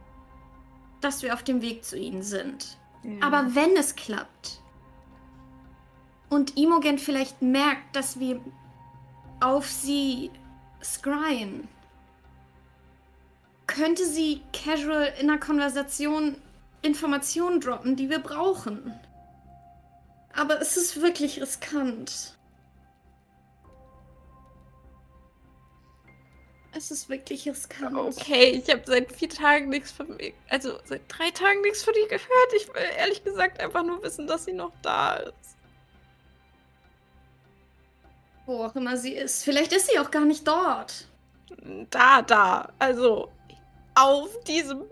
dass 1.00 1.24
wir 1.24 1.34
auf 1.34 1.42
dem 1.42 1.60
Weg 1.60 1.84
zu 1.84 1.98
ihnen 1.98 2.22
sind. 2.22 2.78
Aber 3.20 3.56
wenn 3.56 3.76
es 3.76 3.96
klappt 3.96 4.60
und 6.30 6.56
Imogen 6.56 6.98
vielleicht 6.98 7.42
merkt, 7.42 7.96
dass 7.96 8.20
wir 8.20 8.40
auf 9.40 9.68
sie 9.68 10.30
scryen, 10.80 11.66
könnte 13.66 14.06
sie 14.06 14.40
casual 14.52 15.12
in 15.20 15.30
einer 15.30 15.40
Konversation 15.40 16.36
Informationen 16.82 17.60
droppen, 17.60 17.96
die 17.96 18.08
wir 18.08 18.20
brauchen. 18.20 18.94
Aber 20.32 20.60
es 20.60 20.76
ist 20.76 21.02
wirklich 21.02 21.42
riskant. 21.42 22.36
Es 26.76 26.90
ist 26.90 27.08
wirklich 27.08 27.48
riskant. 27.48 27.96
Okay, 27.96 28.62
ich 28.62 28.70
habe 28.70 28.82
seit 28.84 29.10
vier 29.10 29.30
Tagen 29.30 29.70
nichts 29.70 29.90
von 29.90 30.14
mir, 30.14 30.34
also 30.50 30.78
seit 30.84 31.00
drei 31.08 31.30
Tagen 31.30 31.62
nichts 31.62 31.82
von 31.82 31.94
ihr 31.94 32.06
gehört. 32.06 32.52
Ich 32.54 32.68
will 32.68 32.82
ehrlich 32.98 33.24
gesagt 33.24 33.60
einfach 33.60 33.82
nur 33.82 34.02
wissen, 34.02 34.26
dass 34.26 34.44
sie 34.44 34.52
noch 34.52 34.72
da 34.82 35.14
ist. 35.16 35.56
Wo 38.44 38.64
auch 38.64 38.76
immer 38.76 38.96
sie 38.98 39.14
ist. 39.14 39.42
Vielleicht 39.42 39.72
ist 39.72 39.88
sie 39.90 39.98
auch 39.98 40.10
gar 40.10 40.26
nicht 40.26 40.46
dort. 40.46 41.08
Da, 41.90 42.20
da. 42.20 42.72
Also 42.78 43.32
auf 43.94 44.44
diesem. 44.44 44.84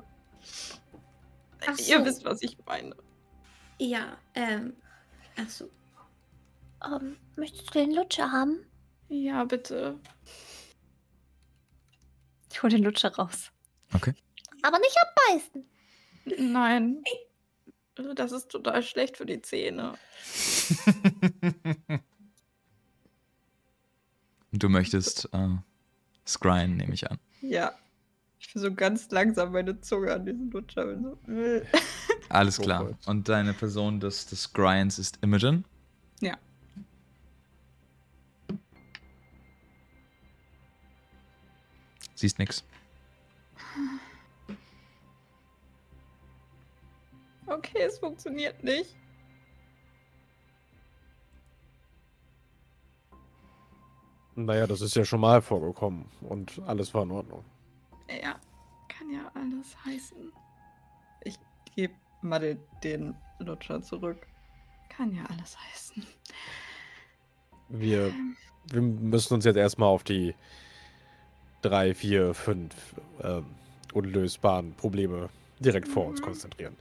Ach 1.67 1.79
Ihr 1.79 1.99
so. 1.99 2.05
wisst, 2.05 2.25
was 2.25 2.43
ich 2.43 2.57
meine. 2.65 2.97
Ja, 3.79 4.17
ähm. 4.35 4.75
Achso. 5.37 5.69
Ähm, 6.85 7.17
möchtest 7.37 7.75
du 7.75 7.79
den 7.79 7.93
Lutscher 7.93 8.33
haben? 8.33 8.65
Ja, 9.09 9.45
bitte. 9.45 9.99
Ich 12.55 12.63
hole 12.63 12.73
den 12.73 12.85
Lutscher 12.85 13.13
raus. 13.13 13.51
Aber 14.63 14.79
nicht 14.79 14.97
abbeißen. 15.03 15.65
Nein. 16.53 17.03
Das 18.15 18.31
ist 18.31 18.49
total 18.49 18.81
schlecht 18.85 19.17
für 19.17 19.27
die 19.27 19.43
Zähne. 19.43 19.95
Du 24.57 24.69
möchtest 24.69 25.29
äh, 25.33 25.49
scryen, 26.25 26.77
nehme 26.77 26.95
ich 26.95 27.11
an. 27.11 27.19
Ja. 27.41 27.73
Ich 28.39 28.55
will 28.55 28.63
so 28.63 28.73
ganz 28.73 29.11
langsam 29.11 29.51
meine 29.51 29.81
Zunge 29.81 30.13
an 30.13 30.25
diesen 30.25 30.49
Lutscher. 30.53 30.87
bin 30.87 31.03
So. 31.03 31.19
äh. 31.33 31.65
Alles 32.29 32.59
Oh 32.61 32.63
klar. 32.63 32.85
Gott. 32.85 33.09
Und 33.09 33.29
deine 33.29 33.53
Person 33.53 33.99
des, 33.99 34.27
des 34.27 34.43
Scryens 34.43 35.01
ist 35.01 35.19
Imogen? 35.23 35.65
Ja. 36.21 36.39
Siehst 42.15 42.39
nix. 42.39 42.65
Okay, 47.47 47.83
es 47.83 47.99
funktioniert 47.99 48.63
nicht. 48.63 48.97
Naja, 54.37 54.67
das 54.67 54.81
ist 54.81 54.97
ja 54.97 55.05
schon 55.05 55.21
mal 55.21 55.41
vorgekommen 55.43 56.07
und 56.23 56.61
alles 56.67 56.93
war 56.93 57.05
in 57.05 57.13
Ordnung. 57.13 57.45
Ja, 58.09 58.41
kann 58.89 59.11
ja 59.11 59.31
alles 59.35 59.77
heißen. 59.85 60.33
Ich 61.23 61.37
gebe 61.77 61.95
Madde 62.23 62.59
den 62.83 63.15
Lutscher 63.39 63.81
zurück. 63.83 64.27
Kann 64.89 65.15
ja 65.15 65.25
alles 65.27 65.57
heißen. 65.59 66.05
Wir, 67.69 68.13
wir 68.67 68.83
müssen 68.83 69.35
uns 69.35 69.45
jetzt 69.45 69.57
erstmal 69.57 69.89
auf 69.89 70.03
die 70.03 70.35
drei, 71.65 71.95
vier, 71.95 72.35
fünf 72.35 72.75
ähm, 73.23 73.47
unlösbaren 73.93 74.75
Probleme 74.75 75.29
direkt 75.61 75.89
vor 75.89 76.07
uns 76.07 76.21
Mhm. 76.21 76.25
konzentrieren. 76.25 76.77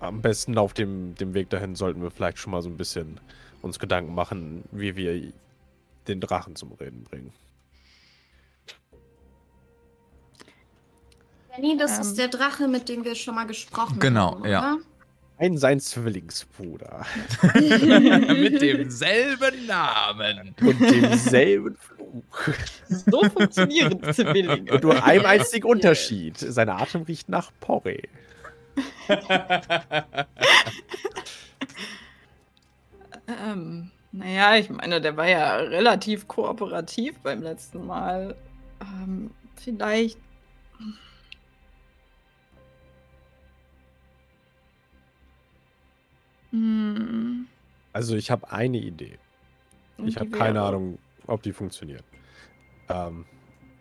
Am 0.00 0.22
besten 0.22 0.56
auf 0.58 0.72
dem, 0.74 1.14
dem 1.16 1.34
Weg 1.34 1.50
dahin 1.50 1.74
sollten 1.76 2.02
wir 2.02 2.10
vielleicht 2.10 2.38
schon 2.38 2.50
mal 2.52 2.62
so 2.62 2.68
ein 2.68 2.76
bisschen 2.76 3.20
uns 3.62 3.78
Gedanken 3.78 4.14
machen, 4.14 4.64
wie 4.72 4.96
wir 4.96 5.32
den 6.08 6.20
Drachen 6.20 6.56
zum 6.56 6.72
Reden 6.72 7.04
bringen. 7.04 7.32
Danny, 11.54 11.76
das 11.76 11.96
Ähm. 11.96 12.00
ist 12.02 12.18
der 12.18 12.28
Drache, 12.28 12.68
mit 12.68 12.88
dem 12.88 13.04
wir 13.04 13.14
schon 13.14 13.34
mal 13.34 13.46
gesprochen 13.46 13.98
Genau, 14.00 14.32
haben. 14.38 14.46
ja. 14.46 14.76
Ein 15.36 15.58
sein 15.58 15.80
Zwillingsbruder 15.80 17.04
Mit 17.54 18.62
demselben 18.62 19.66
Namen. 19.66 20.54
und 20.60 20.80
demselben 20.80 21.76
Fluch. 21.76 22.54
So 22.88 23.24
funktionieren 23.28 24.00
Zwillinge. 24.12 24.72
Und 24.72 24.84
nur 24.84 25.02
einem 25.04 25.26
einzigen 25.26 25.66
Unterschied. 25.66 26.38
Sein 26.38 26.68
Atem 26.68 27.02
riecht 27.02 27.28
nach 27.28 27.50
Porree. 27.60 28.02
Ähm, 33.26 33.90
naja, 34.12 34.56
ich 34.56 34.70
meine, 34.70 35.00
der 35.00 35.16
war 35.16 35.28
ja 35.28 35.56
relativ 35.56 36.28
kooperativ 36.28 37.18
beim 37.20 37.42
letzten 37.42 37.86
Mal. 37.86 38.36
Ähm, 38.80 39.30
vielleicht. 39.56 40.18
Hm, 46.54 47.46
Also 47.92 48.14
ich 48.16 48.30
habe 48.30 48.50
eine 48.52 48.78
Idee. 48.78 49.18
Ich 49.98 50.14
die 50.14 50.20
habe 50.20 50.30
keine 50.30 50.54
wäre- 50.54 50.66
Ahnung, 50.68 50.98
ob 51.26 51.42
die 51.42 51.52
funktioniert. 51.52 52.04
Ähm, 52.88 53.24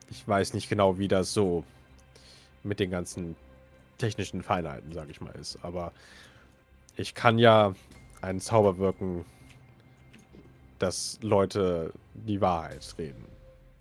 ich 0.09 0.27
weiß 0.27 0.53
nicht 0.53 0.69
genau, 0.69 0.97
wie 0.97 1.07
das 1.07 1.33
so 1.33 1.63
mit 2.63 2.79
den 2.79 2.89
ganzen 2.89 3.35
technischen 3.99 4.41
Feinheiten, 4.41 4.91
sage 4.91 5.11
ich 5.11 5.21
mal, 5.21 5.31
ist. 5.35 5.59
Aber 5.63 5.91
ich 6.95 7.13
kann 7.13 7.37
ja 7.37 7.73
einen 8.21 8.39
Zauber 8.39 8.77
wirken, 8.77 9.25
dass 10.79 11.19
Leute 11.21 11.93
die 12.13 12.41
Wahrheit 12.41 12.95
reden 12.97 13.25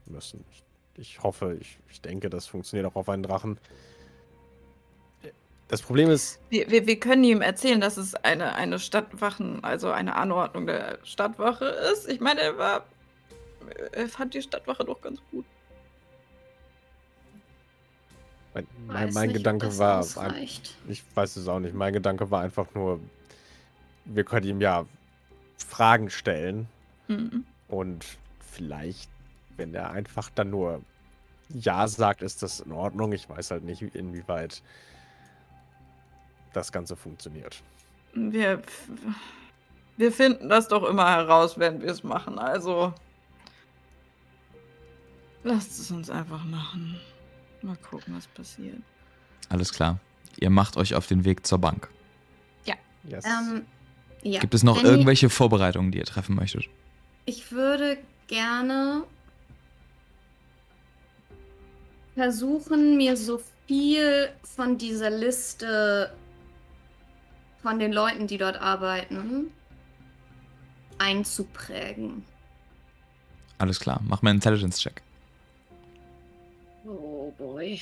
müssen. 0.06 0.44
Ich, 0.50 0.62
ich 1.00 1.22
hoffe, 1.22 1.56
ich, 1.60 1.78
ich 1.90 2.00
denke, 2.00 2.28
das 2.30 2.46
funktioniert 2.46 2.86
auch 2.90 2.96
auf 2.96 3.08
einen 3.08 3.22
Drachen. 3.22 3.58
Das 5.72 5.80
Problem 5.80 6.10
ist, 6.10 6.38
Wir, 6.50 6.70
wir, 6.70 6.86
wir 6.86 7.00
können 7.00 7.24
ihm 7.24 7.40
erzählen, 7.40 7.80
dass 7.80 7.96
es 7.96 8.14
eine, 8.14 8.54
eine 8.56 8.78
Stadtwachen, 8.78 9.64
also 9.64 9.90
eine 9.90 10.16
Anordnung 10.16 10.66
der 10.66 10.98
Stadtwache 11.02 11.64
ist. 11.64 12.10
Ich 12.10 12.20
meine, 12.20 12.42
er 12.42 12.58
war. 12.58 12.84
Er 13.92 14.06
fand 14.06 14.34
die 14.34 14.42
Stadtwache 14.42 14.84
doch 14.84 15.00
ganz 15.00 15.20
gut. 15.30 15.46
mein, 18.52 18.66
mein, 18.86 19.12
mein 19.14 19.28
nicht, 19.28 19.38
Gedanke 19.38 19.64
das 19.64 19.78
war, 19.78 20.06
ein-. 20.18 20.46
Ich 20.88 21.02
weiß 21.14 21.36
es 21.36 21.48
auch 21.48 21.58
nicht. 21.58 21.74
Mein 21.74 21.94
Gedanke 21.94 22.30
war 22.30 22.42
einfach 22.42 22.66
nur, 22.74 23.00
wir 24.04 24.24
können 24.24 24.46
ihm 24.46 24.60
ja 24.60 24.84
Fragen 25.56 26.10
stellen 26.10 26.68
Mhm. 27.08 27.46
und 27.68 28.04
vielleicht, 28.52 29.08
wenn 29.56 29.74
er 29.74 29.90
einfach 29.90 30.28
dann 30.34 30.50
nur 30.50 30.82
Ja 31.48 31.88
sagt, 31.88 32.20
ist 32.20 32.42
das 32.42 32.60
in 32.60 32.72
Ordnung. 32.72 33.12
Ich 33.12 33.26
weiß 33.26 33.52
halt 33.52 33.64
nicht, 33.64 33.80
inwieweit 33.80 34.62
das 36.52 36.72
Ganze 36.72 36.96
funktioniert. 36.96 37.62
Wir, 38.14 38.62
wir 39.96 40.12
finden 40.12 40.48
das 40.48 40.68
doch 40.68 40.84
immer 40.84 41.08
heraus, 41.10 41.58
wenn 41.58 41.80
wir 41.80 41.90
es 41.90 42.02
machen. 42.02 42.38
Also. 42.38 42.92
Lasst 45.44 45.78
es 45.78 45.90
uns 45.90 46.10
einfach 46.10 46.44
machen. 46.44 47.00
Mal 47.62 47.76
gucken, 47.76 48.14
was 48.16 48.26
passiert. 48.28 48.78
Alles 49.48 49.72
klar. 49.72 49.98
Ihr 50.38 50.50
macht 50.50 50.76
euch 50.76 50.94
auf 50.94 51.06
den 51.06 51.24
Weg 51.24 51.46
zur 51.46 51.58
Bank. 51.58 51.88
Yes. 53.04 53.24
Ähm, 53.24 53.66
ja. 54.22 54.40
Gibt 54.40 54.54
es 54.54 54.62
noch 54.62 54.76
Danny, 54.76 54.88
irgendwelche 54.88 55.28
Vorbereitungen, 55.28 55.90
die 55.90 55.98
ihr 55.98 56.04
treffen 56.04 56.36
möchtet? 56.36 56.64
Ich 57.24 57.50
würde 57.52 57.98
gerne 58.28 59.04
versuchen, 62.14 62.96
mir 62.96 63.16
so 63.16 63.40
viel 63.66 64.28
von 64.42 64.78
dieser 64.78 65.10
Liste 65.10 66.12
von 67.62 67.78
den 67.78 67.92
Leuten, 67.92 68.26
die 68.26 68.38
dort 68.38 68.60
arbeiten, 68.60 69.50
einzuprägen. 70.98 72.24
Alles 73.58 73.78
klar. 73.78 74.00
Mach 74.04 74.22
mal 74.22 74.30
einen 74.30 74.38
Intelligence-Check. 74.38 75.02
Oh 76.84 77.32
boy. 77.38 77.80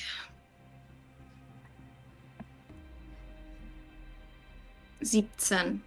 Siebzehn. 5.01 5.81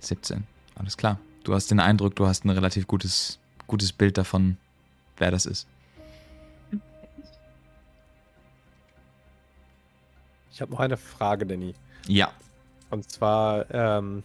17. 0.00 0.46
Alles 0.74 0.96
klar. 0.96 1.18
Du 1.44 1.54
hast 1.54 1.70
den 1.70 1.80
Eindruck, 1.80 2.14
du 2.16 2.26
hast 2.26 2.44
ein 2.44 2.50
relativ 2.50 2.86
gutes, 2.86 3.38
gutes 3.66 3.92
Bild 3.92 4.18
davon, 4.18 4.58
wer 5.16 5.30
das 5.30 5.46
ist. 5.46 5.66
ich 10.52 10.60
habe 10.60 10.72
noch 10.72 10.80
eine 10.80 10.96
Frage, 10.96 11.46
Danny. 11.46 11.72
Ja. 12.08 12.32
Und 12.90 13.10
zwar, 13.10 13.66
ähm, 13.72 14.22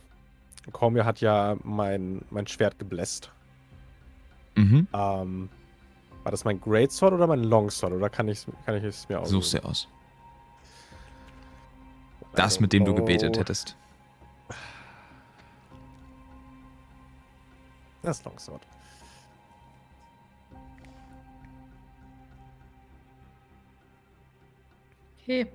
Cormier 0.72 1.06
hat 1.06 1.20
ja 1.22 1.58
mein, 1.64 2.24
mein 2.30 2.48
Schwert 2.48 2.80
gebläst. 2.80 3.32
Mhm. 4.56 4.88
Ähm, 4.94 5.50
war 6.24 6.32
das 6.32 6.46
mein 6.46 6.62
Greatsword 6.62 7.14
oder 7.14 7.28
mein 7.28 7.44
Longsword? 7.44 7.94
Oder 7.94 8.10
kann, 8.10 8.28
ich's, 8.30 8.48
kann 8.66 8.76
ich 8.76 8.84
es 8.84 9.10
mir 9.10 9.20
aussuchen? 9.20 9.42
Such's 9.42 9.52
dir 9.52 9.66
aus. 9.66 9.88
Das, 12.36 12.60
mit 12.60 12.74
dem 12.74 12.86
du 12.86 12.96
gebetet 12.96 13.38
hättest. 13.38 13.76
Das 18.02 18.24
Longsword. 18.24 18.62
Okay. 25.22 25.48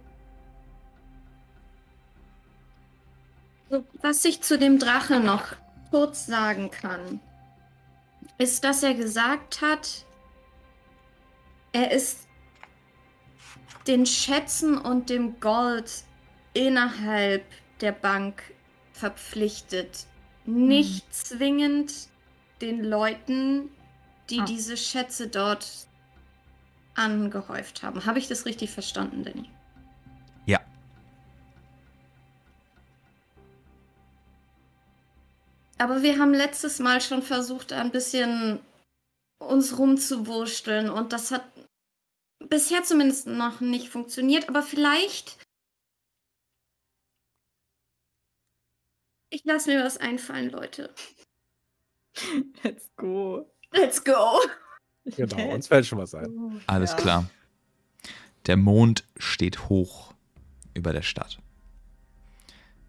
Was 4.01 4.25
ich 4.25 4.41
zu 4.43 4.59
dem 4.59 4.79
Drache 4.79 5.21
noch 5.21 5.45
kurz 5.91 6.27
sagen 6.27 6.71
kann, 6.71 7.21
ist, 8.39 8.65
dass 8.65 8.83
er 8.83 8.95
gesagt 8.95 9.61
hat, 9.63 10.05
er 11.73 11.91
ist 11.91 12.27
den 13.87 14.07
Schätzen 14.07 14.79
und 14.79 15.11
dem 15.11 15.41
Gold 15.41 15.91
innerhalb 16.55 17.45
der 17.81 17.93
Bank 17.93 18.43
verpflichtet. 18.93 20.07
Nicht 20.45 21.13
zwingend 21.15 21.93
den 22.61 22.83
Leuten, 22.85 23.71
die 24.31 24.41
Ah. 24.41 24.45
diese 24.45 24.77
Schätze 24.77 25.29
dort 25.29 25.69
angehäuft 26.95 27.83
haben. 27.83 28.07
Habe 28.07 28.19
ich 28.19 28.29
das 28.29 28.45
richtig 28.47 28.71
verstanden, 28.71 29.25
Danny? 29.25 29.49
Aber 35.79 36.03
wir 36.03 36.19
haben 36.19 36.35
letztes 36.35 36.81
Mal 36.81 37.01
schon 37.01 37.23
versucht, 37.23 37.73
ein 37.73 37.91
bisschen 37.93 38.61
uns 39.39 39.79
rumzuwurschteln 39.79 40.91
und 40.91 41.13
das 41.13 41.31
hat 41.31 41.45
bisher 42.49 42.83
zumindest 42.83 43.27
noch 43.29 43.61
nicht 43.61 43.89
funktioniert. 43.89 44.49
Aber 44.49 44.63
vielleicht. 44.63 45.39
Ich 49.31 49.45
lasse 49.45 49.71
mir 49.71 49.85
was 49.85 49.99
einfallen, 49.99 50.51
Leute. 50.51 50.93
Let's 52.63 52.91
go. 52.97 53.49
Let's 53.71 54.03
go! 54.03 54.41
Genau, 55.05 55.51
uns 55.55 55.69
fällt 55.69 55.87
schon 55.87 55.99
was 55.99 56.15
ein. 56.15 56.63
Alles 56.67 56.93
Ja. 56.93 56.97
klar. 56.97 57.31
Der 58.47 58.57
Mond 58.57 59.05
steht 59.19 59.69
hoch 59.69 60.15
über 60.75 60.93
der 60.93 61.03
Stadt. 61.03 61.39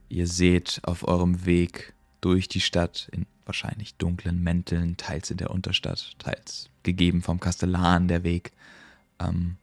Ihr 0.08 0.26
seht 0.26 0.80
auf 0.84 1.08
eurem 1.08 1.46
Weg 1.46 1.94
durch 2.22 2.48
die 2.48 2.62
Stadt 2.62 3.10
in 3.12 3.26
wahrscheinlich 3.46 3.96
dunklen 3.96 4.44
Mänteln, 4.44 4.98
teils 4.98 5.32
in 5.32 5.38
der 5.38 5.52
Unterstadt, 5.52 6.16
teils 6.20 6.70
gegeben 6.84 7.22
vom 7.22 7.40
Kastellan 7.40 8.08
der 8.08 8.24
Weg, 8.24 8.52
ähm, 9.20 9.58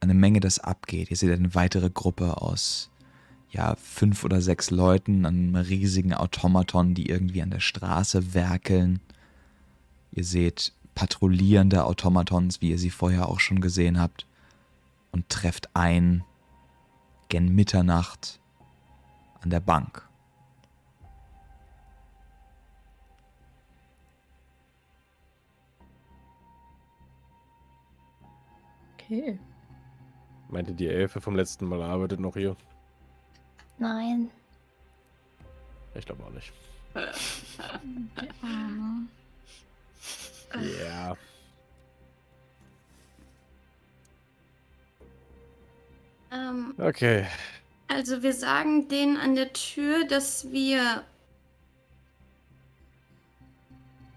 eine 0.00 0.14
Menge, 0.14 0.40
das 0.40 0.58
abgeht. 0.58 1.10
Ihr 1.10 1.16
seht 1.16 1.32
eine 1.32 1.54
weitere 1.54 1.90
Gruppe 1.90 2.40
aus 2.40 2.90
ja, 3.50 3.76
fünf 3.76 4.24
oder 4.24 4.40
sechs 4.40 4.70
Leuten, 4.70 5.26
einem 5.26 5.54
riesigen 5.54 6.14
Automaton, 6.14 6.94
die 6.94 7.08
irgendwie 7.08 7.42
an 7.42 7.50
der 7.50 7.60
Straße 7.60 8.34
werkeln. 8.34 9.00
Ihr 10.10 10.24
seht 10.24 10.72
patrouillierende 10.94 11.84
Automatons, 11.84 12.60
wie 12.60 12.70
ihr 12.70 12.78
sie 12.78 12.90
vorher 12.90 13.28
auch 13.28 13.40
schon 13.40 13.60
gesehen 13.60 14.00
habt, 14.00 14.26
und 15.10 15.28
trefft 15.28 15.68
ein 15.74 16.24
gen 17.28 17.54
Mitternacht 17.54 18.40
an 19.40 19.50
der 19.50 19.60
Bank. 19.60 20.08
Okay. 29.12 29.38
Meinte 30.48 30.72
die 30.72 30.88
Elfe 30.88 31.20
vom 31.20 31.36
letzten 31.36 31.66
Mal 31.66 31.82
arbeitet 31.82 32.18
noch 32.18 32.32
hier? 32.34 32.56
Nein. 33.76 34.30
Ich 35.94 36.06
glaube 36.06 36.24
auch 36.24 36.30
nicht. 36.30 36.50
Arme. 38.42 39.06
Ja. 40.82 41.14
Ähm, 46.32 46.72
Okay. 46.78 47.26
also 47.88 48.22
wir 48.22 48.32
sagen 48.32 48.88
denen 48.88 49.18
an 49.18 49.34
der 49.34 49.52
Tür, 49.52 50.06
dass 50.06 50.50
wir 50.50 51.04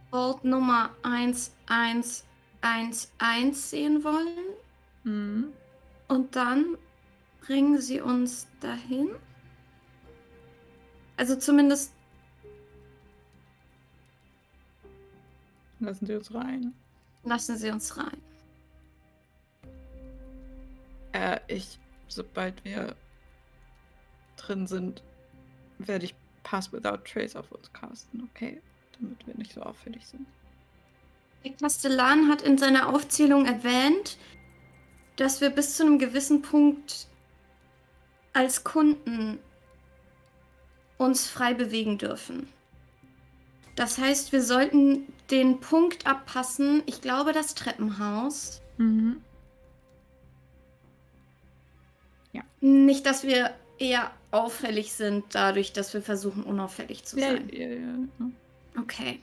Vault 0.10 0.46
Nummer 0.46 0.92
1111 1.04 2.24
sehen 3.58 4.02
wollen. 4.06 4.56
Mhm. 5.06 5.53
Und 6.07 6.36
dann 6.36 6.77
bringen 7.41 7.80
sie 7.80 8.02
uns 8.02 8.48
dahin. 8.60 9.10
Also 11.18 11.36
zumindest 11.38 11.94
Lassen 15.80 16.06
Sie 16.06 16.15
uns 16.15 16.34
rein. 16.34 16.73
lassen 17.23 17.57
sie 17.57 17.69
uns 17.69 17.98
rein. 17.98 18.22
Äh, 21.11 21.40
ich, 21.48 21.80
sobald 22.07 22.64
wir 22.65 22.95
drin 24.38 24.68
sind, 24.68 25.03
werde 25.77 26.06
ich 26.06 26.15
Pass 26.44 26.72
Without 26.72 26.98
Trace 27.06 27.36
auf 27.36 27.52
uns 27.52 27.72
casten, 27.73 28.30
okay? 28.32 28.61
Damit 28.99 29.26
wir 29.27 29.36
nicht 29.36 29.53
so 29.53 29.61
auffällig 29.61 30.06
sind. 30.06 30.26
Der 31.44 31.52
Kastellan 31.53 32.30
hat 32.30 32.41
in 32.41 32.57
seiner 32.57 32.90
Aufzählung 32.90 33.45
erwähnt, 33.45 34.18
dass 35.16 35.42
wir 35.42 35.50
bis 35.50 35.78
zu 35.78 35.84
einem 35.84 36.00
gewissen 36.00 36.42
Punkt 36.42 37.08
als 38.34 38.64
Kunden 38.64 39.40
uns 40.98 41.28
frei 41.28 41.54
bewegen 41.54 41.98
dürfen. 41.98 42.48
Das 43.76 43.98
heißt, 43.98 44.32
wir 44.32 44.42
sollten 44.42 45.12
den 45.32 45.60
Punkt 45.60 46.08
abpassen, 46.08 46.84
ich 46.86 47.02
glaube 47.02 47.34
das 47.34 47.56
Treppenhaus. 47.56 48.62
Mhm. 48.78 49.22
Nicht, 52.62 53.06
dass 53.06 53.24
wir 53.24 53.54
eher 53.78 54.12
auffällig 54.32 54.94
sind, 54.94 55.24
dadurch, 55.34 55.72
dass 55.72 55.94
wir 55.94 56.02
versuchen, 56.02 56.44
unauffällig 56.44 57.04
zu 57.06 57.20
Ja, 57.20 57.28
sein. 57.28 57.50
ja, 57.52 57.68
ja. 57.68 58.32
Okay. 58.82 59.20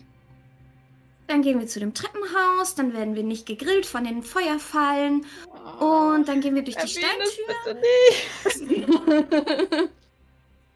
Dann 1.26 1.42
gehen 1.42 1.58
wir 1.58 1.66
zu 1.66 1.80
dem 1.80 1.92
Treppenhaus, 1.92 2.74
dann 2.76 2.92
werden 2.92 3.16
wir 3.16 3.22
nicht 3.24 3.46
gegrillt 3.46 3.86
von 3.86 4.04
den 4.04 4.22
Feuerfallen 4.22 5.24
und 5.80 6.28
dann 6.28 6.40
gehen 6.40 6.54
wir 6.54 6.62
durch 6.62 6.76
die 6.76 6.88
Steintür. 6.88 7.26
bitte 7.64 7.80
nicht. 7.80 9.90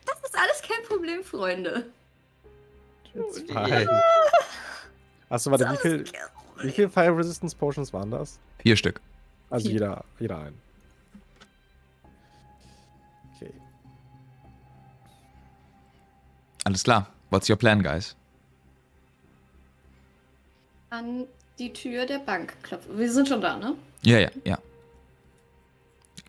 Das 0.07 0.23
ist 0.31 0.39
alles 0.39 0.63
kein 0.63 0.85
Problem, 0.87 1.25
Freunde. 1.25 1.87
It's 3.13 3.41
fine. 3.41 3.89
Achso, 5.29 5.51
warte, 5.51 5.69
wie 5.73 5.77
viel, 5.79 6.05
wie 6.63 6.71
viel 6.71 6.89
Fire 6.89 7.17
Resistance 7.17 7.57
Potions 7.57 7.93
waren 7.93 8.13
das? 8.13 8.39
Vier 8.59 8.77
Stück. 8.77 9.01
Also 9.51 9.65
Vier. 9.65 9.73
jeder, 9.73 10.05
jeder 10.21 10.39
ein. 10.39 10.55
Okay. 13.35 13.51
Alles 16.65 16.85
klar. 16.85 17.09
What's 17.31 17.51
your 17.51 17.57
plan, 17.57 17.83
guys? 17.83 18.15
An 20.91 21.27
die 21.59 21.73
Tür 21.73 22.07
der 22.07 22.21
Bank 22.21 22.55
klopfen. 22.63 22.97
Wir 22.97 23.11
sind 23.11 23.27
schon 23.29 23.41
da, 23.41 23.57
ne? 23.57 23.75
Ja, 24.03 24.19
ja, 24.19 24.31
ja. 24.45 24.59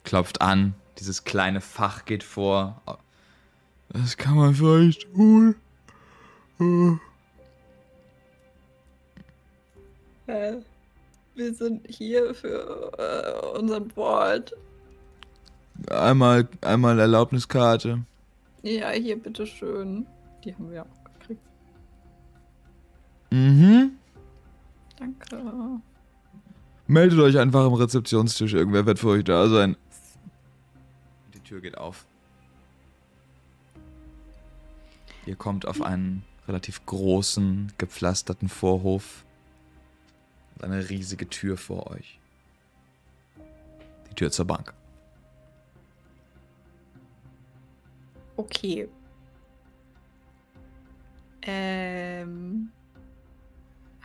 Klopft 0.08 0.40
an. 0.42 0.74
Dieses 1.00 1.26
kleine 1.26 1.60
Fach 1.60 2.06
geht 2.06 2.24
vor. 2.24 2.82
Das 3.90 4.16
kann 4.16 4.38
man 4.38 4.56
vielleicht 4.56 5.14
tun. 5.14 5.54
Äh, 10.28 10.54
wir 11.36 11.54
sind 11.54 11.86
hier 11.90 12.34
für 12.34 12.94
äh, 12.98 13.60
unseren 13.60 13.90
Board. 13.90 14.54
Einmal, 15.90 16.48
einmal 16.62 16.98
Erlaubniskarte. 16.98 18.00
Ja, 18.64 18.92
hier, 18.92 19.22
bitteschön. 19.22 20.08
Die 20.46 20.56
haben 20.56 20.72
wir 20.72 20.84
auch 20.84 21.20
gekriegt. 21.20 21.44
Mhm. 23.32 23.92
Danke. 24.98 25.82
Meldet 26.88 27.20
euch 27.20 27.38
einfach 27.38 27.66
am 27.66 27.74
Rezeptionstisch. 27.74 28.54
Irgendwer 28.54 28.86
wird 28.86 29.00
für 29.00 29.10
euch 29.10 29.26
da 29.26 29.50
sein. 29.50 29.76
Tür 31.48 31.62
geht 31.62 31.78
auf. 31.78 32.06
Ihr 35.26 35.36
kommt 35.36 35.66
auf 35.66 35.82
einen 35.82 36.24
relativ 36.48 36.86
großen, 36.86 37.72
gepflasterten 37.78 38.50
Vorhof. 38.50 39.24
Und 40.56 40.66
eine 40.66 40.90
riesige 40.90 41.30
Tür 41.30 41.58
vor 41.58 41.88
euch. 41.88 42.20
Die 44.10 44.16
Tür 44.16 44.32
zur 44.32 44.46
Bank. 44.46 44.74
Okay. 48.36 48.90
Ähm. 51.44 52.72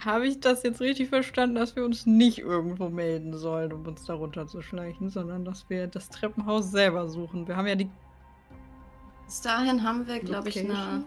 Habe 0.04 0.26
ich 0.26 0.40
das 0.40 0.62
jetzt 0.62 0.80
richtig 0.80 1.08
verstanden, 1.10 1.54
dass 1.56 1.76
wir 1.76 1.84
uns 1.84 2.06
nicht 2.06 2.38
irgendwo 2.38 2.88
melden 2.88 3.36
sollen, 3.36 3.72
um 3.72 3.86
uns 3.86 4.04
darunter 4.04 4.46
zu 4.46 4.60
schleichen, 4.62 5.10
sondern 5.10 5.44
dass 5.44 5.68
wir 5.70 5.86
das 5.86 6.08
Treppenhaus 6.08 6.70
selber 6.70 7.08
suchen? 7.08 7.46
Wir 7.46 7.56
haben 7.56 7.66
ja 7.66 7.76
die. 7.76 7.90
Bis 9.26 9.40
dahin 9.40 9.82
haben 9.82 10.06
wir, 10.06 10.18
glaube 10.20 10.48
ich, 10.48 10.58
eine, 10.58 11.04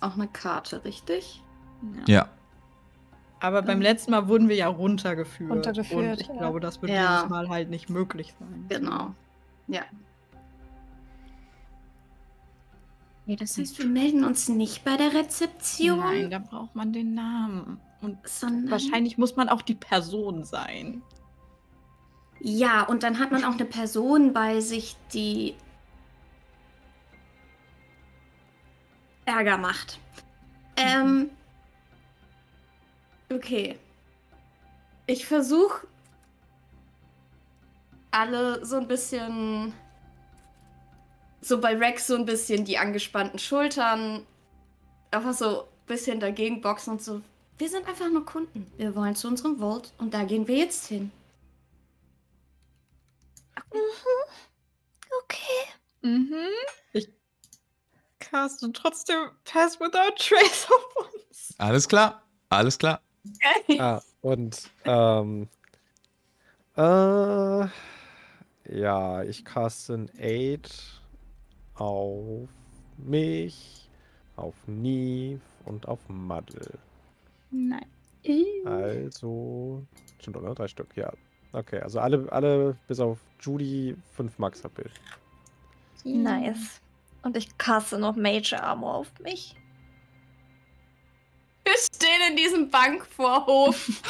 auch 0.00 0.14
eine 0.14 0.28
Karte, 0.28 0.84
richtig? 0.84 1.42
Ja. 2.06 2.28
Aber 3.40 3.60
beim 3.60 3.82
letzten 3.82 4.12
Mal 4.12 4.26
wurden 4.26 4.48
wir 4.48 4.56
ja 4.56 4.68
runtergeführt. 4.68 5.50
Runtergeführt, 5.50 6.12
Und 6.12 6.20
ich 6.22 6.28
ja. 6.28 6.34
glaube, 6.36 6.60
das 6.60 6.80
wird 6.80 6.92
Ja. 6.92 7.16
dieses 7.16 7.28
Mal 7.28 7.48
halt 7.50 7.68
nicht 7.68 7.90
möglich 7.90 8.34
sein. 8.38 8.64
Genau. 8.70 9.14
Ja. 9.66 9.82
Nee, 13.26 13.36
das 13.36 13.56
heißt, 13.56 13.78
wir 13.78 13.86
melden 13.86 14.24
uns 14.24 14.48
nicht 14.48 14.84
bei 14.84 14.96
der 14.96 15.14
Rezeption, 15.14 15.98
Nein, 15.98 16.30
da 16.30 16.38
braucht 16.38 16.74
man 16.74 16.92
den 16.92 17.14
Namen. 17.14 17.80
Und 18.02 18.18
sondern. 18.28 18.70
wahrscheinlich 18.70 19.16
muss 19.16 19.34
man 19.36 19.48
auch 19.48 19.62
die 19.62 19.74
Person 19.74 20.44
sein. 20.44 21.02
Ja, 22.40 22.82
und 22.82 23.02
dann 23.02 23.18
hat 23.18 23.32
man 23.32 23.42
auch 23.44 23.54
eine 23.54 23.64
Person 23.64 24.34
bei 24.34 24.60
sich, 24.60 24.96
die 25.14 25.54
Ärger 29.24 29.56
macht. 29.56 29.98
Ähm. 30.76 31.30
Okay. 33.32 33.78
Ich 35.06 35.26
versuche 35.26 35.86
alle 38.10 38.64
so 38.66 38.76
ein 38.76 38.86
bisschen. 38.88 39.72
So 41.44 41.60
bei 41.60 41.76
Rex 41.76 42.06
so 42.06 42.14
ein 42.14 42.24
bisschen 42.24 42.64
die 42.64 42.78
angespannten 42.78 43.38
Schultern. 43.38 44.24
Einfach 45.10 45.34
so 45.34 45.64
ein 45.64 45.68
bisschen 45.86 46.18
dagegen 46.18 46.62
boxen 46.62 46.94
und 46.94 47.02
so. 47.02 47.20
Wir 47.58 47.68
sind 47.68 47.86
einfach 47.86 48.08
nur 48.08 48.24
Kunden. 48.24 48.66
Wir 48.78 48.96
wollen 48.96 49.14
zu 49.14 49.28
unserem 49.28 49.58
Vault 49.58 49.92
und 49.98 50.14
da 50.14 50.24
gehen 50.24 50.48
wir 50.48 50.56
jetzt 50.56 50.86
hin. 50.86 51.12
Okay. 55.22 55.68
Mhm. 56.00 56.48
Ich 56.94 57.10
caste 58.20 58.72
trotzdem 58.72 59.28
Pass 59.44 59.78
Without 59.78 60.14
Trace 60.16 60.66
auf 60.72 61.12
uns. 61.12 61.54
Alles 61.58 61.86
klar. 61.86 62.22
Alles 62.48 62.78
klar. 62.78 63.02
Ah, 63.78 64.00
und 64.22 64.70
ähm, 64.86 65.48
äh, 66.76 67.66
ja, 68.70 69.22
ich 69.24 69.44
caste 69.44 69.92
ein 69.94 70.10
Aid 70.18 70.70
auf 71.76 72.48
mich, 72.98 73.88
auf 74.36 74.54
Neve 74.66 75.40
und 75.64 75.88
auf 75.88 76.00
Muddle. 76.08 76.78
Nein. 77.50 77.86
Also, 78.64 79.84
stimmt, 80.18 80.36
oder? 80.36 80.54
Drei 80.54 80.68
Stück, 80.68 80.96
ja. 80.96 81.12
Okay, 81.52 81.80
also 81.80 82.00
alle, 82.00 82.26
alle 82.32 82.76
bis 82.88 82.98
auf 82.98 83.18
Judy 83.40 83.96
5 84.16 84.38
Max 84.38 84.64
HP. 84.64 84.84
Nice. 86.04 86.80
Und 87.22 87.36
ich 87.36 87.56
kasse 87.58 87.98
noch 87.98 88.16
Mage 88.16 88.60
Armor 88.60 88.94
auf 88.96 89.12
mich. 89.20 89.54
Wir 91.64 91.74
stehen 91.78 92.20
in 92.30 92.36
diesem 92.36 92.68
Bankvorhof. 92.70 93.76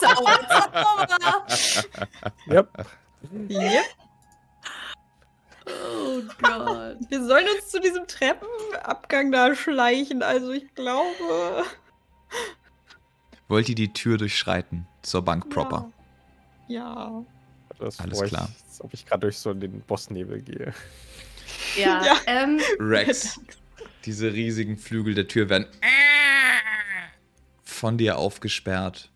Zauber, 0.00 0.40
Zauber. 0.48 1.46
Yep. 2.48 2.86
Yep. 3.48 3.84
Oh 5.92 6.22
Gott. 6.42 6.96
Wir 7.10 7.24
sollen 7.24 7.46
uns 7.56 7.68
zu 7.68 7.80
diesem 7.80 8.06
Treppenabgang 8.06 9.32
da 9.32 9.54
schleichen. 9.54 10.22
Also 10.22 10.52
ich 10.52 10.74
glaube. 10.74 11.64
Wollt 13.48 13.68
ihr 13.68 13.74
die 13.74 13.92
Tür 13.92 14.16
durchschreiten 14.18 14.86
zur 15.02 15.22
Bank 15.22 15.50
proper? 15.50 15.90
Ja. 16.68 17.24
Das 17.78 17.98
Alles 17.98 18.22
klar. 18.22 18.48
Ich, 18.56 18.64
als 18.68 18.80
ob 18.80 18.94
ich 18.94 19.06
gerade 19.06 19.20
durch 19.22 19.38
so 19.38 19.52
den 19.54 19.80
Bossnebel 19.82 20.40
gehe. 20.42 20.72
Ja, 21.76 22.02
Ja. 22.04 22.16
ähm, 22.26 22.60
Rex, 22.78 23.40
diese 24.04 24.32
riesigen 24.32 24.76
Flügel 24.76 25.14
der 25.14 25.26
Tür 25.26 25.48
werden 25.48 25.66
von 27.64 27.96
dir 27.98 28.18
aufgesperrt. 28.18 29.10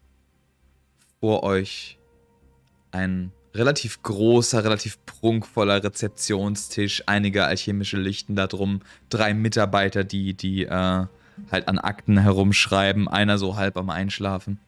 Vor 1.21 1.43
euch 1.43 1.99
ein 2.91 3.33
relativ 3.55 4.03
großer, 4.03 4.65
relativ 4.65 4.99
prunkvoller 5.07 5.83
Rezeptionstisch, 5.83 7.05
einige 7.07 7.45
alchemische 7.45 7.97
Lichten 7.97 8.37
da 8.37 8.47
drum, 8.47 8.81
drei 9.11 9.33
Mitarbeiter, 9.35 10.05
die, 10.05 10.35
die 10.35 10.65
äh, 10.65 10.71
halt 11.51 11.69
an 11.69 11.79
Akten 11.79 12.19
herumschreiben, 12.19 13.09
einer 13.09 13.39
so 13.39 13.57
halb 13.57 13.77
am 13.77 13.91
Einschlafen. 13.91 14.59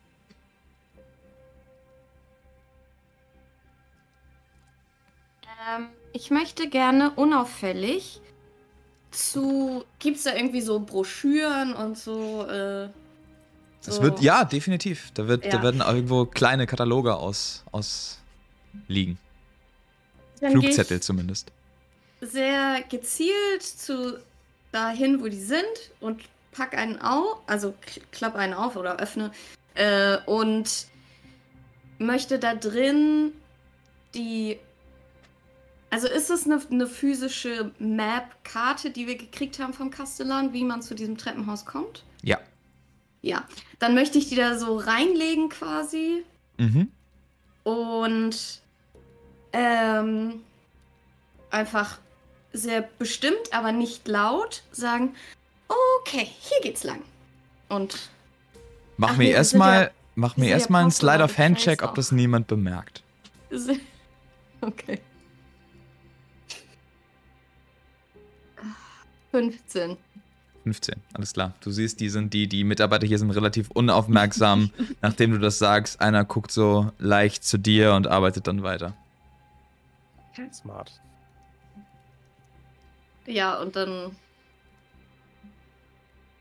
ähm, 5.77 5.89
ich 6.13 6.31
möchte 6.31 6.69
gerne 6.69 7.11
unauffällig 7.11 8.21
zu. 9.11 9.85
Gibt's 9.99 10.25
da 10.25 10.35
irgendwie 10.35 10.61
so 10.61 10.81
Broschüren 10.81 11.75
und 11.75 11.99
so? 11.99 12.47
Äh, 12.49 12.85
Es 13.87 13.97
so 13.97 14.03
wird, 14.03 14.21
ja, 14.21 14.45
definitiv. 14.45 15.11
Da, 15.15 15.29
wird, 15.29 15.45
da 15.45 15.59
Ja. 15.59 15.63
werden 15.63 15.81
irgendwo 15.81 16.27
kleine 16.27 16.67
Kataloge 16.67 17.17
aus, 17.17 17.65
aus 17.73 18.19
liegen. 18.89 19.19
Dann 20.41 20.53
Flugzettel 20.53 21.01
zumindest. 21.01 21.51
sehr 22.21 22.83
gezielt 22.89 23.63
zu 23.63 24.19
dahin, 24.73 25.21
wo 25.23 25.29
die 25.29 25.41
sind 25.41 25.65
und 26.01 26.23
pack 26.53 26.77
einen 26.77 27.01
auf, 27.01 27.41
also 27.47 27.75
klapp 28.13 28.35
einen 28.37 28.55
auf 28.55 28.77
oder 28.77 28.99
öffne 28.99 29.31
äh, 29.75 30.19
und 30.27 30.87
möchte 31.99 32.39
da 32.39 32.55
drin 32.55 33.33
die. 34.15 34.59
Also 35.89 36.09
ist 36.09 36.31
es 36.31 36.45
eine, 36.47 36.61
eine 36.71 36.87
physische 36.87 37.71
Map-Karte, 37.79 38.91
die 38.91 39.07
wir 39.07 39.17
gekriegt 39.17 39.59
haben 39.61 39.73
vom 39.73 39.91
Kastellan, 39.91 40.53
wie 40.53 40.65
man 40.65 40.83
zu 40.83 40.95
diesem 40.95 41.17
Treppenhaus 41.17 41.65
kommt? 41.65 42.05
Ja. 42.23 42.39
Ja. 43.23 43.47
Dann 43.79 43.95
möchte 43.95 44.19
ich 44.19 44.29
die 44.29 44.35
da 44.35 44.59
so 44.59 44.77
reinlegen 44.77 45.49
quasi 45.49 46.25
Mhm. 46.59 46.91
und 47.65 48.63
ähm, 49.57 50.41
einfach 51.51 51.99
sehr 52.53 52.83
bestimmt, 52.99 53.53
aber 53.53 53.73
nicht 53.73 54.07
laut 54.07 54.63
sagen, 54.71 55.15
okay, 56.01 56.29
hier 56.41 56.61
geht's 56.63 56.85
lang. 56.85 57.03
Und 57.69 58.11
Mach 58.99 59.11
Ach 59.11 59.17
mir 59.17 59.31
erstmal 59.31 59.91
mach 60.15 60.37
mir 60.37 60.49
erstmal 60.49 60.83
einen 60.83 60.91
Slide 60.91 61.23
of 61.23 61.37
Hand 61.39 61.59
Check, 61.59 61.83
ob 61.83 61.95
das 61.95 62.13
niemand 62.13 62.47
bemerkt. 62.47 63.03
okay. 64.61 65.01
15. 69.31 69.97
15, 70.65 70.95
alles 71.13 71.35
klar. 71.35 71.53
Du 71.61 71.71
siehst, 71.71 72.01
die 72.01 72.09
sind 72.09 72.33
die, 72.33 72.49
die 72.49 72.65
Mitarbeiter 72.65 73.07
hier 73.07 73.19
sind 73.19 73.31
relativ 73.31 73.71
unaufmerksam. 73.71 74.71
Nachdem 75.03 75.33
du 75.33 75.39
das 75.39 75.59
sagst, 75.59 76.01
einer 76.01 76.25
guckt 76.25 76.51
so 76.51 76.91
leicht 76.99 77.45
zu 77.45 77.59
dir 77.59 77.93
und 77.93 78.07
arbeitet 78.07 78.47
dann 78.47 78.63
weiter. 78.63 78.97
Smart. 80.53 80.93
Ja, 83.27 83.59
und 83.61 83.77
dann 83.77 84.17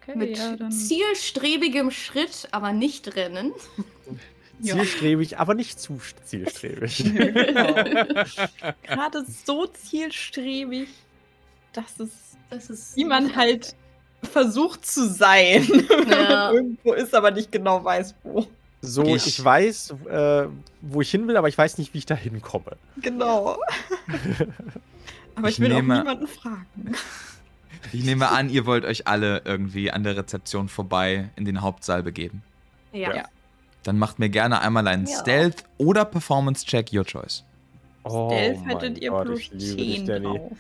Okay, 0.08 0.18
mit 0.18 0.38
ja, 0.38 0.56
dann. 0.56 0.72
zielstrebigem 0.72 1.90
Schritt, 1.90 2.48
aber 2.52 2.74
nicht 2.74 3.16
rennen. 3.16 3.54
Ja. 4.62 4.76
Zielstrebig, 4.76 5.38
aber 5.38 5.54
nicht 5.54 5.82
zu 5.82 6.00
zielstrebig. 6.24 7.04
Genau. 7.14 7.74
Gerade 8.84 9.26
so 9.46 9.68
zielstrebig, 9.68 10.88
dass 11.74 12.00
es 12.00 12.38
Das 12.50 12.70
ist 12.70 12.96
wie 12.96 13.04
man 13.04 13.36
halt 13.36 13.76
versucht 14.24 14.86
zu 14.86 15.10
sein. 15.10 15.68
Ja. 16.10 16.54
Irgendwo 16.54 16.94
ist, 16.94 17.14
aber 17.14 17.32
nicht 17.32 17.52
genau 17.52 17.84
weiß, 17.84 18.16
wo. 18.24 18.48
So, 18.86 19.04
Ich- 19.04 19.28
ich, 19.28 19.44
weiß, 19.44 19.94
äh, 20.10 20.48
wo 20.82 21.02
ich 21.02 21.10
hin 21.12 21.28
will, 21.28 21.38
aber 21.38 21.48
ich 21.50 21.58
weiß 21.58 21.78
nicht, 21.78 21.94
wie 21.94 21.98
ich 22.00 22.06
da 22.06 22.16
hinkomme. 22.16 22.78
Genau. 23.02 23.58
aber 25.36 25.50
ich, 25.50 25.56
Ich 25.56 25.60
will 25.60 25.70
nehme- 25.70 25.96
auch 25.96 26.04
niemanden 26.04 26.28
fragen. 26.28 26.66
Ich 27.92 28.04
nehme 28.04 28.30
an, 28.30 28.50
ihr 28.50 28.66
wollt 28.66 28.84
euch 28.86 29.08
alle 29.08 29.42
irgendwie 29.46 29.92
an 29.92 30.04
der 30.04 30.18
Rezeption 30.18 30.70
vorbei 30.70 31.30
in 31.36 31.46
den 31.46 31.62
Hauptsaal 31.62 32.04
begeben. 32.04 32.42
Ja. 32.94 33.16
Ja. 33.16 33.24
Dann 33.84 34.00
macht 34.00 34.18
mir 34.20 34.30
gerne 34.30 34.62
einmal 34.62 34.88
einen 34.88 35.06
Ja. 35.06 35.20
Stealth 35.20 35.64
oder 35.78 36.06
Performance 36.06 36.66
Check, 36.66 36.92
your 36.92 37.06
choice. 37.06 37.44
Oh, 38.04 38.30
Stealth 38.32 38.66
hättet 38.66 38.98
ihr 39.00 39.12
Gott, 39.12 39.26
plus 39.26 39.40
ich 39.40 39.52
liebe 39.52 39.76
dich, 39.78 39.96
10 39.98 40.06
Danny. 40.08 40.26
drauf. 40.38 40.52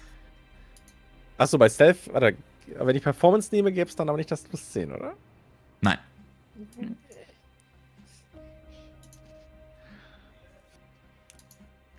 Achso, 1.37 1.57
bei 1.57 1.67
Stealth, 1.69 1.97
warte, 2.13 2.35
wenn 2.79 2.95
ich 2.95 3.03
Performance 3.03 3.53
nehme, 3.53 3.71
gäbe 3.71 3.89
es 3.89 3.95
dann 3.95 4.07
aber 4.09 4.17
nicht 4.17 4.31
das 4.31 4.41
plus 4.43 4.71
10, 4.71 4.91
oder? 4.93 5.13
Nein. 5.81 5.97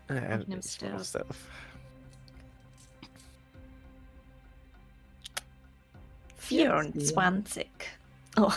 Äh, 0.09 0.41
Ich 0.41 0.49
mach 0.49 0.63
Stealth. 0.63 1.07
Stealth. 1.07 1.27
24. 6.37 7.67
Oh, 8.37 8.53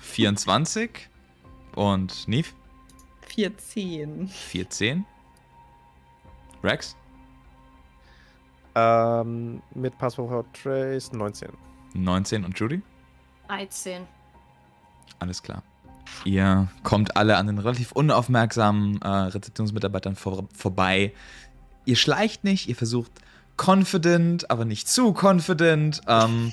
24 0.00 1.08
und 1.74 2.28
Neve 2.28 2.50
14. 3.28 4.28
14. 4.28 5.04
Rex 6.62 6.96
Ähm, 8.74 9.62
mit 9.74 9.96
Passwort 9.98 10.46
Trace 10.54 11.12
19. 11.12 11.50
19 11.94 12.44
und 12.44 12.58
Judy? 12.58 12.82
13. 13.48 14.06
Alles 15.18 15.42
klar. 15.42 15.62
Ihr 16.24 16.68
kommt 16.82 17.16
alle 17.16 17.36
an 17.36 17.46
den 17.46 17.58
relativ 17.58 17.92
unaufmerksamen 17.92 19.00
äh, 19.02 19.08
Rezeptionsmitarbeitern 19.08 20.16
vor, 20.16 20.48
vorbei. 20.54 21.12
Ihr 21.84 21.96
schleicht 21.96 22.44
nicht, 22.44 22.68
ihr 22.68 22.76
versucht 22.76 23.12
confident, 23.56 24.50
aber 24.50 24.64
nicht 24.64 24.88
zu 24.88 25.14
confident, 25.14 26.00
ähm, 26.08 26.52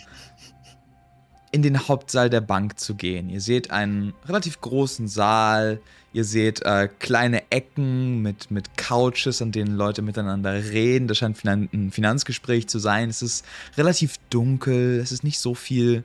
in 1.51 1.61
den 1.61 1.88
Hauptsaal 1.88 2.30
der 2.30 2.41
Bank 2.41 2.80
zu 2.80 2.95
gehen. 2.95 3.30
Ihr 3.30 3.41
seht 3.41 3.69
einen 3.69 4.13
relativ 4.25 4.59
großen 4.61 5.07
Saal, 5.07 5.80
ihr 6.11 6.23
seht 6.23 6.63
äh, 6.63 6.89
kleine 6.99 7.51
Ecken 7.51 8.23
mit, 8.23 8.49
mit 8.49 8.75
Couches, 8.75 9.41
an 9.41 9.51
denen 9.51 9.75
Leute 9.75 10.01
miteinander 10.01 10.53
reden. 10.53 11.07
Das 11.07 11.19
scheint 11.19 11.45
ein 11.45 11.91
Finanzgespräch 11.91 12.67
zu 12.67 12.80
sein. 12.80 13.09
Es 13.09 13.21
ist 13.21 13.45
relativ 13.77 14.17
dunkel, 14.31 14.99
es 14.99 15.11
ist 15.11 15.23
nicht 15.23 15.39
so 15.39 15.53
viel 15.53 16.03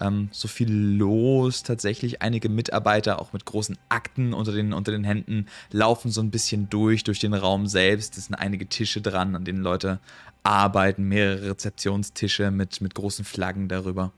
ähm, 0.00 0.28
so 0.32 0.48
viel 0.48 0.70
los. 0.72 1.62
Tatsächlich 1.62 2.22
einige 2.22 2.48
Mitarbeiter, 2.48 3.20
auch 3.20 3.32
mit 3.32 3.44
großen 3.44 3.78
Akten 3.88 4.32
unter 4.32 4.52
den, 4.52 4.72
unter 4.72 4.92
den 4.92 5.04
Händen, 5.04 5.46
laufen 5.70 6.10
so 6.10 6.20
ein 6.20 6.30
bisschen 6.30 6.68
durch, 6.70 7.04
durch 7.04 7.18
den 7.18 7.34
Raum 7.34 7.66
selbst. 7.66 8.16
Es 8.16 8.26
sind 8.26 8.34
einige 8.34 8.66
Tische 8.66 9.00
dran, 9.00 9.34
an 9.34 9.44
denen 9.44 9.62
Leute 9.62 10.00
arbeiten, 10.42 11.04
mehrere 11.04 11.50
Rezeptionstische 11.50 12.50
mit, 12.50 12.80
mit 12.80 12.94
großen 12.94 13.24
Flaggen 13.24 13.68
darüber. 13.68 14.12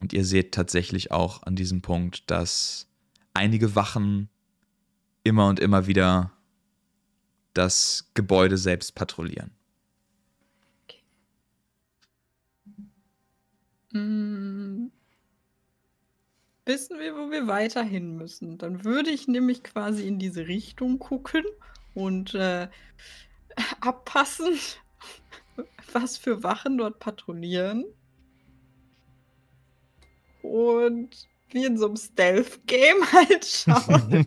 Und 0.00 0.12
ihr 0.12 0.24
seht 0.24 0.52
tatsächlich 0.52 1.10
auch 1.10 1.42
an 1.44 1.56
diesem 1.56 1.80
Punkt, 1.80 2.30
dass 2.30 2.86
einige 3.34 3.74
Wachen 3.74 4.28
immer 5.22 5.48
und 5.48 5.60
immer 5.60 5.86
wieder 5.86 6.32
das 7.54 8.10
Gebäude 8.14 8.58
selbst 8.58 8.94
patrouillieren. 8.94 9.55
Mm. 13.96 14.90
Wissen 16.64 16.98
wir, 16.98 17.14
wo 17.14 17.30
wir 17.30 17.46
weiterhin 17.46 18.16
müssen? 18.16 18.58
Dann 18.58 18.84
würde 18.84 19.10
ich 19.10 19.28
nämlich 19.28 19.62
quasi 19.62 20.06
in 20.06 20.18
diese 20.18 20.48
Richtung 20.48 20.98
gucken 20.98 21.44
und 21.94 22.34
äh, 22.34 22.68
abpassen, 23.80 24.58
was 25.92 26.16
für 26.16 26.42
Wachen 26.42 26.78
dort 26.78 26.98
patrouillieren. 26.98 27.84
und 30.46 31.28
wie 31.50 31.64
in 31.64 31.78
so 31.78 31.86
einem 31.86 31.96
Stealth-Game 31.96 33.00
halt 33.12 33.44
schauen, 33.44 34.26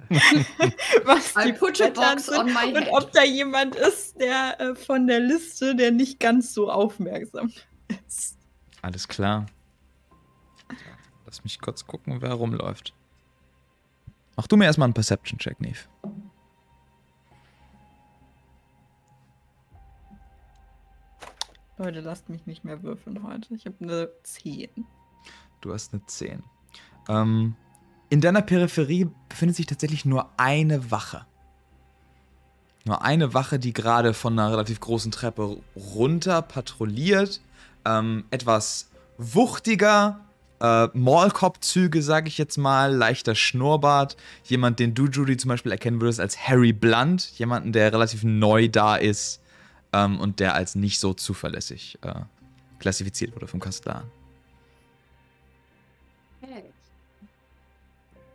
was 1.04 1.36
I 1.36 1.52
die 1.52 1.92
box 1.92 2.26
sind 2.26 2.38
on 2.38 2.54
my 2.54 2.74
und 2.74 2.84
head. 2.84 2.88
ob 2.92 3.12
da 3.12 3.24
jemand 3.24 3.76
ist, 3.76 4.20
der 4.20 4.60
äh, 4.60 4.76
von 4.76 5.08
der 5.08 5.20
Liste, 5.20 5.76
der 5.76 5.92
nicht 5.92 6.20
ganz 6.20 6.54
so 6.54 6.72
aufmerksam 6.72 7.52
ist. 8.08 8.38
Alles 8.82 9.08
klar. 9.08 9.46
Lass 11.26 11.44
mich 11.44 11.62
kurz 11.62 11.86
gucken, 11.86 12.22
wer 12.22 12.34
rumläuft. 12.34 12.94
Mach 14.36 14.48
du 14.48 14.58
mir 14.58 14.66
erstmal 14.66 14.86
einen 14.86 14.94
Perception-Check, 14.94 15.60
Neve. 15.62 15.80
Leute, 21.78 22.02
lasst 22.02 22.30
mich 22.30 22.46
nicht 22.46 22.66
mehr 22.66 22.84
würfeln 22.84 23.24
heute. 23.24 23.54
Ich 23.56 23.66
habe 23.66 23.78
eine 23.80 24.10
10. 24.24 24.70
Du 25.62 25.74
hast 25.74 25.94
eine 25.94 26.06
10. 26.06 26.44
Ähm, 27.08 27.56
in 28.10 28.22
deiner 28.22 28.42
Peripherie 28.42 29.10
befindet 29.30 29.56
sich 29.56 29.66
tatsächlich 29.66 30.04
nur 30.04 30.30
eine 30.38 30.92
Wache. 30.92 31.26
Nur 32.86 33.04
eine 33.04 33.34
Wache, 33.34 33.60
die 33.60 33.72
gerade 33.72 34.14
von 34.14 34.38
einer 34.38 34.52
relativ 34.52 34.80
großen 34.80 35.12
Treppe 35.12 35.58
runter 35.76 36.42
patrouilliert. 36.42 37.42
Ähm, 37.86 38.26
etwas 38.32 38.90
wuchtiger, 39.18 40.20
äh, 40.62 40.88
Maulkorb-Züge, 40.94 42.02
sage 42.02 42.28
ich 42.28 42.38
jetzt 42.38 42.58
mal, 42.58 42.94
leichter 42.94 43.36
Schnurrbart. 43.36 44.18
Jemand, 44.44 44.80
den 44.80 44.94
du, 44.94 45.08
Judy, 45.08 45.38
zum 45.38 45.50
Beispiel 45.50 45.72
erkennen 45.72 46.02
würdest 46.02 46.20
als 46.20 46.48
Harry 46.48 46.74
Blunt. 46.74 47.32
Jemanden, 47.38 47.72
der 47.72 47.92
relativ 47.94 48.24
neu 48.24 48.68
da 48.68 48.96
ist 48.96 49.42
ähm, 49.94 50.20
und 50.20 50.40
der 50.40 50.56
als 50.56 50.76
nicht 50.76 51.00
so 51.00 51.14
zuverlässig 51.14 51.98
äh, 52.02 52.14
klassifiziert 52.80 53.36
wurde 53.36 53.48
vom 53.48 53.60
Kastellan. 53.60 54.04
Okay. 56.42 56.64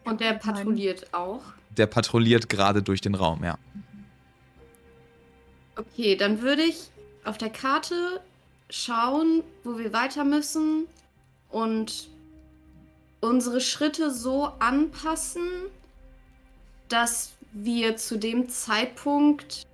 Und 0.04 0.20
der 0.20 0.34
patrouilliert 0.34 1.12
auch. 1.12 1.40
Der 1.70 1.86
patrouilliert 1.86 2.48
gerade 2.48 2.82
durch 2.82 3.00
den 3.00 3.14
Raum, 3.14 3.42
ja. 3.42 3.58
Okay, 5.76 6.16
dann 6.16 6.40
würde 6.40 6.62
ich 6.62 6.90
auf 7.24 7.38
der 7.38 7.50
Karte 7.50 8.20
schauen, 8.70 9.42
wo 9.64 9.78
wir 9.78 9.92
weiter 9.92 10.24
müssen 10.24 10.86
und 11.50 12.08
unsere 13.24 13.60
Schritte 13.60 14.10
so 14.10 14.52
anpassen, 14.58 15.48
dass 16.88 17.32
wir 17.52 17.96
zu 17.96 18.18
dem 18.18 18.48
Zeitpunkt, 18.48 19.66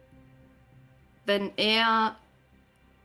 wenn 1.27 1.51
er 1.57 2.17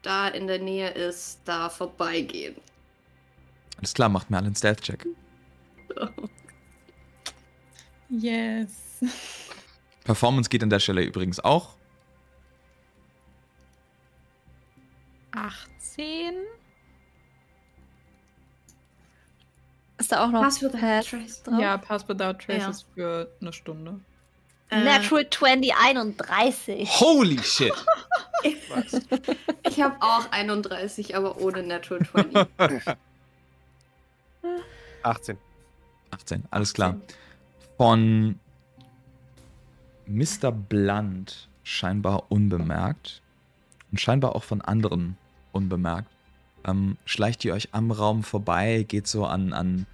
da 0.01 0.27
in 0.27 0.47
der 0.47 0.59
Nähe 0.59 0.89
ist, 0.89 1.39
da 1.45 1.69
vorbeigehen. 1.69 2.55
Alles 3.77 3.93
klar, 3.93 4.09
macht 4.09 4.29
mir 4.29 4.37
alle 4.37 4.47
einen 4.47 4.55
Stealth-Check. 4.55 5.05
Yes. 8.09 8.99
Performance 10.03 10.49
geht 10.49 10.61
an 10.61 10.69
der 10.69 10.79
Stelle 10.79 11.03
übrigens 11.03 11.39
auch. 11.39 11.75
18. 15.31 16.35
Ist 20.05 20.11
da 20.11 20.23
auch 20.23 20.29
noch 20.29 20.43
Pass 20.43 20.61
without 20.61 20.77
Pass 20.77 21.07
trace. 21.07 21.41
drauf? 21.41 21.59
Ja, 21.59 21.77
Pass 21.79 22.07
Without 22.07 22.33
Traces 22.33 22.85
für 22.93 23.27
eine 23.41 23.51
Stunde. 23.51 23.99
Äh, 24.69 24.83
Natural 24.83 25.27
20, 25.27 25.73
31. 25.75 26.89
Holy 26.99 27.39
shit! 27.41 27.73
Ich 29.63 29.81
habe 29.81 29.95
auch 30.01 30.29
31, 30.29 31.15
aber 31.15 31.41
ohne 31.41 31.63
Natural 31.63 32.05
20. 32.05 32.95
18. 35.01 35.37
18, 36.11 36.43
alles 36.51 36.73
klar. 36.75 36.97
Von 37.77 38.39
Mr. 40.05 40.51
Blunt 40.51 41.49
scheinbar 41.63 42.25
unbemerkt 42.29 43.23
und 43.91 43.99
scheinbar 43.99 44.35
auch 44.35 44.43
von 44.43 44.61
anderen 44.61 45.17
unbemerkt. 45.51 46.11
Ähm, 46.63 46.97
schleicht 47.05 47.43
ihr 47.43 47.55
euch 47.55 47.69
am 47.71 47.89
Raum 47.89 48.21
vorbei, 48.21 48.85
geht 48.87 49.07
so 49.07 49.25
an, 49.25 49.51
an 49.51 49.87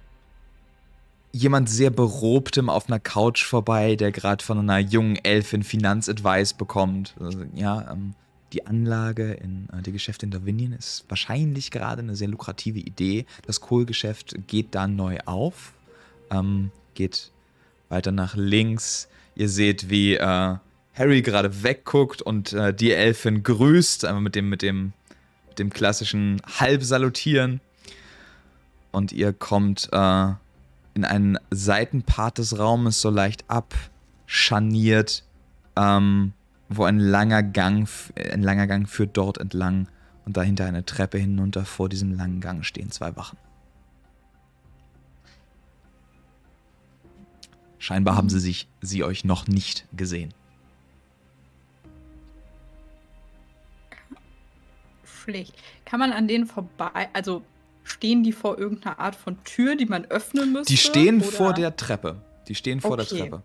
jemand 1.32 1.68
sehr 1.68 1.90
Berobtem 1.90 2.68
auf 2.68 2.88
einer 2.88 3.00
Couch 3.00 3.44
vorbei, 3.44 3.96
der 3.96 4.12
gerade 4.12 4.44
von 4.44 4.58
einer 4.58 4.78
jungen 4.78 5.16
Elfin 5.16 5.62
Finanzadvice 5.62 6.54
bekommt. 6.54 7.14
Also, 7.18 7.44
ja, 7.54 7.90
ähm, 7.90 8.14
die 8.52 8.66
Anlage 8.66 9.32
in 9.32 9.68
äh, 9.72 9.82
die 9.82 9.92
Geschäfte 9.92 10.26
in 10.26 10.30
Davinien 10.30 10.72
ist 10.72 11.04
wahrscheinlich 11.08 11.70
gerade 11.70 12.02
eine 12.02 12.14
sehr 12.14 12.28
lukrative 12.28 12.78
Idee. 12.78 13.24
Das 13.46 13.60
Kohlgeschäft 13.60 14.34
geht 14.46 14.74
da 14.74 14.86
neu 14.86 15.18
auf, 15.24 15.72
ähm, 16.30 16.70
geht 16.94 17.30
weiter 17.88 18.12
nach 18.12 18.36
links. 18.36 19.08
Ihr 19.34 19.48
seht, 19.48 19.88
wie 19.88 20.16
äh, 20.16 20.56
Harry 20.94 21.22
gerade 21.22 21.62
wegguckt 21.62 22.20
und 22.20 22.52
äh, 22.52 22.74
die 22.74 22.92
Elfin 22.92 23.42
grüßt, 23.42 24.04
einfach 24.04 24.20
mit 24.20 24.34
dem, 24.34 24.50
mit 24.50 24.60
dem, 24.60 24.92
mit 25.48 25.58
dem 25.58 25.70
klassischen 25.70 26.42
Halbsalutieren. 26.58 27.60
Und 28.90 29.12
ihr 29.12 29.32
kommt 29.32 29.88
äh, 29.90 30.32
in 30.94 31.04
einen 31.04 31.38
Seitenpart 31.50 32.38
des 32.38 32.58
Raumes 32.58 33.00
so 33.00 33.10
leicht 33.10 33.44
abscharniert, 33.48 35.24
ähm, 35.76 36.32
wo 36.68 36.84
ein 36.84 36.98
langer 36.98 37.42
Gang, 37.42 37.88
ein 38.16 38.42
langer 38.42 38.66
Gang 38.66 38.88
führt 38.88 39.16
dort 39.16 39.38
entlang 39.38 39.88
und 40.24 40.36
dahinter 40.36 40.66
eine 40.66 40.84
Treppe 40.84 41.18
hinunter. 41.18 41.64
Vor 41.64 41.88
diesem 41.88 42.12
langen 42.12 42.40
Gang 42.40 42.64
stehen 42.64 42.90
zwei 42.90 43.16
Wachen. 43.16 43.38
Scheinbar 47.78 48.14
haben 48.14 48.28
sie 48.28 48.38
sich, 48.38 48.68
sie 48.80 49.02
euch 49.02 49.24
noch 49.24 49.48
nicht 49.48 49.86
gesehen. 49.96 50.32
Schlecht. 55.04 55.54
Kann 55.84 55.98
man 55.98 56.12
an 56.12 56.28
denen 56.28 56.46
vorbei, 56.46 57.08
also 57.12 57.42
stehen 57.84 58.22
die 58.22 58.32
vor 58.32 58.58
irgendeiner 58.58 58.98
Art 58.98 59.14
von 59.16 59.42
Tür, 59.44 59.76
die 59.76 59.86
man 59.86 60.04
öffnen 60.06 60.52
müsste? 60.52 60.72
Die 60.72 60.76
stehen 60.76 61.20
oder? 61.20 61.30
vor 61.30 61.52
der 61.54 61.76
Treppe. 61.76 62.22
Die 62.48 62.54
stehen 62.54 62.80
vor 62.80 62.96
der 62.96 63.06
Okay. 63.06 63.18
Treppe. 63.20 63.42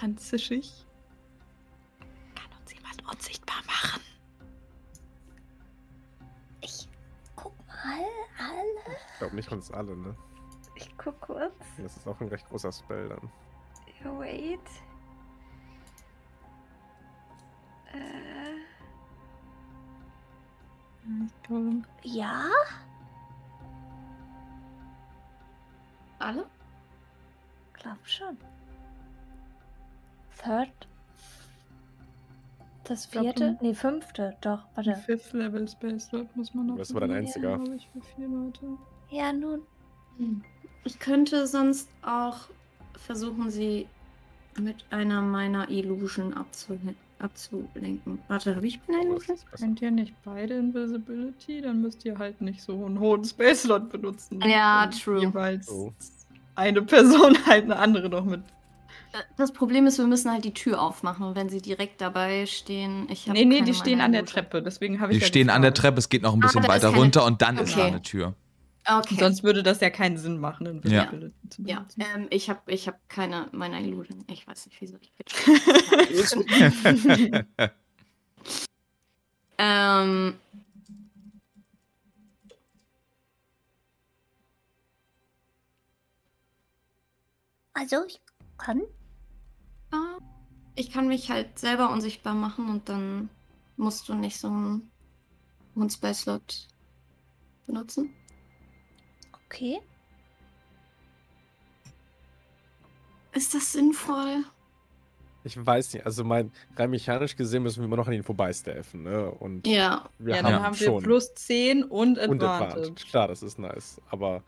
Tanzischig. 0.00 0.86
Kann 2.34 2.60
uns 2.60 2.72
jemand 2.72 3.02
unsichtbar 3.12 3.56
machen? 3.66 4.00
Ich 6.60 6.88
guck 7.36 7.52
mal, 7.66 8.04
alle. 8.38 8.96
Ich 9.12 9.18
glaube 9.18 9.36
nicht 9.36 9.50
uns 9.50 9.70
alle, 9.70 9.96
ne? 9.96 10.14
Ich 10.76 10.96
guck 10.96 11.20
kurz. 11.20 11.52
Das 11.78 11.96
ist 11.96 12.06
auch 12.06 12.20
ein 12.20 12.28
recht 12.28 12.48
großer 12.48 12.70
Spell 12.72 13.08
dann. 13.08 13.30
Wait. 14.20 14.60
Äh, 17.92 17.98
Ich 18.77 18.77
ja? 22.02 22.44
Alle? 26.18 26.46
Glaub 27.74 27.96
schon. 28.06 28.36
Third. 30.42 30.70
Das 32.84 33.10
glaub, 33.10 33.24
vierte? 33.24 33.56
du- 33.60 33.66
Nee, 33.66 33.74
fünfte. 33.74 34.36
Doch, 34.40 34.64
warte. 34.74 34.94
Fifth 34.96 35.32
Level 35.32 35.68
Space 35.68 36.06
Slot 36.06 36.34
muss 36.36 36.54
man 36.54 36.66
noch. 36.66 36.76
Das 36.78 36.92
war 36.94 37.00
dein 37.02 37.12
einziger. 37.12 37.56
glaub 37.58 37.74
Ich, 37.74 37.88
für 37.88 38.00
vier 38.00 38.28
Leute. 38.28 38.66
Ja, 39.10 39.32
nun. 39.32 39.62
Ich 40.84 40.98
könnte 40.98 41.46
sonst 41.46 41.88
auch 42.02 42.48
versuchen, 42.94 43.50
sie 43.50 43.86
mit 44.58 44.84
einer 44.90 45.22
meiner 45.22 45.68
Illusion 45.68 46.34
abzulen 46.34 46.96
abzulenken. 47.20 48.18
Warte, 48.28 48.54
habe 48.56 48.66
ich 48.66 48.80
eine 48.88 49.02
Illusion? 49.04 49.36
Könnt 49.58 49.82
ihr 49.82 49.90
nicht 49.90 50.14
beide 50.24 50.54
Invisibility? 50.54 51.60
Dann 51.62 51.80
müsst 51.82 52.04
ihr 52.04 52.18
halt 52.18 52.40
nicht 52.40 52.62
so 52.62 52.84
einen 52.86 52.98
hohen 53.00 53.24
Space 53.24 53.62
Slot 53.62 53.90
benutzen. 53.90 54.40
Ja, 54.46 54.86
true. 54.88 55.20
Jeweils 55.20 55.68
Oh. 55.70 55.92
eine 56.54 56.82
Person 56.82 57.36
halt 57.46 57.64
eine 57.64 57.76
andere 57.76 58.08
noch 58.08 58.24
mit. 58.24 58.40
Äh, 59.12 59.18
Das 59.36 59.52
Problem 59.52 59.86
ist, 59.86 59.98
wir 59.98 60.06
müssen 60.06 60.30
halt 60.30 60.44
die 60.44 60.54
Tür 60.54 60.80
aufmachen. 60.82 61.26
Und 61.26 61.36
wenn 61.36 61.48
sie 61.48 61.60
direkt 61.62 62.00
dabei 62.00 62.46
stehen, 62.46 63.06
ich 63.10 63.28
habe 63.28 63.38
Nee, 63.38 63.44
nee, 63.44 63.62
die 63.62 63.74
stehen 63.74 64.00
an 64.00 64.12
der. 64.12 64.24
Treppe. 64.24 64.62
Deswegen 64.62 65.00
habe 65.00 65.12
ich 65.12 65.18
Die 65.18 65.22
ja 65.22 65.28
stehen 65.28 65.50
an 65.50 65.62
der. 65.62 65.74
Treppe, 65.74 65.98
es 65.98 66.08
geht 66.08 66.22
noch 66.22 66.34
ein 66.34 66.42
Ah, 66.42 66.46
bisschen 66.46 66.62
ist 66.62 66.68
weiter 66.68 66.88
keine- 66.90 67.00
runter 67.02 67.24
und 67.24 67.40
dann 67.42 67.56
ist 67.58 67.74
da 67.76 67.80
Okay. 67.80 67.88
eine 67.88 68.02
Tür. 68.02 68.34
Okay. 68.90 69.16
Sonst 69.18 69.42
würde 69.42 69.62
das 69.62 69.80
ja 69.80 69.90
keinen 69.90 70.16
Sinn 70.16 70.38
machen, 70.38 70.82
zu 70.82 70.88
ja, 70.88 71.04
benutzen. 71.04 71.66
ähm, 71.98 72.26
ich 72.30 72.48
habe 72.48 72.72
ich 72.72 72.88
hab 72.88 73.06
keine 73.10 73.48
meiner 73.52 73.80
Illusion. 73.80 74.24
Ich 74.30 74.46
weiß 74.46 74.64
nicht, 74.66 74.80
wieso 74.80 74.96
ich 75.00 75.14
pitch. 75.14 75.34
ähm, 79.58 80.38
Also, 87.78 88.04
ich 88.08 88.20
kann. 88.56 88.82
ich 90.74 90.90
kann 90.90 91.06
mich 91.06 91.30
halt 91.30 91.60
selber 91.60 91.90
unsichtbar 91.90 92.34
machen 92.34 92.68
und 92.68 92.88
dann 92.88 93.30
musst 93.76 94.08
du 94.08 94.14
nicht 94.14 94.36
so 94.36 94.48
einen 94.48 94.90
hohen 95.76 95.88
Spell-Slot 95.88 96.66
benutzen. 97.66 98.12
Okay. 99.50 99.80
Ist 103.32 103.54
das 103.54 103.72
sinnvoll? 103.72 104.44
Ich 105.44 105.64
weiß 105.64 105.94
nicht, 105.94 106.04
also 106.04 106.24
mein, 106.24 106.52
rein 106.76 106.90
mechanisch 106.90 107.34
gesehen 107.36 107.62
müssen 107.62 107.80
wir 107.80 107.86
immer 107.86 107.96
noch 107.96 108.06
an 108.06 108.12
ihnen 108.12 108.24
vorbeistaffen, 108.24 109.04
ne? 109.04 109.30
Und 109.30 109.66
Ja. 109.66 110.10
wir 110.18 110.34
ja, 110.34 110.42
haben, 110.42 110.52
dann 110.52 110.62
haben 110.62 110.78
wir 110.78 110.86
schon 110.86 111.02
plus 111.02 111.34
10 111.34 111.84
und 111.84 112.18
und 112.18 112.42
Advantage. 112.42 112.80
Advantage. 112.80 113.06
Klar, 113.08 113.28
das 113.28 113.42
ist 113.42 113.58
nice. 113.58 114.00
Aber 114.10 114.42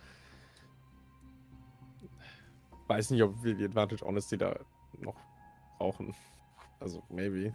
weiß 2.88 3.10
nicht, 3.10 3.22
ob 3.22 3.42
wir 3.42 3.54
die 3.54 3.64
Advantage 3.64 4.04
Honesty 4.04 4.36
da 4.36 4.58
noch 4.98 5.16
brauchen. 5.78 6.14
Also, 6.80 7.02
maybe. 7.08 7.54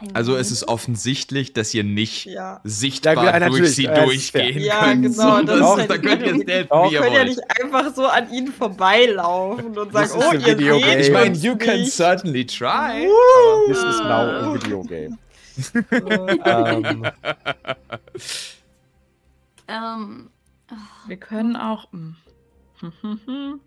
Ein 0.00 0.14
Also 0.16 0.36
es 0.36 0.50
ist 0.50 0.66
offensichtlich, 0.66 1.52
dass 1.52 1.72
ihr 1.72 1.84
nicht 1.84 2.26
Ja. 2.26 2.60
sichtbar 2.64 3.14
Ja, 3.14 3.30
durch 3.30 3.40
natürlich, 3.40 3.74
sie 3.76 3.84
äh, 3.86 3.92
ist 4.16 4.34
durchgehen. 4.34 4.60
Ja, 4.60 4.84
könnt. 4.86 5.02
genau, 5.02 5.42
das 5.42 5.58
So, 5.58 5.64
ist 5.64 5.78
halt 5.78 5.90
da 5.90 5.98
könnt 5.98 6.22
ihr 6.22 6.34
stealthen, 6.42 6.68
Doch, 6.68 6.84
wie 6.86 6.90
Wir 6.90 6.92
ihr 6.92 7.00
können 7.00 7.14
ja 7.14 7.24
nicht 7.24 7.40
einfach 7.62 7.94
so 7.94 8.06
an 8.06 8.32
ihnen 8.32 8.52
vorbeilaufen 8.52 9.78
und 9.78 9.92
sagen, 9.92 10.10
oh, 10.16 10.32
ihr 10.32 10.58
Video 10.58 10.78
seht. 10.80 11.00
Ich 11.00 11.12
meine, 11.12 11.36
you 11.36 11.56
can 11.56 11.80
nicht. 11.80 11.92
certainly 11.92 12.44
try. 12.44 13.06
This 13.68 13.78
is 13.78 13.98
now 14.00 14.22
a 14.28 14.54
video 14.54 14.82
game. 14.88 15.18
ähm, 16.44 17.04
Ähm, 19.66 20.30
Wir 21.06 21.16
können 21.16 21.56
auch. 21.56 21.86
mm. 21.92 22.16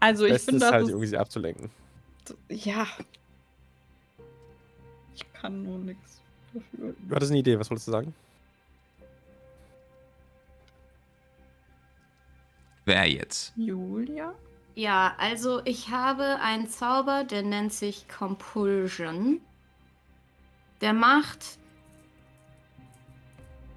Also 0.00 0.26
ich 0.26 0.34
finde, 0.42 0.56
ist 0.56 0.62
das 0.62 0.72
halt 0.72 0.82
ist, 0.84 0.88
irgendwie 0.90 1.06
sie 1.06 1.16
abzulenken. 1.16 1.70
Ja. 2.48 2.86
Ich 5.14 5.32
kann 5.32 5.62
nur 5.62 5.78
nichts 5.78 6.20
dafür. 6.52 6.94
Du 6.98 7.14
hattest 7.14 7.30
eine 7.30 7.40
Idee, 7.40 7.58
was 7.58 7.70
wolltest 7.70 7.88
du 7.88 7.92
sagen? 7.92 8.14
Wer 12.84 13.06
jetzt? 13.10 13.52
Julia? 13.56 14.34
ja, 14.76 15.14
also 15.16 15.62
ich 15.64 15.88
habe 15.88 16.38
einen 16.40 16.68
Zauber, 16.68 17.24
der 17.24 17.42
nennt 17.42 17.72
sich 17.72 18.06
Compulsion. 18.08 19.40
Der 20.82 20.92
macht, 20.92 21.58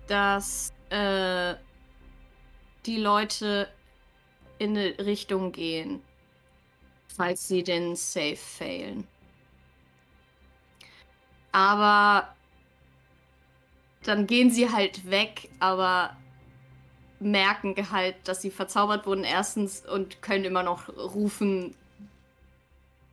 dass 0.07 0.73
äh, 0.89 1.55
die 2.85 2.97
Leute 2.97 3.69
in 4.57 4.77
eine 4.77 4.99
Richtung 4.99 5.53
gehen, 5.53 6.01
falls 7.15 7.47
sie 7.47 7.63
den 7.63 7.95
Save 7.95 8.35
failen. 8.37 9.07
Aber 11.51 12.29
dann 14.03 14.27
gehen 14.27 14.51
sie 14.51 14.71
halt 14.71 15.09
weg, 15.09 15.49
aber 15.59 16.15
merken 17.19 17.75
halt, 17.91 18.15
dass 18.25 18.41
sie 18.41 18.51
verzaubert 18.51 19.05
wurden 19.05 19.23
erstens 19.23 19.81
und 19.85 20.21
können 20.21 20.45
immer 20.45 20.63
noch 20.63 20.87
rufen. 20.89 21.75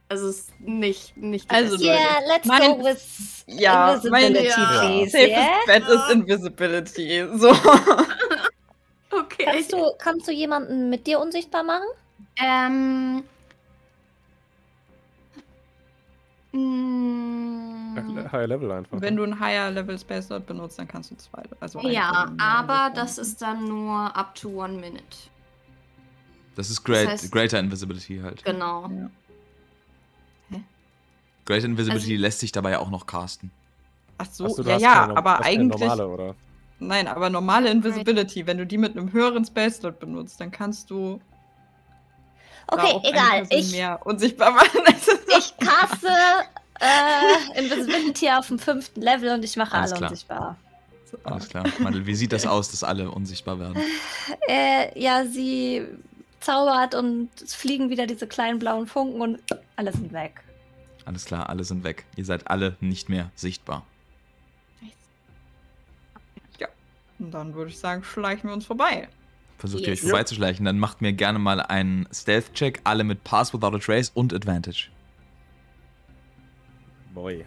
Also 0.09 0.29
es 0.29 0.37
ist 0.41 0.61
nicht, 0.61 1.17
nicht 1.17 1.51
Also, 1.51 1.73
Leute, 1.73 1.87
Yeah, 1.87 2.21
let's 2.29 2.47
mein- 2.47 2.79
go 2.79 2.85
with 2.85 3.45
Ja, 3.49 3.95
Invisibility, 3.95 4.47
ja. 4.47 4.81
please. 4.81 5.11
Safest 5.11 5.29
Yeah? 5.29 5.57
Bet 5.67 5.89
ist 5.89 6.11
Invisibility. 6.11 7.27
So. 7.37 7.53
Okay. 9.11 9.45
Kannst 9.47 9.73
du, 9.73 9.93
kannst 9.99 10.29
du 10.29 10.33
jemanden 10.33 10.91
mit 10.91 11.07
dir 11.07 11.21
unsichtbar 11.21 11.63
machen? 11.63 11.87
Ähm. 12.39 13.25
Mm, 16.57 18.31
Higher 18.33 18.47
Level 18.47 18.71
einfach. 18.73 19.01
Wenn 19.01 19.17
du 19.17 19.23
ein 19.25 19.39
Higher 19.41 19.71
Level 19.71 19.99
Space 19.99 20.27
Slot 20.27 20.47
benutzt, 20.47 20.79
dann 20.79 20.89
kannst 20.89 21.11
du 21.11 21.17
zwei. 21.17 21.43
Also 21.61 21.81
Ja, 21.81 22.33
aber 22.39 22.91
das 22.95 23.19
ist 23.19 23.41
dann 23.43 23.65
nur 23.69 24.15
up 24.17 24.35
to 24.35 24.49
one 24.49 24.75
minute. 24.75 25.03
Das 26.55 26.71
ist 26.71 26.83
great, 26.85 27.09
heißt- 27.09 27.31
Greater 27.31 27.59
Invisibility 27.61 28.19
halt. 28.23 28.45
Genau. 28.45 28.89
Ja. 30.51 30.59
Greater 31.45 31.67
Invisibility 31.67 32.13
Also- 32.13 32.23
lässt 32.23 32.41
sich 32.41 32.53
dabei 32.53 32.79
auch 32.79 32.91
noch 32.91 33.07
casten. 33.07 33.51
Ach 34.19 34.27
so, 34.31 34.47
Achso, 34.47 34.63
du 34.63 34.71
ja, 34.71 34.79
ja, 34.79 34.95
keine- 35.07 35.17
aber 35.17 35.45
eigentlich. 35.45 35.81
Normale, 35.81 36.09
oder? 36.09 36.35
Nein, 36.79 37.07
aber 37.09 37.31
normale 37.31 37.71
Invisibility, 37.71 38.47
wenn 38.47 38.59
du 38.59 38.67
die 38.67 38.79
mit 38.79 38.97
einem 38.97 39.13
höheren 39.13 39.45
Space 39.45 39.77
Slot 39.77 39.99
benutzt, 40.01 40.41
dann 40.41 40.51
kannst 40.51 40.91
du. 40.91 41.21
Okay, 42.69 43.01
egal. 43.05 43.47
Ich, 43.51 43.71
mehr 43.73 44.01
unsichtbar 44.05 44.51
machen. 44.51 44.81
Das 44.87 45.07
ist 45.09 45.31
so- 45.31 45.39
ich 45.39 45.57
caste 45.59 46.09
äh, 46.81 47.59
Invisibility 47.61 48.31
auf 48.31 48.49
dem 48.49 48.59
fünften 48.59 49.01
Level 49.03 49.33
und 49.35 49.45
ich 49.45 49.57
mache 49.57 49.77
Alles 49.77 49.93
alle 49.93 49.99
klar. 49.99 50.11
unsichtbar. 50.11 50.57
Alles 51.25 51.49
klar. 51.49 51.65
Madel, 51.79 52.05
wie 52.07 52.15
sieht 52.15 52.33
das 52.33 52.47
aus, 52.47 52.71
dass 52.71 52.83
alle 52.85 53.11
unsichtbar 53.11 53.59
werden? 53.61 53.81
Äh, 54.49 54.99
ja, 55.01 55.25
sie 55.25 55.87
zaubert 56.41 56.95
und 56.95 57.31
es 57.43 57.55
fliegen 57.55 57.89
wieder 57.91 58.07
diese 58.07 58.27
kleinen 58.27 58.59
blauen 58.59 58.87
Funken 58.87 59.21
und 59.21 59.39
alle 59.77 59.93
sind 59.93 60.13
weg. 60.13 60.43
Alles 61.05 61.25
klar, 61.25 61.49
alle 61.49 61.63
sind 61.65 61.85
weg. 61.85 62.05
Ihr 62.17 62.25
seid 62.25 62.49
alle 62.51 62.77
nicht 62.81 63.09
mehr 63.09 63.31
sichtbar. 63.37 63.85
Und 67.19 67.31
dann 67.31 67.55
würde 67.55 67.71
ich 67.71 67.79
sagen, 67.79 68.05
schleichen 68.05 68.51
wir 68.51 68.53
uns 68.55 68.67
vorbei. 68.67 69.09
Versucht 69.59 69.83
ihr 69.83 69.93
euch 69.93 70.01
Yes. 70.01 70.11
vorbeizuschleichen, 70.11 70.65
dann 70.67 70.79
macht 70.79 71.01
mir 71.01 71.13
gerne 71.13 71.39
mal 71.39 71.61
einen 71.61 72.07
Stealth-Check, 72.13 72.81
alle 72.85 73.05
mit 73.05 73.25
Pass 73.25 73.55
Without 73.55 73.75
a 73.75 73.79
Trace 73.79 74.11
und 74.15 74.35
Advantage. 74.35 74.89
Boy. 77.15 77.45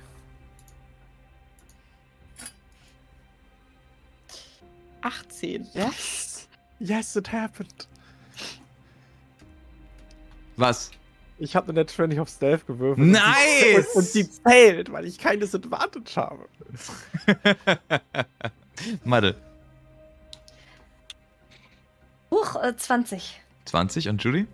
18. 5.02 5.68
Yes! 5.73 6.48
Yes, 6.80 7.15
it 7.15 7.31
happened. 7.31 7.88
Was? 10.57 10.91
Ich 11.38 11.56
habe 11.56 11.72
eine 11.72 11.86
20 11.86 12.19
auf 12.19 12.27
Stealth 12.30 12.68
gewürfelt. 12.68 12.99
und 13.06 13.11
Nice! 13.11 13.23
sie- 13.61 13.76
Und, 13.77 13.95
und 13.95 14.03
sie 14.03 14.30
zählt, 14.30 14.91
weil 14.91 15.06
ich 15.06 15.18
kein 15.18 15.40
Disadvantage 15.40 16.15
habe. 16.18 16.49
Madel, 19.06 19.36
Huch, 22.31 22.56
äh, 22.61 22.76
20. 22.76 23.41
20 23.65 24.10
und 24.10 24.23
Judy? 24.23 24.47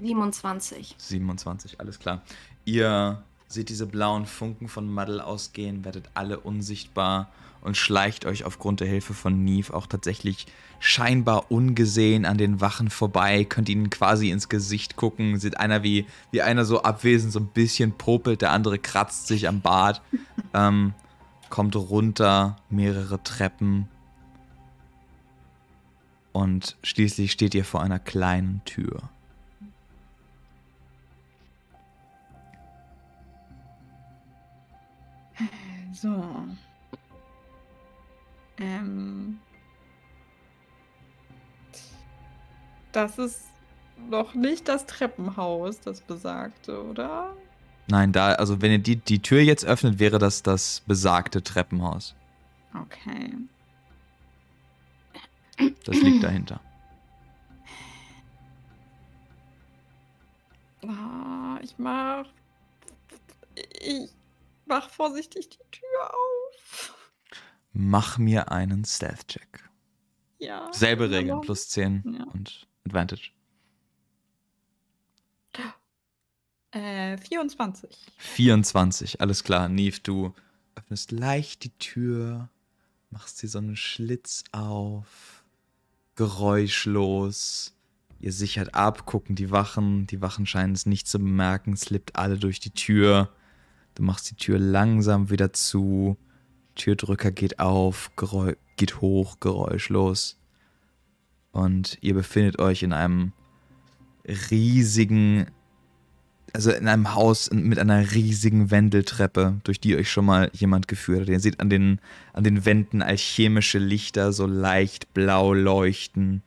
27. 0.00 0.94
27, 0.98 1.80
alles 1.80 1.98
klar. 1.98 2.22
Ihr 2.64 3.22
seht 3.48 3.68
diese 3.70 3.86
blauen 3.86 4.26
Funken 4.26 4.68
von 4.68 4.92
Muddle 4.92 5.24
ausgehen, 5.24 5.84
werdet 5.84 6.10
alle 6.14 6.38
unsichtbar 6.38 7.28
und 7.60 7.76
schleicht 7.76 8.24
euch 8.24 8.44
aufgrund 8.44 8.80
der 8.80 8.88
Hilfe 8.88 9.14
von 9.14 9.44
Neve 9.44 9.74
auch 9.74 9.86
tatsächlich 9.86 10.46
scheinbar 10.78 11.50
ungesehen 11.50 12.24
an 12.24 12.38
den 12.38 12.60
Wachen 12.60 12.90
vorbei, 12.90 13.44
könnt 13.44 13.68
ihnen 13.68 13.90
quasi 13.90 14.30
ins 14.30 14.48
Gesicht 14.48 14.96
gucken, 14.96 15.40
seht 15.40 15.58
einer 15.58 15.82
wie, 15.82 16.06
wie 16.30 16.42
einer 16.42 16.64
so 16.64 16.82
abwesend 16.82 17.32
so 17.32 17.40
ein 17.40 17.48
bisschen 17.48 17.92
popelt, 17.92 18.42
der 18.42 18.52
andere 18.52 18.78
kratzt 18.78 19.26
sich 19.26 19.48
am 19.48 19.60
Bart, 19.60 20.02
ähm, 20.54 20.94
kommt 21.50 21.74
runter, 21.74 22.56
mehrere 22.70 23.22
Treppen 23.22 23.88
und 26.38 26.76
schließlich 26.84 27.32
steht 27.32 27.52
ihr 27.56 27.64
vor 27.64 27.82
einer 27.82 27.98
kleinen 27.98 28.62
Tür. 28.64 29.10
So. 35.92 36.24
Ähm. 38.58 39.40
Das 42.92 43.18
ist 43.18 43.42
noch 44.08 44.34
nicht 44.34 44.68
das 44.68 44.86
Treppenhaus, 44.86 45.80
das 45.80 46.00
besagte, 46.02 46.84
oder? 46.84 47.34
Nein, 47.88 48.12
da, 48.12 48.34
also 48.34 48.62
wenn 48.62 48.70
ihr 48.70 48.78
die, 48.78 48.94
die 48.96 49.20
Tür 49.20 49.40
jetzt 49.40 49.64
öffnet, 49.64 49.98
wäre 49.98 50.20
das 50.20 50.44
das 50.44 50.82
besagte 50.86 51.42
Treppenhaus. 51.42 52.14
Okay. 52.80 53.34
Das 55.84 55.96
liegt 55.96 56.22
dahinter. 56.22 56.60
Ah, 60.86 61.58
ich 61.62 61.76
mach. 61.78 62.26
Ich 63.80 64.10
mach 64.66 64.88
vorsichtig 64.90 65.48
die 65.48 65.70
Tür 65.70 66.14
auf. 66.14 66.94
Mach 67.72 68.18
mir 68.18 68.52
einen 68.52 68.84
Stealth-Check. 68.84 69.68
Ja. 70.38 70.72
Selbe 70.72 71.10
Regeln, 71.10 71.40
plus 71.40 71.68
10 71.68 72.16
Ja. 72.18 72.24
und 72.32 72.68
Advantage. 72.86 73.30
Äh, 76.70 77.16
24. 77.16 78.06
24, 78.18 79.20
alles 79.20 79.42
klar. 79.42 79.68
Neve, 79.68 80.00
du 80.00 80.34
öffnest 80.74 81.12
leicht 81.12 81.64
die 81.64 81.76
Tür, 81.78 82.50
machst 83.10 83.42
dir 83.42 83.48
so 83.48 83.58
einen 83.58 83.76
Schlitz 83.76 84.44
auf, 84.52 85.37
geräuschlos. 86.18 87.76
Ihr 88.18 88.32
sichert 88.32 88.74
ab, 88.74 89.06
gucken 89.06 89.36
die 89.36 89.52
Wachen. 89.52 90.08
Die 90.08 90.20
Wachen 90.20 90.46
scheinen 90.46 90.74
es 90.74 90.84
nicht 90.84 91.06
zu 91.06 91.20
bemerken, 91.20 91.76
slippt 91.76 92.16
alle 92.16 92.38
durch 92.38 92.58
die 92.58 92.72
Tür. 92.72 93.32
Du 93.94 94.02
machst 94.02 94.28
die 94.28 94.34
Tür 94.34 94.58
langsam 94.58 95.30
wieder 95.30 95.52
zu. 95.52 96.18
Türdrücker 96.74 97.30
geht 97.30 97.60
auf, 97.60 98.10
Geräu 98.16 98.54
geht 98.76 99.00
hoch, 99.00 99.38
geräuschlos. 99.38 100.40
Und 101.52 101.98
ihr 102.00 102.14
befindet 102.14 102.58
euch 102.58 102.82
in 102.82 102.92
einem 102.92 103.32
riesigen, 104.50 105.46
also 106.54 106.70
in 106.70 106.88
einem 106.88 107.14
Haus 107.14 107.50
mit 107.50 107.78
einer 107.78 108.12
riesigen 108.12 108.70
Wendeltreppe, 108.70 109.60
durch 109.64 109.80
die 109.80 109.96
euch 109.96 110.10
schon 110.10 110.24
mal 110.24 110.50
jemand 110.52 110.88
geführt 110.88 111.22
hat. 111.22 111.28
Ihr 111.28 111.40
seht 111.40 111.60
an 111.60 111.70
den, 111.70 112.00
an 112.32 112.44
den 112.44 112.64
Wänden 112.64 113.02
alchemische 113.02 113.78
Lichter 113.78 114.32
so 114.32 114.46
leicht 114.46 115.12
blau 115.14 115.52
leuchten. 115.52 116.42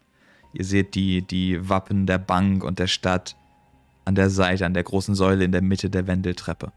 Ihr 0.53 0.65
seht 0.65 0.95
die, 0.95 1.21
die 1.21 1.69
Wappen 1.69 2.05
der 2.05 2.17
Bank 2.17 2.63
und 2.63 2.79
der 2.79 2.87
Stadt 2.87 3.35
an 4.05 4.15
der 4.15 4.29
Seite, 4.29 4.65
an 4.65 4.73
der 4.73 4.83
großen 4.83 5.15
Säule 5.15 5.45
in 5.45 5.51
der 5.51 5.61
Mitte 5.61 5.89
der 5.89 6.07
Wendeltreppe. 6.07 6.71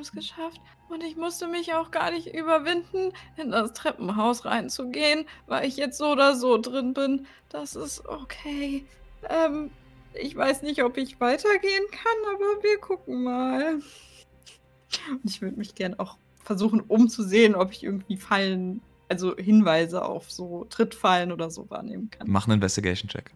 Haben 0.00 0.02
es 0.02 0.12
geschafft. 0.12 0.60
Und 0.88 1.04
ich 1.04 1.16
musste 1.16 1.46
mich 1.46 1.74
auch 1.74 1.90
gar 1.90 2.10
nicht 2.10 2.34
überwinden, 2.34 3.12
in 3.36 3.50
das 3.50 3.72
Treppenhaus 3.74 4.44
reinzugehen, 4.44 5.26
weil 5.46 5.68
ich 5.68 5.76
jetzt 5.76 5.98
so 5.98 6.12
oder 6.12 6.34
so 6.34 6.58
drin 6.58 6.94
bin. 6.94 7.26
Das 7.50 7.76
ist 7.76 8.06
okay. 8.06 8.84
Ähm, 9.28 9.70
ich 10.14 10.34
weiß 10.34 10.62
nicht, 10.62 10.82
ob 10.82 10.96
ich 10.96 11.20
weitergehen 11.20 11.84
kann, 11.90 12.34
aber 12.34 12.62
wir 12.62 12.78
gucken 12.78 13.24
mal. 13.24 13.74
Und 13.74 15.24
ich 15.24 15.42
würde 15.42 15.58
mich 15.58 15.74
gern 15.74 15.98
auch 15.98 16.16
versuchen 16.42 16.80
umzusehen, 16.80 17.54
ob 17.54 17.70
ich 17.72 17.84
irgendwie 17.84 18.16
Fallen, 18.16 18.80
also 19.08 19.36
Hinweise 19.36 20.04
auf 20.04 20.30
so 20.30 20.64
Trittfallen 20.70 21.30
oder 21.30 21.50
so 21.50 21.68
wahrnehmen 21.70 22.10
kann. 22.10 22.26
Mach 22.28 22.46
einen 22.46 22.54
Investigation-Check. 22.54 23.32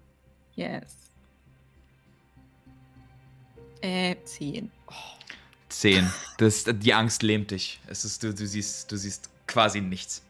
Yes. 0.54 0.96
Äh, 3.82 4.16
10. 4.24 4.70
Oh. 4.88 4.92
10. 5.80 6.10
Das, 6.38 6.64
die 6.66 6.94
Angst 6.94 7.22
lähmt 7.22 7.50
dich. 7.50 7.80
Es 7.86 8.04
ist, 8.04 8.22
du, 8.22 8.34
du, 8.34 8.46
siehst, 8.46 8.90
du 8.90 8.96
siehst 8.96 9.30
quasi 9.46 9.80
nichts. 9.80 10.22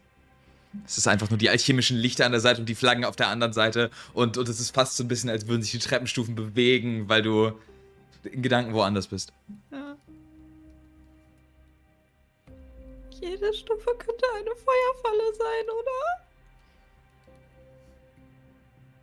Es 0.85 0.97
ist 0.97 1.07
einfach 1.07 1.29
nur 1.29 1.37
die 1.37 1.49
alchemischen 1.49 1.97
Lichter 1.97 2.25
an 2.25 2.31
der 2.31 2.41
Seite 2.41 2.59
und 2.59 2.67
die 2.67 2.75
Flaggen 2.75 3.05
auf 3.05 3.15
der 3.15 3.29
anderen 3.29 3.53
Seite. 3.53 3.89
Und, 4.13 4.37
und 4.37 4.49
es 4.49 4.59
ist 4.59 4.71
fast 4.71 4.97
so 4.97 5.03
ein 5.03 5.07
bisschen, 5.07 5.29
als 5.29 5.47
würden 5.47 5.61
sich 5.61 5.71
die 5.71 5.79
Treppenstufen 5.79 6.35
bewegen, 6.35 7.07
weil 7.07 7.21
du 7.21 7.53
in 8.23 8.41
Gedanken 8.41 8.73
woanders 8.73 9.07
bist. 9.07 9.31
Ja. 9.71 9.95
Jede 13.21 13.53
Stufe 13.53 13.91
könnte 13.97 14.25
eine 14.35 14.51
Feuerfalle 14.55 15.33
sein, 15.37 15.65
oder? 15.79 16.25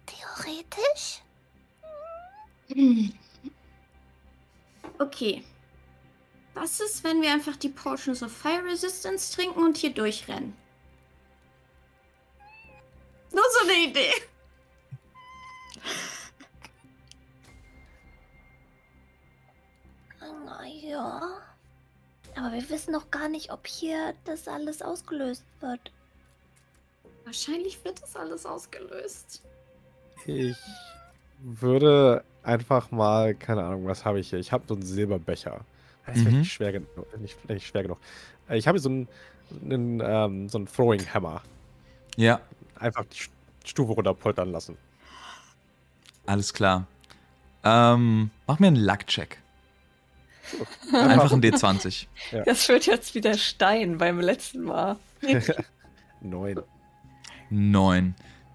Theoretisch? 0.06 1.22
Okay. 4.98 5.42
Was 6.54 6.80
ist, 6.80 7.02
wenn 7.02 7.22
wir 7.22 7.32
einfach 7.32 7.56
die 7.56 7.68
Potions 7.70 8.22
of 8.22 8.32
Fire 8.32 8.64
Resistance 8.64 9.34
trinken 9.34 9.62
und 9.62 9.76
hier 9.76 9.92
durchrennen? 9.92 10.54
Nur 13.32 13.44
so 13.58 13.66
eine 13.66 13.90
Idee. 13.90 14.12
Naja. 20.44 21.40
Aber 22.36 22.52
wir 22.52 22.70
wissen 22.70 22.92
noch 22.92 23.10
gar 23.10 23.28
nicht, 23.28 23.50
ob 23.50 23.66
hier 23.66 24.14
das 24.24 24.46
alles 24.48 24.82
ausgelöst 24.82 25.44
wird. 25.60 25.92
Wahrscheinlich 27.24 27.82
wird 27.84 28.02
das 28.02 28.16
alles 28.16 28.46
ausgelöst. 28.46 29.42
Ich 30.26 30.56
würde 31.40 32.24
einfach 32.42 32.90
mal, 32.90 33.34
keine 33.34 33.64
Ahnung, 33.64 33.86
was 33.86 34.04
habe 34.04 34.20
ich 34.20 34.30
hier? 34.30 34.38
Ich 34.38 34.52
habe 34.52 34.64
so 34.66 34.74
einen 34.74 34.82
Silberbecher. 34.82 35.64
Das 36.06 36.16
ist 36.16 36.24
Mhm. 36.24 36.38
nicht, 36.40 36.52
schwer 36.52 36.72
genug, 36.72 36.88
nicht, 37.20 37.48
nicht 37.48 37.66
schwer 37.66 37.82
genug. 37.82 37.98
Äh, 38.48 38.58
Ich 38.58 38.66
habe 38.66 38.76
hier 38.76 38.82
so 38.82 38.88
einen, 38.88 39.08
einen, 39.62 40.00
ähm, 40.04 40.48
so 40.48 40.58
einen 40.58 40.66
Throwing 40.66 41.06
Hammer. 41.14 41.42
Ja, 42.16 42.40
Einfach 42.78 43.04
die 43.04 43.16
St- 43.18 43.30
Stufe 43.64 43.92
runterpoltern 43.92 44.50
lassen. 44.50 44.76
alles 46.26 46.52
klar. 46.52 46.86
Ähm, 47.64 48.30
mach 48.46 48.58
mir 48.58 48.66
einen 48.68 48.76
Luck-Check. 48.84 49.38
Einfach 50.92 51.32
ein 51.32 51.40
D20. 51.40 52.06
Das 52.44 52.68
wird 52.68 52.86
jetzt 52.86 53.14
wieder 53.14 53.34
Stein 53.38 53.98
beim 53.98 54.18
letzten 54.20 54.62
Mal. 54.64 54.96
Neun. 56.20 56.60
9. 57.50 58.14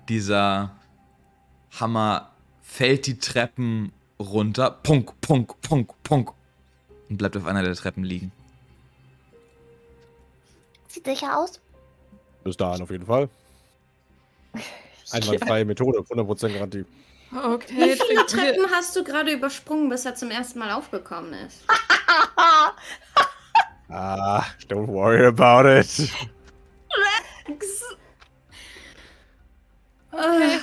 Dieser 0.09 0.75
Hammer 1.79 2.31
fällt 2.61 3.07
die 3.07 3.17
Treppen 3.17 3.93
runter. 4.19 4.69
Punk, 4.71 5.19
punk, 5.21 5.59
punk, 5.61 5.93
punk. 6.03 6.31
Und 7.09 7.17
bleibt 7.17 7.37
auf 7.37 7.45
einer 7.45 7.63
der 7.63 7.75
Treppen 7.75 8.03
liegen. 8.03 8.31
Sieht 10.87 11.05
sicher 11.05 11.37
aus. 11.37 11.59
Bis 12.43 12.57
dahin 12.57 12.81
auf 12.81 12.91
jeden 12.91 13.05
Fall. 13.05 13.29
Einwandfreie 15.11 15.65
Methode, 15.65 15.99
100% 15.99 16.53
Garantie. 16.53 16.85
Okay, 17.31 17.75
Wie 17.75 18.01
viele 18.07 18.25
Treppen 18.25 18.71
hast 18.71 18.95
du 18.95 19.03
gerade 19.03 19.31
übersprungen, 19.31 19.89
bis 19.89 20.05
er 20.05 20.15
zum 20.15 20.31
ersten 20.31 20.59
Mal 20.59 20.71
aufgekommen 20.71 21.33
ist? 21.33 21.63
Ah, 23.89 24.43
don't 24.67 24.87
worry 24.87 25.25
about 25.25 25.65
it. 25.65 26.11
Okay. 30.11 30.59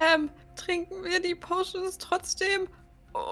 Ähm, 0.00 0.28
trinken 0.56 1.02
wir 1.04 1.20
die 1.20 1.34
Potions 1.34 1.96
trotzdem? 1.96 2.68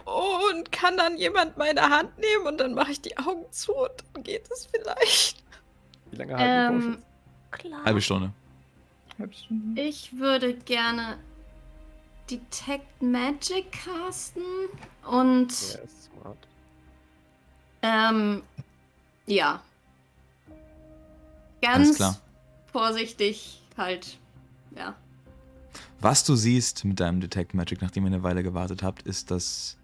Und 0.04 0.72
kann 0.72 0.96
dann 0.96 1.16
jemand 1.18 1.56
meine 1.56 1.82
Hand 1.82 2.16
nehmen 2.18 2.46
und 2.46 2.58
dann 2.58 2.74
mache 2.74 2.92
ich 2.92 3.00
die 3.00 3.16
Augen 3.18 3.44
zu 3.50 3.74
und 3.74 3.90
dann 4.12 4.22
geht 4.22 4.50
es 4.50 4.66
vielleicht. 4.66 5.42
Wie 6.10 6.16
lange 6.16 6.36
halten 6.36 6.78
die 6.80 6.86
Ähm? 6.86 7.02
Klar. 7.50 7.84
Halbe 7.84 8.00
Stunde. 8.00 8.32
ich 9.76 10.16
würde 10.18 10.54
gerne 10.54 11.18
Detect 12.30 13.02
Magic 13.02 13.70
casten 13.72 14.42
und 15.06 15.50
Yes, 15.50 16.08
smart. 16.10 16.38
ähm, 17.82 18.42
ja. 19.26 19.62
Alles 21.66 21.88
Ganz 21.88 21.96
klar. 21.96 22.20
vorsichtig 22.72 23.62
halt. 23.76 24.18
Ja. 24.76 24.94
Was 26.04 26.22
du 26.22 26.36
siehst 26.36 26.84
mit 26.84 27.00
deinem 27.00 27.22
Detect 27.22 27.54
Magic, 27.54 27.80
nachdem 27.80 28.04
ihr 28.04 28.08
eine 28.08 28.22
Weile 28.22 28.42
gewartet 28.42 28.82
habt, 28.82 29.04
ist, 29.04 29.30
dass 29.30 29.78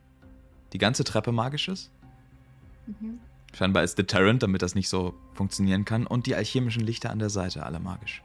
die 0.74 0.76
ganze 0.76 1.02
Treppe 1.02 1.32
magisch 1.32 1.68
ist. 1.68 1.90
Mhm. 2.86 3.18
Scheinbar 3.54 3.84
ist 3.84 3.96
Deterrent, 3.96 4.42
damit 4.42 4.60
das 4.60 4.74
nicht 4.74 4.90
so 4.90 5.14
funktionieren 5.32 5.86
kann. 5.86 6.06
Und 6.06 6.26
die 6.26 6.34
alchemischen 6.34 6.82
Lichter 6.82 7.08
an 7.08 7.20
der 7.20 7.30
Seite 7.30 7.62
alle 7.62 7.80
magisch. 7.80 8.22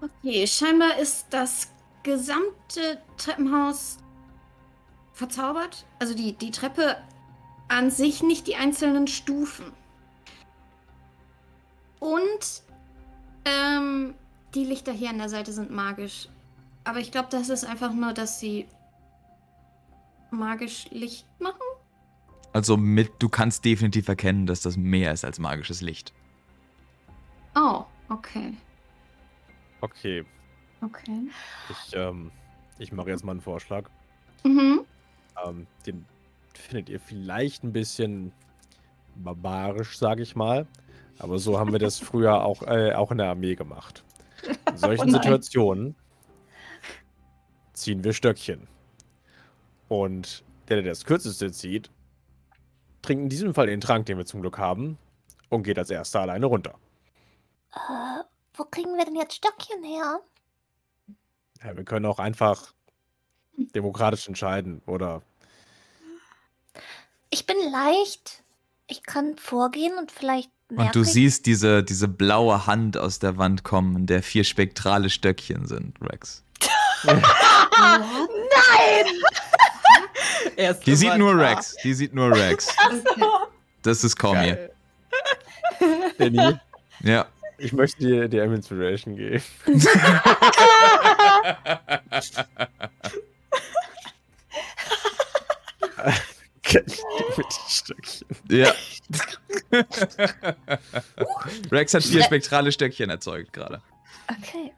Okay, 0.00 0.44
scheinbar 0.48 0.98
ist 0.98 1.28
das 1.30 1.70
gesamte 2.02 3.00
Treppenhaus 3.18 3.98
verzaubert. 5.12 5.86
Also 6.00 6.12
die, 6.12 6.32
die 6.32 6.50
Treppe 6.50 6.96
an 7.68 7.92
sich, 7.92 8.20
nicht 8.20 8.48
die 8.48 8.56
einzelnen 8.56 9.06
Stufen. 9.06 9.66
Und 12.00 12.62
ähm, 13.44 14.16
die 14.56 14.64
Lichter 14.64 14.92
hier 14.92 15.10
an 15.10 15.18
der 15.18 15.28
Seite 15.28 15.52
sind 15.52 15.70
magisch. 15.70 16.28
Aber 16.84 16.98
ich 16.98 17.10
glaube, 17.12 17.28
das 17.30 17.48
ist 17.48 17.64
einfach 17.64 17.92
nur, 17.92 18.12
dass 18.12 18.40
sie 18.40 18.66
magisch 20.30 20.86
Licht 20.90 21.26
machen. 21.40 21.60
Also 22.52 22.76
mit, 22.76 23.12
du 23.18 23.28
kannst 23.28 23.64
definitiv 23.64 24.08
erkennen, 24.08 24.46
dass 24.46 24.62
das 24.62 24.76
mehr 24.76 25.12
ist 25.12 25.24
als 25.24 25.38
magisches 25.38 25.80
Licht. 25.80 26.12
Oh, 27.54 27.84
okay. 28.08 28.54
Okay, 29.80 30.24
Okay. 30.82 31.28
ich, 31.70 31.94
ähm, 31.94 32.30
ich 32.78 32.92
mache 32.92 33.10
jetzt 33.10 33.24
mal 33.24 33.32
einen 33.32 33.40
Vorschlag. 33.40 33.88
Mhm. 34.44 34.80
Ähm, 35.44 35.66
den 35.86 36.04
findet 36.54 36.88
ihr 36.88 37.00
vielleicht 37.00 37.64
ein 37.64 37.72
bisschen 37.72 38.32
barbarisch, 39.16 39.98
sage 39.98 40.22
ich 40.22 40.36
mal. 40.36 40.66
Aber 41.18 41.38
so 41.38 41.58
haben 41.58 41.72
wir 41.72 41.78
das 41.78 41.98
früher 41.98 42.44
auch, 42.44 42.62
äh, 42.62 42.92
auch 42.92 43.10
in 43.10 43.18
der 43.18 43.30
Armee 43.30 43.54
gemacht. 43.54 44.04
In 44.70 44.76
solchen 44.76 45.08
Oh. 45.08 45.12
Situationen 45.12 45.94
ziehen 47.72 48.04
wir 48.04 48.12
Stöckchen. 48.12 48.68
Und 49.88 50.44
der, 50.68 50.82
der 50.82 50.92
das 50.92 51.04
kürzeste 51.04 51.52
zieht, 51.52 51.90
trinkt 53.02 53.24
in 53.24 53.28
diesem 53.28 53.54
Fall 53.54 53.66
den 53.66 53.80
Trank, 53.80 54.06
den 54.06 54.18
wir 54.18 54.26
zum 54.26 54.40
Glück 54.40 54.58
haben, 54.58 54.98
und 55.48 55.62
geht 55.62 55.78
als 55.78 55.90
erster 55.90 56.20
alleine 56.20 56.46
runter. 56.46 56.74
Äh, 57.72 58.24
wo 58.54 58.64
kriegen 58.64 58.96
wir 58.96 59.04
denn 59.04 59.16
jetzt 59.16 59.34
Stöckchen 59.34 59.84
her? 59.84 60.20
Ja, 61.62 61.76
wir 61.76 61.84
können 61.84 62.06
auch 62.06 62.18
einfach 62.18 62.72
demokratisch 63.56 64.26
entscheiden, 64.28 64.82
oder? 64.86 65.22
Ich 67.30 67.46
bin 67.46 67.56
leicht. 67.70 68.42
Ich 68.88 69.02
kann 69.02 69.36
vorgehen 69.36 69.98
und 69.98 70.12
vielleicht 70.12 70.50
Und 70.74 70.94
du 70.94 71.04
siehst 71.04 71.46
diese, 71.46 71.84
diese 71.84 72.08
blaue 72.08 72.66
Hand 72.66 72.98
aus 72.98 73.20
der 73.20 73.38
Wand 73.38 73.62
kommen, 73.62 73.96
in 73.96 74.06
der 74.06 74.22
vier 74.22 74.42
spektrale 74.42 75.10
Stöckchen 75.10 75.66
sind, 75.66 75.96
Rex. 76.02 76.42
Nein! 77.04 77.16
erste 80.56 80.84
Die 80.84 80.96
sieht 80.96 81.16
nur. 81.18 81.38
Rex. 81.38 81.76
Die 81.84 81.94
sieht 81.94 82.14
nur 82.14 82.34
Rex. 82.34 82.74
Das 83.82 84.02
ist 84.02 84.16
Cormier. 84.16 84.70
Danny, 86.18 86.58
Ja. 87.02 87.26
ich 87.58 87.72
möchte 87.72 87.98
dir 87.98 88.26
die 88.28 88.38
Inspiration 88.38 89.14
geben. 89.16 89.42
Stöckchen. 97.68 98.26
Ja. 98.50 98.72
Rex 101.70 101.94
hat 101.94 102.02
vier 102.04 102.22
spektrale 102.22 102.72
Stöckchen 102.72 103.10
erzeugt 103.10 103.52
gerade. 103.52 103.82
Okay. 104.30 104.72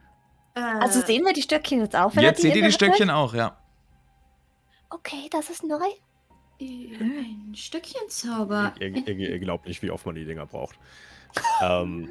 Äh, 0.54 0.60
Also 0.60 1.00
sehen 1.00 1.24
wir 1.24 1.32
die 1.32 1.42
Stöckchen 1.42 1.80
jetzt 1.80 1.96
auch, 1.96 2.14
wenn 2.16 2.22
Jetzt 2.22 2.42
seht 2.42 2.54
ihr 2.56 2.62
die? 2.62 2.72
Stöckchen 2.72 3.10
auch, 3.10 3.34
ja. 3.34 3.56
Okay, 4.90 5.28
das 5.30 5.50
ist 5.50 5.64
neu. 5.64 5.78
Ein 6.60 7.54
Stückchenzauber. 7.54 8.74
Ihr, 8.80 8.88
ihr, 9.06 9.30
ihr 9.30 9.38
glaubt 9.38 9.66
nicht, 9.68 9.82
wie 9.82 9.90
oft 9.90 10.04
man 10.06 10.14
die 10.16 10.24
Dinger 10.24 10.46
braucht. 10.46 10.76
ähm, 11.62 12.10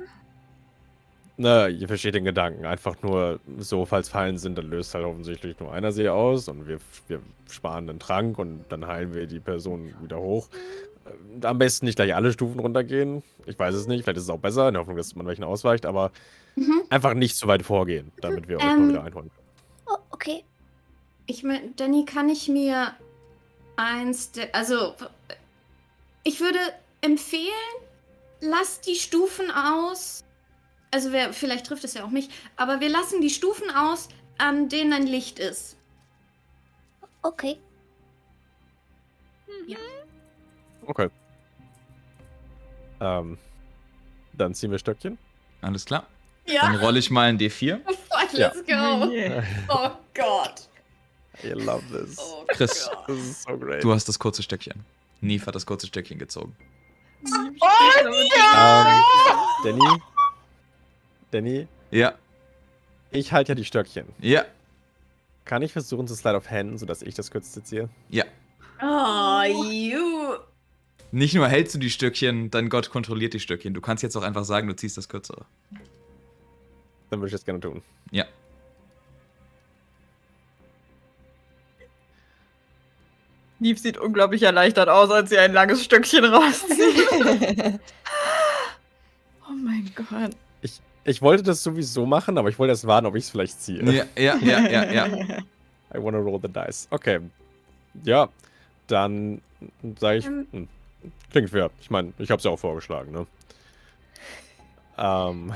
na, 1.37 1.67
ihr 1.67 1.87
versteht 1.87 2.15
den 2.15 2.25
Gedanken. 2.25 2.65
Einfach 2.65 2.95
nur 3.03 3.39
so, 3.59 3.85
falls 3.85 4.09
Fallen 4.09 4.37
sind, 4.37 4.57
dann 4.57 4.69
löst 4.69 4.93
halt 4.95 5.05
offensichtlich 5.05 5.59
nur 5.59 5.71
einer 5.71 5.91
sie 5.91 6.09
aus 6.09 6.47
und 6.47 6.67
wir, 6.67 6.79
wir 7.07 7.21
sparen 7.49 7.87
den 7.87 7.99
Trank 7.99 8.37
und 8.39 8.65
dann 8.69 8.87
heilen 8.87 9.13
wir 9.13 9.27
die 9.27 9.39
Person 9.39 9.93
wieder 10.01 10.19
hoch. 10.19 10.49
Äh, 11.41 11.45
Am 11.45 11.57
besten 11.59 11.85
nicht 11.85 11.95
gleich 11.95 12.15
alle 12.15 12.33
Stufen 12.33 12.59
runtergehen. 12.59 13.23
Ich 13.45 13.57
weiß 13.57 13.75
es 13.75 13.87
nicht, 13.87 14.03
vielleicht 14.03 14.17
ist 14.17 14.23
es 14.23 14.29
auch 14.29 14.39
besser, 14.39 14.67
in 14.67 14.73
der 14.73 14.81
Hoffnung, 14.81 14.97
dass 14.97 15.15
man 15.15 15.27
welchen 15.27 15.43
ausweicht, 15.43 15.85
aber 15.85 16.11
Mhm. 16.55 16.81
einfach 16.89 17.13
nicht 17.13 17.35
zu 17.37 17.47
weit 17.47 17.61
vorgehen, 17.63 18.11
damit 18.19 18.47
wir 18.47 18.57
euch 18.57 18.63
Ähm, 18.63 18.79
mal 18.81 18.89
wieder 18.89 19.03
einholen 19.03 19.29
können. 19.29 19.47
Oh, 19.85 19.97
okay. 20.09 20.43
Ich 21.27 21.43
meine, 21.43 21.69
Danny, 21.75 22.03
kann 22.03 22.29
ich 22.29 22.47
mir 22.47 22.93
eins 23.75 24.31
der. 24.31 24.55
Also, 24.55 24.95
ich 26.23 26.39
würde 26.39 26.57
empfehlen, 27.01 27.51
lass 28.41 28.81
die 28.81 28.95
Stufen 28.95 29.51
aus. 29.51 30.23
Also, 30.91 31.11
wer, 31.11 31.33
vielleicht 31.33 31.65
trifft 31.65 31.83
es 31.83 31.93
ja 31.95 32.03
auch 32.05 32.09
mich, 32.09 32.29
aber 32.55 32.79
wir 32.79 32.89
lassen 32.89 33.21
die 33.21 33.29
Stufen 33.29 33.69
aus, 33.71 34.07
an 34.37 34.69
denen 34.69 34.93
ein 34.93 35.07
Licht 35.07 35.39
ist. 35.39 35.75
Okay. 37.21 37.59
Okay. 40.85 41.09
Ähm, 43.01 43.37
dann 44.33 44.53
ziehen 44.53 44.71
wir 44.71 44.79
Stöckchen. 44.79 45.17
Alles 45.61 45.85
klar. 45.85 46.07
Dann 46.45 46.75
rolle 46.77 46.99
ich 46.99 47.09
mal 47.11 47.27
ein 47.27 47.37
D4. 47.37 47.79
Fuck, 47.85 48.33
Ja. 48.33 48.53
let's 48.53 48.65
go. 48.65 49.43
Oh 49.73 49.89
Gott. 50.13 50.69
I 51.43 51.49
love 51.49 51.83
this. 51.91 52.17
Oh 52.19 52.45
Chris, 52.47 52.89
ist 53.07 53.43
so 53.43 53.57
great. 53.57 53.83
du 53.83 53.91
hast 53.93 54.07
das 54.07 54.17
kurze 54.17 54.41
Stöckchen. 54.41 54.85
Neve 55.21 55.45
hat 55.45 55.55
das 55.55 55.65
kurze 55.65 55.87
Stöckchen 55.87 56.17
gezogen. 56.17 56.55
Ähm, 57.25 59.03
Danny? 59.63 60.01
Danny? 61.31 61.67
Ja, 61.91 62.13
Ich 63.11 63.31
halte 63.31 63.51
ja 63.51 63.55
die 63.55 63.65
Stöckchen. 63.65 64.05
ja, 64.19 64.45
Kann 65.45 65.61
ich 65.61 65.71
versuchen 65.73 66.07
zu 66.07 66.15
Slide 66.15 66.35
of 66.37 66.49
Hand, 66.49 66.79
sodass 66.79 67.01
ich 67.01 67.15
das 67.15 67.31
kürzeste 67.31 67.63
ziehe? 67.63 67.89
ja. 68.09 68.23
Oh, 68.79 69.41
you. 69.63 70.35
Nicht 71.11 71.33
nur 71.33 71.47
hältst 71.47 71.73
du 71.73 71.79
die 71.79 71.89
Stöckchen, 71.89 72.51
dein 72.51 72.69
Gott 72.69 72.91
kontrolliert 72.91 73.33
die 73.33 73.39
Stöckchen. 73.39 73.73
Du 73.73 73.81
kannst 73.81 74.03
jetzt 74.03 74.15
auch 74.15 74.21
einfach 74.21 74.43
sagen, 74.43 74.67
du 74.67 74.75
ziehst 74.75 74.97
das 74.97 75.09
kürzere. 75.09 75.45
Dann 77.09 77.19
würde 77.19 77.27
ich 77.27 77.31
das 77.31 77.43
gerne 77.45 77.59
tun. 77.59 77.81
Ja. 78.11 78.25
Neve 83.59 83.79
sieht 83.79 83.97
unglaublich 83.97 84.43
erleichtert 84.43 84.89
aus, 84.89 85.09
als 85.09 85.29
sie 85.29 85.39
ein 85.39 85.53
langes 85.53 85.83
Stückchen 85.83 86.23
rauszieht. 86.25 86.69
oh 89.47 89.53
mein 89.63 89.91
Gott. 89.95 90.31
Ich 90.61 90.79
wollte 91.21 91.43
das 91.43 91.63
sowieso 91.63 92.05
machen, 92.05 92.37
aber 92.37 92.49
ich 92.49 92.59
wollte 92.59 92.71
erst 92.71 92.85
warten, 92.85 93.07
ob 93.07 93.15
ich 93.15 93.23
es 93.23 93.29
vielleicht 93.29 93.61
ziehe. 93.61 93.83
Ja, 93.91 94.05
ja, 94.15 94.37
ja, 94.37 94.69
ja, 94.69 94.91
ja. 94.91 95.05
I 95.93 96.03
wanna 96.03 96.17
roll 96.17 96.39
the 96.41 96.49
dice. 96.49 96.87
Okay. 96.91 97.19
Ja, 98.03 98.29
dann 98.87 99.41
sage 99.99 100.17
ich. 100.19 100.25
Ähm. 100.25 100.47
hm, 100.51 100.67
klingt 101.31 101.49
fair. 101.49 101.71
Ich 101.81 101.89
meine, 101.89 102.13
ich 102.17 102.29
habe 102.29 102.39
es 102.39 102.43
ja 102.43 102.51
auch 102.51 102.59
vorgeschlagen, 102.59 103.11
ne? 103.11 103.25
Ähm. 104.97 105.53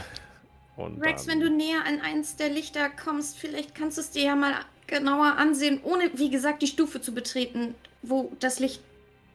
Und 0.78 1.02
Rex, 1.02 1.26
dann, 1.26 1.36
wenn 1.36 1.41
du 1.41 1.49
näher 1.49 1.86
an 1.86 1.99
eins 1.99 2.38
der 2.38 2.49
Lichter 2.49 2.90
kommst, 2.90 3.38
vielleicht 3.38 3.76
kannst 3.76 3.98
du 3.98 4.02
es 4.02 4.11
dir 4.11 4.23
ja 4.23 4.36
mal 4.36 4.53
genauer 4.88 5.36
ansehen, 5.38 5.80
ohne, 5.84 6.11
wie 6.15 6.30
gesagt, 6.30 6.61
die 6.61 6.68
Stufe 6.68 7.02
zu 7.02 7.14
betreten, 7.14 7.76
wo 8.02 8.32
das 8.40 8.60
Licht. 8.60 8.82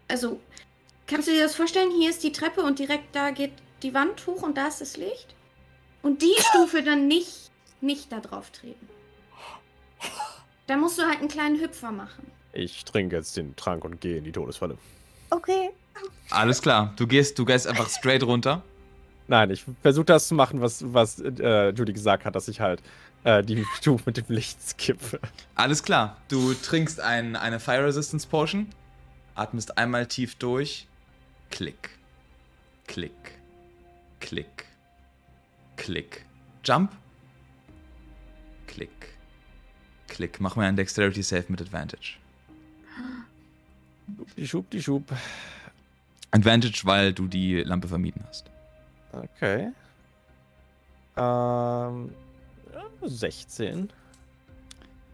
Also, 0.08 0.40
kannst 1.06 1.28
du 1.28 1.32
dir 1.32 1.42
das 1.42 1.54
vorstellen? 1.54 1.90
Hier 1.90 2.10
ist 2.10 2.24
die 2.24 2.32
Treppe 2.32 2.62
und 2.62 2.78
direkt 2.78 3.14
da 3.14 3.30
geht 3.30 3.52
die 3.82 3.94
Wand 3.94 4.26
hoch 4.26 4.42
und 4.42 4.56
da 4.56 4.68
ist 4.68 4.80
das 4.80 4.96
Licht. 4.96 5.35
Und 6.02 6.22
die 6.22 6.34
Stufe 6.50 6.82
dann 6.82 7.08
nicht, 7.08 7.50
nicht 7.80 8.12
da 8.12 8.20
drauf 8.20 8.50
treten. 8.50 8.88
Da 10.66 10.76
musst 10.76 10.98
du 10.98 11.02
halt 11.02 11.18
einen 11.18 11.28
kleinen 11.28 11.60
Hüpfer 11.60 11.92
machen. 11.92 12.26
Ich 12.52 12.84
trinke 12.84 13.16
jetzt 13.16 13.36
den 13.36 13.54
Trank 13.56 13.84
und 13.84 14.00
gehe 14.00 14.18
in 14.18 14.24
die 14.24 14.32
Todesfalle. 14.32 14.78
Okay. 15.30 15.70
Alles 16.30 16.62
klar. 16.62 16.92
Du 16.96 17.06
gehst, 17.06 17.38
du 17.38 17.44
gehst 17.44 17.66
einfach 17.66 17.88
straight 17.88 18.22
runter. 18.22 18.62
Nein, 19.28 19.50
ich 19.50 19.64
versuche 19.82 20.04
das 20.06 20.28
zu 20.28 20.34
machen, 20.34 20.60
was, 20.60 20.84
was 20.92 21.20
äh, 21.20 21.70
Judy 21.70 21.92
gesagt 21.92 22.24
hat, 22.24 22.34
dass 22.36 22.48
ich 22.48 22.60
halt 22.60 22.80
äh, 23.24 23.42
die 23.42 23.64
Stufe 23.74 24.04
mit 24.06 24.16
dem 24.16 24.24
Licht 24.28 24.62
skippe. 24.62 25.20
Alles 25.54 25.82
klar. 25.82 26.16
Du 26.28 26.54
trinkst 26.54 27.00
ein, 27.00 27.34
eine 27.34 27.58
Fire 27.58 27.84
Resistance 27.84 28.26
Potion, 28.26 28.68
atmest 29.34 29.78
einmal 29.78 30.06
tief 30.06 30.36
durch. 30.36 30.86
Klick. 31.50 31.90
Klick. 32.86 33.12
Klick. 34.20 34.65
Klick. 35.76 36.24
Jump. 36.64 36.92
Klick. 38.66 38.90
Klick. 40.08 40.40
Mach 40.40 40.56
mir 40.56 40.64
einen 40.64 40.76
Dexterity 40.76 41.22
Save 41.22 41.44
mit 41.48 41.60
Advantage. 41.60 42.18
Die 44.36 44.46
Schub, 44.46 44.70
die 44.70 44.82
Schub. 44.82 45.12
Advantage, 46.30 46.82
weil 46.84 47.12
du 47.12 47.26
die 47.26 47.62
Lampe 47.62 47.88
vermieden 47.88 48.22
hast. 48.28 48.50
Okay. 49.12 49.72
Ähm. 51.16 52.10
ja, 52.72 52.84
16. 53.02 53.90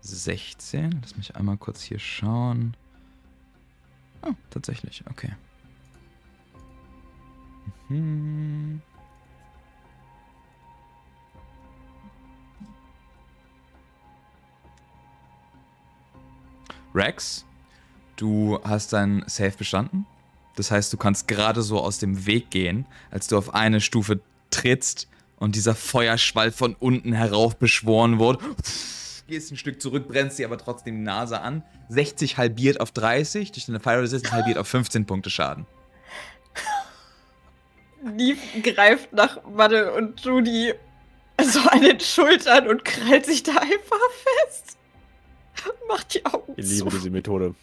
16. 0.01 1.01
Lass 1.01 1.16
mich 1.16 1.36
einmal 1.36 1.56
kurz 1.56 1.82
hier 1.82 1.98
schauen. 1.98 2.76
Oh, 4.22 4.32
tatsächlich. 4.51 5.05
Okay. 5.10 5.32
Mhm. 7.89 8.82
Rex, 16.94 17.44
du 18.16 18.59
hast 18.64 18.93
dein 18.93 19.24
Safe 19.27 19.56
bestanden. 19.56 20.06
Das 20.56 20.70
heißt, 20.70 20.93
du 20.93 20.97
kannst 20.97 21.28
gerade 21.28 21.62
so 21.62 21.81
aus 21.81 21.98
dem 21.98 22.27
Weg 22.27 22.51
gehen, 22.51 22.86
als 23.10 23.27
du 23.27 23.39
auf 23.39 23.55
eine 23.55 23.81
Stufe 23.81 24.20
trittst 24.51 25.09
und 25.36 25.56
dieser 25.56 25.74
Feuerschwall 25.74 26.52
von 26.52 26.74
unten 26.74 27.12
herauf 27.12 27.56
beschworen 27.56 28.19
wurde. 28.19 28.40
Gehst 29.28 29.51
ein 29.51 29.56
Stück 29.56 29.81
zurück, 29.81 30.09
brennst 30.09 30.39
dir 30.39 30.47
aber 30.47 30.59
trotzdem 30.59 30.97
die 30.97 31.02
Nase 31.02 31.40
an. 31.40 31.62
60 31.89 32.36
halbiert 32.36 32.81
auf 32.81 32.93
30, 32.93 33.52
durch 33.52 33.66
deine 33.66 33.81
Fire 33.81 34.02
Resistance 34.02 34.32
halbiert 34.36 34.59
auf 34.59 34.69
15 34.69 35.06
Punkte 35.06 35.31
Schaden. 35.31 35.66
Neve 38.05 38.60
greift 38.62 39.12
nach 39.12 39.39
Madde 39.44 39.93
und 39.94 40.20
Judy 40.20 40.74
so 41.40 41.60
an 41.60 41.82
den 41.82 42.01
Schultern 42.01 42.69
und 42.69 42.85
krallt 42.85 43.27
sich 43.27 43.43
da 43.43 43.52
einfach 43.52 44.10
fest. 44.47 44.77
Macht 45.89 46.14
die 46.14 46.24
Augen 46.26 46.55
Ich 46.56 46.66
zu. 46.66 46.74
liebe 46.84 46.90
diese 46.90 47.10
Methode. 47.10 47.55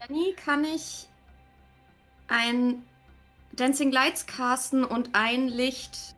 Danny, 0.00 0.34
kann 0.34 0.64
ich 0.64 1.08
ein 2.28 2.82
Dancing 3.52 3.90
Lights 3.90 4.26
casten 4.26 4.84
und 4.84 5.10
ein 5.14 5.48
Licht 5.48 6.14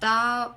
da 0.00 0.56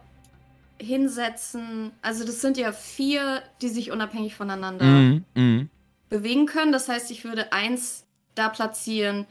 hinsetzen? 0.79 1.91
Also 2.01 2.25
das 2.25 2.41
sind 2.41 2.57
ja 2.57 2.71
vier, 2.71 3.41
die 3.61 3.69
sich 3.69 3.91
unabhängig 3.91 4.35
voneinander 4.35 4.85
Mhm, 4.85 5.25
mhm. 5.35 5.69
bewegen 6.09 6.45
können. 6.45 6.71
Das 6.71 6.87
heißt, 6.87 7.11
ich 7.11 7.23
würde 7.23 7.51
eins 7.51 8.05
da 8.35 8.49
platzieren, 8.49 9.25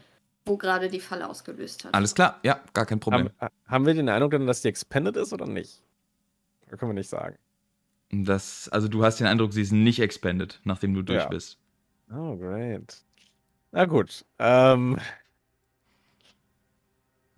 wo 0.44 0.56
gerade 0.56 0.88
die 0.88 1.00
Falle 1.00 1.28
ausgelöst 1.28 1.84
hat. 1.84 1.94
Alles 1.94 2.14
klar, 2.14 2.38
ja, 2.42 2.60
gar 2.72 2.86
kein 2.86 3.00
Problem. 3.00 3.30
Haben, 3.38 3.54
haben 3.66 3.86
wir 3.86 3.94
den 3.94 4.08
Eindruck 4.08 4.32
dass 4.46 4.62
die 4.62 4.68
expanded 4.68 5.16
ist 5.16 5.32
oder 5.32 5.46
nicht? 5.46 5.82
Das 6.68 6.78
können 6.78 6.90
wir 6.90 6.94
nicht 6.94 7.08
sagen. 7.10 7.36
Das, 8.12 8.68
also 8.70 8.88
du 8.88 9.04
hast 9.04 9.20
den 9.20 9.26
Eindruck, 9.28 9.52
sie 9.52 9.62
ist 9.62 9.72
nicht 9.72 10.00
expanded, 10.00 10.60
nachdem 10.64 10.94
du 10.94 11.02
durch 11.02 11.22
Ja. 11.22 11.28
bist. 11.28 11.58
Oh, 12.12 12.36
great. 12.36 13.04
Na 13.72 13.84
gut. 13.84 14.24
Ähm. 14.38 14.98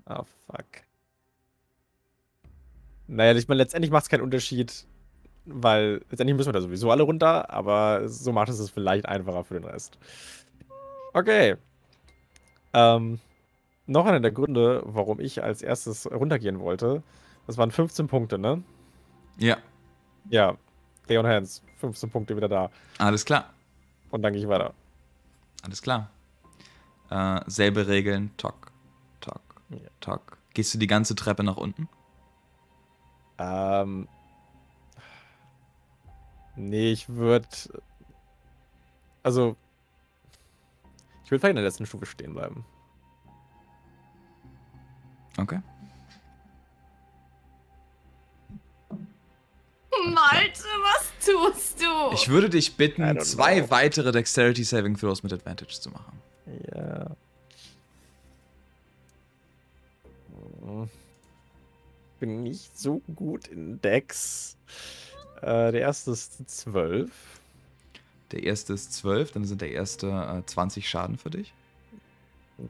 Oh, 0.06 0.24
fuck. 0.46 0.66
Naja, 3.06 3.34
ich 3.36 3.48
meine, 3.48 3.58
letztendlich 3.62 3.90
macht 3.90 4.04
es 4.04 4.08
keinen 4.08 4.22
Unterschied, 4.22 4.86
weil 5.44 6.00
letztendlich 6.08 6.36
müssen 6.36 6.48
wir 6.48 6.52
da 6.54 6.62
sowieso 6.62 6.90
alle 6.90 7.02
runter, 7.02 7.50
aber 7.50 8.08
so 8.08 8.32
macht 8.32 8.48
es 8.48 8.58
es 8.58 8.70
vielleicht 8.70 9.06
einfacher 9.06 9.44
für 9.44 9.54
den 9.54 9.64
Rest. 9.64 9.98
Okay. 11.12 11.56
Ähm, 12.72 13.20
noch 13.86 14.06
einer 14.06 14.20
der 14.20 14.30
Gründe, 14.30 14.82
warum 14.86 15.20
ich 15.20 15.42
als 15.42 15.60
erstes 15.60 16.10
runtergehen 16.10 16.60
wollte, 16.60 17.02
das 17.46 17.58
waren 17.58 17.70
15 17.70 18.06
Punkte, 18.06 18.38
ne? 18.38 18.62
Ja, 19.36 19.58
Ja. 20.30 20.56
Leon 21.08 21.26
Hans, 21.26 21.62
15 21.78 22.10
Punkte 22.10 22.36
wieder 22.36 22.48
da. 22.48 22.70
alles 22.98 23.24
klar. 23.24 23.50
Und 24.10 24.22
dann 24.22 24.32
gehe 24.32 24.42
ich 24.42 24.48
weiter. 24.48 24.72
Alles 25.62 25.82
klar. 25.82 26.10
Äh, 27.10 27.40
selbe 27.46 27.86
Regeln. 27.88 28.30
Tock, 28.36 28.72
tock, 29.20 29.40
Ja. 29.70 29.78
tock. 30.00 30.38
Gehst 30.54 30.72
du 30.74 30.78
die 30.78 30.86
ganze 30.86 31.14
Treppe 31.14 31.42
nach 31.44 31.56
unten? 31.56 31.88
Ähm. 33.38 34.08
Nee, 36.56 36.92
ich 36.92 37.08
würde. 37.08 37.48
Also. 39.22 39.56
Ich 41.24 41.30
würde 41.30 41.40
vielleicht 41.40 41.50
in 41.52 41.56
der 41.56 41.64
letzten 41.64 41.86
Stufe 41.86 42.04
stehen 42.06 42.34
bleiben. 42.34 42.64
Okay. 45.38 45.60
Malte, 50.14 50.64
was 50.82 51.12
tust 51.24 51.80
du? 51.80 52.14
Ich 52.14 52.28
würde 52.28 52.48
dich 52.50 52.76
bitten, 52.76 53.20
zwei 53.20 53.60
know. 53.60 53.70
weitere 53.70 54.12
Dexterity 54.12 54.64
Saving 54.64 54.96
Throws 54.96 55.22
mit 55.22 55.32
Advantage 55.32 55.80
zu 55.80 55.90
machen. 55.90 56.20
Ja. 56.74 57.10
Bin 62.20 62.42
nicht 62.42 62.78
so 62.78 63.02
gut 63.14 63.48
in 63.48 63.80
Decks. 63.80 64.56
Äh, 65.40 65.72
der 65.72 65.80
erste 65.80 66.12
ist 66.12 66.48
12. 66.48 67.10
Der 68.30 68.44
erste 68.44 68.72
ist 68.72 68.92
12, 68.94 69.32
dann 69.32 69.44
sind 69.44 69.60
der 69.60 69.72
erste 69.72 70.06
äh, 70.08 70.46
20 70.46 70.88
Schaden 70.88 71.18
für 71.18 71.30
dich. 71.30 71.52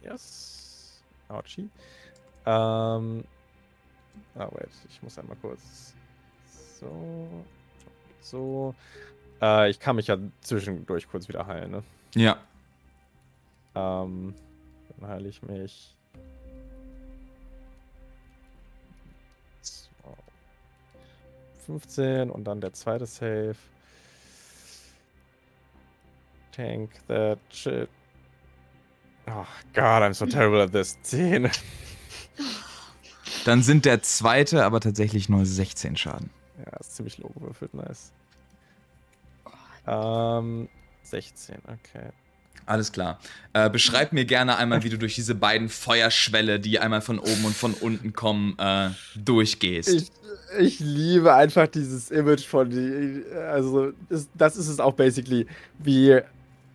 Yes. 0.03 1.03
Ouchie. 1.29 1.69
Ähm. 2.47 3.25
Ah, 4.35 4.49
wait, 4.53 4.69
ich 4.89 5.03
muss 5.03 5.19
einmal 5.19 5.37
kurz. 5.41 5.95
So. 6.83 7.45
So. 8.21 8.75
Äh, 9.41 9.71
ich 9.71 9.79
kann 9.79 9.97
mich 9.97 10.09
ja 10.09 10.17
zwischendurch 10.41 11.09
kurz 11.09 11.29
wieder 11.29 11.47
heilen, 11.47 11.71
ne? 11.71 11.83
Ja. 12.15 12.39
Ähm. 13.75 14.35
Dann 14.99 15.09
heile 15.09 15.29
ich 15.29 15.43
mich. 15.43 15.97
So. 19.61 20.17
15 21.67 22.31
und 22.31 22.45
dann 22.45 22.61
der 22.61 22.73
zweite 22.73 23.07
Save. 23.07 23.57
Tank 26.53 26.91
that 27.09 27.39
shit. 27.51 27.89
Oh 29.27 29.47
God, 29.73 30.03
I'm 30.03 30.13
so 30.13 30.27
terrible 30.27 30.61
at 30.61 30.73
this. 30.73 31.01
10. 31.03 31.49
Dann 33.45 33.63
sind 33.63 33.85
der 33.85 34.03
zweite 34.03 34.65
aber 34.65 34.81
tatsächlich 34.81 35.29
nur 35.29 35.47
16 35.47 35.97
Schaden. 35.97 36.31
Ja, 36.65 36.79
ist 36.79 36.97
ziemlich 36.97 37.19
low 37.19 37.29
gewürfelt, 37.29 37.75
nice. 37.75 38.13
Ähm, 39.87 40.69
16, 41.03 41.57
okay. 41.65 42.11
Alles 42.65 42.93
klar. 42.93 43.19
Äh, 43.53 43.71
beschreib 43.71 44.13
mir 44.13 44.25
gerne 44.25 44.57
einmal, 44.57 44.85
wie 44.85 44.89
du 44.89 44.97
durch 44.97 45.15
diese 45.17 45.35
beiden 45.35 45.69
Feuerschwelle, 45.69 46.61
die 46.61 46.79
einmal 46.79 47.01
von 47.01 47.19
oben 47.19 47.45
und 47.45 47.57
von 47.57 47.75
unten 47.75 48.13
kommen, 48.13 48.57
äh, 48.59 48.91
durchgehst. 49.17 49.89
Ich, 49.89 50.11
ich 50.59 50.81
liebe 50.81 51.35
einfach 51.35 51.67
dieses 51.67 52.11
Image 52.11 52.47
von 52.47 52.71
die, 52.71 53.25
also 53.51 53.93
das 54.35 54.57
ist 54.57 54.69
es 54.69 54.79
auch 54.79 54.95
basically, 54.95 55.47
wie 55.79 56.21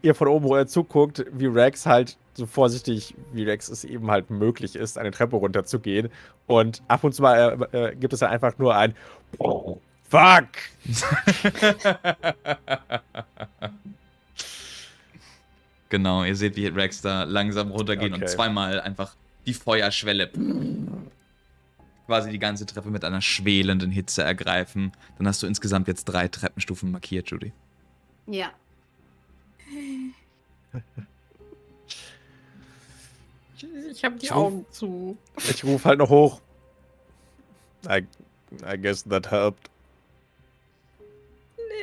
ihr 0.01 0.15
von 0.15 0.27
oben 0.27 0.45
runter 0.45 0.67
zuguckt, 0.67 1.25
wie 1.31 1.45
Rex 1.45 1.85
halt 1.85 2.17
so 2.37 2.45
vorsichtig, 2.45 3.15
wie 3.33 3.43
Rex 3.43 3.67
es 3.67 3.83
eben 3.83 4.09
halt 4.09 4.29
möglich 4.29 4.75
ist, 4.75 4.97
eine 4.97 5.11
Treppe 5.11 5.35
runter 5.35 5.65
zu 5.65 5.79
gehen 5.79 6.09
und 6.45 6.81
ab 6.87 7.03
und 7.03 7.13
zu 7.13 7.21
mal 7.21 7.67
äh, 7.73 7.89
äh, 7.89 7.95
gibt 7.95 8.13
es 8.13 8.19
dann 8.19 8.29
einfach 8.29 8.57
nur 8.57 8.75
ein 8.75 8.95
oh, 9.39 9.79
Fuck! 10.09 10.47
genau, 15.89 16.23
ihr 16.23 16.35
seht, 16.35 16.55
wie 16.55 16.67
Rex 16.67 17.01
da 17.01 17.23
langsam 17.23 17.71
runtergeht 17.71 18.13
und 18.13 18.23
Okay. 18.23 18.27
zweimal 18.27 18.79
einfach 18.79 19.15
die 19.45 19.53
Feuerschwelle 19.53 20.31
quasi 22.05 22.29
die 22.31 22.39
ganze 22.39 22.65
Treppe 22.65 22.89
mit 22.89 23.03
einer 23.03 23.21
schwelenden 23.21 23.91
Hitze 23.91 24.23
ergreifen. 24.23 24.93
Dann 25.17 25.27
hast 25.27 25.43
du 25.43 25.47
insgesamt 25.47 25.89
jetzt 25.89 26.05
drei 26.05 26.29
Treppenstufen 26.29 26.89
markiert, 26.89 27.29
Judy. 27.29 27.51
Ja. 28.27 28.51
Ich 33.91 34.03
habe 34.03 34.15
die 34.17 34.25
Ich 34.25 34.31
ruf- 34.31 34.37
Augen 34.37 34.65
zu. 34.71 35.17
Ich 35.37 35.63
rufe 35.63 35.87
halt 35.89 35.99
noch 35.99 36.09
hoch. 36.09 36.41
I, 37.87 38.05
I 38.65 38.77
guess 38.81 39.03
that 39.05 39.29
helped. 39.31 39.69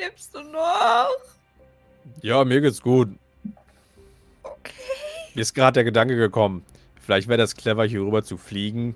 Lebst 0.01 0.35
du 0.35 0.43
noch? 0.43 1.09
Ja, 2.23 2.45
mir 2.45 2.61
geht's 2.61 2.81
gut. 2.83 3.09
Okay. 4.43 4.73
Mir 5.35 5.41
ist 5.43 5.55
gerade 5.55 5.75
der 5.75 5.85
Gedanke 5.85 6.17
gekommen. 6.17 6.65
Vielleicht 7.01 7.29
wäre 7.29 7.39
das 7.39 7.55
clever, 7.57 7.85
hier 7.85 8.01
rüber 8.01 8.23
zu 8.23 8.37
fliegen. 8.37 8.95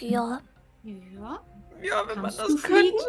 Ja. 0.00 0.40
Ja. 0.82 1.40
Ja, 1.82 2.02
wenn 2.08 2.20
Kannst 2.22 2.38
man 2.38 2.48
das 2.52 2.62
könnte. 2.62 3.04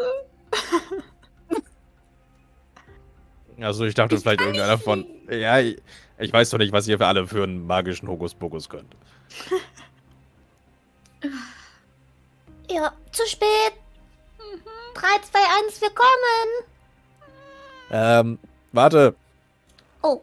Also 3.60 3.86
ich 3.86 3.94
dachte 3.96 4.16
Ich 4.16 4.22
vielleicht 4.22 4.42
irgendeiner 4.42 4.78
von. 4.78 5.06
Ja, 5.30 5.60
ich, 5.60 5.78
ich 6.18 6.32
weiß 6.32 6.50
doch 6.50 6.58
nicht, 6.58 6.72
was 6.72 6.88
ihr 6.88 6.98
für 6.98 7.08
alle 7.08 7.28
für 7.28 7.44
einen 7.44 7.66
magischen 7.66 8.08
Hokuspokus 8.08 8.70
könnt. 8.70 8.96
Ja, 12.70 12.92
zu 13.12 13.24
spät. 13.28 13.74
3, 14.96 15.08
2, 15.32 15.40
1, 15.68 15.82
wir 15.82 15.90
kommen. 15.90 16.68
Ähm, 17.92 18.40
warte. 18.72 19.16
Oh, 20.02 20.22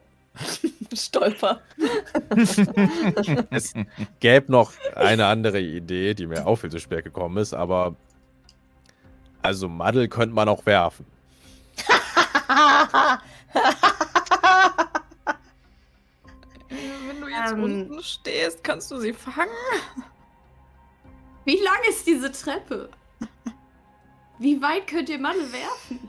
Stolper. 0.92 1.60
Es 3.50 3.74
gäbe 4.20 4.50
noch 4.50 4.72
eine 4.94 5.26
andere 5.26 5.60
Idee, 5.60 6.14
die 6.14 6.26
mir 6.26 6.46
auch 6.46 6.56
viel 6.56 6.70
zu 6.70 6.80
spät 6.80 7.04
gekommen 7.04 7.36
ist, 7.36 7.54
aber. 7.54 7.94
Also 9.42 9.68
Maddel 9.68 10.08
könnte 10.08 10.34
man 10.34 10.48
auch 10.48 10.64
werfen. 10.66 11.04
Jetzt 17.32 17.52
Ähm. 17.52 17.62
unten 17.64 18.02
stehst, 18.02 18.62
kannst 18.64 18.90
du 18.90 18.98
sie 18.98 19.12
fangen. 19.12 19.50
Wie 21.44 21.56
lang 21.58 21.78
ist 21.88 22.06
diese 22.06 22.30
Treppe? 22.30 22.88
Wie 24.38 24.60
weit 24.62 24.86
könnt 24.86 25.08
ihr 25.08 25.18
Mann 25.18 25.36
werfen? 25.52 26.08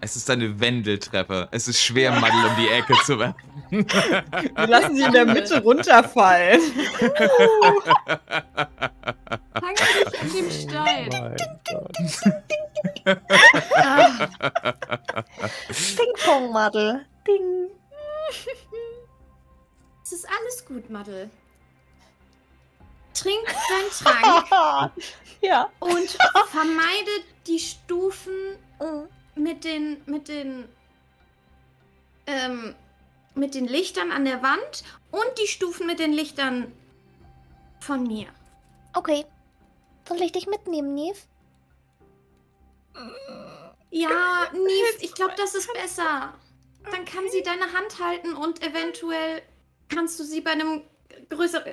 Es 0.00 0.14
ist 0.14 0.30
eine 0.30 0.60
Wendeltreppe. 0.60 1.48
Es 1.50 1.66
ist 1.66 1.82
schwer, 1.82 2.12
Maddel 2.12 2.44
um 2.44 2.56
die 2.56 2.68
Ecke 2.68 2.94
zu 3.04 3.18
werfen. 3.18 3.34
Wir 3.70 4.66
lassen 4.68 4.94
sie 4.94 5.02
in 5.02 5.12
der 5.12 5.26
Mitte 5.26 5.60
runterfallen. 5.60 6.60
Hang 9.60 9.74
dich 9.74 10.20
an 10.20 10.32
dem 10.36 10.50
Stein. 10.52 11.36
Gott. 11.68 11.96
Ah, 13.74 14.28
Ping-Pong-Madel. 15.96 17.04
Ding. 17.26 17.70
es 20.12 20.20
ist 20.20 20.28
alles 20.28 20.64
gut, 20.64 20.88
Madel. 20.90 21.30
Trink 23.14 23.46
deinen 23.46 23.90
Trank 23.90 24.92
ja. 25.40 25.70
und 25.80 26.18
vermeide 26.50 27.10
die 27.46 27.58
Stufen 27.58 28.58
Mhm. 28.80 29.08
mit 29.34 29.64
den 29.64 30.02
mit 30.06 30.28
den 30.28 30.68
ähm, 32.26 32.74
mit 33.34 33.54
den 33.54 33.66
Lichtern 33.66 34.12
an 34.12 34.24
der 34.24 34.42
Wand 34.42 34.84
und 35.10 35.38
die 35.40 35.46
Stufen 35.46 35.86
mit 35.86 35.98
den 35.98 36.12
Lichtern 36.12 36.72
von 37.80 38.04
mir. 38.04 38.28
Okay. 38.94 39.24
Soll 40.06 40.22
ich 40.22 40.32
dich 40.32 40.46
mitnehmen, 40.46 40.94
Neve? 40.94 41.18
Ja, 43.90 44.48
Neve, 44.52 44.96
ich 45.00 45.12
glaube, 45.12 45.34
das 45.36 45.54
ist 45.54 45.72
besser. 45.72 46.34
Dann 46.90 47.04
kann 47.04 47.24
sie 47.30 47.42
deine 47.42 47.72
Hand 47.72 48.02
halten 48.02 48.34
und 48.34 48.62
eventuell 48.62 49.42
kannst 49.88 50.18
du 50.20 50.24
sie 50.24 50.40
bei 50.40 50.52
einem 50.52 50.82
größer, 51.30 51.64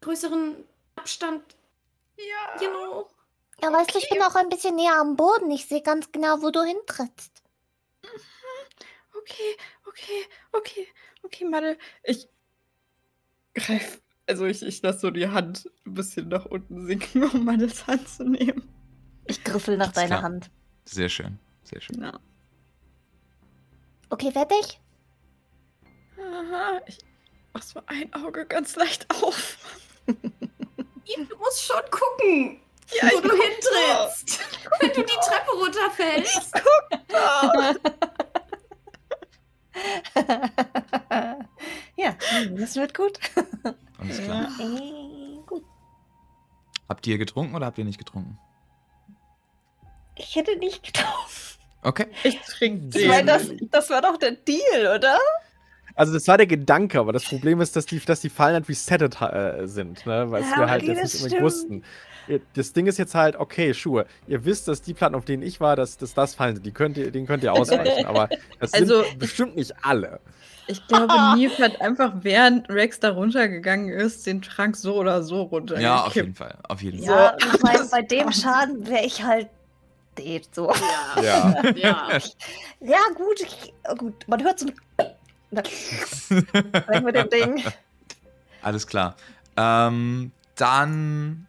größeren 0.00 0.64
Abstand, 0.96 1.56
Ja. 2.16 2.68
know. 2.68 3.08
Ja, 3.62 3.72
weißt 3.72 3.94
du, 3.94 3.98
ich 3.98 4.08
bin 4.08 4.22
auch 4.22 4.34
ein 4.36 4.48
bisschen 4.48 4.74
näher 4.76 4.98
am 5.00 5.16
Boden. 5.16 5.50
Ich 5.50 5.66
sehe 5.66 5.82
ganz 5.82 6.10
genau, 6.12 6.40
wo 6.40 6.50
du 6.50 6.62
hintrittst. 6.62 7.42
Okay, 9.18 9.56
okay, 9.86 10.24
okay, 10.52 10.88
okay, 11.22 11.44
Madel. 11.44 11.78
Ich 12.04 12.28
greif. 13.54 14.00
Also 14.26 14.46
ich, 14.46 14.62
ich 14.62 14.80
lasse 14.82 15.00
so 15.00 15.10
die 15.10 15.28
Hand 15.28 15.68
ein 15.84 15.94
bisschen 15.94 16.28
nach 16.28 16.46
unten 16.46 16.86
sinken, 16.86 17.24
um 17.32 17.44
Madels 17.44 17.86
Hand 17.86 18.08
zu 18.08 18.24
nehmen. 18.24 18.68
Ich 19.26 19.42
griffel 19.44 19.76
nach 19.76 19.92
deiner 19.92 20.06
klar. 20.08 20.22
Hand. 20.22 20.50
Sehr 20.84 21.08
schön, 21.08 21.38
sehr 21.64 21.80
schön. 21.80 22.00
Ja. 22.00 22.18
Okay, 24.08 24.30
fertig? 24.32 24.80
Aha, 26.18 26.80
ich 26.86 26.98
mach 27.52 27.62
so 27.62 27.80
ein 27.86 28.12
Auge 28.14 28.46
ganz 28.46 28.76
leicht 28.76 29.06
auf. 29.22 29.58
Du 31.28 31.36
musst 31.38 31.64
schon 31.64 31.80
gucken, 31.90 32.60
Ja, 32.92 33.02
wo 33.02 33.06
ich 33.16 33.22
du 33.22 33.28
guck 33.28 33.42
hintrittst. 33.42 34.38
Wenn 34.80 34.92
du 34.92 35.02
die 35.02 35.12
Treppe 35.12 35.50
runterfällst. 35.58 36.52
ja, 41.96 42.14
das 42.56 42.76
wird 42.76 42.94
gut. 42.96 43.18
Alles 43.98 44.18
Ja. 44.18 44.24
klar. 44.24 44.48
Äh, 44.60 45.38
gut. 45.46 45.64
Habt 46.88 47.06
ihr 47.06 47.18
getrunken 47.18 47.54
oder 47.54 47.66
habt 47.66 47.78
ihr 47.78 47.84
nicht 47.84 47.98
getrunken? 47.98 48.38
Ich 50.16 50.34
hätte 50.36 50.56
nicht 50.58 50.82
gedacht. 50.84 51.58
Okay. 51.82 52.06
Ich 52.24 52.38
trinke 52.42 52.98
Ich 52.98 53.08
meine, 53.08 53.24
das, 53.26 53.48
das 53.62 53.88
war 53.90 54.02
doch 54.02 54.16
der 54.18 54.32
Deal, 54.32 54.94
oder? 54.96 55.18
Also 55.94 56.12
das 56.12 56.26
war 56.28 56.36
der 56.36 56.46
Gedanke, 56.46 56.98
aber 57.00 57.12
das 57.12 57.24
Problem 57.24 57.60
ist, 57.60 57.76
dass 57.76 57.86
die, 57.86 57.98
dass 58.00 58.20
die 58.20 58.30
Fallen 58.30 58.54
halt 58.54 58.68
resettet 58.68 59.20
äh, 59.20 59.66
sind, 59.66 60.06
ne? 60.06 60.30
Weil 60.30 60.42
Ja, 60.42 60.56
wir 60.56 60.70
halt 60.70 60.82
okay, 60.82 60.92
jetzt 60.92 61.02
das 61.02 61.14
nicht 61.14 61.22
unbedingt 61.22 61.32
stimmt. 61.32 61.42
wussten. 61.42 61.84
Das 62.54 62.72
Ding 62.72 62.86
ist 62.86 62.98
jetzt 62.98 63.14
halt, 63.14 63.34
okay, 63.36 63.74
Schuhe. 63.74 64.06
Ihr 64.26 64.44
wisst, 64.44 64.68
dass 64.68 64.82
die 64.82 64.94
Platten, 64.94 65.16
auf 65.16 65.24
denen 65.24 65.42
ich 65.42 65.60
war, 65.60 65.74
dass, 65.74 65.96
dass 65.96 66.14
das 66.14 66.34
Fallen 66.34 66.54
sind. 66.56 66.64
Die 66.66 66.72
könnt 66.72 66.96
ihr, 66.96 67.10
denen 67.10 67.26
könnt 67.26 67.42
ihr 67.42 67.52
ausweichen. 67.52 68.06
aber 68.06 68.28
das 68.60 68.72
Also, 68.72 69.02
sind 69.02 69.18
bestimmt 69.18 69.56
nicht 69.56 69.72
alle. 69.82 70.20
Ich 70.66 70.86
glaube, 70.86 71.12
Neve 71.36 71.62
hat 71.64 71.80
einfach, 71.80 72.12
während 72.22 72.68
Rex 72.68 73.00
da 73.00 73.10
runtergegangen 73.10 73.88
ist, 73.90 74.26
den 74.26 74.42
Trank 74.42 74.76
so 74.76 74.94
oder 74.94 75.22
so 75.24 75.42
runtergekippt. 75.42 75.82
Ja, 75.82 76.04
auf 76.04 76.14
jeden 76.14 76.34
Fall. 76.34 76.56
Auf 76.68 76.82
jeden 76.82 77.02
Fall. 77.02 77.34
Ja, 77.40 77.48
ich 77.52 77.60
meine, 77.62 77.84
bei 77.90 78.02
dem 78.02 78.30
Schaden 78.32 78.86
wäre 78.86 79.04
ich 79.04 79.22
halt 79.24 79.48
dead, 80.16 80.46
so. 80.54 80.72
Ja. 81.16 81.54
Ja. 81.72 81.72
ja. 81.74 82.18
Ja, 82.80 82.98
gut, 83.16 83.40
ich, 83.40 83.74
gut. 83.98 84.28
Man 84.28 84.42
hört 84.44 84.58
so 84.60 84.66
ein 84.66 84.74
Weg 85.50 87.04
mit 87.04 87.14
dem 87.14 87.30
Ding. 87.30 87.64
Alles 88.62 88.86
klar. 88.86 89.16
Ähm, 89.56 90.32
dann 90.56 91.46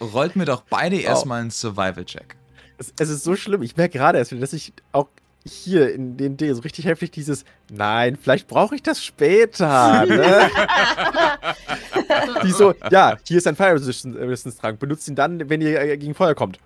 rollt 0.00 0.36
mir 0.36 0.44
doch 0.44 0.62
beide 0.62 0.96
erstmal 1.00 1.40
einen 1.40 1.50
Survival-Check. 1.50 2.36
Es, 2.78 2.92
es 2.98 3.08
ist 3.08 3.24
so 3.24 3.34
schlimm. 3.34 3.62
Ich 3.62 3.76
merke 3.76 3.98
gerade 3.98 4.18
erst 4.18 4.30
wieder, 4.30 4.42
dass 4.42 4.52
ich 4.52 4.72
auch 4.92 5.08
hier 5.44 5.92
in 5.92 6.16
den 6.16 6.36
D 6.36 6.52
so 6.52 6.60
richtig 6.62 6.84
heftig 6.84 7.10
dieses 7.10 7.44
Nein, 7.70 8.18
vielleicht 8.20 8.48
brauche 8.48 8.74
ich 8.74 8.82
das 8.82 9.04
später. 9.04 10.04
Ne? 10.06 10.50
Die 12.44 12.52
so, 12.52 12.74
ja, 12.90 13.16
hier 13.24 13.38
ist 13.38 13.46
ein 13.46 13.56
Fire 13.56 13.74
Resistance, 13.74 14.18
Resistance 14.18 14.58
Trank. 14.58 14.78
Benutzt 14.78 15.08
ihn 15.08 15.14
dann, 15.14 15.48
wenn 15.48 15.60
ihr 15.60 15.80
äh, 15.80 15.96
gegen 15.96 16.14
Feuer 16.14 16.34
kommt. 16.34 16.58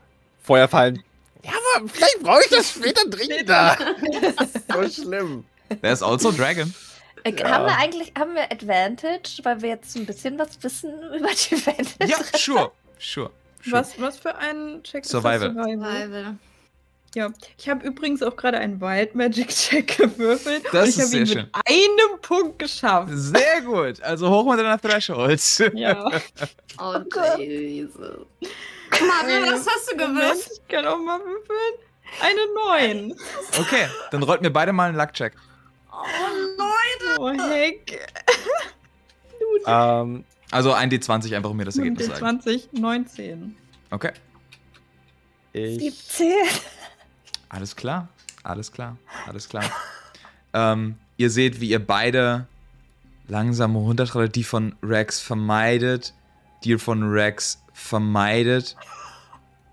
Feuer 0.43 0.69
fallen. 0.69 1.03
Ja, 1.45 1.53
aber 1.77 1.89
vielleicht 1.89 2.23
brauche 2.23 2.41
ich 2.45 2.51
das 2.51 2.71
später 2.71 3.09
dringender. 3.09 3.77
Das 4.37 4.51
ist 4.55 4.73
so 4.73 5.03
schlimm. 5.03 5.45
There's 5.81 6.03
also 6.03 6.31
Dragon. 6.33 6.73
Äh, 7.25 7.33
Ja. 7.39 7.49
Haben 7.51 7.67
wir 7.67 7.77
eigentlich 7.79 8.13
haben 8.19 8.35
wir 8.35 8.51
Advantage, 8.51 9.39
weil 9.45 9.63
wir 9.63 9.69
jetzt 9.71 9.95
ein 9.97 10.07
bisschen 10.07 10.39
was 10.39 10.63
wissen 10.63 10.93
über 11.17 11.29
die 11.29 11.55
Advantage? 11.55 12.11
Ja, 12.11 12.19
sure. 12.37 12.73
Sure. 12.99 13.31
sure. 13.63 13.71
Was, 13.71 14.01
was 14.01 14.19
für 14.19 14.35
einen 14.37 14.83
Check 14.83 15.05
Survival. 15.05 15.51
ist 15.51 15.57
das 15.57 15.65
Survival? 15.65 15.99
Survival. 16.09 16.37
Ja, 17.15 17.29
ich 17.59 17.69
habe 17.69 17.87
übrigens 17.87 18.23
auch 18.23 18.35
gerade 18.37 18.57
einen 18.59 18.81
Wild 18.81 19.15
Magic 19.15 19.49
Check 19.51 19.99
gewürfelt. 19.99 20.65
Das 20.73 20.85
und 20.85 20.89
ich 20.89 20.99
ist 20.99 21.05
habe 21.09 21.17
ihn 21.19 21.27
sehr 21.27 21.37
mit 21.43 21.55
einem 21.55 22.21
Punkt 22.23 22.59
geschafft. 22.59 23.11
Sehr 23.13 23.61
gut. 23.61 24.03
Also 24.03 24.31
hoch 24.31 24.45
mit 24.51 24.59
deiner 24.59 24.81
Thresholds. 24.81 25.63
Ja. 25.75 26.11
Oh, 26.81 26.99
Gott. 27.11 27.39
Jesus. 27.39 28.27
Mario, 28.41 29.43
was 29.53 29.67
hast 29.67 29.93
du 29.93 29.97
gewürfelt? 29.97 30.49
ich 30.55 30.69
kann 30.69 30.87
auch 30.87 30.97
mal 30.97 31.21
würfeln. 31.21 31.75
Eine 32.21 32.41
9. 33.11 33.15
Okay, 33.61 33.89
dann 34.11 34.23
rollt 34.23 34.41
mir 34.41 34.51
beide 34.51 34.73
mal 34.73 34.89
einen 34.89 34.97
Luck-Check. 34.97 35.35
Oh, 35.93 36.05
Leute. 36.59 37.21
Oh, 37.21 37.51
heck. 37.51 38.09
Ähm, 39.67 40.25
Also 40.51 40.73
ein 40.73 40.91
D20 40.91 41.37
einfach, 41.37 41.51
um 41.51 41.57
mir 41.57 41.65
das 41.65 41.77
Ergebnis 41.77 42.07
zu 42.07 42.11
sagen. 42.13 42.41
20, 42.41 42.73
19. 42.73 43.57
Okay. 43.91 44.13
ich, 45.53 45.79
17. 45.79 46.33
Alles 47.49 47.77
klar. 47.77 48.09
Alles 48.43 48.73
klar. 48.73 48.97
Alles 49.27 49.49
klar. 49.49 49.65
ähm, 50.53 50.97
ihr 51.17 51.31
seht, 51.31 51.61
wie 51.61 51.69
ihr 51.71 51.85
beide 51.85 52.47
langsam 53.29 53.77
runtertrollt, 53.77 54.35
die 54.35 54.45
von 54.45 54.75
Rex 54.83 55.21
vermeidet, 55.21 56.15
die 56.65 56.79
von 56.79 57.03
Rex 57.11 57.63
vermeidet 57.73 58.77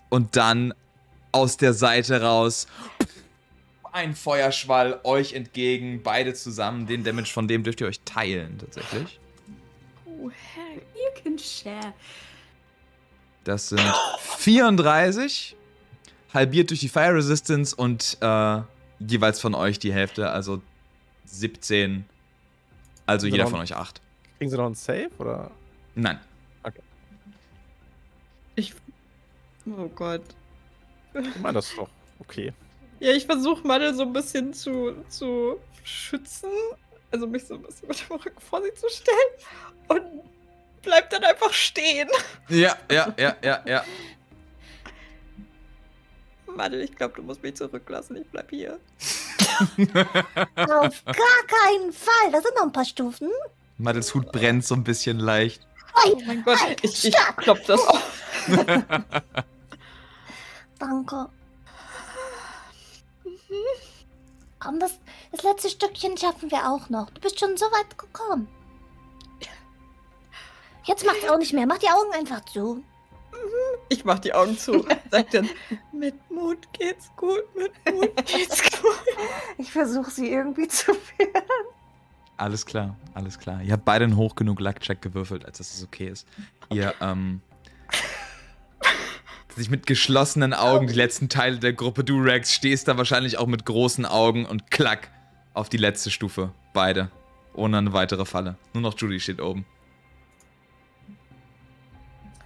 und 0.10 0.36
dann 0.36 0.74
aus 1.32 1.58
der 1.58 1.74
Seite 1.74 2.22
raus 2.22 2.68
ein 3.92 4.16
Feuerschwall 4.16 5.00
euch 5.04 5.34
entgegen, 5.34 6.02
beide 6.04 6.34
zusammen. 6.34 6.88
Den 6.88 7.04
Damage 7.04 7.32
von 7.32 7.48
dem 7.48 7.64
dürft 7.64 7.82
ihr 7.82 7.88
euch 7.88 8.02
teilen, 8.02 8.58
tatsächlich. 8.60 9.20
Oh, 10.06 10.30
heck. 10.30 10.84
You 10.96 11.24
can 11.24 11.38
share. 11.38 11.94
Das 13.44 13.70
sind 13.70 13.82
34, 14.38 15.56
halbiert 16.34 16.70
durch 16.70 16.82
die 16.82 16.90
Fire 16.90 17.16
Resistance 17.16 17.76
und 17.76 18.18
äh, 18.22 18.62
jeweils 19.00 19.40
von 19.40 19.56
euch 19.56 19.80
die 19.80 19.94
Hälfte, 19.94 20.30
also 20.30 20.62
17. 21.26 22.06
Also 23.06 23.28
jeder 23.28 23.48
von 23.48 23.60
euch 23.60 23.76
8. 23.76 24.02
kriegen 24.38 24.52
sie 24.52 24.58
noch 24.58 24.66
einen 24.66 24.76
Save? 24.76 25.10
Oder? 25.18 25.52
Nein. 25.96 26.20
Ich. 28.56 28.76
Oh 29.66 29.88
Gott. 29.88 30.22
Ich 31.14 31.40
meine, 31.40 31.54
das 31.54 31.70
ist 31.70 31.78
doch 31.78 31.90
okay. 32.20 32.54
Ja, 33.00 33.12
ich 33.12 33.26
versuche 33.26 33.66
Madde 33.66 33.94
so 33.94 34.04
ein 34.04 34.14
bisschen 34.14 34.54
zu, 34.54 34.94
zu 35.08 35.60
schützen. 35.84 36.50
Also 37.12 37.28
mich 37.28 37.46
so 37.46 37.56
ein 37.56 37.62
bisschen 37.64 37.88
mit 37.88 38.10
dem 38.10 38.16
Rücken 38.18 38.42
vor 38.42 38.62
sie 38.62 38.74
zu 38.74 38.90
stellen. 38.90 39.18
Und 39.88 40.04
bleib 40.82 41.10
dann 41.10 41.24
einfach 41.24 41.54
stehen. 41.54 42.10
Ja, 42.50 42.78
ja, 42.92 43.14
ja, 43.18 43.36
ja, 43.44 43.64
ja. 43.66 43.84
Madde, 46.56 46.82
ich 46.82 46.96
glaube, 46.96 47.16
du 47.16 47.24
musst 47.24 47.42
mich 47.42 47.56
zurücklassen. 47.56 48.18
Ich 48.18 48.28
bleib 48.28 48.50
hier. 48.50 48.80
Auf 50.56 51.06
gar 51.06 51.44
keinen 51.48 51.92
Fall. 51.92 52.32
Da 52.32 52.42
sind 52.42 52.56
noch 52.56 52.64
ein 52.64 52.72
paar 52.72 52.86
Stufen. 52.86 53.30
Madels 53.78 54.14
Hut 54.14 54.32
brennt 54.32 54.66
so 54.66 54.76
ein 54.76 54.84
bisschen 54.84 55.20
leicht. 55.20 55.66
Oh 56.06 56.22
mein 56.26 56.44
Gott, 56.44 56.60
ich, 56.82 57.06
ich 57.06 57.16
klopp 57.38 57.66
das 57.66 57.80
auf. 57.88 58.24
Danke. 60.80 61.30
Komm, 64.60 64.80
das, 64.80 65.00
das 65.32 65.44
letzte 65.44 65.70
Stückchen 65.70 66.18
schaffen 66.18 66.52
wir 66.52 66.70
auch 66.70 66.90
noch. 66.90 67.10
Du 67.12 67.22
bist 67.22 67.40
schon 67.40 67.56
so 67.56 67.66
weit 67.68 67.98
gekommen. 67.98 68.48
Jetzt 70.84 71.06
macht's 71.06 71.28
auch 71.30 71.38
nicht 71.38 71.54
mehr. 71.54 71.68
Mach 71.68 71.78
die 71.78 71.88
Augen 71.88 72.12
einfach 72.14 72.44
zu. 72.46 72.84
Ich 73.90 74.06
mach 74.06 74.20
die 74.20 74.34
Augen 74.34 74.58
zu. 74.58 74.86
Sag 75.12 75.30
dann, 75.32 75.50
mit 75.92 76.16
Mut 76.30 76.72
geht's 76.74 77.12
gut, 77.16 77.44
mit 77.56 77.72
Mut 77.94 78.16
geht's 78.26 78.62
gut. 78.82 79.00
Ich 79.58 79.72
versuche 79.72 80.10
sie 80.12 80.32
irgendwie 80.32 80.68
zu 80.68 80.94
führen. 80.94 81.44
Alles 82.38 82.66
klar, 82.66 82.96
alles 83.14 83.38
klar. 83.38 83.62
Ihr 83.62 83.74
habt 83.74 83.86
beide 83.86 84.06
einen 84.06 84.16
hoch 84.16 84.36
genug 84.36 84.60
Luck-Check 84.60 85.02
gewürfelt, 85.02 85.46
als 85.46 85.58
dass 85.58 85.74
es 85.74 85.84
okay 85.84 86.08
ist. 86.08 86.28
Ihr, 86.70 86.94
ähm. 87.02 87.42
Sich 89.60 89.70
mit 89.70 89.86
geschlossenen 89.86 90.54
Augen 90.54 90.88
die 90.88 90.94
letzten 90.94 91.30
Teile 91.30 91.60
der 91.60 91.74
Gruppe 91.74 92.04
du 92.04 92.20
Rex 92.22 92.54
stehst 92.54 92.88
da 92.88 92.98
wahrscheinlich 92.98 93.38
auch 93.38 93.46
mit 93.48 93.66
großen 93.66 94.06
Augen 94.06 94.46
und 94.46 94.72
klack 94.72 95.10
auf 95.54 95.70
die 95.70 95.78
letzte 95.78 96.10
Stufe. 96.10 96.52
Beide. 96.74 97.12
Ohne 97.54 97.78
eine 97.78 97.94
weitere 97.94 98.26
Falle. 98.26 98.58
Nur 98.74 98.82
noch 98.82 98.98
Judy 98.98 99.20
steht 99.20 99.42
oben. 99.42 99.66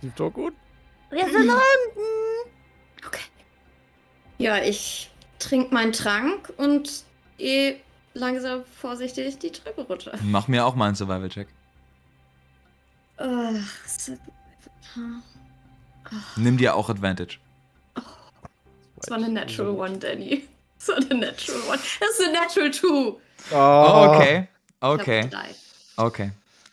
Sieht 0.02 0.20
doch 0.20 0.32
gut. 0.32 0.54
Wir 1.12 1.26
sind 1.26 1.50
unten. 1.50 2.50
Ja, 4.40 4.58
ich 4.58 5.10
trinke 5.40 5.74
meinen 5.74 5.94
Trank 5.94 6.52
und 6.58 7.04
gehe 7.38 7.78
langsam 8.14 8.64
vorsichtig 8.66 9.38
die 9.40 9.52
Treppe 9.52 9.84
runter. 9.84 10.18
Mach 10.24 10.48
mir 10.48 10.66
auch 10.66 10.76
mal 10.76 10.88
einen 10.88 10.96
Survival-Check. 10.96 11.48
Ach, 13.18 13.88
so- 13.88 14.18
Nimm 16.36 16.58
dir 16.58 16.76
auch 16.76 16.90
Advantage. 16.90 17.40
das 17.96 19.10
war 19.10 19.18
eine 19.18 19.30
Natural 19.30 19.72
One, 19.72 19.98
Danny. 19.98 20.48
Das 20.78 20.88
war 20.90 20.96
eine 20.98 21.16
Natural 21.16 21.62
One. 21.70 21.80
Das 22.00 22.10
ist 22.10 22.22
eine 22.22 22.34
Natural 22.34 22.72
Two. 22.72 23.20
Oh, 23.52 24.10
okay. 24.10 24.48
Okay. 24.80 25.30
Okay. 25.96 26.32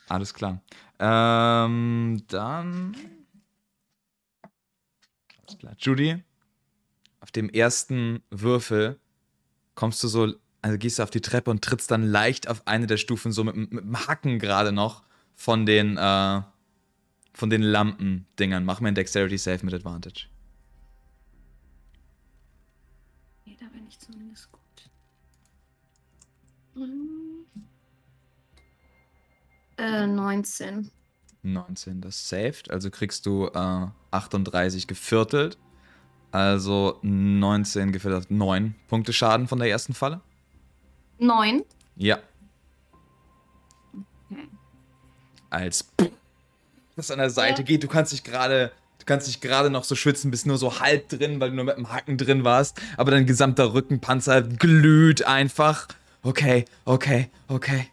Alles 0.09 0.33
klar. 0.33 0.59
Ähm, 0.99 2.21
dann. 2.27 2.95
Alles 5.47 5.57
klar. 5.57 5.73
Judy, 5.79 6.23
auf 7.21 7.31
dem 7.31 7.49
ersten 7.49 8.21
Würfel 8.29 8.99
kommst 9.75 10.03
du 10.03 10.07
so, 10.07 10.33
also 10.61 10.77
gehst 10.77 10.99
du 10.99 11.03
auf 11.03 11.09
die 11.09 11.21
Treppe 11.21 11.49
und 11.49 11.63
trittst 11.63 11.89
dann 11.91 12.03
leicht 12.03 12.47
auf 12.47 12.67
eine 12.67 12.87
der 12.87 12.97
Stufen, 12.97 13.31
so 13.31 13.43
mit, 13.43 13.55
mit 13.55 13.83
dem 13.83 14.07
Hacken 14.07 14.39
gerade 14.39 14.71
noch 14.71 15.03
von 15.35 15.65
den, 15.65 15.97
äh, 15.97 16.41
von 17.33 17.49
den 17.49 17.61
Lampendingern. 17.61 18.65
Mach 18.65 18.81
mir 18.81 18.89
ein 18.89 18.95
Dexterity 18.95 19.37
Save 19.37 19.65
mit 19.65 19.73
Advantage. 19.73 20.27
da 23.59 23.67
bin 23.67 23.85
ich 23.87 23.99
zumindest 23.99 24.51
gut. 24.51 24.61
Hm. 26.73 27.45
Äh, 29.77 30.07
19. 30.07 30.89
19, 31.43 32.01
das 32.01 32.27
saved. 32.27 32.71
Also 32.71 32.89
kriegst 32.89 33.25
du 33.25 33.47
äh, 33.47 33.87
38 34.11 34.87
geviertelt. 34.87 35.57
Also 36.31 36.99
19 37.01 37.91
geviertelt, 37.91 38.31
9 38.31 38.75
Punkte 38.87 39.11
Schaden 39.13 39.47
von 39.47 39.59
der 39.59 39.69
ersten 39.69 39.93
Falle. 39.93 40.21
9. 41.19 41.63
Ja. 41.97 42.19
Okay. 44.29 44.47
Als 45.49 45.91
das 46.95 47.11
an 47.11 47.19
der 47.19 47.29
Seite 47.29 47.61
Ja. 47.61 47.65
geht, 47.65 47.83
du 47.83 47.87
kannst 47.87 48.11
dich 48.11 48.23
gerade. 48.23 48.71
Du 48.99 49.05
kannst 49.05 49.27
dich 49.27 49.41
gerade 49.41 49.71
noch 49.71 49.83
so 49.83 49.95
schwitzen, 49.95 50.29
bist 50.29 50.45
nur 50.45 50.59
so 50.59 50.79
halb 50.79 51.09
drin, 51.09 51.39
weil 51.39 51.49
du 51.49 51.55
nur 51.55 51.65
mit 51.65 51.75
dem 51.75 51.91
Hacken 51.91 52.19
drin 52.19 52.43
warst. 52.43 52.79
Aber 52.97 53.09
dein 53.09 53.25
gesamter 53.25 53.73
Rückenpanzer 53.73 54.43
glüht 54.43 55.25
einfach. 55.25 55.87
Okay, 56.21 56.65
okay, 56.85 57.31
okay. 57.47 57.87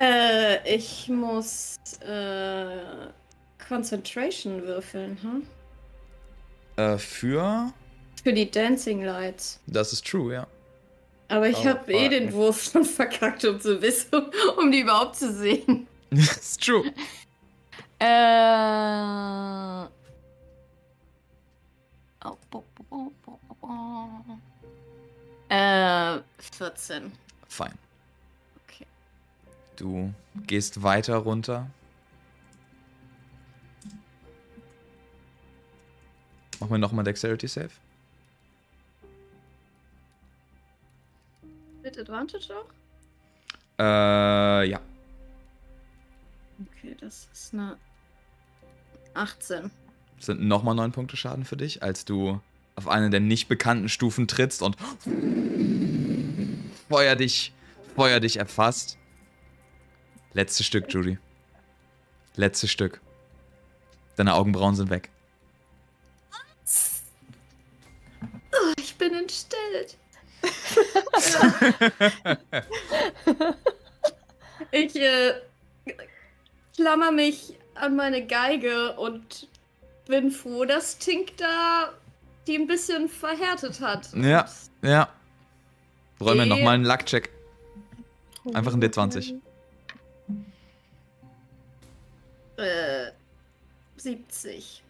Äh, 0.00 0.76
ich 0.76 1.08
muss 1.08 1.76
äh, 2.06 3.08
Concentration 3.68 4.62
würfeln, 4.62 5.18
hm? 5.20 5.42
Äh, 6.76 6.98
für. 6.98 7.72
Für 8.22 8.32
die 8.32 8.50
Dancing 8.50 9.02
Lights. 9.04 9.60
Das 9.66 9.92
ist 9.92 10.06
true, 10.06 10.32
ja. 10.32 10.46
Aber 11.30 11.48
ich 11.48 11.58
Oh, 11.58 11.64
habe 11.66 11.92
eh 11.92 12.08
den 12.08 12.32
Wurf 12.32 12.64
schon 12.64 12.84
verkackt, 12.84 13.44
um 13.44 13.60
zu 13.60 13.80
wissen, 13.80 14.10
um 14.58 14.70
die 14.72 14.80
überhaupt 14.80 15.14
zu 15.16 15.32
sehen. 15.32 15.86
Das 16.10 16.36
ist 16.36 16.62
true. 16.64 16.92
Äh. 18.02 18.06
Oh, 22.24 22.36
bo, 22.50 22.64
bo, 22.74 22.84
bo, 22.88 23.12
bo, 23.22 23.38
bo. 23.60 24.40
Äh, 25.50 26.20
14. 26.38 27.12
Fein. 27.46 27.74
Okay. 28.64 28.86
Du 29.76 30.14
gehst 30.46 30.82
weiter 30.82 31.16
runter. 31.18 31.66
Machen 36.58 36.70
wir 36.70 36.78
nochmal 36.78 37.04
Dexterity 37.04 37.48
Save. 37.48 37.70
Mit 41.82 41.98
Advantage 41.98 42.48
auch? 42.54 42.68
Äh, 43.78 44.68
ja. 44.68 44.80
Okay, 46.66 46.96
das 47.00 47.28
ist 47.32 47.54
eine 47.54 47.78
18. 49.14 49.70
Das 50.16 50.26
sind 50.26 50.42
nochmal 50.42 50.74
neun 50.74 50.92
Punkte 50.92 51.16
Schaden 51.16 51.44
für 51.44 51.56
dich, 51.56 51.82
als 51.82 52.04
du 52.04 52.40
auf 52.76 52.88
eine 52.88 53.10
der 53.10 53.20
nicht 53.20 53.48
bekannten 53.48 53.88
Stufen 53.88 54.28
trittst 54.28 54.62
und 54.62 54.76
Feuer 56.88 57.16
dich, 57.16 57.52
Feuer 57.94 58.20
dich 58.20 58.36
erfasst. 58.36 58.98
Letztes 60.32 60.66
Stück, 60.66 60.92
Judy. 60.92 61.18
Letztes 62.36 62.70
Stück. 62.70 63.00
Deine 64.16 64.34
Augenbrauen 64.34 64.74
sind 64.74 64.90
weg. 64.90 65.10
Oh, 68.52 68.72
ich 68.78 68.96
bin 68.96 69.14
entstellt. 69.14 69.96
ich 74.70 74.96
äh, 74.96 75.34
klammer 76.76 77.12
mich 77.12 77.54
an 77.74 77.96
meine 77.96 78.26
Geige 78.26 78.96
und 78.96 79.48
bin 80.06 80.30
froh, 80.30 80.64
dass 80.64 80.98
Tink 80.98 81.36
da 81.36 81.92
die 82.46 82.56
ein 82.56 82.66
bisschen 82.66 83.08
verhärtet 83.08 83.80
hat. 83.80 84.12
Ja. 84.14 84.48
Ja. 84.82 85.08
Räum 86.20 86.36
mir 86.38 86.46
nochmal 86.46 86.74
einen 86.74 86.84
Luck-Check. 86.84 87.30
Einfach 88.52 88.74
ein 88.74 88.82
D20. 88.82 89.40
Äh, 92.56 93.10
70. 93.96 94.82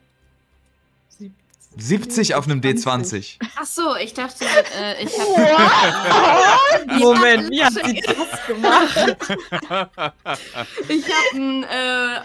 70 1.76 2.34
auf 2.34 2.46
einem 2.46 2.60
D20. 2.60 3.36
Ach 3.56 3.64
so, 3.64 3.94
ich 3.96 4.12
dachte, 4.12 4.44
äh, 4.44 5.04
ich 5.04 5.12
habe 5.18 6.98
Moment, 6.98 7.50
wie 7.50 7.62
hat 7.62 7.72
sie 7.74 8.00
das 8.00 8.46
gemacht? 8.46 9.16
ich 10.88 11.04
hab 11.04 11.34
ein 11.34 11.62
äh, 11.64 12.18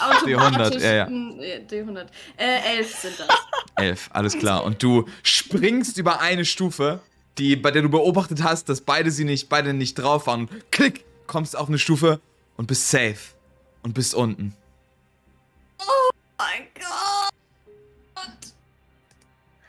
automatisch 0.00 0.82
D100, 0.82 0.82
ja, 0.82 0.92
ja. 0.92 1.04
ein, 1.06 1.40
äh, 1.40 1.62
D100. 1.68 2.06
Äh, 2.36 2.76
11 2.78 2.94
sind 2.94 3.14
das. 3.18 3.28
Elf, 3.76 4.10
alles 4.12 4.38
klar. 4.38 4.64
Und 4.64 4.82
du 4.82 5.06
springst 5.22 5.96
über 5.98 6.20
eine 6.20 6.44
Stufe, 6.44 7.00
die, 7.38 7.56
bei 7.56 7.70
der 7.70 7.82
du 7.82 7.88
beobachtet 7.88 8.42
hast, 8.42 8.68
dass 8.68 8.82
beide 8.82 9.10
sie 9.10 9.24
nicht, 9.24 9.48
beide 9.48 9.72
nicht 9.72 9.94
drauf 9.94 10.26
waren. 10.26 10.48
Klick, 10.70 11.04
kommst 11.26 11.56
auf 11.56 11.68
eine 11.68 11.78
Stufe 11.78 12.20
und 12.56 12.66
bist 12.66 12.90
safe. 12.90 13.16
Und 13.82 13.94
bist 13.94 14.14
unten. 14.14 14.54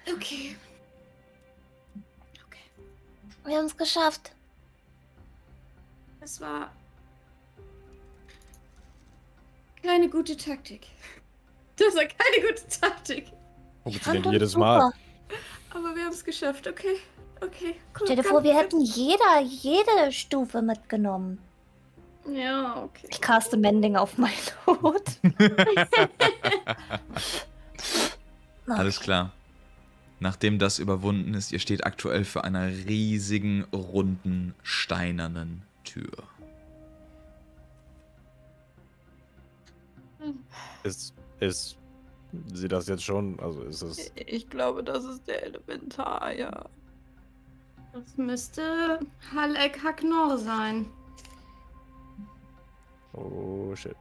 Okay. 0.08 0.56
Okay. 2.45 2.59
Wir 3.45 3.58
haben 3.58 3.66
es 3.66 3.77
geschafft. 3.77 4.32
Es 6.22 6.42
war 6.42 6.72
keine 9.84 10.09
gute 10.09 10.35
Taktik. 10.35 10.88
Das 11.77 11.95
war 11.95 12.06
keine 12.06 12.48
gute 12.48 12.67
Taktik. 12.82 13.32
Funktioniert 13.84 14.03
Fand 14.03 14.25
uns 14.25 14.34
jedes 14.34 14.51
super. 14.51 14.66
Mal. 14.66 14.92
Aber 15.72 15.95
wir 15.95 16.06
haben 16.06 16.14
es 16.14 16.24
geschafft. 16.24 16.67
Okay. 16.67 16.98
Okay. 17.42 17.75
Cool. 18.00 18.06
Stell 18.06 18.16
dir 18.16 18.24
vor, 18.24 18.43
wir 18.43 18.58
hätten 18.58 18.82
jeder, 18.82 19.42
jede 19.42 20.11
Stufe 20.11 20.61
mitgenommen. 20.61 21.40
Ja, 22.27 22.84
okay. 22.84 23.08
Ich 23.09 23.22
caste 23.22 23.58
Mending 23.58 23.95
auf 23.95 24.17
meinen 24.17 24.34
Hut. 24.66 25.03
Alles 28.67 29.00
klar. 29.00 29.32
Nachdem 30.19 30.60
das 30.60 30.80
überwunden 30.80 31.34
ist, 31.34 31.52
ihr 31.52 31.60
steht 31.60 31.85
aktuell 31.85 32.24
vor 32.24 32.44
einer 32.45 32.68
riesigen, 32.68 33.66
runden, 33.74 34.56
steinernen 34.64 35.64
Tür. 35.84 36.24
Ist, 40.84 41.14
ist 41.40 41.77
sie 42.53 42.68
das 42.68 42.88
jetzt 42.88 43.03
schon? 43.03 43.40
Also 43.40 43.64
ist 43.64 43.82
es. 43.82 44.11
Ich 44.16 44.50
glaube, 44.50 44.84
das 44.84 45.03
ist 45.03 45.27
der 45.27 45.44
Elementar, 45.44 46.34
ja. 46.34 46.66
Das 47.94 48.18
müsste 48.18 49.00
Halleck 49.34 49.82
Hacknor 49.84 50.38
sein. 50.38 50.85
Oh 53.14 53.74
shit. 53.76 53.95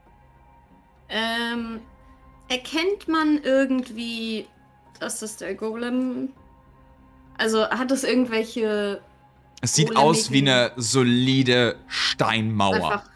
Ähm, 1.09 1.81
erkennt 2.49 3.07
man 3.07 3.41
irgendwie, 3.43 4.47
dass 5.00 5.20
das 5.20 5.36
der 5.36 5.55
Golem. 5.55 6.31
Also 7.39 7.68
hat 7.68 7.90
es 7.90 8.05
irgendwelche. 8.05 9.00
Es 9.60 9.74
sieht 9.74 9.97
aus 9.97 10.31
wie 10.31 10.39
eine 10.39 10.73
solide 10.76 11.76
Steinmauer. 11.89 12.74
Einfach. 12.74 13.10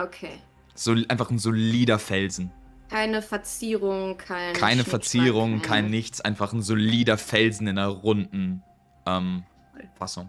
Okay. 0.00 0.38
So, 0.74 0.92
einfach 1.08 1.30
ein 1.30 1.38
solider 1.38 1.98
Felsen. 1.98 2.50
Keine 2.90 3.22
Verzierung, 3.22 4.16
kein. 4.16 4.52
Keine 4.54 4.84
Verzierung, 4.84 5.60
kein 5.60 5.62
keine- 5.62 5.90
nichts, 5.90 6.20
einfach 6.20 6.52
ein 6.52 6.62
solider 6.62 7.18
Felsen 7.18 7.66
in 7.66 7.78
einer 7.78 7.88
runden 7.88 8.62
ähm, 9.06 9.44
Fassung. 9.98 10.28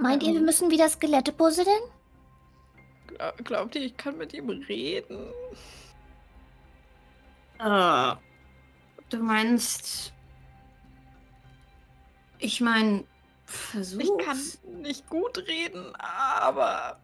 Meint 0.00 0.22
ihr, 0.22 0.32
wir 0.32 0.40
müssen 0.40 0.70
wieder 0.70 0.88
Skelette 0.88 1.32
puzzeln? 1.32 1.66
Gla- 3.08 3.42
Glaubt 3.44 3.74
ihr, 3.76 3.82
ich 3.82 3.96
kann 3.96 4.16
mit 4.16 4.32
ihm 4.32 4.48
reden? 4.48 5.18
Ah, 7.58 8.16
du 9.12 9.18
meinst. 9.18 10.12
Ich 12.38 12.60
meine, 12.60 13.04
versuch. 13.46 14.00
Ich 14.00 14.24
kann 14.24 14.38
nicht 14.80 15.08
gut 15.08 15.38
reden, 15.46 15.94
aber 15.96 16.98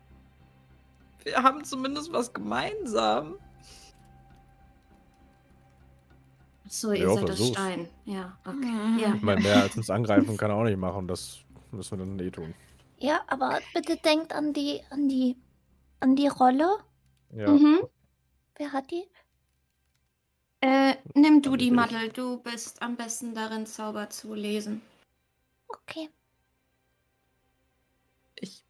wir 1.25 1.43
haben 1.43 1.65
zumindest 1.65 2.13
was 2.13 2.33
gemeinsam. 2.33 3.39
So, 6.67 6.93
ihr 6.93 7.05
Ja, 7.05 7.15
seid 7.15 7.29
das 7.29 7.37
versuch's. 7.39 7.59
Stein. 7.59 7.89
Ja, 8.05 8.37
okay. 8.45 8.57
Mhm. 8.57 8.99
Ja. 8.99 9.15
Ich 9.15 9.23
meine, 9.23 9.41
mehr 9.41 9.63
als 9.63 9.77
uns 9.77 9.89
angreifen 9.89 10.37
kann 10.37 10.51
er 10.51 10.57
auch 10.57 10.65
nicht 10.65 10.77
machen. 10.77 11.09
Das 11.09 11.39
müssen 11.71 11.99
wir 11.99 12.05
dann 12.05 12.19
eh 12.19 12.31
tun. 12.31 12.55
Ja, 12.99 13.21
aber 13.27 13.61
bitte 13.75 13.97
denkt 13.97 14.33
an 14.33 14.53
die, 14.53 14.83
an 14.91 15.09
die, 15.09 15.37
an 16.01 16.17
die 16.17 16.29
Rolle. 16.29 16.79
Ja. 17.33 17.49
Mhm. 17.49 17.87
Wer 18.57 18.73
hat 18.73 18.91
die? 18.91 19.05
Äh, 20.61 20.97
nimm 21.15 21.41
du 21.43 21.51
Dann 21.51 21.59
die. 21.59 21.71
Maddel. 21.71 22.09
Du 22.11 22.39
bist 22.39 22.83
am 22.83 22.97
besten 22.97 23.35
darin, 23.35 23.67
Zauber 23.67 24.11
zu 24.11 24.35
lesen. 24.35 24.81
Okay. 25.69 26.09
Ich 28.37 28.65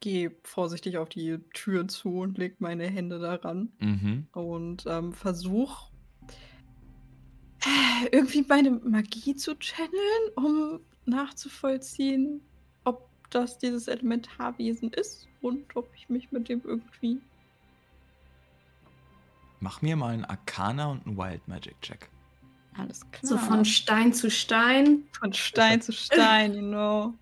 gehe 0.00 0.34
vorsichtig 0.44 0.96
auf 0.98 1.08
die 1.08 1.38
Tür 1.52 1.86
zu 1.88 2.18
und 2.20 2.38
leg 2.38 2.60
meine 2.60 2.86
Hände 2.86 3.18
daran 3.18 3.72
Mhm. 3.78 4.26
und 4.32 4.84
ähm, 4.86 5.12
versuche 5.12 5.90
irgendwie 8.10 8.42
meine 8.48 8.70
Magie 8.70 9.36
zu 9.36 9.54
channeln, 9.58 10.32
um 10.36 10.80
nachzuvollziehen, 11.04 12.40
ob 12.84 13.08
das 13.30 13.58
dieses 13.58 13.86
Elementarwesen 13.88 14.92
ist 14.94 15.28
und 15.42 15.76
ob 15.76 15.90
ich 15.94 16.08
mich 16.08 16.32
mit 16.32 16.48
dem 16.48 16.62
irgendwie. 16.64 17.20
Mach 19.60 19.82
mir 19.82 19.96
mal 19.96 20.14
einen 20.14 20.24
Arcana 20.24 20.86
und 20.86 21.06
einen 21.06 21.16
Wild 21.16 21.46
Magic 21.46 21.80
Check. 21.82 22.08
Alles 22.78 23.00
klar. 23.10 23.20
So 23.28 23.36
von 23.38 23.64
Stein 23.64 24.12
zu 24.12 24.30
Stein. 24.30 25.04
Von 25.18 25.32
Stein 25.32 25.82
zu 25.82 25.92
Stein, 25.92 26.54
you 26.54 26.62
know. 26.62 27.14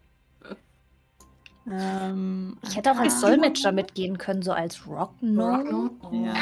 Ähm, 1.71 2.57
Ich 2.63 2.77
hätte 2.77 2.93
auch 2.93 2.97
als 2.99 3.21
Dolmetscher 3.21 3.73
mitgehen 3.73 4.17
können, 4.19 4.43
so 4.43 4.53
als 4.53 4.87
Rock 4.87 5.19
Gnome. 5.21 5.91
Ja. 6.13 6.35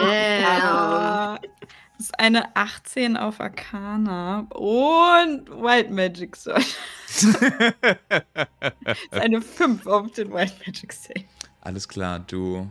Ja. 0.00 1.38
Das 1.96 2.06
ist 2.06 2.18
eine 2.18 2.56
18 2.56 3.16
auf 3.16 3.40
Arcana 3.40 4.40
und 4.50 5.48
Wild 5.48 5.92
Magic 5.92 6.34
Soll. 6.34 6.54
Das 7.06 7.22
ist 7.22 9.12
eine 9.12 9.40
5 9.40 9.86
auf 9.86 10.10
den 10.10 10.32
Wild 10.32 10.52
Magic 10.66 10.92
Save. 10.92 11.24
Alles 11.60 11.88
klar, 11.88 12.18
du, 12.18 12.68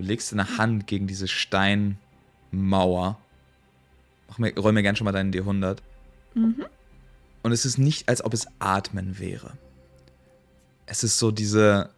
du 0.00 0.06
legst 0.06 0.32
deine 0.32 0.56
Hand 0.56 0.86
gegen 0.86 1.06
diese 1.06 1.28
Steinmauer. 1.28 3.18
Mir, 4.38 4.56
räum 4.58 4.74
mir 4.74 4.82
gern 4.82 4.96
schon 4.96 5.04
mal 5.04 5.12
deinen 5.12 5.32
D100. 5.32 5.78
Mhm. 6.34 6.64
Und 7.42 7.52
es 7.52 7.64
ist 7.64 7.78
nicht, 7.78 8.08
als 8.08 8.24
ob 8.24 8.32
es 8.32 8.46
Atmen 8.58 9.18
wäre. 9.18 9.52
Es 10.86 11.04
ist 11.04 11.18
so 11.18 11.30
diese, 11.30 11.90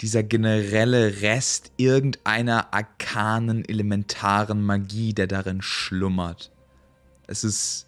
dieser 0.00 0.22
generelle 0.22 1.22
Rest 1.22 1.72
irgendeiner 1.76 2.74
arkanen, 2.74 3.64
elementaren 3.64 4.64
Magie, 4.64 5.14
der 5.14 5.26
darin 5.26 5.62
schlummert. 5.62 6.50
Es 7.26 7.44
ist 7.44 7.86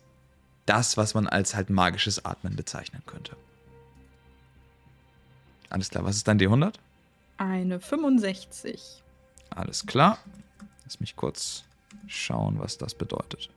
das, 0.67 0.97
was 0.97 1.15
man 1.15 1.27
als 1.27 1.55
halt 1.55 1.71
magisches 1.71 2.25
Atmen 2.25 2.57
bezeichnen 2.57 3.03
könnte. 3.07 3.37
Alles 5.71 5.91
klar, 5.91 6.05
was 6.05 6.17
ist 6.17 6.29
dein 6.29 6.39
D100? 6.39 6.75
Eine 7.37 7.81
65. 7.81 9.04
Alles 9.51 9.87
klar. 9.87 10.19
Lass 10.85 11.01
mich 11.01 11.17
kurz 11.17 11.65
schauen, 12.07 12.59
was 12.59 12.77
das 12.79 12.95
bedeutet. 12.95 13.51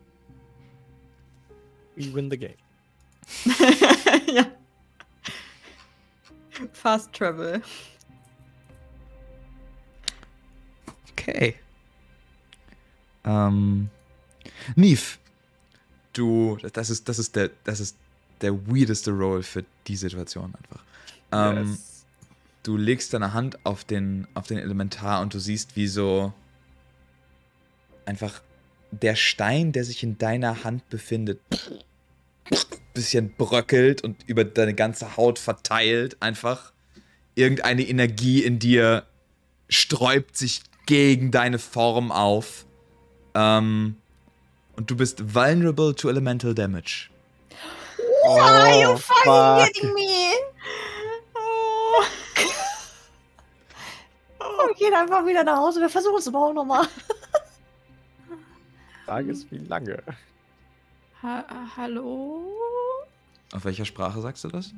We 1.95 2.13
win 2.13 2.29
the 2.29 2.37
game. 2.37 2.53
ja. 4.27 4.45
Fast 6.73 7.11
Travel. 7.13 7.61
Okay. 11.11 11.55
Ähm. 13.25 13.89
Neve, 14.75 15.17
du, 16.13 16.57
das 16.73 16.89
ist, 16.89 17.07
das 17.07 17.19
ist 17.19 17.35
der, 17.35 17.51
das 17.63 17.79
ist 17.79 17.97
der 18.41 18.53
weirdeste 18.67 19.11
Roll 19.11 19.43
für 19.43 19.65
die 19.87 19.95
Situation 19.95 20.53
einfach. 20.55 20.83
Ähm, 21.31 21.71
Yes. 21.71 21.96
Du 22.67 22.75
legst 22.75 23.13
deine 23.13 23.31
Hand 23.31 23.65
auf 23.65 23.85
den, 23.85 24.27
auf 24.33 24.45
den 24.45 24.57
Elementar 24.57 25.21
und 25.21 25.33
du 25.33 25.39
siehst, 25.39 25.77
wie 25.77 25.87
so 25.87 26.33
einfach 28.05 28.41
der 28.91 29.15
Stein, 29.15 29.71
der 29.71 29.85
sich 29.85 30.03
in 30.03 30.17
deiner 30.17 30.65
Hand 30.65 30.89
befindet, 30.89 31.39
bisschen 32.93 33.33
bröckelt 33.37 34.03
und 34.03 34.21
über 34.27 34.43
deine 34.43 34.73
ganze 34.73 35.15
Haut 35.15 35.39
verteilt. 35.39 36.17
Einfach 36.19 36.73
irgendeine 37.35 37.87
Energie 37.87 38.43
in 38.43 38.59
dir 38.59 39.05
sträubt 39.69 40.35
sich 40.35 40.59
gegen 40.85 41.31
deine 41.31 41.59
Form 41.59 42.11
auf. 42.11 42.65
Ähm, 43.33 43.95
und 44.75 44.91
du 44.91 44.97
bist 44.97 45.33
vulnerable 45.33 45.95
to 45.95 46.09
elemental 46.09 46.53
damage. 46.53 47.09
Oh, 48.25 48.97
fuck. 48.97 49.83
me? 49.93 50.16
Geht 54.77 54.93
einfach 54.93 55.25
wieder 55.25 55.43
nach 55.43 55.57
Hause. 55.57 55.81
Wir 55.81 55.89
versuchen 55.89 56.19
es 56.19 56.27
aber 56.27 56.39
auch 56.39 56.53
nochmal. 56.53 56.87
Frage 59.05 59.31
ist, 59.31 59.49
wie 59.51 59.57
lange? 59.57 60.03
Ha 61.23 61.43
hallo? 61.75 62.43
Auf 63.53 63.65
welcher 63.65 63.85
Sprache 63.85 64.21
sagst 64.21 64.43
du 64.43 64.49
das? 64.49 64.73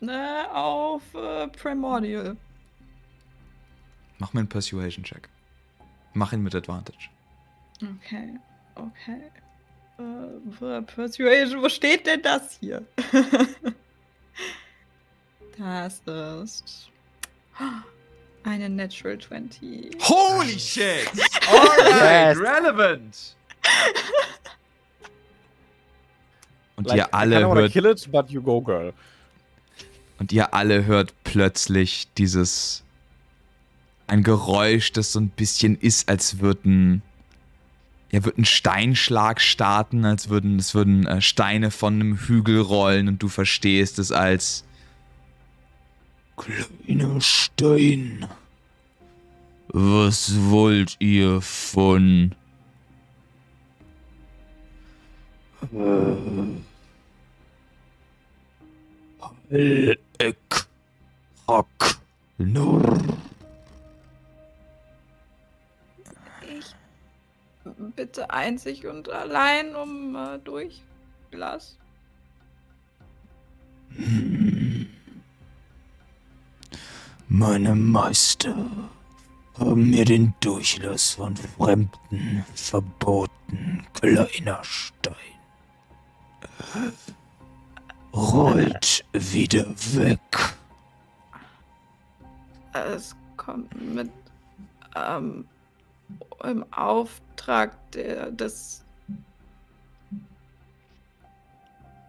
Ne, 0.00 0.46
auf 0.52 1.02
äh, 1.14 1.48
Primordial. 1.48 2.36
Mach 4.18 4.34
mir 4.34 4.40
einen 4.40 4.48
Persuasion-Check. 4.48 5.28
Mach 6.12 6.32
ihn 6.32 6.42
mit 6.42 6.54
Advantage. 6.54 7.08
Okay, 7.76 8.38
okay. 8.74 9.30
Äh, 9.98 10.82
Persuasion, 10.82 11.62
wo 11.62 11.68
steht 11.68 12.06
denn 12.06 12.22
das 12.22 12.58
hier? 12.58 12.84
das 15.56 16.00
ist 16.06 16.90
eine 18.48 18.68
Natural 18.70 19.18
20. 19.18 19.90
Holy 20.00 20.58
shit! 20.58 21.06
Alright, 21.50 22.36
Yes. 22.36 22.38
relevant! 22.38 23.36
Und 26.76 26.86
Like, 26.86 26.96
ihr 26.98 27.04
I 27.04 27.12
alle 27.12 27.40
hört 27.48 27.72
kill 27.72 27.86
it, 27.86 28.10
but 28.10 28.30
you 28.30 28.40
go, 28.42 28.60
girl. 28.60 28.92
und 30.18 30.32
ihr 30.32 30.54
alle 30.54 30.84
hört 30.86 31.12
plötzlich 31.24 32.08
dieses 32.16 32.84
ein 34.06 34.22
Geräusch, 34.22 34.92
das 34.92 35.12
so 35.12 35.20
ein 35.20 35.28
bisschen 35.28 35.76
ist, 35.76 36.08
als 36.08 36.38
würden 36.40 37.02
ja, 38.10 38.24
wird 38.24 38.38
ein 38.38 38.46
Steinschlag 38.46 39.38
starten, 39.40 40.04
als 40.06 40.30
würden 40.30 40.58
es 40.58 40.74
würden 40.74 41.06
äh, 41.06 41.20
Steine 41.20 41.70
von 41.70 41.94
einem 41.94 42.16
Hügel 42.16 42.60
rollen 42.60 43.06
und 43.08 43.22
du 43.22 43.28
verstehst 43.28 43.98
es 43.98 44.12
als 44.12 44.64
kleiner 46.38 47.20
Stein. 47.20 48.26
Was 49.68 50.34
wollt 50.50 50.96
ihr 50.98 51.40
von 51.42 52.34
Eck 59.50 60.36
Hack 61.46 61.98
Nur 62.38 62.98
Ich 66.42 66.74
bitte 67.96 68.30
einzig 68.30 68.86
und 68.86 69.08
allein 69.10 69.74
um 69.74 70.16
äh, 70.16 70.38
Durchglas. 70.38 71.78
Meine 77.30 77.74
Meister 77.74 78.54
haben 79.58 79.90
mir 79.90 80.06
den 80.06 80.32
Durchlass 80.40 81.10
von 81.10 81.36
Fremden 81.36 82.46
verboten, 82.54 83.86
kleiner 83.92 84.64
Stein. 84.64 85.14
Rollt 88.14 89.04
wieder 89.12 89.66
weg. 89.94 90.20
Es 92.72 93.14
kommt 93.36 93.94
mit 93.94 94.10
ähm, 94.96 95.46
im 96.42 96.64
Auftrag 96.72 97.92
der, 97.92 98.30
des 98.30 98.82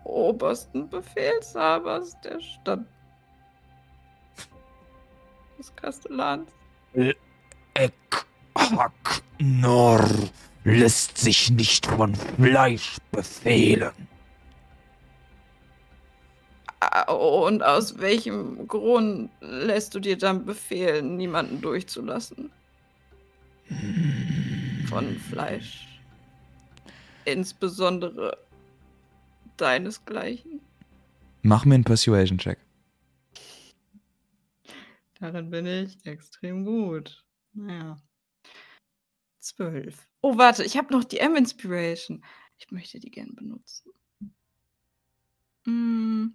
obersten 0.06 0.90
Befehlshabers 0.90 2.18
der 2.22 2.40
Stadt 2.40 2.86
des 5.60 5.76
Kastellans. 5.76 6.50
Eck, 7.74 7.94
Hack, 8.56 9.22
Nor 9.38 10.04
lässt 10.64 11.18
sich 11.18 11.52
nicht 11.52 11.86
von 11.86 12.16
Fleisch 12.16 12.98
befehlen. 13.12 13.92
Und 17.08 17.62
aus 17.62 18.00
welchem 18.00 18.68
Grund 18.68 19.30
lässt 19.42 19.94
du 19.94 20.00
dir 20.00 20.18
dann 20.18 20.46
befehlen, 20.46 21.18
niemanden 21.18 21.62
durchzulassen? 21.62 22.52
Von 24.88 25.18
Fleisch. 25.30 25.88
Insbesondere 27.26 28.38
deinesgleichen. 29.58 30.62
Mach 31.42 31.66
mir 31.66 31.76
einen 31.76 31.84
Persuasion-Check. 31.84 32.58
Darin 35.20 35.50
bin 35.50 35.66
ich 35.66 36.06
extrem 36.06 36.66
gut. 36.66 37.26
Naja. 37.54 38.02
Zwölf. 39.40 40.08
Oh, 40.22 40.38
warte, 40.38 40.64
ich 40.64 40.78
habe 40.78 40.94
noch 40.94 41.04
die 41.04 41.20
M-Inspiration. 41.20 42.24
Ich 42.58 42.72
möchte 42.72 43.00
die 43.00 43.12
gern 43.12 43.36
benutzen. 43.36 43.92
Hm. 45.66 46.34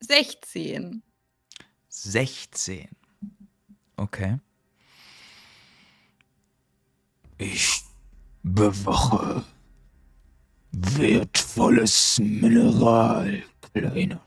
16. 0.00 1.02
16. 1.88 2.88
Okay. 3.96 4.38
Ich 7.38 7.82
bewache 8.42 9.44
wertvolles 10.72 12.18
Mineral, 12.18 13.42
kleiner. 13.60 14.24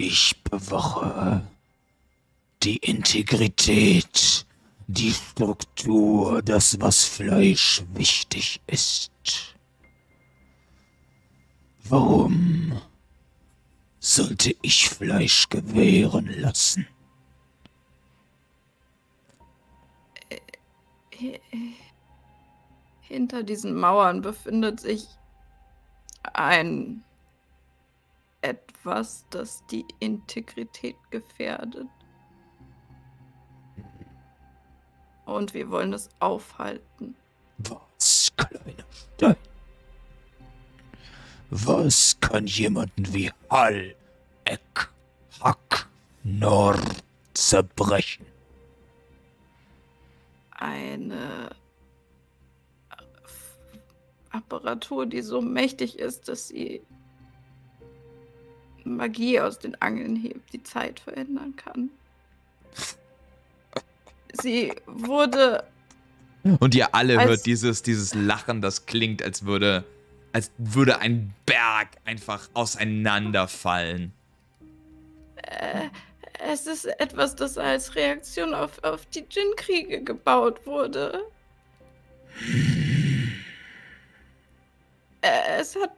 Ich 0.00 0.42
bewache 0.44 1.44
die 2.62 2.76
Integrität, 2.76 4.46
die 4.86 5.10
Struktur, 5.10 6.40
das, 6.40 6.80
was 6.80 7.04
Fleisch 7.04 7.82
wichtig 7.94 8.60
ist. 8.68 9.10
Warum 11.88 12.80
sollte 13.98 14.54
ich 14.62 14.88
Fleisch 14.88 15.48
gewähren 15.48 16.28
lassen? 16.40 16.86
Hi- 21.18 21.40
Hinter 23.00 23.42
diesen 23.42 23.74
Mauern 23.74 24.20
befindet 24.22 24.78
sich 24.78 25.08
ein 26.34 27.02
etwas, 28.40 29.26
das 29.30 29.64
die 29.66 29.84
Integrität 29.98 30.96
gefährdet. 31.10 31.88
Und 35.24 35.52
wir 35.54 35.70
wollen 35.70 35.92
es 35.92 36.08
aufhalten. 36.20 37.14
Was, 37.58 38.32
kleiner 38.36 38.84
Stein? 38.90 39.36
Was 41.50 42.18
kann 42.20 42.46
jemanden 42.46 43.12
wie 43.12 43.30
Hall, 43.50 43.94
Eck, 44.44 44.90
Hack, 45.40 45.88
Nord 46.22 47.04
zerbrechen? 47.34 48.26
Eine 50.50 51.50
Apparatur, 54.30 55.06
die 55.06 55.22
so 55.22 55.40
mächtig 55.40 55.98
ist, 55.98 56.28
dass 56.28 56.48
sie 56.48 56.82
Magie 58.96 59.40
aus 59.40 59.58
den 59.58 59.80
Angeln 59.80 60.16
hebt, 60.16 60.52
die 60.52 60.62
Zeit 60.62 61.00
verändern 61.00 61.54
kann. 61.56 61.90
Sie 64.40 64.72
wurde 64.86 65.64
Und 66.60 66.74
ihr 66.74 66.94
alle 66.94 67.22
hört 67.22 67.46
dieses, 67.46 67.82
dieses 67.82 68.14
Lachen, 68.14 68.60
das 68.60 68.86
klingt, 68.86 69.22
als 69.22 69.44
würde, 69.44 69.84
als 70.32 70.50
würde 70.58 70.98
ein 71.00 71.34
Berg 71.46 71.88
einfach 72.04 72.48
auseinanderfallen. 72.54 74.12
Äh, 75.42 75.88
es 76.40 76.66
ist 76.66 76.84
etwas, 77.00 77.34
das 77.34 77.58
als 77.58 77.94
Reaktion 77.94 78.54
auf, 78.54 78.82
auf 78.84 79.06
die 79.06 79.22
Djinn-Kriege 79.22 80.02
gebaut 80.02 80.66
wurde. 80.66 81.22
Äh, 85.20 85.60
es 85.60 85.74
hat 85.74 85.90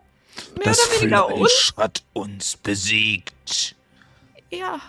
mehr 0.57 0.65
Das 0.65 0.79
oder 0.89 1.01
weniger 1.01 1.27
uns. 1.29 1.53
Fleisch 1.53 1.77
hat 1.77 2.03
uns 2.13 2.57
besiegt. 2.57 3.77
Ja. 4.51 4.81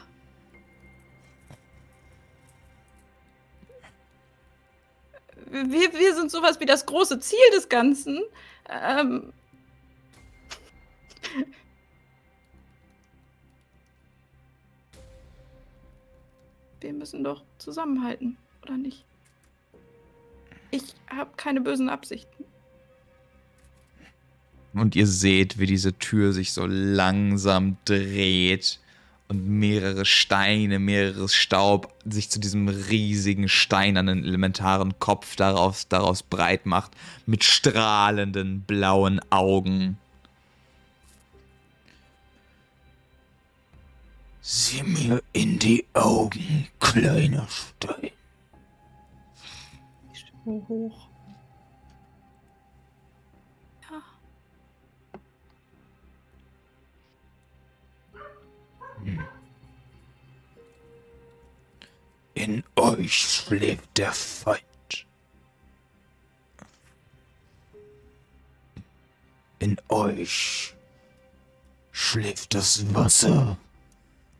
Wir, 5.51 5.93
wir 5.93 6.15
sind 6.15 6.31
sowas 6.31 6.59
wie 6.59 6.65
das 6.65 6.85
große 6.85 7.19
Ziel 7.19 7.37
des 7.53 7.67
Ganzen. 7.67 8.21
Ähm. 8.69 9.33
Wir 16.79 16.93
müssen 16.93 17.23
doch 17.23 17.43
zusammenhalten, 17.59 18.37
oder 18.63 18.77
nicht? 18.77 19.05
Ich 20.71 20.95
habe 21.09 21.31
keine 21.35 21.61
bösen 21.61 21.89
Absichten. 21.89 22.45
Und 24.73 24.95
ihr 24.95 25.07
seht, 25.07 25.59
wie 25.59 25.65
diese 25.65 25.97
Tür 25.97 26.31
sich 26.31 26.53
so 26.53 26.65
langsam 26.65 27.77
dreht 27.83 28.79
und 29.27 29.47
mehrere 29.47 30.05
Steine, 30.05 30.79
mehreres 30.79 31.33
Staub 31.33 31.93
sich 32.05 32.29
zu 32.29 32.39
diesem 32.39 32.67
riesigen 32.67 33.49
steinernen 33.49 34.23
elementaren 34.23 34.97
Kopf 34.99 35.35
daraus, 35.35 35.87
daraus 35.87 36.23
breit 36.23 36.65
macht, 36.65 36.91
mit 37.25 37.43
strahlenden 37.43 38.61
blauen 38.61 39.19
Augen. 39.29 39.97
Sieh 44.41 44.83
mir 44.83 45.21
in 45.33 45.59
die 45.59 45.85
Augen, 45.93 46.67
kleiner 46.79 47.47
Stein. 47.47 48.11
Stimme 50.13 50.67
hoch. 50.67 51.10
In 62.33 62.63
euch 62.75 63.13
schläft 63.13 63.97
der 63.97 64.11
Feind. 64.11 64.61
In 69.59 69.77
euch 69.89 70.73
schläft 71.91 72.55
das 72.55 72.93
Wasser 72.95 73.57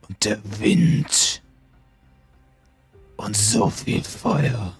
und 0.07 0.25
der 0.25 0.39
Wind 0.59 1.43
und 3.17 3.37
so 3.37 3.69
viel 3.69 4.03
Feuer. 4.03 4.75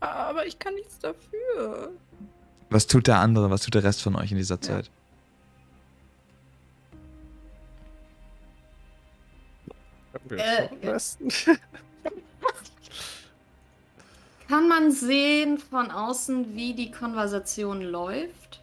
Aber 0.00 0.46
ich 0.46 0.58
kann 0.58 0.74
nichts 0.74 0.98
dafür. 0.98 1.90
Was 2.70 2.86
tut 2.86 3.06
der 3.06 3.18
andere? 3.18 3.50
Was 3.50 3.62
tut 3.62 3.74
der 3.74 3.84
Rest 3.84 4.02
von 4.02 4.16
euch 4.16 4.30
in 4.30 4.38
dieser 4.38 4.60
Zeit? 4.60 4.90
Können 10.12 10.30
wir 10.30 10.38
Äh? 10.38 10.68
Kann 14.48 14.68
man 14.68 14.90
sehen 14.90 15.58
von 15.58 15.90
außen, 15.92 16.56
wie 16.56 16.74
die 16.74 16.90
Konversation 16.90 17.82
läuft? 17.82 18.60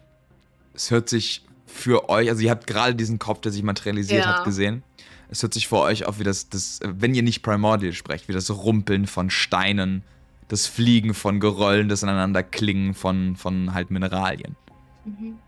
Es 0.74 0.90
hört 0.90 1.08
sich 1.08 1.46
für 1.66 2.10
euch, 2.10 2.28
also 2.28 2.42
ihr 2.42 2.50
habt 2.50 2.66
gerade 2.66 2.94
diesen 2.94 3.18
Kopf, 3.18 3.40
der 3.40 3.52
sich 3.52 3.62
materialisiert 3.62 4.24
Ja. 4.26 4.36
hat, 4.36 4.44
gesehen. 4.44 4.82
Es 5.30 5.42
hört 5.42 5.54
sich 5.54 5.66
für 5.68 5.78
euch 5.78 6.04
auf 6.06 6.18
wie 6.18 6.24
das, 6.24 6.48
das, 6.50 6.80
wenn 6.82 7.14
ihr 7.14 7.22
nicht 7.22 7.42
Primordial 7.42 7.92
sprecht, 7.94 8.28
wie 8.28 8.32
das 8.34 8.50
Rumpeln 8.50 9.06
von 9.06 9.30
Steinen, 9.30 10.02
das 10.48 10.66
Fliegen 10.66 11.14
von 11.14 11.40
Geröllen, 11.40 11.88
das 11.88 12.02
aneinander 12.02 12.42
klingen 12.42 12.94
von, 12.94 13.36
von 13.36 13.74
halt 13.74 13.90
Mineralien. 13.90 14.56
Mhm. 15.04 15.38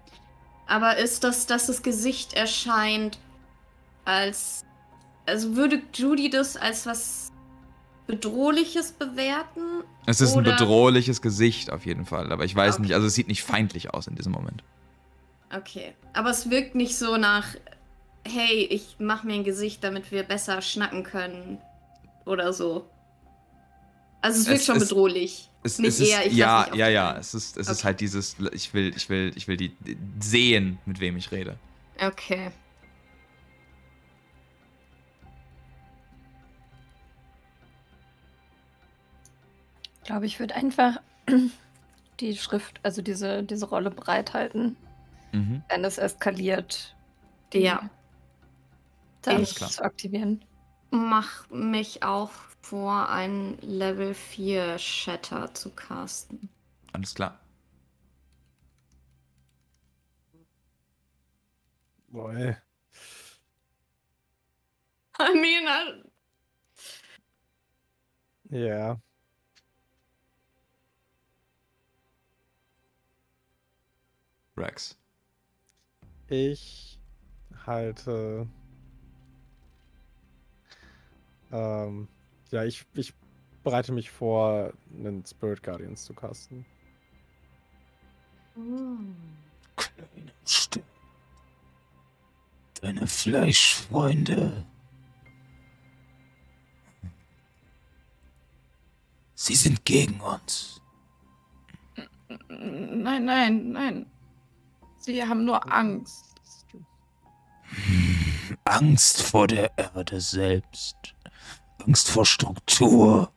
Aber 0.67 0.97
ist 0.99 1.25
das, 1.25 1.47
dass 1.47 1.67
das 1.67 1.83
Gesicht 1.83 2.35
erscheint 2.35 3.19
als. 4.05 4.65
Also 5.27 5.57
würde 5.57 5.83
Judy 5.95 6.31
das 6.31 6.57
als 6.57 6.87
was 6.87 7.33
Bedrohliches 8.07 8.93
bewerten? 8.93 9.85
Es 10.07 10.21
ist 10.21 10.33
ein 10.33 10.41
Oder- 10.41 10.53
bedrohliches 10.53 11.23
Gesicht 11.23 11.71
auf 11.71 11.87
jeden 11.87 12.05
Fall, 12.07 12.33
aber 12.33 12.45
ich 12.45 12.55
weiß 12.57 12.75
Okay. 12.75 12.83
nicht, 12.83 12.95
also 12.95 13.07
es 13.07 13.15
sieht 13.15 13.29
nicht 13.29 13.43
feindlich 13.45 13.93
aus 13.95 14.07
in 14.07 14.17
diesem 14.17 14.33
Moment. 14.33 14.65
Okay. 15.55 15.95
Aber 16.13 16.31
es 16.31 16.51
wirkt 16.51 16.75
nicht 16.75 16.97
so 16.97 17.17
nach, 17.17 17.47
hey, 18.27 18.65
ich 18.71 18.97
mach 18.99 19.23
mir 19.25 19.35
ein 19.35 19.45
Gesicht, 19.45 19.85
damit 19.85 20.11
wir 20.11 20.23
besser 20.25 20.63
schnacken 20.63 21.05
können. 21.05 21.59
Oder 22.25 22.53
so. 22.53 22.87
Also 24.23 24.41
es 24.41 24.47
wirkt 24.49 24.61
Es 24.61 24.67
schon 24.67 24.77
ist- 24.77 24.89
bedrohlich. 24.89 25.47
Es, 25.63 25.79
Nicht 25.79 25.89
es 25.89 26.01
ist, 26.01 26.09
eher, 26.09 26.27
ich 26.27 26.33
ja, 26.37 26.75
ja, 26.75 26.89
ja, 26.89 27.17
es 27.19 27.35
ist, 27.35 27.59
es 27.59 27.69
ist 27.69 27.79
Okay. 27.81 27.85
halt 27.85 28.01
dieses, 28.01 28.37
ich 28.53 28.73
will, 28.73 28.95
ich 28.97 29.09
will, 29.11 29.31
ich 29.37 29.47
will 29.47 29.59
die 29.59 29.77
sehen, 30.19 30.79
mit 30.87 31.01
wem 31.01 31.19
ich 31.19 31.31
rede. 31.33 31.59
Okay. 32.01 32.51
Ich 40.03 40.07
glaube, 40.07 40.27
ich 40.27 40.41
würde 40.41 40.55
einfach 40.55 41.01
die 42.21 42.37
Schrift, 42.37 42.81
also 42.83 43.03
diese, 43.03 43.43
diese 43.43 43.67
Rolle 43.69 43.91
bereithalten, 43.91 44.77
Mhm. 45.33 45.63
wenn 45.69 45.85
es 45.85 45.97
eskaliert. 45.99 46.97
die 47.53 47.61
Ja. 47.61 47.89
Dann 49.23 49.37
Alles 49.37 49.55
klar. 49.55 49.71
zu 49.71 49.85
aktivieren. 49.85 50.45
Mach 50.91 51.49
mich 51.51 52.03
auch 52.03 52.31
vor, 52.63 53.09
ein 53.09 53.59
Level 53.61 54.15
4 54.15 54.79
Shatter 54.79 55.53
zu 55.55 55.71
casten. 55.71 56.49
Alles 56.93 57.15
klar. 57.15 57.39
Boy. 62.13 62.57
I 65.21 65.35
mean, 65.35 65.67
I- 65.69 66.03
Ja. 68.51 69.01
Rex. 74.57 74.97
Ich 76.29 76.99
halte 77.67 78.47
Ähm, 81.53 82.09
ja, 82.51 82.65
ich, 82.65 82.85
ich 82.95 83.15
bereite 83.63 83.93
mich 83.93 84.11
vor, 84.11 84.73
einen 84.97 85.25
Spirit 85.25 85.63
Guardians 85.63 86.05
zu 86.05 86.15
casten. 86.15 86.65
Kleine 89.77 90.33
Stimme. 90.45 90.85
Deine 92.81 93.07
Fleischfreunde. 93.07 94.65
Sie 99.35 99.55
sind 99.55 99.85
gegen 99.85 100.21
uns. 100.21 100.81
Nein, 102.49 103.25
nein, 103.25 103.73
nein. 103.73 104.07
Sie 104.99 105.23
haben 105.23 105.45
nur 105.45 105.73
Angst. 105.73 106.37
Angst 108.65 109.23
vor 109.23 109.47
der 109.47 109.77
Erde 109.79 110.21
selbst. 110.21 111.15
Angst 111.87 112.11
vor 112.11 112.27
Struktur 112.27 113.33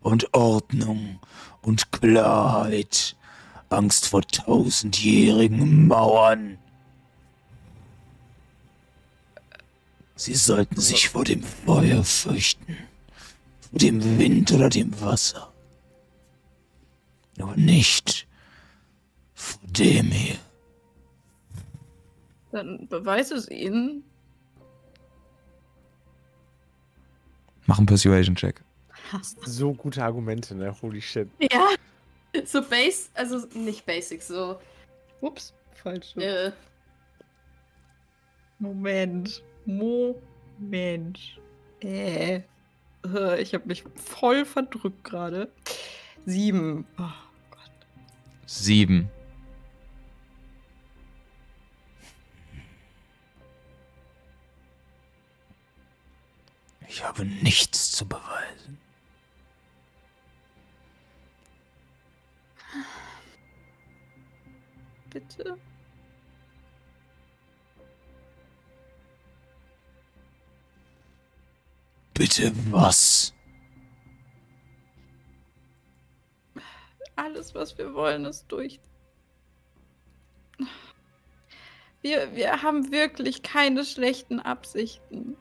und 0.00 0.32
Ordnung 0.34 1.20
und 1.62 1.92
Klarheit. 1.92 3.16
Angst 3.70 4.08
vor 4.08 4.22
tausendjährigen 4.22 5.88
Mauern. 5.88 6.58
Sie 10.16 10.34
sollten 10.34 10.80
sich 10.80 11.08
vor 11.08 11.24
dem 11.24 11.42
Feuer 11.42 12.04
fürchten, 12.04 12.76
vor 13.70 13.78
dem 13.78 14.18
Wind 14.18 14.52
oder 14.52 14.68
dem 14.68 15.00
Wasser. 15.00 15.52
Aber 17.40 17.56
nicht 17.56 18.28
vor 19.34 19.60
dem 19.64 20.12
hier. 20.12 20.36
Dann 22.52 22.86
beweis 22.86 23.32
es 23.32 23.50
ihnen. 23.50 24.04
Mach 27.66 27.78
einen 27.78 27.86
Persuasion-Check. 27.86 28.62
So 29.44 29.72
gute 29.74 30.02
Argumente, 30.02 30.54
ne? 30.54 30.74
Holy 30.82 31.00
shit. 31.00 31.28
Ja. 31.38 31.68
So 32.44 32.62
Base, 32.62 33.10
also 33.14 33.46
nicht 33.54 33.86
Basic, 33.86 34.22
so. 34.22 34.58
Ups, 35.20 35.52
falsch. 35.74 36.16
Äh, 36.16 36.50
Moment. 38.58 39.42
Moment. 39.66 41.18
Äh. 41.80 42.40
Äh, 43.04 43.40
Ich 43.42 43.54
habe 43.54 43.68
mich 43.68 43.84
voll 43.94 44.44
verdrückt 44.44 45.04
gerade. 45.04 45.50
Sieben. 46.26 46.86
Oh, 46.98 47.02
Sieben. 48.46 49.08
Ich 56.88 57.04
habe 57.04 57.24
nichts 57.24 57.92
zu 57.92 58.06
beweisen. 58.06 58.78
bitte. 65.14 65.58
Bitte 72.12 72.52
was? 72.70 73.32
Alles, 77.16 77.54
was 77.54 77.78
wir 77.78 77.94
wollen, 77.94 78.24
ist 78.24 78.46
durch. 78.48 78.80
Wir, 82.02 82.34
wir 82.34 82.62
haben 82.62 82.92
wirklich 82.92 83.42
keine 83.42 83.84
schlechten 83.84 84.38
Absichten. 84.40 85.36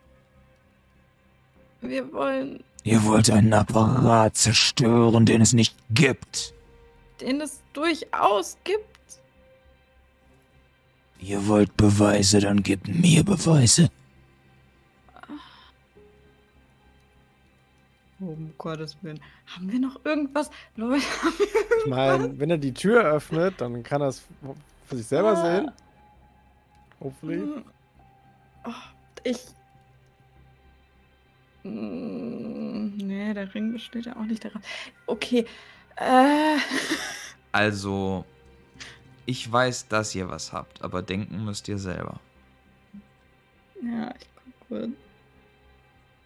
Wir 1.83 2.11
wollen, 2.13 2.63
Ihr 2.83 3.03
wollt 3.05 3.29
einen 3.29 3.53
Apparat 3.53 4.35
zerstören, 4.35 5.25
den 5.25 5.41
es 5.41 5.53
nicht 5.53 5.75
gibt. 5.91 6.53
den 7.21 7.39
es 7.41 7.61
durchaus 7.73 8.57
gibt. 8.63 8.83
Ihr 11.19 11.47
wollt 11.47 11.77
Beweise, 11.77 12.39
dann 12.41 12.63
gebt 12.63 12.87
mir 12.87 13.23
Beweise. 13.23 13.89
Oh, 18.21 18.25
um 18.27 18.53
Gottes 18.57 18.97
Willen. 19.01 19.19
Haben 19.47 19.71
wir 19.71 19.79
noch 19.79 20.03
irgendwas? 20.05 20.49
Leute, 20.75 21.03
haben 21.21 21.33
wir 21.37 21.77
Ich 21.79 21.85
meine, 21.89 22.39
wenn 22.39 22.49
er 22.49 22.57
die 22.57 22.73
Tür 22.73 23.03
öffnet, 23.03 23.59
dann 23.59 23.83
kann 23.83 24.01
er 24.01 24.07
es 24.09 24.23
für 24.85 24.95
sich 24.97 25.07
selber 25.07 25.37
Ah. 25.37 25.41
sehen. 25.55 25.71
Hopefully. 26.99 27.37
Hm. 27.39 27.63
Oh, 28.65 28.71
ich. 29.23 29.39
Mm, 31.63 32.97
Nee, 32.97 33.33
der 33.33 33.53
Ring 33.53 33.71
besteht 33.73 34.05
ja 34.05 34.15
auch 34.15 34.25
nicht 34.25 34.43
daran. 34.45 34.61
Okay. 35.07 35.45
Äh. 35.97 36.57
Also, 37.55 38.25
ich 39.27 39.49
weiß, 39.51 39.87
dass 39.87 40.15
ihr 40.15 40.27
was 40.27 40.51
habt, 40.53 40.81
aber 40.81 41.03
denken 41.03 41.45
müsst 41.45 41.67
ihr 41.67 41.77
selber. 41.77 42.19
Ja, 43.79 44.11
ich 44.19 44.27
guck 44.35 44.67
kurz. 44.69 44.91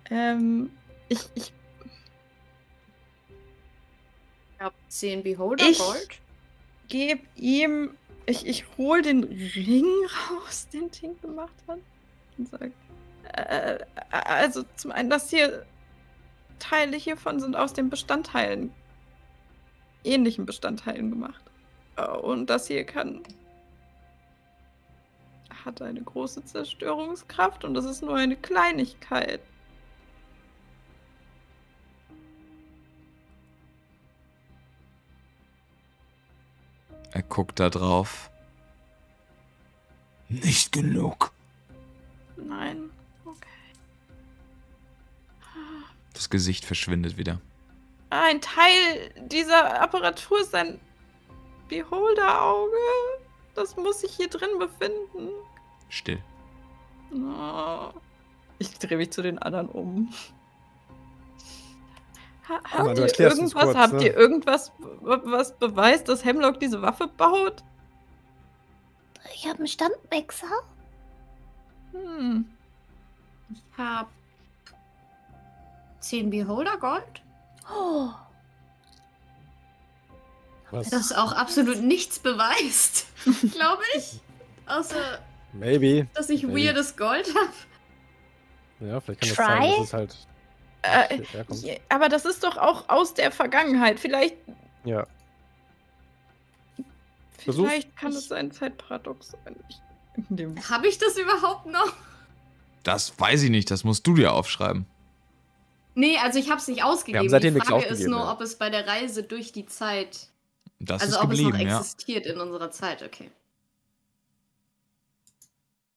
Ähm. 0.09 0.69
Ich. 1.09 1.19
Ich. 1.35 1.51
ich 4.53 4.59
hab 4.61 4.73
10 4.87 5.23
Beholder 5.23 5.69
Ich- 5.69 5.79
Gold. 5.79 6.21
gebe 6.87 7.21
ihm. 7.35 7.89
Ich, 8.25 8.45
ich 8.47 8.65
hol 8.77 9.01
den 9.01 9.23
Ring 9.25 9.85
raus, 10.31 10.67
den 10.71 10.89
Tink 10.91 11.21
gemacht 11.21 11.53
hat. 11.67 11.79
Und 12.37 12.47
sag. 12.49 12.71
Äh, 13.33 13.79
also, 14.11 14.63
zum 14.75 14.91
einen, 14.91 15.09
das 15.09 15.29
hier. 15.29 15.65
Teile 16.59 16.97
hiervon 16.97 17.39
sind 17.39 17.55
aus 17.55 17.73
den 17.73 17.89
Bestandteilen. 17.89 18.73
ähnlichen 20.03 20.45
Bestandteilen 20.45 21.11
gemacht. 21.11 21.43
Äh, 21.97 22.07
Und 22.07 22.49
das 22.49 22.67
hier 22.67 22.83
kann. 22.85 23.21
hat 25.65 25.81
eine 25.81 26.01
große 26.01 26.45
Zerstörungskraft 26.45 27.63
und 27.65 27.73
das 27.73 27.85
ist 27.85 28.01
nur 28.01 28.15
eine 28.15 28.37
Kleinigkeit. 28.37 29.41
Er 37.11 37.23
guckt 37.23 37.59
da 37.59 37.69
drauf. 37.69 38.29
Nicht 40.29 40.71
genug. 40.71 41.31
Das 46.27 46.31
Gesicht 46.31 46.65
verschwindet 46.65 47.15
wieder. 47.15 47.39
Ein 48.09 48.41
Teil 48.41 49.13
dieser 49.15 49.79
Apparatur 49.81 50.41
ist 50.41 50.53
ein 50.53 50.77
Beholder-Auge. 51.69 52.75
Das 53.55 53.77
muss 53.77 54.01
sich 54.01 54.11
hier 54.11 54.27
drin 54.27 54.59
befinden. 54.59 55.29
Still. 55.87 56.21
Oh. 57.13 57.93
Ich 58.59 58.77
drehe 58.77 58.97
mich 58.97 59.11
zu 59.11 59.21
den 59.21 59.39
anderen 59.39 59.69
um. 59.69 60.13
Ha 62.49 62.59
habt 62.73 62.97
ihr 62.97 63.19
irgendwas, 63.19 63.53
kurz, 63.53 63.75
habt 63.77 63.93
ne? 63.93 64.07
ihr 64.07 64.17
irgendwas, 64.17 64.73
was 64.99 65.57
beweist, 65.57 66.09
dass 66.09 66.25
Hemlock 66.25 66.59
diese 66.59 66.81
Waffe 66.81 67.07
baut? 67.07 67.63
Ich 69.33 69.47
habe 69.47 69.59
einen 69.59 69.67
Standmixer. 69.67 70.47
Hm. 71.93 72.49
Ich 73.49 73.63
hab 73.77 74.09
10 76.07 76.29
Beholder 76.29 76.77
Gold. 76.77 77.21
Oh, 77.73 78.09
Was? 80.71 80.89
Das 80.89 81.11
auch 81.13 81.31
absolut 81.33 81.81
nichts 81.81 82.19
beweist, 82.19 83.07
glaube 83.53 83.83
ich. 83.95 84.19
Außer, 84.67 85.19
Maybe. 85.53 86.07
dass 86.13 86.29
ich 86.29 86.43
Maybe. 86.43 86.67
weirdes 86.67 86.95
Gold 86.97 87.27
habe. 87.35 88.87
Ja, 88.89 88.99
vielleicht 89.01 89.21
kann 89.21 89.29
das 89.29 89.37
Try? 89.37 89.45
sein, 89.45 89.77
dass 89.79 89.87
es 89.87 89.93
halt 89.93 90.17
Äh, 90.83 91.53
je- 91.55 91.79
aber 91.89 92.09
das 92.09 92.25
ist 92.25 92.43
doch 92.43 92.57
auch 92.57 92.87
aus 92.89 93.13
der 93.13 93.31
Vergangenheit. 93.31 93.99
Vielleicht, 93.99 94.35
Ja. 94.85 95.05
Vielleicht 97.37 97.95
kann 97.95 98.11
es 98.11 98.31
ein 98.31 98.51
Zeitparadox 98.51 99.29
sein. 99.31 99.55
Habe 100.69 100.87
ich 100.87 100.97
das 100.97 101.17
überhaupt 101.17 101.65
noch? 101.67 101.93
Das 102.83 103.17
weiß 103.19 103.43
ich 103.43 103.49
nicht, 103.49 103.71
das 103.71 103.83
musst 103.83 104.05
du 104.07 104.15
dir 104.15 104.33
aufschreiben. 104.33 104.85
Nee, 105.97 106.17
also 106.19 106.37
ich 106.37 106.49
habe 106.51 106.61
es 106.61 106.67
nicht 106.67 106.83
ausgegeben. 106.83 107.27
seitdem 107.27 107.53
Die 107.53 107.55
nichts 107.55 107.69
Frage 107.69 107.85
ist 107.85 107.91
aufgegeben, 107.91 108.11
nur, 108.11 108.19
ja. 108.21 108.31
ob 108.31 108.41
es 108.41 108.55
bei 108.55 108.69
der 108.69 108.85
Reise 108.85 109.23
durch 109.23 109.51
die 109.51 109.65
Zeit, 109.65 110.29
Das 110.79 111.01
also 111.01 111.15
ist 111.17 111.23
ob 111.23 111.29
geblieben, 111.31 111.55
es 111.55 111.61
noch 111.63 111.69
ja. 111.69 111.79
existiert 111.79 112.25
in 112.27 112.39
unserer 112.39 112.69
Zeit, 112.69 113.01
okay. 113.01 113.31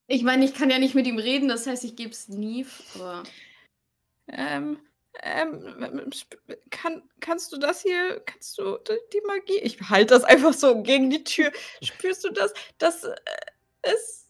Ich 0.06 0.22
meine, 0.22 0.44
ich 0.44 0.54
kann 0.54 0.70
ja 0.70 0.78
nicht 0.78 0.94
mit 0.94 1.06
ihm 1.06 1.18
reden, 1.18 1.48
das 1.48 1.66
heißt, 1.66 1.84
ich 1.84 1.96
gebe 1.96 2.10
es 2.10 2.28
nie, 2.28 2.66
aber 2.94 3.22
Ähm, 4.28 4.78
ähm, 5.22 6.10
kann, 6.70 7.02
kannst 7.20 7.52
du 7.52 7.58
das 7.58 7.82
hier, 7.82 8.20
kannst 8.24 8.56
du 8.58 8.78
die 9.12 9.20
Magie, 9.26 9.58
ich 9.58 9.80
halte 9.90 10.14
das 10.14 10.24
einfach 10.24 10.52
so 10.52 10.82
gegen 10.82 11.10
die 11.10 11.24
Tür. 11.24 11.52
Spürst 11.82 12.24
du 12.24 12.30
das? 12.30 12.54
Das 12.78 13.04
äh, 13.04 13.16
ist 13.92 14.28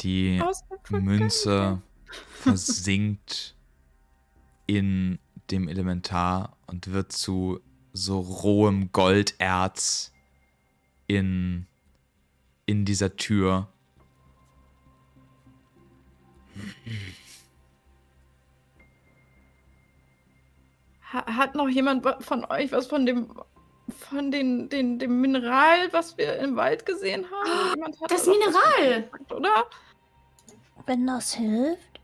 Die 0.00 0.38
der 0.38 0.52
Vergangenheit. 0.84 1.04
Münze 1.04 1.82
versinkt 2.42 3.54
in 4.66 5.18
dem 5.50 5.68
Elementar 5.68 6.56
und 6.66 6.92
wird 6.92 7.12
zu 7.12 7.60
so 7.92 8.20
rohem 8.20 8.90
Golderz 8.92 10.12
in, 11.06 11.66
in 12.66 12.84
dieser 12.84 13.16
Tür. 13.16 13.68
Ha 21.12 21.36
hat 21.36 21.54
noch 21.54 21.68
jemand 21.68 22.06
von 22.24 22.44
euch 22.46 22.72
was 22.72 22.86
von 22.86 23.06
dem 23.06 23.30
von 23.88 24.30
den, 24.30 24.70
den, 24.70 24.98
dem 24.98 25.20
Mineral, 25.20 25.92
was 25.92 26.16
wir 26.16 26.38
im 26.38 26.56
Wald 26.56 26.86
gesehen 26.86 27.26
haben? 27.30 27.84
Hat 27.84 28.10
Das 28.10 28.26
Mineral! 28.26 29.02
gesagt, 29.02 29.32
Oder? 29.32 29.66
Wenn 30.86 31.06
das 31.06 31.34
hilft. 31.34 32.00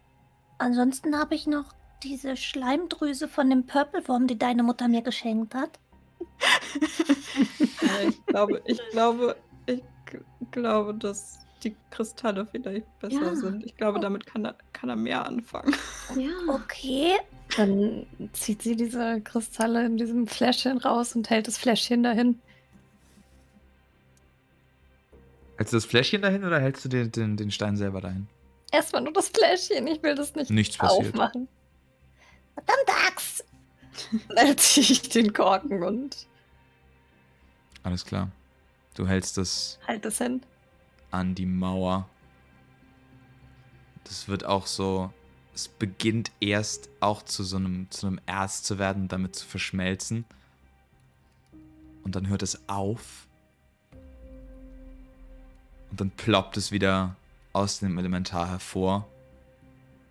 Ansonsten 0.58 1.18
habe 1.18 1.34
ich 1.34 1.46
noch 1.46 1.72
diese 2.02 2.36
Schleimdrüse 2.36 3.28
von 3.28 3.50
dem 3.50 3.66
Purplewurm, 3.66 4.26
die 4.26 4.38
deine 4.38 4.62
Mutter 4.62 4.88
mir 4.88 5.02
geschenkt 5.02 5.54
hat. 5.54 5.78
Ich 8.08 8.26
glaube, 8.26 8.62
ich 8.66 8.80
glaube, 8.92 9.36
ich 9.66 9.82
glaube, 10.50 10.94
dass 10.94 11.38
die 11.62 11.74
Kristalle 11.90 12.46
vielleicht 12.46 12.86
besser 13.00 13.22
Ja. 13.22 13.34
sind. 13.36 13.64
Ich 13.64 13.76
glaube, 13.76 14.00
damit 14.00 14.26
kann 14.26 14.44
er, 14.46 14.54
kann 14.72 14.88
er 14.90 14.96
mehr 14.96 15.24
anfangen. 15.26 15.74
Ja. 16.16 16.30
Okay. 16.48 17.12
Dann 17.56 18.06
zieht 18.32 18.62
sie 18.62 18.76
diese 18.76 19.20
Kristalle 19.22 19.84
in 19.86 19.96
diesem 19.96 20.26
Fläschchen 20.26 20.78
raus 20.78 21.14
und 21.16 21.28
hält 21.30 21.46
das 21.48 21.58
Fläschchen 21.58 22.02
dahin. 22.02 22.40
Hältst 25.56 25.72
du 25.72 25.76
das 25.76 25.84
Fläschchen 25.84 26.22
dahin 26.22 26.44
oder 26.44 26.58
hältst 26.60 26.84
du 26.84 26.88
den, 26.88 27.10
den, 27.12 27.36
den 27.36 27.50
Stein 27.50 27.76
selber 27.76 28.00
dahin? 28.00 28.26
Erstmal 28.72 29.02
nur 29.02 29.12
das 29.12 29.28
Fläschchen, 29.28 29.86
ich 29.86 30.02
will 30.02 30.14
das 30.14 30.34
nicht 30.34 30.50
Nichts 30.50 30.78
passiert. 30.78 31.08
aufmachen. 31.14 31.48
Verdammte 32.64 32.92
Axt! 33.06 33.44
Dann 34.34 34.56
ziehe 34.58 34.86
ich 34.90 35.08
den 35.08 35.32
Korken 35.32 35.82
und 35.82 36.26
Alles 37.82 38.04
klar. 38.04 38.30
Du 38.94 39.06
hältst 39.06 39.36
das 39.36 39.78
halte 39.86 40.08
es 40.08 40.18
hin. 40.18 40.42
an 41.10 41.34
die 41.34 41.46
Mauer. 41.46 42.08
Das 44.04 44.28
wird 44.28 44.44
auch 44.44 44.66
so. 44.66 45.12
Es 45.54 45.68
beginnt 45.68 46.32
erst 46.40 46.88
auch 47.00 47.22
zu 47.22 47.42
so 47.44 47.56
einem, 47.56 47.90
zu 47.90 48.06
einem 48.06 48.20
Erz 48.26 48.62
zu 48.62 48.78
werden, 48.78 49.08
damit 49.08 49.36
zu 49.36 49.46
verschmelzen. 49.46 50.24
Und 52.02 52.16
dann 52.16 52.28
hört 52.28 52.42
es 52.42 52.68
auf. 52.68 53.26
Und 55.90 56.00
dann 56.00 56.10
ploppt 56.10 56.56
es 56.56 56.72
wieder 56.72 57.16
aus 57.52 57.80
dem 57.80 57.98
Elementar 57.98 58.48
hervor. 58.48 59.06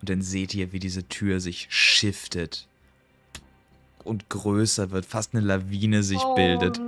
Und 0.02 0.10
dann 0.10 0.22
seht 0.22 0.54
ihr, 0.54 0.72
wie 0.72 0.80
diese 0.80 1.08
Tür 1.08 1.40
sich 1.40 1.68
shiftet 1.70 2.68
und 4.04 4.30
größer 4.30 4.92
wird, 4.92 5.06
fast 5.06 5.34
eine 5.34 5.46
Lawine 5.46 6.04
sich 6.04 6.22
bildet. 6.36 6.80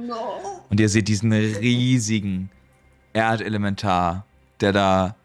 Und 0.69 0.79
ihr 0.79 0.89
seht 0.89 1.07
diesen 1.07 1.33
riesigen 1.33 2.49
Erdelementar, 3.13 4.25
der 4.61 4.71
da 4.71 5.15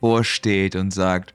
vorsteht 0.00 0.76
und 0.76 0.92
sagt, 0.92 1.34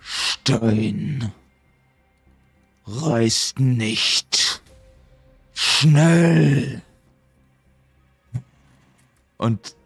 Stein. 0.00 1.32
Reißt 2.86 3.58
nicht. 3.58 4.62
Schnell. 5.54 6.82
und 9.38 9.76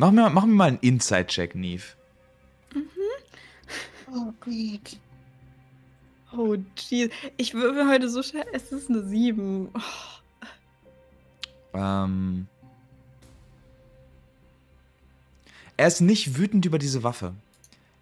mach 0.00 0.10
mir, 0.10 0.30
mach 0.30 0.46
mir 0.46 0.54
mal 0.54 0.68
einen 0.68 0.78
Inside-Check, 0.78 1.54
Neve. 1.54 1.84
Oh 4.12 4.32
Gott. 4.40 4.98
Oh, 6.32 6.56
jeez. 6.76 7.12
Ich 7.36 7.54
würfel 7.54 7.88
heute 7.88 8.08
so 8.08 8.22
schnell. 8.22 8.46
Es 8.52 8.72
ist 8.72 8.88
eine 8.88 9.04
7. 9.04 9.68
Oh. 9.72 9.78
Ähm, 11.74 12.48
er 15.76 15.86
ist 15.86 16.00
nicht 16.00 16.36
wütend 16.36 16.64
über 16.64 16.78
diese 16.78 17.02
Waffe. 17.04 17.34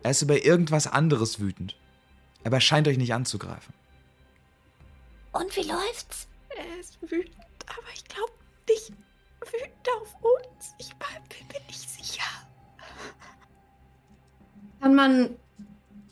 Er 0.02 0.12
ist 0.12 0.23
über 0.23 0.44
irgendwas 0.44 0.86
anderes 0.86 1.41
wütend. 1.41 1.77
Aber 2.44 2.57
er 2.57 2.60
scheint 2.62 2.89
euch 2.89 2.97
nicht 2.97 3.12
anzugreifen. 3.12 3.75
Und 5.33 5.55
wie 5.57 5.68
läuft's? 5.68 6.28
Er 6.57 6.81
ist 6.81 6.99
wütend, 7.02 7.36
aber 7.67 7.89
ich 7.94 8.05
glaube 8.05 8.33
nicht 8.68 8.93
wütend 9.43 9.89
auf 10.01 10.15
uns. 10.23 10.75
Ich 10.78 10.89
bin 10.89 11.47
mir 11.52 11.67
nicht. 11.67 11.88
Kann 14.81 14.95
man, 14.95 15.37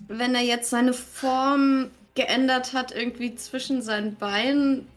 wenn 0.09 0.35
er 0.35 0.43
jetzt 0.43 0.71
seine 0.71 0.93
Form 0.93 1.91
geändert 2.15 2.73
hat, 2.73 2.93
irgendwie 2.93 3.35
zwischen 3.37 3.83
seinen 3.83 4.17
Beinen 4.17 4.89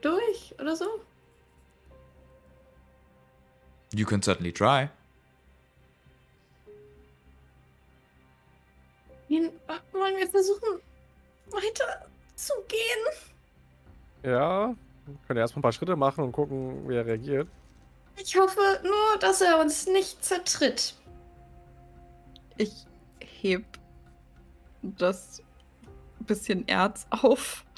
durch 0.00 0.54
oder 0.60 0.76
so? 0.76 0.86
You 3.92 4.06
can 4.06 4.22
certainly 4.22 4.52
try. 4.52 4.88
Wollen 9.92 10.16
wir 10.16 10.28
versuchen, 10.28 10.80
weiter 11.50 12.06
zu 12.34 12.52
gehen? 12.68 13.30
Ja, 14.22 14.74
wir 15.06 15.16
können 15.26 15.38
erstmal 15.38 15.60
ein 15.60 15.62
paar 15.62 15.72
Schritte 15.72 15.96
machen 15.96 16.24
und 16.24 16.32
gucken, 16.32 16.88
wie 16.88 16.96
er 16.96 17.06
reagiert. 17.06 17.48
Ich 18.16 18.36
hoffe 18.36 18.60
nur, 18.82 19.18
dass 19.20 19.40
er 19.40 19.60
uns 19.60 19.86
nicht 19.86 20.24
zertritt. 20.24 20.94
Ich 22.56 22.86
heb 23.42 23.64
das 24.82 25.42
bisschen 26.26 26.66
Erz 26.68 27.06
auf. 27.10 27.64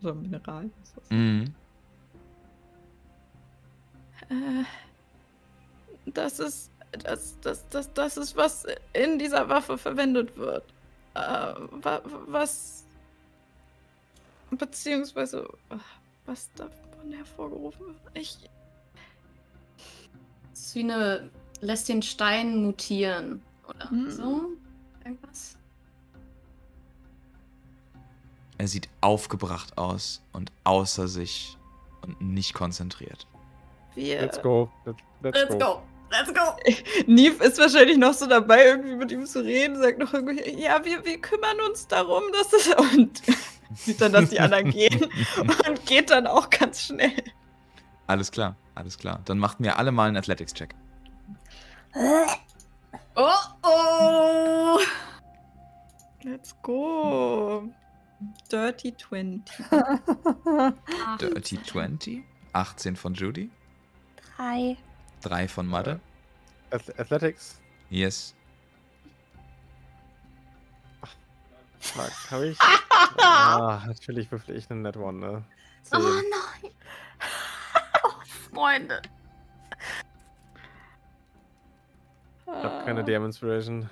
So 0.00 0.12
Mineral. 0.12 0.68
ist 0.82 0.96
das. 0.96 1.10
Mhm. 1.10 1.54
Äh, 4.28 4.64
das 6.06 6.40
ist. 6.40 6.72
Das, 7.04 7.38
das, 7.40 7.68
das, 7.68 7.92
das 7.92 8.16
ist, 8.16 8.34
was 8.34 8.66
in 8.92 9.20
dieser 9.20 9.48
Waffe 9.48 9.78
verwendet 9.78 10.36
wird. 10.36 10.64
Äh, 11.14 11.20
wa, 11.20 12.02
was. 12.26 12.84
Beziehungsweise. 14.50 15.48
Was 16.26 16.52
davon 16.54 17.12
hervorgerufen 17.12 17.86
wird. 17.86 18.00
Ich. 18.14 18.36
Es 20.52 20.66
ist 20.66 20.74
wie 20.74 20.80
eine. 20.80 21.30
lässt 21.60 21.88
den 21.88 22.02
Stein 22.02 22.56
mutieren. 22.64 23.40
Oder 23.74 23.90
Mhm. 23.92 24.10
so? 24.10 24.42
Irgendwas? 25.04 25.56
Er 28.58 28.68
sieht 28.68 28.88
aufgebracht 29.00 29.76
aus 29.76 30.22
und 30.32 30.52
außer 30.64 31.08
sich 31.08 31.56
und 32.02 32.20
nicht 32.20 32.54
konzentriert. 32.54 33.26
Wir. 33.94 34.20
Let's 34.22 34.40
go. 34.40 34.70
Let's, 34.84 34.98
let's, 35.22 35.38
Let's 35.38 35.52
go. 35.52 35.58
go! 35.58 35.82
Let's 36.10 36.32
go! 36.32 36.56
Neve 37.06 37.42
ist 37.44 37.58
wahrscheinlich 37.58 37.96
noch 37.96 38.12
so 38.14 38.26
dabei, 38.26 38.66
irgendwie 38.66 38.94
mit 38.96 39.10
ihm 39.12 39.26
zu 39.26 39.40
reden, 39.42 39.76
sagt 39.80 39.98
noch 39.98 40.12
irgendwie, 40.12 40.48
ja, 40.60 40.84
wir, 40.84 41.04
wir 41.04 41.20
kümmern 41.20 41.56
uns 41.68 41.86
darum, 41.88 42.22
dass 42.32 42.52
es. 42.52 42.68
Und 42.96 43.22
sieht 43.74 44.00
dann, 44.00 44.12
dass 44.12 44.30
die 44.30 44.38
anderen 44.38 44.70
gehen 44.70 45.06
und 45.38 45.86
geht 45.86 46.10
dann 46.10 46.26
auch 46.26 46.50
ganz 46.50 46.82
schnell. 46.82 47.14
Alles 48.06 48.30
klar, 48.30 48.54
alles 48.74 48.98
klar. 48.98 49.20
Dann 49.24 49.38
macht 49.38 49.60
mir 49.60 49.78
alle 49.78 49.90
mal 49.92 50.08
einen 50.08 50.18
Athletics-Check. 50.18 50.74
Oh 53.14 53.46
oh! 53.62 54.86
Let's 56.24 56.54
go. 56.62 57.68
Dirty 58.48 58.92
20. 58.96 59.42
Dirty 61.18 61.62
20. 61.62 62.24
18 62.52 62.96
von 62.96 63.14
Judy. 63.14 63.50
Drei. 64.36 64.76
3 65.22 65.48
von 65.48 65.66
Madde. 65.66 66.00
Ath- 66.70 66.98
Athletics. 66.98 67.60
Yes. 67.90 68.34
Fuck, 71.80 72.12
hab 72.30 72.42
ich? 72.42 72.58
ah, 73.18 73.82
natürlich 73.86 74.30
würfel 74.30 74.56
ich 74.56 74.70
einen 74.70 74.82
Net 74.82 74.96
One, 74.96 75.18
ne? 75.18 75.44
Oh 75.92 75.98
nein! 75.98 76.70
Oh, 78.04 78.10
Freunde! 78.52 79.00
Ich 82.46 82.52
uh. 82.52 82.62
hab 82.62 82.84
keine 82.84 83.04
DM 83.04 83.24
Inspiration. 83.26 83.88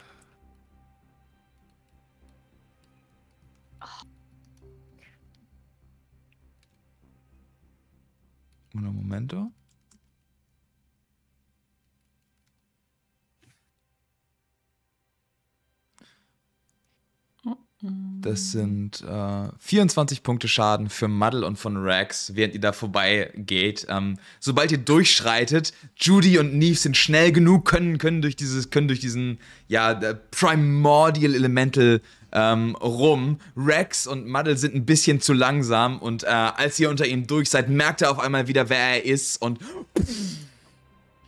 Uno 8.75 8.93
momento. 8.93 9.51
Das 17.83 18.53
sind 18.53 19.03
äh, 19.03 19.49
24 19.59 20.23
Punkte 20.23 20.49
Schaden 20.49 20.91
für 20.91 21.09
Muddle 21.09 21.47
und 21.47 21.59
von 21.59 21.79
Rex, 21.79 22.33
während 22.35 22.53
ihr 22.53 22.61
da 22.61 22.73
vorbeigeht. 22.73 23.87
Ähm, 23.89 24.19
sobald 24.39 24.71
ihr 24.71 24.79
durchschreitet, 24.79 25.73
Judy 25.97 26.39
und 26.39 26.55
Neve 26.55 26.77
sind 26.77 26.99
schnell 26.99 27.33
genug, 27.33 27.65
können, 27.65 27.97
können, 27.97 28.21
durch, 28.21 28.37
dieses, 28.37 28.69
können 28.69 28.89
durch 28.89 29.01
diesen 29.01 29.39
ja, 29.69 29.95
der 29.95 30.13
Primordial 30.13 31.35
Elemental 31.35 32.03
ähm, 32.33 32.77
rum. 32.77 33.39
Rex 33.57 34.07
und 34.07 34.29
Muddle 34.29 34.59
sind 34.59 34.75
ein 34.75 34.85
bisschen 34.85 35.23
zu 35.23 35.33
langsam 35.33 35.99
und 35.99 36.25
äh, 36.25 36.27
als 36.27 36.79
ihr 36.79 36.91
unter 36.91 37.07
ihm 37.07 37.27
durch 37.27 37.49
seid, 37.49 37.71
merkt 37.71 38.03
er 38.03 38.11
auf 38.11 38.19
einmal 38.19 38.47
wieder, 38.47 38.69
wer 38.69 38.79
er 38.79 39.05
ist 39.07 39.41
und 39.41 39.59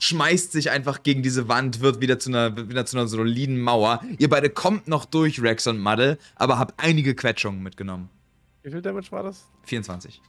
schmeißt 0.02 0.50
sich 0.50 0.70
einfach 0.70 1.04
gegen 1.04 1.22
diese 1.22 1.46
Wand, 1.46 1.80
wird 1.80 2.00
wieder 2.00 2.18
zu 2.18 2.30
einer, 2.30 2.68
wieder 2.68 2.84
zu 2.84 2.98
einer 2.98 3.06
soliden 3.06 3.60
Mauer. 3.60 4.02
Ihr 4.18 4.28
beide 4.28 4.50
kommt 4.50 4.88
noch 4.88 5.04
durch, 5.04 5.40
Rex 5.40 5.68
und 5.68 5.78
Muddle, 5.78 6.18
aber 6.34 6.58
habt 6.58 6.74
einige 6.82 7.14
Quetschungen 7.14 7.62
mitgenommen. 7.62 8.10
Wie 8.64 8.70
viel 8.72 8.82
Damage 8.82 9.12
war 9.12 9.22
das? 9.22 9.48
24. 9.64 10.20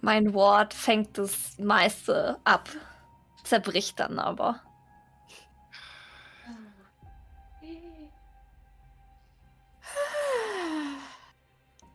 Mein 0.00 0.34
Ward 0.34 0.74
fängt 0.74 1.16
das 1.16 1.58
meiste 1.58 2.38
ab. 2.42 2.68
Zerbricht 3.44 4.00
dann 4.00 4.18
aber. 4.18 4.60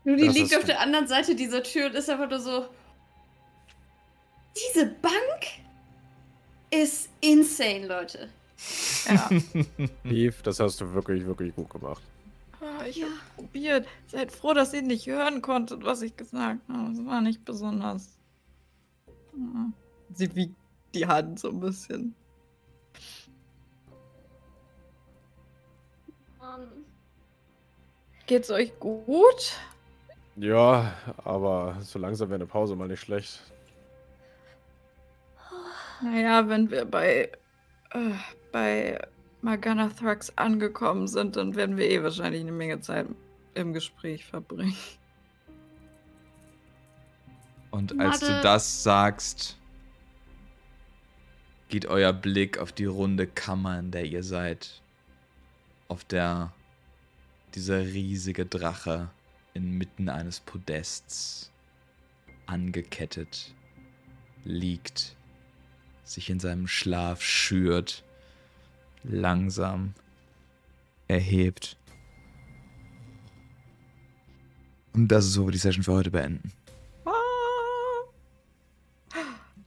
Judy 0.05 0.27
Das 0.27 0.35
liegt 0.35 0.55
auf 0.55 0.63
der 0.63 0.79
anderen 0.79 1.07
Seite 1.07 1.35
dieser 1.35 1.63
Tür 1.63 1.87
und 1.87 1.95
ist 1.95 2.09
einfach 2.09 2.29
nur 2.29 2.39
so. 2.39 2.65
Diese 4.55 4.85
Bank 4.85 5.64
ist 6.71 7.09
insane, 7.21 7.87
Leute. 7.87 8.29
Ja. 9.07 9.29
Eve, 10.03 10.35
das 10.43 10.59
hast 10.59 10.81
du 10.81 10.93
wirklich, 10.93 11.25
wirklich 11.25 11.53
gut 11.55 11.69
gemacht. 11.69 12.01
Ah, 12.61 12.85
ich 12.85 13.03
hab's 13.03 13.13
probiert. 13.35 13.87
Seid 14.07 14.31
froh, 14.31 14.53
dass 14.53 14.73
ihr 14.73 14.81
nicht 14.81 15.07
hören 15.07 15.41
konntet, 15.41 15.83
was 15.83 16.01
ich 16.01 16.15
gesagt 16.15 16.61
habe. 16.67 16.91
Es 16.91 17.05
war 17.05 17.21
nicht 17.21 17.45
besonders. 17.45 18.17
Ah. 19.33 19.69
Sie 20.13 20.33
wiegt 20.35 20.55
die 20.93 21.05
Hand 21.05 21.39
so 21.39 21.49
ein 21.49 21.59
bisschen. 21.59 22.15
Geht's 28.27 28.49
euch 28.49 28.79
gut? 28.79 29.53
Ja, 30.35 30.93
aber 31.23 31.77
so 31.81 31.99
langsam 31.99 32.29
wäre 32.29 32.35
eine 32.35 32.47
Pause 32.47 32.75
mal 32.75 32.87
nicht 32.87 33.01
schlecht. 33.01 33.39
Naja, 36.05 36.47
wenn 36.47 36.69
wir 36.69 36.85
bei, 36.85 37.31
äh, 37.91 38.11
bei 38.51 38.99
Morgana 39.41 39.89
Thrax 39.89 40.31
angekommen 40.35 41.07
sind, 41.07 41.35
dann 41.35 41.55
werden 41.55 41.77
wir 41.77 41.89
eh 41.89 42.03
wahrscheinlich 42.03 42.41
eine 42.41 42.51
Menge 42.51 42.79
Zeit 42.79 43.07
im 43.55 43.73
Gespräch 43.73 44.23
verbringen. 44.23 44.75
Und 47.71 47.99
als 47.99 48.19
du 48.19 48.27
Muddle. 48.27 48.41
das 48.43 48.83
sagst, 48.83 49.57
geht 51.69 51.87
euer 51.87 52.13
Blick 52.13 52.59
auf 52.59 52.71
die 52.71 52.85
runde 52.85 53.25
Kammer, 53.25 53.79
in 53.79 53.89
der 53.89 54.05
ihr 54.05 54.21
seid. 54.21 54.83
Auf 55.87 56.03
der 56.03 56.53
dieser 57.55 57.79
riesige 57.79 58.45
Drache 58.45 59.09
inmitten 59.55 60.09
eines 60.09 60.39
Podests 60.39 61.51
angekettet 62.45 63.55
liegt, 64.43 65.14
sich 66.05 66.29
in 66.29 66.39
seinem 66.39 66.67
Schlaf 66.67 67.21
schürt, 67.21 68.03
langsam 69.03 69.93
erhebt. 71.07 71.77
Und 74.93 75.09
das 75.09 75.25
ist, 75.25 75.37
wo 75.39 75.45
wir 75.45 75.51
die 75.51 75.57
Session 75.57 75.83
für 75.83 75.93
heute 75.93 76.11
beenden. 76.11 76.53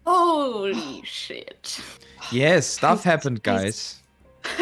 Holy 0.07 1.03
shit. 1.05 1.83
Yes, 2.31 2.77
stuff 2.77 3.05
happened, 3.05 3.45
guys. 3.45 4.03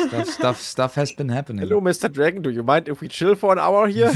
Stuff, 0.08 0.28
stuff, 0.28 0.60
stuff 0.60 0.96
has 0.96 1.14
been 1.14 1.28
happening. 1.28 1.60
Hello, 1.60 1.80
Mr. 1.80 2.12
Dragon, 2.12 2.42
do 2.42 2.50
you 2.50 2.64
mind 2.64 2.88
if 2.88 3.00
we 3.00 3.06
chill 3.08 3.36
for 3.36 3.52
an 3.52 3.58
hour 3.58 3.86
here? 3.86 4.10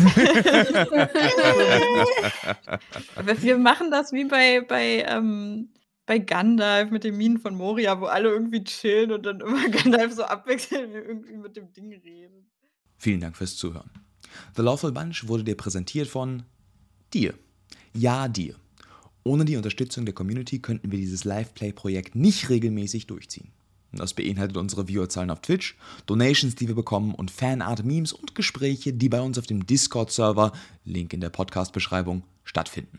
Aber 3.15 3.41
wir 3.43 3.57
machen 3.57 3.93
das 3.93 4.13
wie 4.13 4.25
bei, 4.25 4.61
bei, 4.67 5.05
ähm, 5.07 5.69
bei 6.11 6.19
Gandalf 6.19 6.91
mit 6.91 7.05
den 7.05 7.17
Minen 7.17 7.39
von 7.39 7.55
Moria, 7.55 8.01
wo 8.01 8.07
alle 8.07 8.31
irgendwie 8.31 8.65
chillen 8.65 9.13
und 9.13 9.25
dann 9.25 9.39
immer 9.39 9.69
Gandalf 9.71 10.13
so 10.13 10.25
abwechselnd 10.25 10.93
irgendwie 10.93 11.37
mit 11.37 11.57
dem 11.57 11.73
Ding 11.73 11.93
reden. 11.93 12.51
Vielen 12.99 13.21
Dank 13.21 13.37
fürs 13.37 13.55
Zuhören. 13.55 13.89
The 14.57 14.63
Lawful 14.63 14.91
Bunch 14.91 15.29
wurde 15.29 15.45
dir 15.45 15.57
präsentiert 15.57 16.09
von 16.09 16.43
dir. 17.15 17.35
Ja, 17.95 18.27
dir. 18.27 18.57
Ohne 19.23 19.45
die 19.45 19.57
Unterstützung 19.57 20.05
der 20.05 20.13
Community 20.13 20.59
könnten 20.59 20.91
wir 20.91 20.99
dieses 20.99 21.23
Live-Play-Projekt 21.23 22.17
nicht 22.17 22.49
regelmäßig 22.49 23.07
durchziehen. 23.07 23.53
Das 23.93 24.13
beinhaltet 24.13 24.57
unsere 24.57 24.89
Viewerzahlen 24.89 25.31
auf 25.31 25.43
Twitch, 25.43 25.77
Donations, 26.07 26.57
die 26.57 26.67
wir 26.67 26.75
bekommen 26.75 27.15
und 27.15 27.31
Fanart-Memes 27.31 28.15
und 28.15 28.35
Gespräche, 28.35 28.93
die 28.93 29.09
bei 29.09 29.21
uns 29.21 29.39
auf 29.39 29.47
dem 29.47 29.65
Discord-Server, 29.65 30.51
Link 30.85 31.13
in 31.13 31.21
der 31.21 31.31
Podcast-Beschreibung, 31.31 32.25
stattfinden. 32.43 32.99